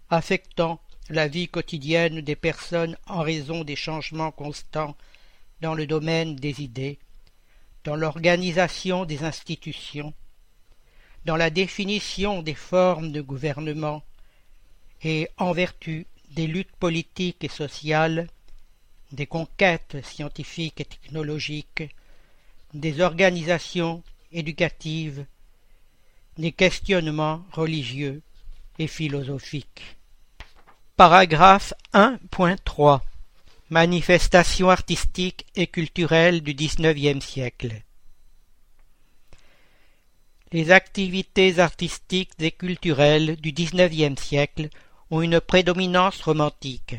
affectant 0.10 0.80
la 1.10 1.28
vie 1.28 1.48
quotidienne 1.48 2.22
des 2.22 2.36
personnes 2.36 2.98
en 3.08 3.22
raison 3.22 3.64
des 3.64 3.76
changements 3.76 4.32
constants 4.32 4.96
dans 5.62 5.74
le 5.74 5.88
domaine 5.88 6.36
des 6.36 6.62
idées, 6.62 7.00
dans 7.84 7.96
l'organisation 7.96 9.06
des 9.06 9.24
institutions, 9.24 10.14
dans 11.26 11.38
la 11.38 11.50
définition 11.50 12.42
des 12.42 12.56
formes 12.56 13.12
de 13.12 13.22
gouvernement, 13.22 14.04
et 15.04 15.30
en 15.38 15.52
vertu 15.52 16.08
des 16.32 16.48
luttes 16.48 16.76
politiques 16.80 17.44
et 17.44 17.50
sociales, 17.50 18.28
des 19.12 19.26
conquêtes 19.26 19.98
scientifiques 20.04 20.82
et 20.82 20.86
technologiques, 20.86 21.84
des 22.74 23.02
organisations 23.02 24.04
éducatives, 24.32 25.26
des 26.38 26.52
questionnements 26.52 27.44
religieux 27.52 28.22
et 28.80 28.88
philosophiques. 28.88 29.98
Paragraphe 30.96 31.74
1.3 31.94 33.02
Manifestations 33.70 34.70
artistiques 34.70 35.46
et 35.56 35.68
culturelles 35.68 36.42
du 36.42 36.54
XIXe 36.54 37.24
siècle 37.26 37.82
Les 40.52 40.72
activités 40.72 41.60
artistiques 41.60 42.32
et 42.40 42.52
culturelles 42.52 43.36
du 43.36 43.52
XIXe 43.52 44.22
siècle 44.22 44.70
ont 45.12 45.22
une 45.22 45.42
prédominance 45.42 46.22
romantique. 46.22 46.96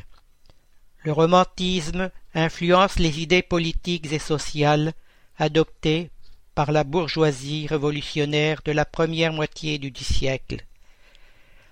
Le 1.08 1.14
romantisme 1.14 2.10
influence 2.34 2.98
les 2.98 3.20
idées 3.22 3.40
politiques 3.40 4.12
et 4.12 4.18
sociales 4.18 4.92
adoptées 5.38 6.10
par 6.54 6.70
la 6.70 6.84
bourgeoisie 6.84 7.66
révolutionnaire 7.66 8.60
de 8.62 8.72
la 8.72 8.84
première 8.84 9.32
moitié 9.32 9.78
du 9.78 9.90
siècle, 10.04 10.66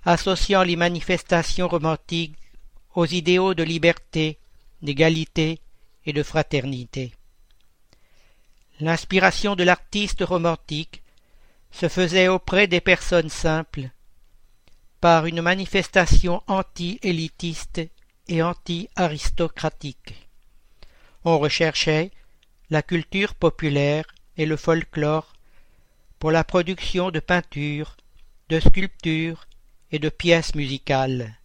associant 0.07 0.63
les 0.63 0.77
manifestations 0.77 1.69
romantiques 1.69 2.39
aux 2.95 3.05
idéaux 3.05 3.53
de 3.53 3.63
liberté, 3.63 4.39
d'égalité 4.81 5.61
et 6.07 6.15
de 6.15 6.23
fraternité. 6.23 7.13
L'inspiration 8.81 9.55
de 9.55 9.65
l'artiste 9.65 10.25
romantique 10.25 11.03
se 11.73 11.91
faisait 11.91 12.29
auprès 12.29 12.69
des 12.69 12.81
personnes 12.81 13.29
simples 13.29 13.91
par 15.03 15.27
une 15.27 15.43
manifestation 15.43 16.43
anti-élitiste 16.47 17.83
et 18.29 18.43
anti-aristocratique. 18.43 20.29
On 21.25 21.39
recherchait 21.39 22.11
la 22.71 22.83
culture 22.83 23.35
populaire 23.35 24.05
et 24.37 24.47
le 24.47 24.57
folklore 24.57 25.33
pour 26.19 26.31
la 26.31 26.45
production 26.45 27.11
de 27.11 27.21
peintures, 27.21 27.97
de 28.49 28.61
sculptures 28.61 29.47
et 29.93 29.99
de 29.99 30.09
pièces 30.09 30.55
musicales. 30.55 31.39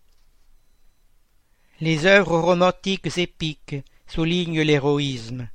Les 1.80 2.06
œuvres 2.06 2.40
romantiques 2.40 3.18
épiques 3.18 3.76
soulignent 4.08 4.62
l'héroïsme. 4.62 5.49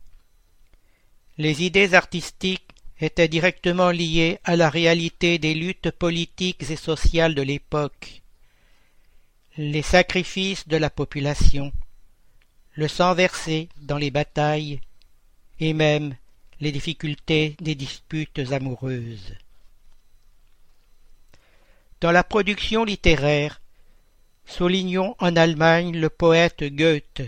Les 1.38 1.62
idées 1.62 1.94
artistiques 1.94 2.62
étaient 2.98 3.28
directement 3.28 3.90
liées 3.90 4.38
à 4.44 4.56
la 4.56 4.70
réalité 4.70 5.38
des 5.38 5.54
luttes 5.54 5.90
politiques 5.90 6.70
et 6.70 6.76
sociales 6.76 7.34
de 7.34 7.42
l'époque. 7.42 8.22
Les 9.58 9.80
sacrifices 9.80 10.68
de 10.68 10.76
la 10.76 10.90
population, 10.90 11.72
le 12.74 12.88
sang 12.88 13.14
versé 13.14 13.70
dans 13.80 13.96
les 13.96 14.10
batailles, 14.10 14.82
et 15.60 15.72
même 15.72 16.14
les 16.60 16.72
difficultés 16.72 17.56
des 17.60 17.74
disputes 17.74 18.52
amoureuses. 18.52 19.34
Dans 22.02 22.12
la 22.12 22.22
production 22.22 22.84
littéraire, 22.84 23.62
soulignons 24.44 25.16
en 25.20 25.34
Allemagne 25.36 25.98
le 25.98 26.10
poète 26.10 26.62
Goethe, 26.62 27.22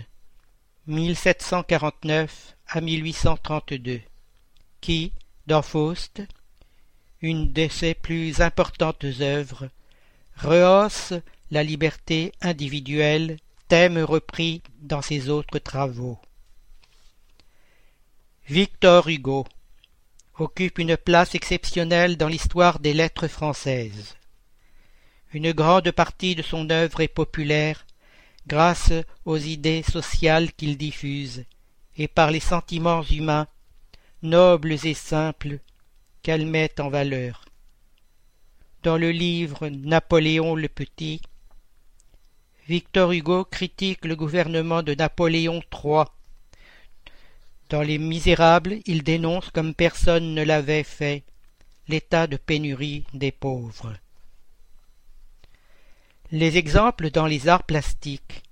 1749 0.85 2.55
à 2.67 2.79
1832, 2.79 4.01
qui, 4.81 5.13
dans 5.47 5.63
Faust, 5.63 6.21
une 7.21 7.51
de 7.51 7.67
ses 7.67 7.95
plus 7.95 8.39
importantes 8.41 9.05
œuvres, 9.19 9.69
rehausse 10.37 11.13
la 11.51 11.63
liberté 11.63 12.31
individuelle, 12.41 13.37
thème 13.67 13.97
repris 13.97 14.61
dans 14.81 15.01
ses 15.01 15.29
autres 15.29 15.59
travaux. 15.59 16.19
Victor 18.47 19.07
Hugo 19.07 19.45
occupe 20.39 20.79
une 20.79 20.97
place 20.97 21.35
exceptionnelle 21.35 22.17
dans 22.17 22.27
l'histoire 22.27 22.79
des 22.79 22.93
lettres 22.93 23.27
françaises. 23.27 24.15
Une 25.33 25.51
grande 25.51 25.91
partie 25.91 26.35
de 26.35 26.41
son 26.41 26.69
œuvre 26.71 27.01
est 27.01 27.07
populaire 27.07 27.85
grâce 28.47 28.91
aux 29.25 29.37
idées 29.37 29.83
sociales 29.83 30.51
qu'il 30.53 30.77
diffuse 30.77 31.45
et 31.97 32.07
par 32.07 32.31
les 32.31 32.39
sentiments 32.39 33.03
humains, 33.03 33.47
nobles 34.23 34.85
et 34.85 34.93
simples, 34.93 35.59
qu'elle 36.23 36.45
met 36.45 36.79
en 36.79 36.89
valeur. 36.89 37.45
Dans 38.83 38.97
le 38.97 39.11
livre 39.11 39.67
Napoléon 39.67 40.55
le 40.55 40.69
Petit, 40.69 41.21
Victor 42.69 43.11
Hugo 43.11 43.45
critique 43.45 44.05
le 44.05 44.15
gouvernement 44.15 44.83
de 44.83 44.93
Napoléon 44.93 45.63
III 45.73 46.03
dans 47.69 47.81
Les 47.81 47.97
Misérables, 47.97 48.77
il 48.85 49.01
dénonce, 49.01 49.49
comme 49.49 49.73
personne 49.73 50.35
ne 50.35 50.43
l'avait 50.43 50.83
fait, 50.83 51.23
l'état 51.87 52.27
de 52.27 52.37
pénurie 52.37 53.05
des 53.15 53.31
pauvres. 53.31 53.95
Les 56.31 56.57
exemples 56.57 57.09
dans 57.09 57.25
les 57.25 57.47
arts 57.47 57.63
plastiques, 57.63 58.43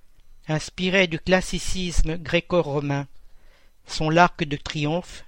inspirés 0.47 1.05
du 1.05 1.19
classicisme 1.19 2.17
gréco-romain, 2.17 3.05
sont 3.85 4.09
l'Arc 4.09 4.43
de 4.43 4.57
Triomphe 4.57 5.25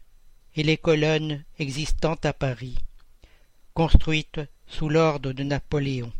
et 0.55 0.63
les 0.63 0.77
colonnes 0.77 1.43
existant 1.59 2.17
à 2.23 2.33
Paris, 2.33 2.79
construites 3.75 4.41
sous 4.65 4.89
l'ordre 4.89 5.31
de 5.31 5.43
Napoléon. 5.43 6.11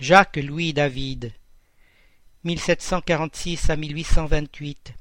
Jacques 0.00 0.36
Louis 0.36 0.72
David, 0.72 1.32
1746 2.44 3.68
à 3.68 3.74
1828, 3.74 4.94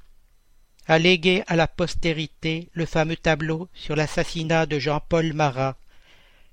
a 0.88 0.98
légué 0.98 1.44
à 1.46 1.56
la 1.56 1.68
postérité 1.68 2.70
le 2.74 2.88
fameux 2.88 3.16
tableau 3.16 3.70
sur 3.76 3.96
l'assassinat 3.96 4.66
de 4.66 4.80
Jean-Paul 4.80 5.34
Marat, 5.34 5.78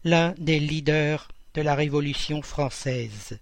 l'un 0.05 0.35
des 0.37 0.61
leaders 0.61 1.29
de 1.55 1.63
la 1.63 1.75
Révolution 1.75 2.43
française. 2.43 3.39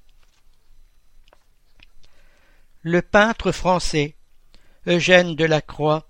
Le 2.82 3.02
peintre 3.02 3.50
français 3.50 4.14
Eugène 4.86 5.34
Delacroix, 5.34 6.08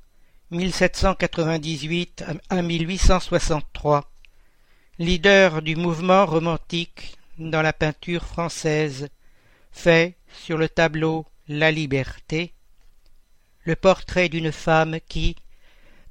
1798 0.51 2.24
à 2.51 2.60
1863, 2.60 4.10
leader 4.98 5.62
du 5.62 5.77
mouvement 5.77 6.27
romantique 6.27 7.16
dans 7.51 7.62
la 7.62 7.73
peinture 7.73 8.24
française, 8.24 9.09
fait 9.73 10.16
sur 10.32 10.59
le 10.59 10.69
tableau 10.69 11.27
La 11.48 11.70
liberté, 11.70 12.55
le 13.64 13.77
portrait 13.77 14.28
d'une 14.28 14.52
femme 14.52 14.98
qui, 15.09 15.36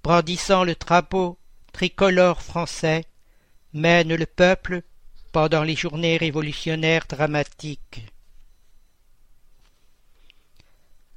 brandissant 0.04 0.64
le 0.64 0.76
drapeau 0.76 1.38
tricolore 1.74 2.42
français, 2.42 3.06
mène 3.74 4.14
le 4.14 4.26
peuple 4.26 4.82
pendant 5.32 5.64
les 5.64 5.76
journées 5.76 6.18
révolutionnaires 6.18 7.06
dramatiques. 7.08 8.06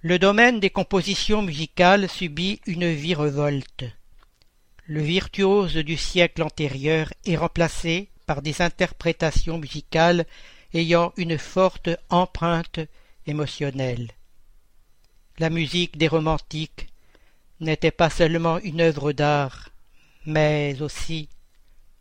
Le 0.01 0.19
domaine 0.19 0.61
des 0.61 0.71
compositions 0.71 1.43
musicales 1.43 2.09
subit 2.09 2.61
une 2.67 2.93
vie 2.93 3.15
revolte. 3.15 3.85
Le 4.87 5.01
virtuose 5.01 5.77
du 5.77 5.97
siècle 5.97 6.43
antérieur 6.43 7.13
est 7.25 7.37
remplacé 7.37 8.11
par 8.27 8.43
des 8.43 8.63
interprétations 8.63 9.59
musicales 9.59 10.27
ayant 10.73 11.13
une 11.17 11.39
forte 11.39 11.91
empreinte 12.11 12.81
émotionnelle. 13.27 14.11
La 15.39 15.51
musique 15.51 15.97
des 15.97 16.09
romantiques 16.09 16.89
n'était 17.61 17.91
pas 17.91 18.11
seulement 18.11 18.59
une 18.59 18.81
œuvre 18.81 19.13
d'art, 19.13 19.71
mais 20.27 20.81
aussi 20.81 21.29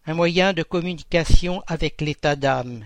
un 0.05 0.13
moyen 0.13 0.53
de 0.53 0.63
communication 0.63 1.63
avec 1.67 2.01
l'état 2.01 2.35
d'âme. 2.35 2.83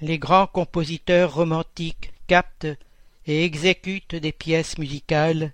Les 0.00 0.18
grands 0.18 0.46
compositeurs 0.46 1.34
romantiques 1.34 2.12
captent 2.26 2.78
et 3.26 3.44
exécutent 3.44 4.16
des 4.16 4.32
pièces 4.32 4.78
musicales 4.78 5.52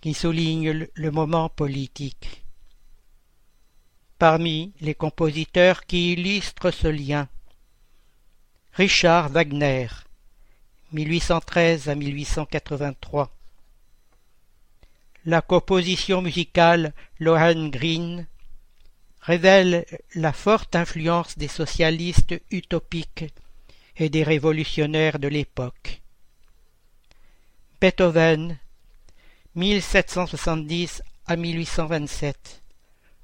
qui 0.00 0.14
soulignent 0.14 0.88
le 0.92 1.10
moment 1.10 1.48
politique. 1.48 2.43
Parmi 4.18 4.72
les 4.80 4.94
compositeurs 4.94 5.86
qui 5.86 6.12
illustrent 6.12 6.70
ce 6.70 6.86
lien, 6.88 7.28
Richard 8.72 9.28
Wagner, 9.28 9.88
1813 10.92 11.88
à 11.88 11.94
1883. 11.94 13.30
La 15.26 15.42
composition 15.42 16.22
musicale 16.22 16.92
Lohengrin 17.18 18.24
révèle 19.20 19.84
la 20.14 20.32
forte 20.32 20.76
influence 20.76 21.36
des 21.38 21.48
socialistes 21.48 22.34
utopiques 22.50 23.24
et 23.96 24.10
des 24.10 24.22
révolutionnaires 24.22 25.18
de 25.18 25.28
l'époque. 25.28 26.02
Beethoven, 27.80 28.58
1770 29.54 31.02
à 31.26 31.36
1827, 31.36 32.63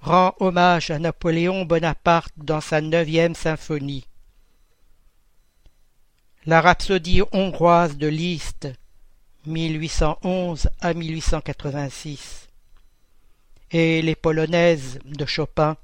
rend 0.00 0.34
hommage 0.40 0.90
à 0.90 0.98
Napoléon 0.98 1.64
Bonaparte 1.64 2.32
dans 2.36 2.60
sa 2.60 2.80
neuvième 2.80 3.34
symphonie. 3.34 4.06
La 6.46 6.62
rhapsodie 6.62 7.22
hongroise 7.32 7.98
de 7.98 8.06
Liszt, 8.06 8.68
1811 9.46 10.70
à 10.80 10.94
1886, 10.94 12.48
et 13.72 14.00
les 14.00 14.14
polonaises 14.14 14.98
de 15.04 15.26
Chopin, 15.26 15.76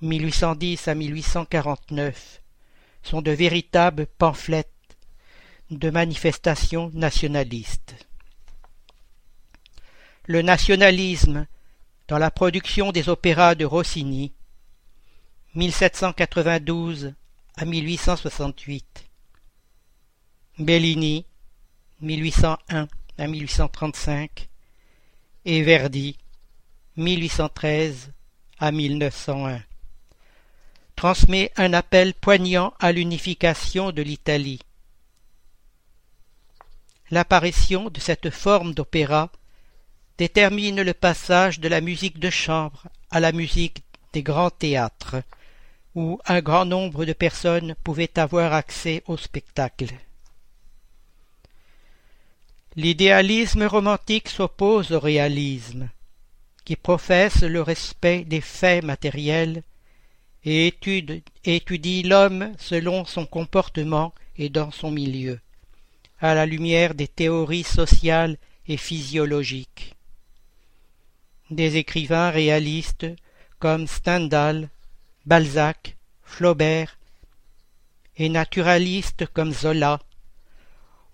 1810 0.00 0.88
à 0.88 0.94
1849, 0.94 2.40
sont 3.02 3.20
de 3.20 3.32
véritables 3.32 4.06
pamphlets 4.06 4.70
de 5.70 5.90
manifestations 5.90 6.90
nationalistes. 6.94 8.06
Le 10.26 10.42
nationalisme 10.42 11.46
dans 12.08 12.18
la 12.18 12.30
production 12.30 12.90
des 12.90 13.10
opéras 13.10 13.54
de 13.54 13.66
Rossini, 13.66 14.32
1792 15.54 17.14
à 17.54 17.64
1868. 17.66 19.04
Bellini, 20.58 21.26
1801 22.00 22.88
à 23.18 23.26
1835, 23.26 24.48
et 25.44 25.62
Verdi, 25.62 26.16
1813 26.96 28.12
à 28.58 28.72
1901, 28.72 29.62
transmet 30.96 31.52
un 31.56 31.74
appel 31.74 32.14
poignant 32.14 32.72
à 32.80 32.90
l'unification 32.90 33.92
de 33.92 34.02
l'Italie. 34.02 34.60
L'apparition 37.10 37.90
de 37.90 38.00
cette 38.00 38.30
forme 38.30 38.74
d'opéra 38.74 39.30
détermine 40.18 40.82
le 40.82 40.94
passage 40.94 41.60
de 41.60 41.68
la 41.68 41.80
musique 41.80 42.18
de 42.18 42.28
chambre 42.28 42.88
à 43.10 43.20
la 43.20 43.30
musique 43.30 43.84
des 44.12 44.24
grands 44.24 44.50
théâtres, 44.50 45.22
où 45.94 46.18
un 46.26 46.40
grand 46.40 46.64
nombre 46.64 47.04
de 47.04 47.12
personnes 47.12 47.76
pouvaient 47.84 48.18
avoir 48.18 48.52
accès 48.52 49.02
au 49.06 49.16
spectacle. 49.16 49.86
L'idéalisme 52.74 53.64
romantique 53.64 54.28
s'oppose 54.28 54.92
au 54.92 55.00
réalisme, 55.00 55.88
qui 56.64 56.76
professe 56.76 57.42
le 57.42 57.62
respect 57.62 58.24
des 58.24 58.40
faits 58.40 58.84
matériels 58.84 59.62
et 60.44 60.74
étudie 61.44 62.02
l'homme 62.02 62.52
selon 62.58 63.04
son 63.04 63.24
comportement 63.24 64.12
et 64.36 64.48
dans 64.48 64.70
son 64.70 64.90
milieu, 64.90 65.40
à 66.20 66.34
la 66.34 66.44
lumière 66.44 66.94
des 66.94 67.08
théories 67.08 67.64
sociales 67.64 68.36
et 68.66 68.76
physiologiques. 68.76 69.94
Des 71.50 71.76
écrivains 71.76 72.30
réalistes 72.30 73.06
comme 73.58 73.86
Stendhal, 73.86 74.68
Balzac, 75.24 75.96
Flaubert 76.22 76.98
et 78.18 78.28
naturalistes 78.28 79.26
comme 79.32 79.52
Zola 79.52 80.00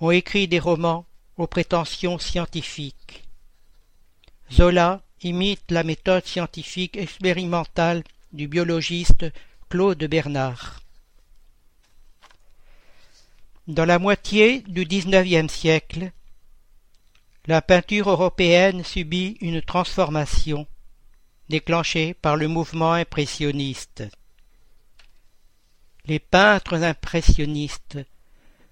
ont 0.01 0.11
écrit 0.11 0.49
des 0.49 0.59
romans 0.59 1.07
aux 1.37 1.47
prétentions 1.47 2.19
scientifiques. 2.19 3.25
Zola 4.53 5.03
imite 5.23 5.71
la 5.71 5.85
méthode 5.85 6.27
scientifique 6.27 6.97
expérimentale 6.97 8.03
du 8.33 8.49
biologiste 8.49 9.27
Claude 9.71 10.03
Bernard. 10.05 10.81
Dans 13.69 13.85
la 13.87 13.99
moitié 13.99 14.61
du 14.63 14.85
XIXe 14.85 15.51
siècle, 15.53 16.11
la 17.47 17.61
peinture 17.61 18.09
européenne 18.09 18.85
subit 18.85 19.37
une 19.41 19.61
transformation 19.61 20.67
déclenchée 21.51 22.15
par 22.15 22.37
le 22.37 22.49
mouvement 22.49 22.93
impressionniste. 22.93 24.05
Les 26.07 26.19
peintres 26.19 26.83
impressionnistes 26.83 27.99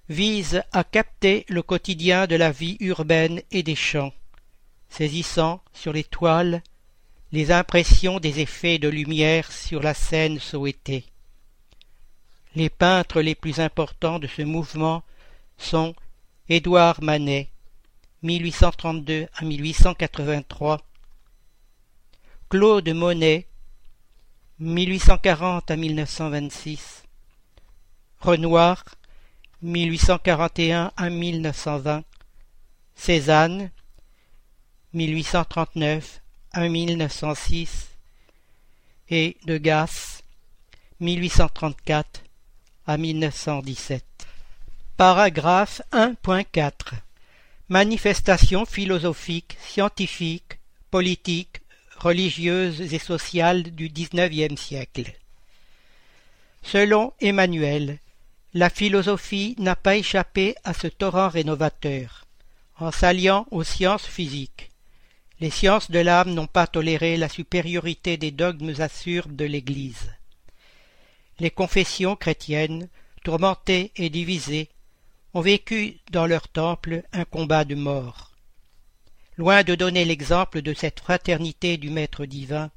vise 0.09 0.62
à 0.73 0.85
capter 0.85 1.44
le 1.49 1.62
quotidien 1.62 2.27
de 2.27 2.36
la 2.36 2.51
vie 2.51 2.77
urbaine 2.81 3.43
et 3.51 3.62
des 3.62 3.74
champs, 3.74 4.12
saisissant 4.89 5.62
sur 5.73 5.93
les 5.93 6.05
toiles 6.05 6.62
les 7.31 7.51
impressions 7.51 8.20
des 8.20 8.40
effets 8.40 8.78
de 8.78 8.89
lumière 8.89 9.51
sur 9.51 9.82
la 9.82 9.94
scène 9.94 10.39
souhaitée. 10.39 11.05
Les 12.55 12.69
peintres 12.69 13.23
les 13.23 13.35
plus 13.35 13.61
importants 13.61 14.19
de 14.19 14.27
ce 14.27 14.43
mouvement 14.43 15.03
sont 15.57 15.94
Édouard 16.51 17.03
Manet, 17.03 17.52
1832 18.23 19.27
à 19.35 19.44
1883, 19.44 20.81
Claude 22.49 22.89
Monet, 22.90 23.47
1840 24.61 25.70
à 25.70 25.77
1926, 25.77 27.03
Renoir, 28.20 28.85
1841 29.62 30.93
à 30.97 31.11
1920, 31.11 32.05
Cézanne, 32.94 33.70
1839 34.93 36.20
à 36.53 36.69
1906, 36.69 37.89
et 39.09 39.36
Degas, 39.44 40.23
1834 41.01 42.23
à 42.86 42.97
1917. 42.97 44.05
Paragraphe 44.97 45.82
1.4 45.93 46.94
Manifestations 47.73 48.66
philosophiques, 48.66 49.57
scientifiques, 49.66 50.59
politiques, 50.90 51.62
religieuses 51.97 52.93
et 52.93 52.99
sociales 52.99 53.62
du 53.62 53.89
XIXe 53.89 54.61
siècle. 54.61 55.11
Selon 56.62 57.15
Emmanuel, 57.23 57.99
la 58.53 58.69
philosophie 58.69 59.57
n'a 59.59 59.74
pas 59.74 59.97
échappé 59.97 60.55
à 60.65 60.74
ce 60.74 60.86
torrent 60.86 61.31
rénovateur. 61.31 62.27
En 62.78 62.90
s'alliant 62.90 63.47
aux 63.51 63.65
sciences 63.65 64.07
physiques, 64.07 64.70
les 65.40 65.49
sciences 65.49 65.90
de 65.90 66.01
l'âme 66.01 66.35
n'ont 66.35 66.47
pas 66.47 66.66
toléré 66.66 67.16
la 67.16 67.31
supériorité 67.31 68.19
des 68.19 68.32
dogmes 68.32 68.74
assurbes 68.81 69.35
de 69.35 69.47
l'Église. 69.47 70.12
Les 71.39 71.51
confessions 71.51 72.16
chrétiennes, 72.16 72.90
tourmentées 73.24 73.93
et 73.97 74.11
divisées, 74.11 74.69
ont 75.35 75.41
vécu 75.41 75.99
dans 76.11 76.27
leur 76.27 76.49
temple 76.49 77.03
un 77.13 77.25
combat 77.25 77.65
de 77.65 77.75
mort. 77.75 78.33
Loin 79.39 79.63
de 79.63 79.75
donner 79.75 80.05
l'exemple 80.05 80.63
de 80.63 80.75
cette 80.75 81.01
fraternité 81.01 81.79
du 81.79 81.91
Maître 81.91 82.27
divin, 82.27 82.71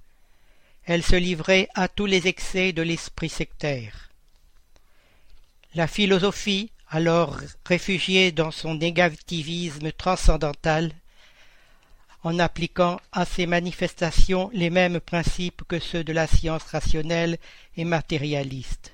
elles 0.85 1.03
se 1.03 1.15
livraient 1.15 1.67
à 1.75 1.87
tous 1.87 2.05
les 2.05 2.27
excès 2.27 2.71
de 2.71 2.81
l'esprit 2.81 3.29
sectaire. 3.29 4.09
La 5.73 5.87
philosophie 5.87 6.71
alors 6.89 7.39
réfugié 7.65 8.31
dans 8.31 8.51
son 8.51 8.75
négativisme 8.75 9.91
transcendantal, 9.91 10.91
en 12.23 12.39
appliquant 12.39 12.99
à 13.11 13.25
ses 13.25 13.45
manifestations 13.45 14.49
les 14.53 14.69
mêmes 14.69 14.99
principes 14.99 15.63
que 15.67 15.79
ceux 15.79 16.03
de 16.03 16.13
la 16.13 16.25
science 16.25 16.63
rationnelle 16.63 17.37
et 17.77 17.85
matérialiste. 17.85 18.93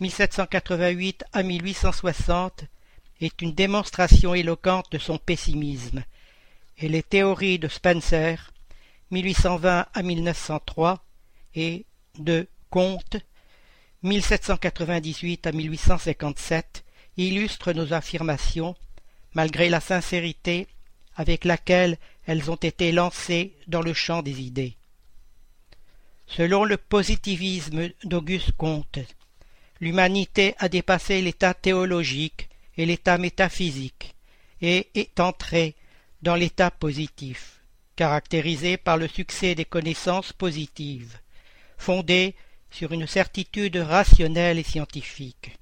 1788 0.00 1.24
à 1.32 1.42
1860, 1.42 2.64
est 3.20 3.40
une 3.40 3.52
démonstration 3.52 4.34
éloquente 4.34 4.92
de 4.92 4.98
son 4.98 5.16
pessimisme, 5.16 6.04
et 6.78 6.88
les 6.88 7.02
théories 7.02 7.58
de 7.58 7.68
Spencer, 7.68 8.52
1820 9.10 9.86
à 9.92 10.02
1903, 10.02 11.02
et 11.54 11.86
de 12.18 12.46
Comte, 12.68 13.16
1798 14.02 15.46
à 15.46 15.52
1857, 15.52 16.84
illustrent 17.16 17.72
nos 17.72 17.94
affirmations 17.94 18.76
malgré 19.32 19.68
la 19.68 19.80
sincérité 19.80 20.66
avec 21.14 21.44
laquelle 21.44 21.98
elles 22.26 22.50
ont 22.50 22.56
été 22.56 22.92
lancées 22.92 23.54
dans 23.66 23.82
le 23.82 23.94
champ 23.94 24.22
des 24.22 24.42
idées. 24.42 24.76
Selon 26.26 26.64
le 26.64 26.76
positivisme 26.76 27.90
d'Auguste 28.04 28.52
Comte, 28.52 28.98
l'humanité 29.80 30.54
a 30.58 30.68
dépassé 30.68 31.20
l'état 31.22 31.54
théologique 31.54 32.48
et 32.76 32.86
l'état 32.86 33.18
métaphysique 33.18 34.14
et 34.60 34.88
est 34.94 35.20
entrée 35.20 35.74
dans 36.22 36.34
l'état 36.34 36.70
positif, 36.70 37.60
caractérisé 37.94 38.76
par 38.76 38.96
le 38.96 39.08
succès 39.08 39.54
des 39.54 39.64
connaissances 39.64 40.32
positives, 40.32 41.18
fondées 41.76 42.34
sur 42.70 42.92
une 42.92 43.06
certitude 43.06 43.76
rationnelle 43.76 44.58
et 44.58 44.62
scientifique. 44.62 45.58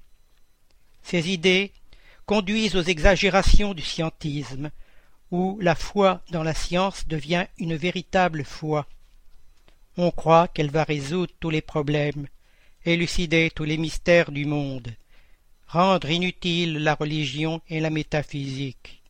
Ces 1.03 1.29
idées 1.29 1.71
conduisent 2.25 2.75
aux 2.75 2.81
exagérations 2.81 3.73
du 3.73 3.83
scientisme, 3.83 4.71
où 5.31 5.57
la 5.61 5.75
foi 5.75 6.21
dans 6.31 6.43
la 6.43 6.53
science 6.53 7.07
devient 7.07 7.45
une 7.57 7.75
véritable 7.75 8.43
foi. 8.43 8.87
On 9.97 10.11
croit 10.11 10.47
qu'elle 10.47 10.71
va 10.71 10.83
résoudre 10.83 11.33
tous 11.39 11.49
les 11.49 11.61
problèmes, 11.61 12.27
élucider 12.85 13.51
tous 13.53 13.63
les 13.63 13.77
mystères 13.77 14.31
du 14.31 14.45
monde, 14.45 14.93
rendre 15.67 16.09
inutile 16.09 16.77
la 16.77 16.95
religion 16.95 17.61
et 17.69 17.79
la 17.79 17.89
métaphysique. 17.89 19.01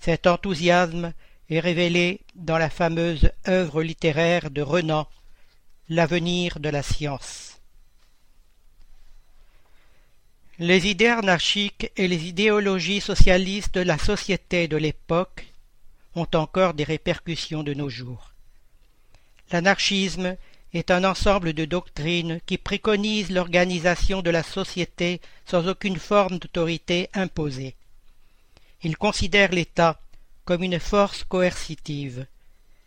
Cet 0.00 0.26
enthousiasme 0.26 1.12
est 1.48 1.60
révélé 1.60 2.20
dans 2.34 2.58
la 2.58 2.70
fameuse 2.70 3.30
œuvre 3.48 3.82
littéraire 3.82 4.50
de 4.50 4.62
Renan, 4.62 5.08
L'avenir 5.90 6.60
de 6.60 6.70
la 6.70 6.82
science. 6.82 7.60
Les 10.58 10.86
idées 10.86 11.08
anarchiques 11.08 11.90
et 11.96 12.08
les 12.08 12.26
idéologies 12.26 13.02
socialistes 13.02 13.74
de 13.74 13.80
la 13.80 13.98
société 13.98 14.66
de 14.66 14.78
l'époque 14.78 15.46
ont 16.14 16.28
encore 16.34 16.72
des 16.72 16.84
répercussions 16.84 17.62
de 17.62 17.74
nos 17.74 17.90
jours. 17.90 18.32
L'anarchisme 19.50 20.36
est 20.74 20.90
un 20.90 21.04
ensemble 21.04 21.52
de 21.52 21.64
doctrines 21.64 22.40
qui 22.46 22.58
préconisent 22.58 23.30
l'organisation 23.30 24.22
de 24.22 24.30
la 24.30 24.42
société 24.42 25.20
sans 25.46 25.68
aucune 25.68 25.98
forme 25.98 26.38
d'autorité 26.38 27.08
imposée. 27.14 27.76
Il 28.82 28.96
considère 28.96 29.52
l'État 29.52 30.00
comme 30.44 30.62
une 30.62 30.80
force 30.80 31.24
coercitive 31.24 32.26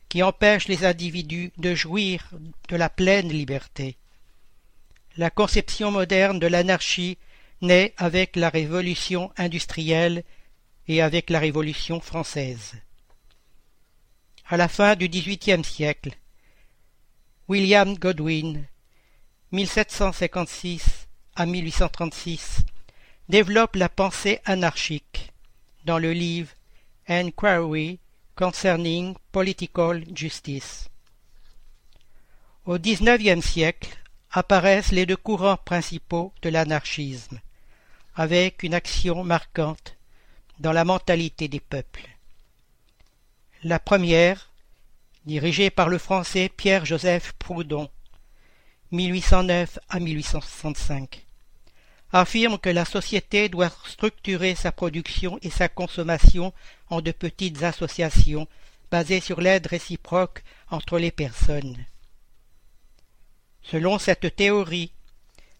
qui 0.10 0.22
empêche 0.22 0.68
les 0.68 0.86
individus 0.86 1.52
de 1.58 1.74
jouir 1.74 2.30
de 2.70 2.76
la 2.76 2.90
pleine 2.90 3.30
liberté. 3.30 3.96
La 5.16 5.30
conception 5.30 5.90
moderne 5.90 6.40
de 6.40 6.48
l'anarchie 6.48 7.18
naît 7.62 7.94
avec 7.98 8.36
la 8.36 8.50
révolution 8.50 9.32
industrielle 9.38 10.24
et 10.88 11.02
avec 11.02 11.30
la 11.30 11.40
révolution 11.40 12.00
française. 12.00 12.74
À 14.48 14.56
la 14.58 14.68
fin 14.68 14.96
du 14.96 15.10
XVIIIe 15.10 15.64
siècle, 15.64 16.12
William 17.50 17.96
Godwin, 17.98 18.66
1756 19.54 21.08
à 21.34 21.46
1836, 21.46 22.66
développe 23.30 23.78
la 23.78 23.88
pensée 23.88 24.42
anarchique 24.44 25.32
dans 25.86 25.98
le 25.98 26.12
livre 26.12 26.52
Enquiry 27.08 28.00
Concerning 28.36 29.16
Political 29.32 30.04
Justice. 30.14 30.90
Au 32.66 32.78
XIXe 32.78 33.40
siècle 33.40 33.98
apparaissent 34.30 34.92
les 34.92 35.06
deux 35.06 35.16
courants 35.16 35.56
principaux 35.56 36.34
de 36.42 36.50
l'anarchisme, 36.50 37.40
avec 38.16 38.62
une 38.62 38.74
action 38.74 39.24
marquante 39.24 39.96
dans 40.60 40.74
la 40.74 40.84
mentalité 40.84 41.48
des 41.48 41.62
peuples. 41.62 42.10
La 43.64 43.80
première, 43.80 44.52
dirigée 45.28 45.70
par 45.70 45.90
le 45.90 45.98
français 45.98 46.50
Pierre-Joseph 46.56 47.34
Proudhon, 47.38 47.90
1809 48.92 49.78
à 49.90 50.00
1865, 50.00 51.26
affirme 52.14 52.58
que 52.58 52.70
la 52.70 52.86
société 52.86 53.50
doit 53.50 53.72
structurer 53.86 54.56
sa 54.56 54.72
production 54.72 55.38
et 55.42 55.50
sa 55.50 55.68
consommation 55.68 56.54
en 56.90 57.02
de 57.02 57.12
petites 57.12 57.62
associations 57.62 58.48
basées 58.90 59.20
sur 59.20 59.42
l'aide 59.42 59.68
réciproque 59.68 60.44
entre 60.72 60.98
les 60.98 61.12
personnes. 61.12 61.76
Selon 63.62 64.00
cette 64.00 64.34
théorie, 64.34 64.94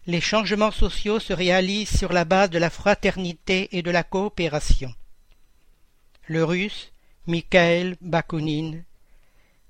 les 0.06 0.22
changements 0.22 0.70
sociaux 0.70 1.20
se 1.20 1.34
réalisent 1.34 1.94
sur 1.94 2.14
la 2.14 2.24
base 2.24 2.48
de 2.48 2.58
la 2.58 2.70
fraternité 2.70 3.68
et 3.76 3.82
de 3.82 3.90
la 3.90 4.02
coopération. 4.02 4.94
Le 6.26 6.42
russe 6.42 6.90
Mikhail 7.26 7.96
Bakounine, 8.00 8.84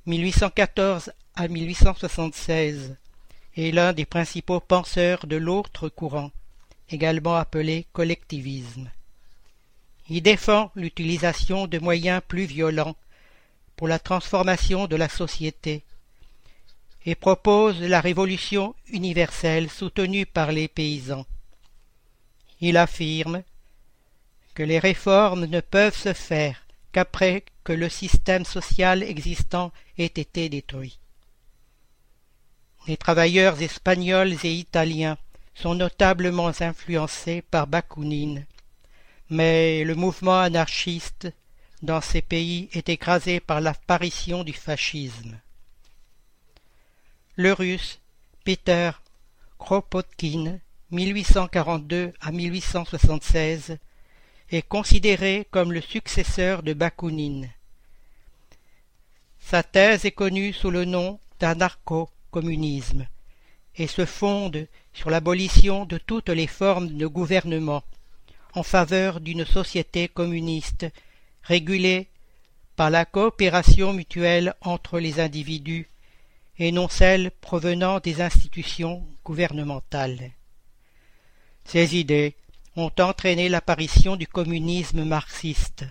1814 0.08 1.12
à 1.34 1.48
1876, 1.48 2.96
est 3.58 3.72
l'un 3.72 3.92
des 3.92 4.06
principaux 4.06 4.58
penseurs 4.58 5.26
de 5.26 5.36
l'autre 5.36 5.90
courant, 5.90 6.30
également 6.88 7.36
appelé 7.36 7.86
collectivisme. 7.92 8.90
Il 10.08 10.22
défend 10.22 10.70
l'utilisation 10.74 11.66
de 11.66 11.78
moyens 11.78 12.22
plus 12.26 12.46
violents 12.46 12.96
pour 13.76 13.86
la 13.86 13.98
transformation 13.98 14.86
de 14.86 14.96
la 14.96 15.10
société 15.10 15.82
et 17.04 17.14
propose 17.14 17.78
la 17.82 18.00
révolution 18.00 18.74
universelle 18.88 19.68
soutenue 19.68 20.24
par 20.24 20.52
les 20.52 20.68
paysans. 20.68 21.26
Il 22.62 22.78
affirme 22.78 23.42
que 24.54 24.62
les 24.62 24.78
réformes 24.78 25.44
ne 25.44 25.60
peuvent 25.60 25.98
se 25.98 26.14
faire 26.14 26.64
qu'après 26.98 27.44
que 27.62 27.72
le 27.72 27.88
système 27.88 28.44
social 28.44 29.04
existant 29.04 29.70
ait 29.98 30.06
été 30.06 30.48
détruit. 30.48 30.98
Les 32.88 32.96
travailleurs 32.96 33.62
espagnols 33.62 34.34
et 34.42 34.52
italiens 34.52 35.16
sont 35.54 35.76
notablement 35.76 36.50
influencés 36.58 37.40
par 37.40 37.68
Bakounine, 37.68 38.46
mais 39.30 39.84
le 39.84 39.94
mouvement 39.94 40.40
anarchiste 40.40 41.28
dans 41.82 42.00
ces 42.00 42.20
pays 42.20 42.68
est 42.72 42.88
écrasé 42.88 43.38
par 43.38 43.60
l'apparition 43.60 44.42
du 44.42 44.52
fascisme. 44.52 45.38
Le 47.36 47.52
russe 47.52 48.00
Peter 48.42 48.90
Kropotkin, 49.56 50.58
1842 50.90 52.12
à 52.20 52.32
1876, 52.32 53.78
est 54.50 54.66
considéré 54.66 55.46
comme 55.50 55.72
le 55.72 55.80
successeur 55.80 56.62
de 56.62 56.72
Bakounine. 56.72 57.50
Sa 59.40 59.62
thèse 59.62 60.04
est 60.04 60.12
connue 60.12 60.52
sous 60.52 60.70
le 60.70 60.84
nom 60.84 61.20
d'anarcho-communisme 61.40 63.06
et 63.76 63.86
se 63.86 64.04
fonde 64.04 64.66
sur 64.92 65.10
l'abolition 65.10 65.84
de 65.84 65.98
toutes 65.98 66.28
les 66.28 66.46
formes 66.46 66.96
de 66.96 67.06
gouvernement 67.06 67.82
en 68.54 68.62
faveur 68.62 69.20
d'une 69.20 69.44
société 69.44 70.08
communiste 70.08 70.86
régulée 71.42 72.08
par 72.76 72.90
la 72.90 73.04
coopération 73.04 73.92
mutuelle 73.92 74.54
entre 74.60 74.98
les 74.98 75.20
individus 75.20 75.88
et 76.58 76.72
non 76.72 76.88
celles 76.88 77.30
provenant 77.30 78.00
des 78.00 78.20
institutions 78.20 79.04
gouvernementales. 79.24 80.32
Ces 81.64 81.96
idées 81.96 82.34
ont 82.78 82.92
entraîné 83.00 83.48
l'apparition 83.48 84.16
du 84.16 84.26
communisme 84.26 85.04
marxiste, 85.04 85.84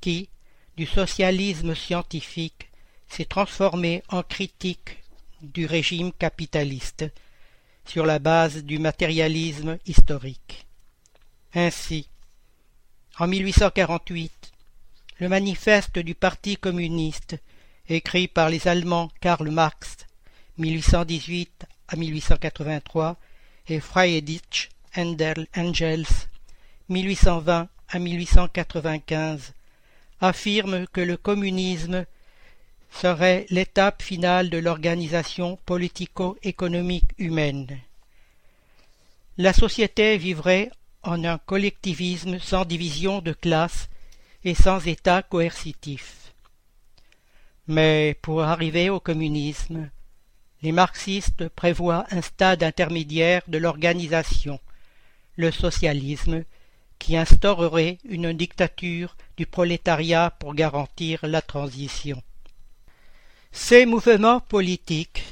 qui, 0.00 0.28
du 0.76 0.86
socialisme 0.86 1.74
scientifique, 1.74 2.70
s'est 3.08 3.24
transformé 3.24 4.02
en 4.08 4.22
critique 4.22 5.02
du 5.42 5.66
régime 5.66 6.12
capitaliste 6.12 7.06
sur 7.84 8.06
la 8.06 8.18
base 8.18 8.62
du 8.62 8.78
matérialisme 8.78 9.78
historique. 9.86 10.66
Ainsi, 11.54 12.08
en 13.18 13.26
1848, 13.26 14.52
le 15.20 15.28
manifeste 15.28 15.98
du 15.98 16.14
Parti 16.14 16.56
communiste, 16.56 17.36
écrit 17.88 18.28
par 18.28 18.50
les 18.50 18.68
Allemands 18.68 19.10
Karl 19.20 19.50
Marx 19.50 19.96
1818 20.58 21.66
à 21.88 21.96
1883 21.96 23.16
et 23.68 23.80
Friedrich 23.80 24.70
Engels, 24.96 26.06
1820 26.88 27.68
à 27.88 27.98
1895, 27.98 29.54
affirme 30.20 30.86
que 30.86 31.00
le 31.00 31.16
communisme 31.16 32.04
serait 32.90 33.46
l'étape 33.50 34.02
finale 34.02 34.50
de 34.50 34.58
l'organisation 34.58 35.58
politico-économique 35.66 37.10
humaine. 37.18 37.78
La 39.36 39.52
société 39.52 40.16
vivrait 40.18 40.70
en 41.02 41.24
un 41.24 41.38
collectivisme 41.38 42.38
sans 42.38 42.64
division 42.64 43.20
de 43.20 43.32
classe 43.32 43.88
et 44.44 44.54
sans 44.54 44.86
État 44.86 45.22
coercitif. 45.22 46.32
Mais 47.66 48.16
pour 48.22 48.42
arriver 48.42 48.90
au 48.90 48.98
communisme, 48.98 49.90
les 50.62 50.72
marxistes 50.72 51.48
prévoient 51.50 52.06
un 52.10 52.22
stade 52.22 52.62
intermédiaire 52.62 53.42
de 53.46 53.58
l'organisation, 53.58 54.58
le 55.38 55.50
socialisme, 55.50 56.44
qui 56.98 57.16
instaurerait 57.16 57.98
une 58.04 58.32
dictature 58.32 59.16
du 59.36 59.46
prolétariat 59.46 60.30
pour 60.38 60.54
garantir 60.54 61.20
la 61.22 61.40
transition. 61.40 62.20
Ces 63.52 63.86
mouvements 63.86 64.40
politiques 64.40 65.22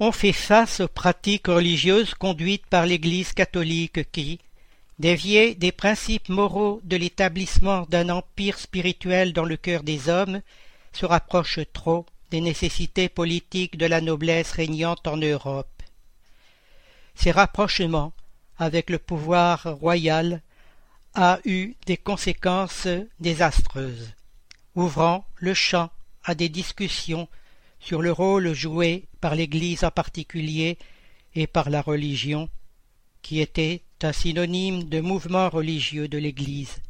ont 0.00 0.10
fait 0.10 0.32
face 0.32 0.80
aux 0.80 0.88
pratiques 0.88 1.46
religieuses 1.48 2.14
conduites 2.14 2.66
par 2.66 2.86
l'Église 2.86 3.34
catholique 3.34 4.10
qui, 4.10 4.40
déviée 4.98 5.54
des 5.54 5.72
principes 5.72 6.30
moraux 6.30 6.80
de 6.84 6.96
l'établissement 6.96 7.86
d'un 7.90 8.08
empire 8.08 8.58
spirituel 8.58 9.34
dans 9.34 9.44
le 9.44 9.58
cœur 9.58 9.82
des 9.82 10.08
hommes, 10.08 10.40
se 10.92 11.04
rapproche 11.04 11.60
trop 11.74 12.06
des 12.30 12.40
nécessités 12.40 13.10
politiques 13.10 13.76
de 13.76 13.86
la 13.86 14.00
noblesse 14.00 14.52
régnante 14.52 15.06
en 15.06 15.18
Europe. 15.18 15.68
Ces 17.14 17.30
rapprochements 17.30 18.12
avec 18.58 18.90
le 18.90 18.98
pouvoir 18.98 19.76
royal 19.78 20.42
a 21.14 21.38
eu 21.44 21.74
des 21.86 21.96
conséquences 21.96 22.88
désastreuses, 23.20 24.12
ouvrant 24.74 25.26
le 25.36 25.54
champ 25.54 25.90
à 26.24 26.34
des 26.34 26.48
discussions 26.48 27.28
sur 27.80 28.02
le 28.02 28.12
rôle 28.12 28.52
joué 28.52 29.04
par 29.20 29.34
l'Église 29.34 29.84
en 29.84 29.90
particulier 29.90 30.78
et 31.34 31.46
par 31.46 31.70
la 31.70 31.82
religion, 31.82 32.48
qui 33.22 33.40
était 33.40 33.82
un 34.02 34.12
synonyme 34.12 34.84
de 34.84 35.00
mouvement 35.00 35.48
religieux 35.48 36.08
de 36.08 36.18
l'Église, 36.18 36.82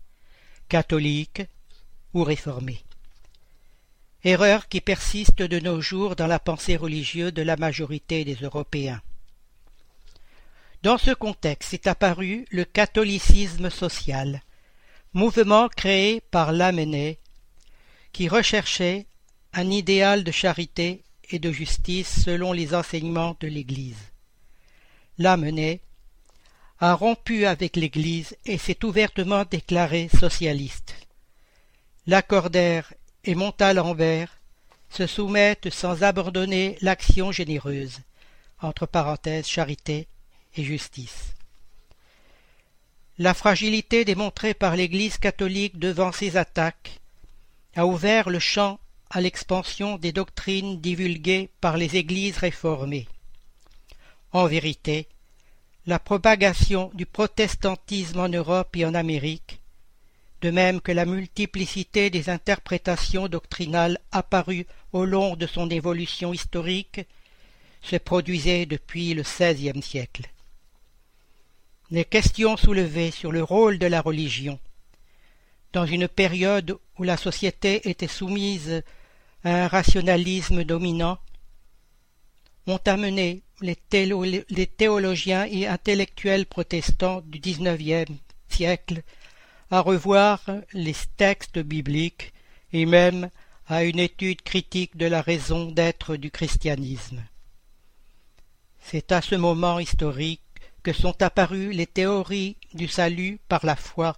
catholique 0.69 1.43
ou 2.15 2.25
réformé. 2.25 2.83
Erreur 4.25 4.69
qui 4.69 4.81
persiste 4.81 5.43
de 5.43 5.61
nos 5.61 5.81
jours 5.81 6.17
dans 6.17 6.27
la 6.27 6.41
pensée 6.41 6.77
religieuse 6.77 7.33
de 7.33 7.43
la 7.43 7.57
majorité 7.57 8.25
des 8.25 8.35
Européens. 8.35 9.01
Dans 10.83 10.99
ce 10.99 11.11
contexte 11.11 11.75
est 11.75 11.87
apparu 11.87 12.47
le 12.51 12.65
catholicisme 12.65 13.71
social, 13.71 14.43
mouvement 15.15 15.69
créé 15.69 16.21
par 16.21 16.53
Lamennais, 16.53 17.19
qui 18.13 18.29
recherchait 18.29 19.07
un 19.53 19.71
idéal 19.71 20.23
de 20.23 20.31
charité 20.31 21.03
et 21.31 21.39
de 21.39 21.51
justice 21.51 22.23
selon 22.25 22.53
les 22.53 22.75
enseignements 22.75 23.37
de 23.41 23.49
l'Église. 23.49 24.13
Lamennais 25.19 25.81
a 26.79 26.95
rompu 26.95 27.47
avec 27.47 27.77
l'Église 27.77 28.37
et 28.45 28.59
s'est 28.59 28.85
ouvertement 28.85 29.45
déclaré 29.51 30.11
socialiste. 30.19 30.95
Lacordaire 32.07 32.93
et 33.25 33.35
Montalembert 33.35 34.39
se 34.91 35.07
soumettent 35.07 35.71
sans 35.71 36.03
abandonner 36.03 36.77
l'action 36.83 37.33
généreuse, 37.33 37.99
entre 38.61 38.87
parenthèses 38.87 39.47
charité 39.47 40.07
La 43.19 43.35
fragilité 43.35 44.05
démontrée 44.05 44.55
par 44.55 44.77
l'Église 44.77 45.19
catholique 45.19 45.79
devant 45.79 46.13
ces 46.13 46.37
attaques 46.37 47.01
a 47.75 47.87
ouvert 47.87 48.31
le 48.31 48.39
champ 48.39 48.79
à 49.11 49.21
l'expansion 49.21 49.99
des 49.99 50.13
doctrines 50.13 50.81
divulguées 50.81 51.51
par 51.61 51.77
les 51.77 51.97
Églises 51.97 52.39
réformées. 52.39 53.07
En 54.33 54.47
vérité, 54.47 55.09
la 55.87 55.99
propagation 55.99 56.91
du 56.95 57.07
protestantisme 57.07 58.21
en 58.21 58.29
Europe 58.29 58.77
et 58.77 58.85
en 58.85 58.95
Amérique, 58.95 59.61
de 60.41 60.51
même 60.51 60.81
que 60.81 60.93
la 60.93 61.05
multiplicité 61.05 62.11
des 62.11 62.29
interprétations 62.29 63.29
doctrinales 63.29 63.99
apparues 64.11 64.67
au 64.93 65.05
long 65.05 65.37
de 65.37 65.47
son 65.47 65.71
évolution 65.71 66.33
historique, 66.33 67.01
se 67.83 67.97
produisait 67.97 68.67
depuis 68.67 69.15
le 69.15 69.23
XVIe 69.23 69.83
siècle. 69.83 70.29
Les 71.91 72.05
questions 72.05 72.57
soulevées 72.57 73.13
sur 73.13 73.31
le 73.31 73.45
rôle 73.45 73.79
de 73.79 73.87
la 73.87 74.01
religion, 74.01 74.59
dans 75.73 75.87
une 75.87 76.09
période 76.09 76.79
où 76.99 77.05
la 77.05 77.17
société 77.17 77.89
était 77.89 78.09
soumise 78.09 78.83
à 79.45 79.65
un 79.65 79.69
rationalisme 79.69 80.65
dominant, 80.65 81.19
ont 82.67 82.81
amené 82.87 83.43
les, 83.61 83.77
théologiens 84.67 85.47
et 85.47 85.69
intellectuels 85.69 86.47
protestants 86.47 87.21
du 87.21 87.39
XIXe 87.39 88.11
siècle 88.49 89.03
à 89.71 89.81
revoir 89.81 90.45
les 90.73 90.95
textes 91.17 91.59
bibliques 91.61 92.33
et 92.73 92.85
même 92.85 93.31
à 93.69 93.85
une 93.85 94.01
étude 94.01 94.43
critique 94.43 94.97
de 94.97 95.07
la 95.07 95.23
raison 95.23 95.71
d'être 95.71 96.17
du 96.17 96.31
christianisme. 96.31 97.23
C'est 98.81 99.13
à 99.13 99.21
ce 99.21 99.37
moment 99.37 99.79
historique 99.79 100.46
que 100.87 100.93
sont 100.93 101.21
apparues 101.21 101.73
les 101.73 101.89
théories 101.89 102.57
du 102.73 102.87
salut 102.87 103.41
par 103.49 103.67
la 103.67 103.75
foi, 103.75 104.17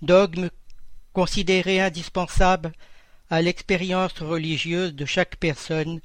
dogmes 0.00 0.48
considérés 1.12 1.80
indispensables 1.80 2.70
à 3.30 3.42
l'expérience 3.42 4.16
religieuse 4.20 4.94
de 4.94 5.04
chaque 5.04 5.34
personne 5.34 6.00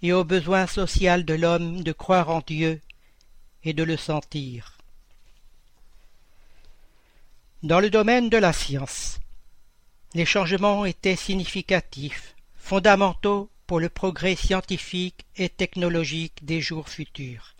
et 0.00 0.12
au 0.12 0.22
besoin 0.22 0.68
social 0.68 1.24
de 1.24 1.34
l'homme 1.34 1.82
de 1.82 1.90
croire 1.90 2.30
en 2.30 2.40
Dieu 2.46 2.80
et 3.64 3.72
de 3.72 3.82
le 3.82 3.96
sentir. 3.96 4.78
Dans 7.64 7.80
le 7.80 7.90
domaine 7.90 8.30
de 8.30 8.36
la 8.36 8.52
science, 8.52 9.18
les 10.14 10.24
changements 10.24 10.84
étaient 10.84 11.16
significatifs, 11.16 12.36
fondamentaux 12.54 13.50
pour 13.66 13.80
le 13.80 13.88
progrès 13.88 14.36
scientifique 14.36 15.26
et 15.34 15.48
technologique 15.48 16.44
des 16.44 16.60
jours 16.60 16.88
futurs. 16.88 17.55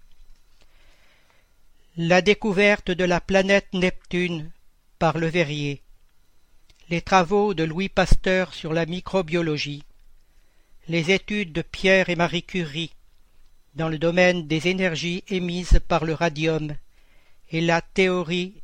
La 1.98 2.20
découverte 2.20 2.90
de 2.90 3.04
la 3.04 3.22
planète 3.22 3.68
Neptune 3.72 4.50
par 4.98 5.16
le 5.16 5.28
Verrier, 5.28 5.80
les 6.90 7.00
travaux 7.00 7.54
de 7.54 7.64
Louis 7.64 7.88
Pasteur 7.88 8.52
sur 8.52 8.74
la 8.74 8.84
microbiologie, 8.84 9.82
les 10.88 11.10
études 11.10 11.54
de 11.54 11.62
Pierre 11.62 12.10
et 12.10 12.14
Marie 12.14 12.42
Curie 12.42 12.92
dans 13.76 13.88
le 13.88 13.96
domaine 13.96 14.46
des 14.46 14.68
énergies 14.68 15.24
émises 15.28 15.80
par 15.88 16.04
le 16.04 16.12
radium 16.12 16.76
et 17.50 17.62
la 17.62 17.80
théorie 17.80 18.60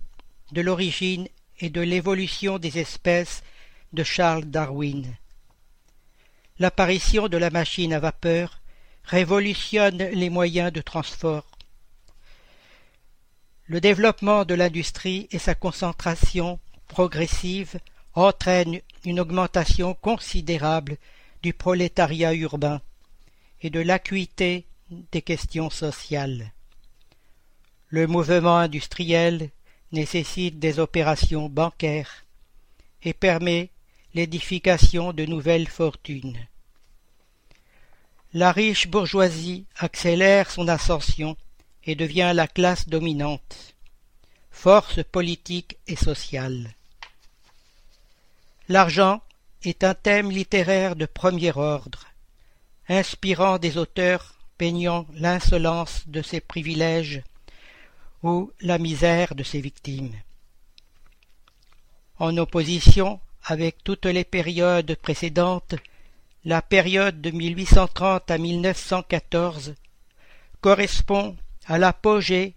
de 0.52 0.60
l'origine 0.60 1.26
et 1.58 1.70
de 1.70 1.80
l'évolution 1.80 2.58
des 2.58 2.80
espèces 2.80 3.42
de 3.94 4.04
Charles 4.04 4.44
Darwin. 4.44 5.06
L'apparition 6.58 7.28
de 7.28 7.38
la 7.38 7.48
machine 7.48 7.94
à 7.94 7.98
vapeur 7.98 8.60
révolutionne 9.04 10.10
les 10.12 10.28
moyens 10.28 10.70
de 10.70 10.82
transport. 10.82 11.46
Le 13.72 13.80
développement 13.80 14.44
de 14.44 14.52
l'industrie 14.52 15.28
et 15.30 15.38
sa 15.38 15.54
concentration 15.54 16.60
progressive 16.88 17.80
entraînent 18.12 18.82
une 19.06 19.18
augmentation 19.18 19.94
considérable 19.94 20.98
du 21.42 21.54
prolétariat 21.54 22.34
urbain 22.34 22.82
et 23.62 23.70
de 23.70 23.80
l'acuité 23.80 24.66
des 25.10 25.22
questions 25.22 25.70
sociales. 25.70 26.52
Le 27.88 28.06
mouvement 28.06 28.58
industriel 28.58 29.48
nécessite 29.90 30.58
des 30.58 30.78
opérations 30.78 31.48
bancaires 31.48 32.26
et 33.02 33.14
permet 33.14 33.70
l'édification 34.12 35.14
de 35.14 35.24
nouvelles 35.24 35.66
fortunes. 35.66 36.46
La 38.34 38.52
riche 38.52 38.88
bourgeoisie 38.88 39.64
accélère 39.78 40.50
son 40.50 40.68
ascension 40.68 41.38
et 41.84 41.94
devient 41.94 42.32
la 42.34 42.46
classe 42.46 42.88
dominante, 42.88 43.74
force 44.50 45.02
politique 45.02 45.78
et 45.86 45.96
sociale. 45.96 46.74
L'argent 48.68 49.20
est 49.64 49.84
un 49.84 49.94
thème 49.94 50.30
littéraire 50.30 50.96
de 50.96 51.06
premier 51.06 51.56
ordre, 51.56 52.06
inspirant 52.88 53.58
des 53.58 53.78
auteurs 53.78 54.34
peignant 54.58 55.06
l'insolence 55.14 56.04
de 56.06 56.22
ses 56.22 56.40
privilèges 56.40 57.22
ou 58.22 58.52
la 58.60 58.78
misère 58.78 59.34
de 59.34 59.42
ses 59.42 59.60
victimes. 59.60 60.14
En 62.18 62.36
opposition 62.36 63.20
avec 63.44 63.82
toutes 63.82 64.06
les 64.06 64.24
périodes 64.24 64.94
précédentes, 64.96 65.74
la 66.44 66.62
période 66.62 67.20
de 67.20 67.30
1830 67.30 68.30
à 68.30 68.38
1914 68.38 69.74
correspond 70.60 71.36
à 71.66 71.78
l'apogée 71.78 72.54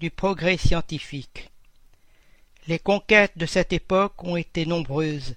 du 0.00 0.10
progrès 0.10 0.56
scientifique. 0.56 1.50
Les 2.66 2.78
conquêtes 2.78 3.36
de 3.36 3.46
cette 3.46 3.72
époque 3.72 4.22
ont 4.24 4.36
été 4.36 4.66
nombreuses 4.66 5.34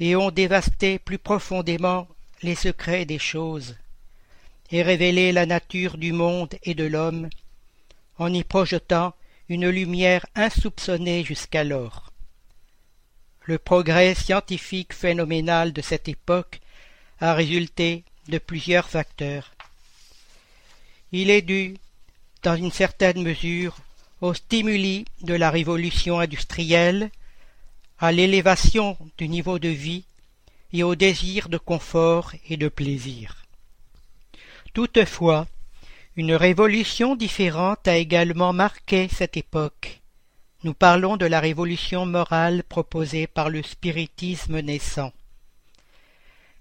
et 0.00 0.16
ont 0.16 0.30
dévasté 0.30 0.98
plus 0.98 1.18
profondément 1.18 2.08
les 2.42 2.54
secrets 2.54 3.04
des 3.04 3.18
choses 3.18 3.76
et 4.70 4.82
révélé 4.82 5.32
la 5.32 5.46
nature 5.46 5.96
du 5.96 6.12
monde 6.12 6.54
et 6.62 6.74
de 6.74 6.84
l'homme 6.84 7.28
en 8.18 8.32
y 8.32 8.44
projetant 8.44 9.14
une 9.48 9.68
lumière 9.68 10.26
insoupçonnée 10.34 11.24
jusqu'alors. 11.24 12.12
Le 13.44 13.58
progrès 13.58 14.14
scientifique 14.14 14.92
phénoménal 14.92 15.72
de 15.72 15.80
cette 15.80 16.08
époque 16.08 16.60
a 17.20 17.32
résulté 17.32 18.04
de 18.28 18.38
plusieurs 18.38 18.90
facteurs. 18.90 19.54
Il 21.12 21.30
est 21.30 21.42
dû, 21.42 21.76
dans 22.42 22.56
une 22.56 22.70
certaine 22.70 23.22
mesure, 23.22 23.76
aux 24.20 24.34
stimuli 24.34 25.04
de 25.22 25.34
la 25.34 25.50
révolution 25.50 26.18
industrielle, 26.18 27.10
à 27.98 28.12
l'élévation 28.12 28.96
du 29.16 29.28
niveau 29.28 29.58
de 29.58 29.68
vie 29.68 30.04
et 30.72 30.82
au 30.82 30.94
désir 30.94 31.48
de 31.48 31.58
confort 31.58 32.32
et 32.48 32.56
de 32.56 32.68
plaisir. 32.68 33.44
Toutefois, 34.72 35.46
une 36.16 36.34
révolution 36.34 37.16
différente 37.16 37.86
a 37.88 37.96
également 37.96 38.52
marqué 38.52 39.08
cette 39.08 39.36
époque. 39.36 40.00
Nous 40.64 40.74
parlons 40.74 41.16
de 41.16 41.26
la 41.26 41.40
révolution 41.40 42.06
morale 42.06 42.64
proposée 42.64 43.26
par 43.26 43.50
le 43.50 43.62
spiritisme 43.62 44.60
naissant. 44.60 45.12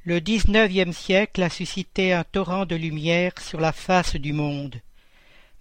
Le 0.03 0.21
dix-neuvième 0.21 0.93
siècle 0.93 1.43
a 1.43 1.49
suscité 1.49 2.13
un 2.13 2.23
torrent 2.23 2.65
de 2.65 2.75
lumière 2.75 3.33
sur 3.41 3.59
la 3.59 3.71
face 3.71 4.15
du 4.15 4.31
monde, 4.31 4.79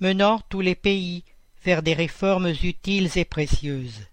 menant 0.00 0.40
tous 0.48 0.60
les 0.60 0.74
pays 0.74 1.24
vers 1.64 1.82
des 1.82 1.94
réformes 1.94 2.52
utiles 2.62 3.10
et 3.16 3.24
précieuses. 3.24 4.06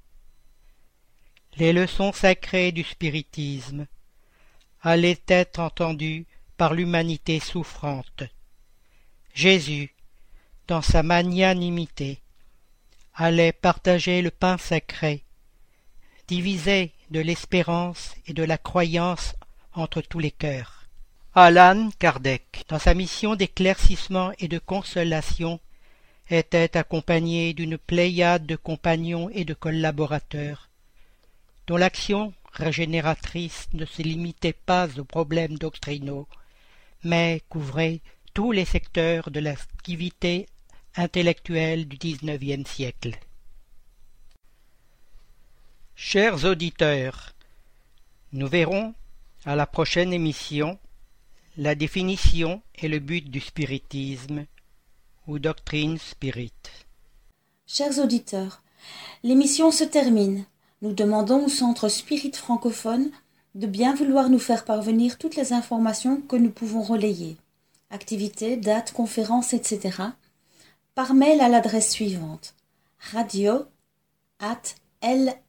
Les 1.57 1.73
leçons 1.73 2.13
sacrées 2.13 2.71
du 2.71 2.83
spiritisme 2.83 3.85
allaient 4.81 5.21
être 5.27 5.59
entendues 5.59 6.25
par 6.57 6.73
l'humanité 6.73 7.39
souffrante. 7.39 8.23
Jésus, 9.33 9.93
dans 10.67 10.81
sa 10.81 11.03
magnanimité, 11.03 12.21
allait 13.13 13.51
partager 13.51 14.21
le 14.21 14.31
pain 14.31 14.57
sacré, 14.57 15.23
diviser 16.27 16.93
de 17.11 17.19
l'espérance 17.19 18.15
et 18.25 18.33
de 18.33 18.43
la 18.43 18.57
croyance 18.57 19.35
entre 19.73 20.01
tous 20.01 20.19
les 20.19 20.31
cœurs. 20.31 20.85
Alan 21.35 21.89
Kardec, 21.99 22.63
dans 22.69 22.79
sa 22.79 22.93
mission 22.93 23.35
d'éclaircissement 23.35 24.31
et 24.39 24.47
de 24.47 24.59
consolation, 24.59 25.59
était 26.33 26.77
accompagné 26.77 27.53
d'une 27.53 27.77
pléiade 27.77 28.45
de 28.45 28.55
compagnons 28.55 29.29
et 29.29 29.45
de 29.45 29.53
collaborateurs, 29.53 30.69
dont 31.67 31.77
l'action 31.77 32.33
régénératrice 32.51 33.67
ne 33.73 33.85
se 33.85 34.01
limitait 34.01 34.53
pas 34.53 34.87
aux 34.99 35.05
problèmes 35.05 35.57
doctrinaux, 35.57 36.27
mais 37.03 37.41
couvrait 37.49 38.01
tous 38.33 38.51
les 38.51 38.65
secteurs 38.65 39.29
de 39.31 39.39
l'activité 39.39 40.47
intellectuelle 40.95 41.87
du 41.87 41.97
XIXe 41.97 42.69
siècle. 42.69 43.17
Chers 45.95 46.45
auditeurs, 46.45 47.33
nous 48.31 48.47
verrons 48.47 48.93
à 49.45 49.55
la 49.55 49.67
prochaine 49.67 50.13
émission 50.13 50.79
la 51.57 51.75
définition 51.75 52.63
et 52.75 52.87
le 52.87 52.97
but 52.99 53.29
du 53.29 53.39
spiritisme 53.39 54.45
ou 55.27 55.39
doctrine 55.39 55.97
spirit. 55.97 56.53
Chers 57.65 57.99
auditeurs, 57.99 58.61
l'émission 59.23 59.71
se 59.71 59.83
termine. 59.83 60.45
Nous 60.81 60.93
demandons 60.93 61.45
au 61.45 61.49
Centre 61.49 61.87
Spirit 61.89 62.33
francophone 62.33 63.09
de 63.55 63.67
bien 63.67 63.95
vouloir 63.95 64.29
nous 64.29 64.39
faire 64.39 64.65
parvenir 64.65 65.17
toutes 65.17 65.35
les 65.35 65.53
informations 65.53 66.21
que 66.21 66.35
nous 66.35 66.51
pouvons 66.51 66.81
relayer 66.81 67.37
activités, 67.93 68.57
dates, 68.57 68.91
conférences, 68.91 69.53
etc. 69.53 70.01
par 70.95 71.13
mail 71.13 71.39
à 71.41 71.47
l'adresse 71.47 71.91
suivante 71.91 72.55
radio 73.11 73.65
at 74.39 74.75
lmsf.org. 75.01 75.39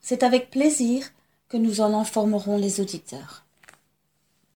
C'est 0.00 0.22
avec 0.22 0.50
plaisir 0.50 1.10
que 1.48 1.56
nous 1.56 1.80
en 1.80 1.98
informerons 1.98 2.58
les 2.58 2.80
auditeurs. 2.80 3.43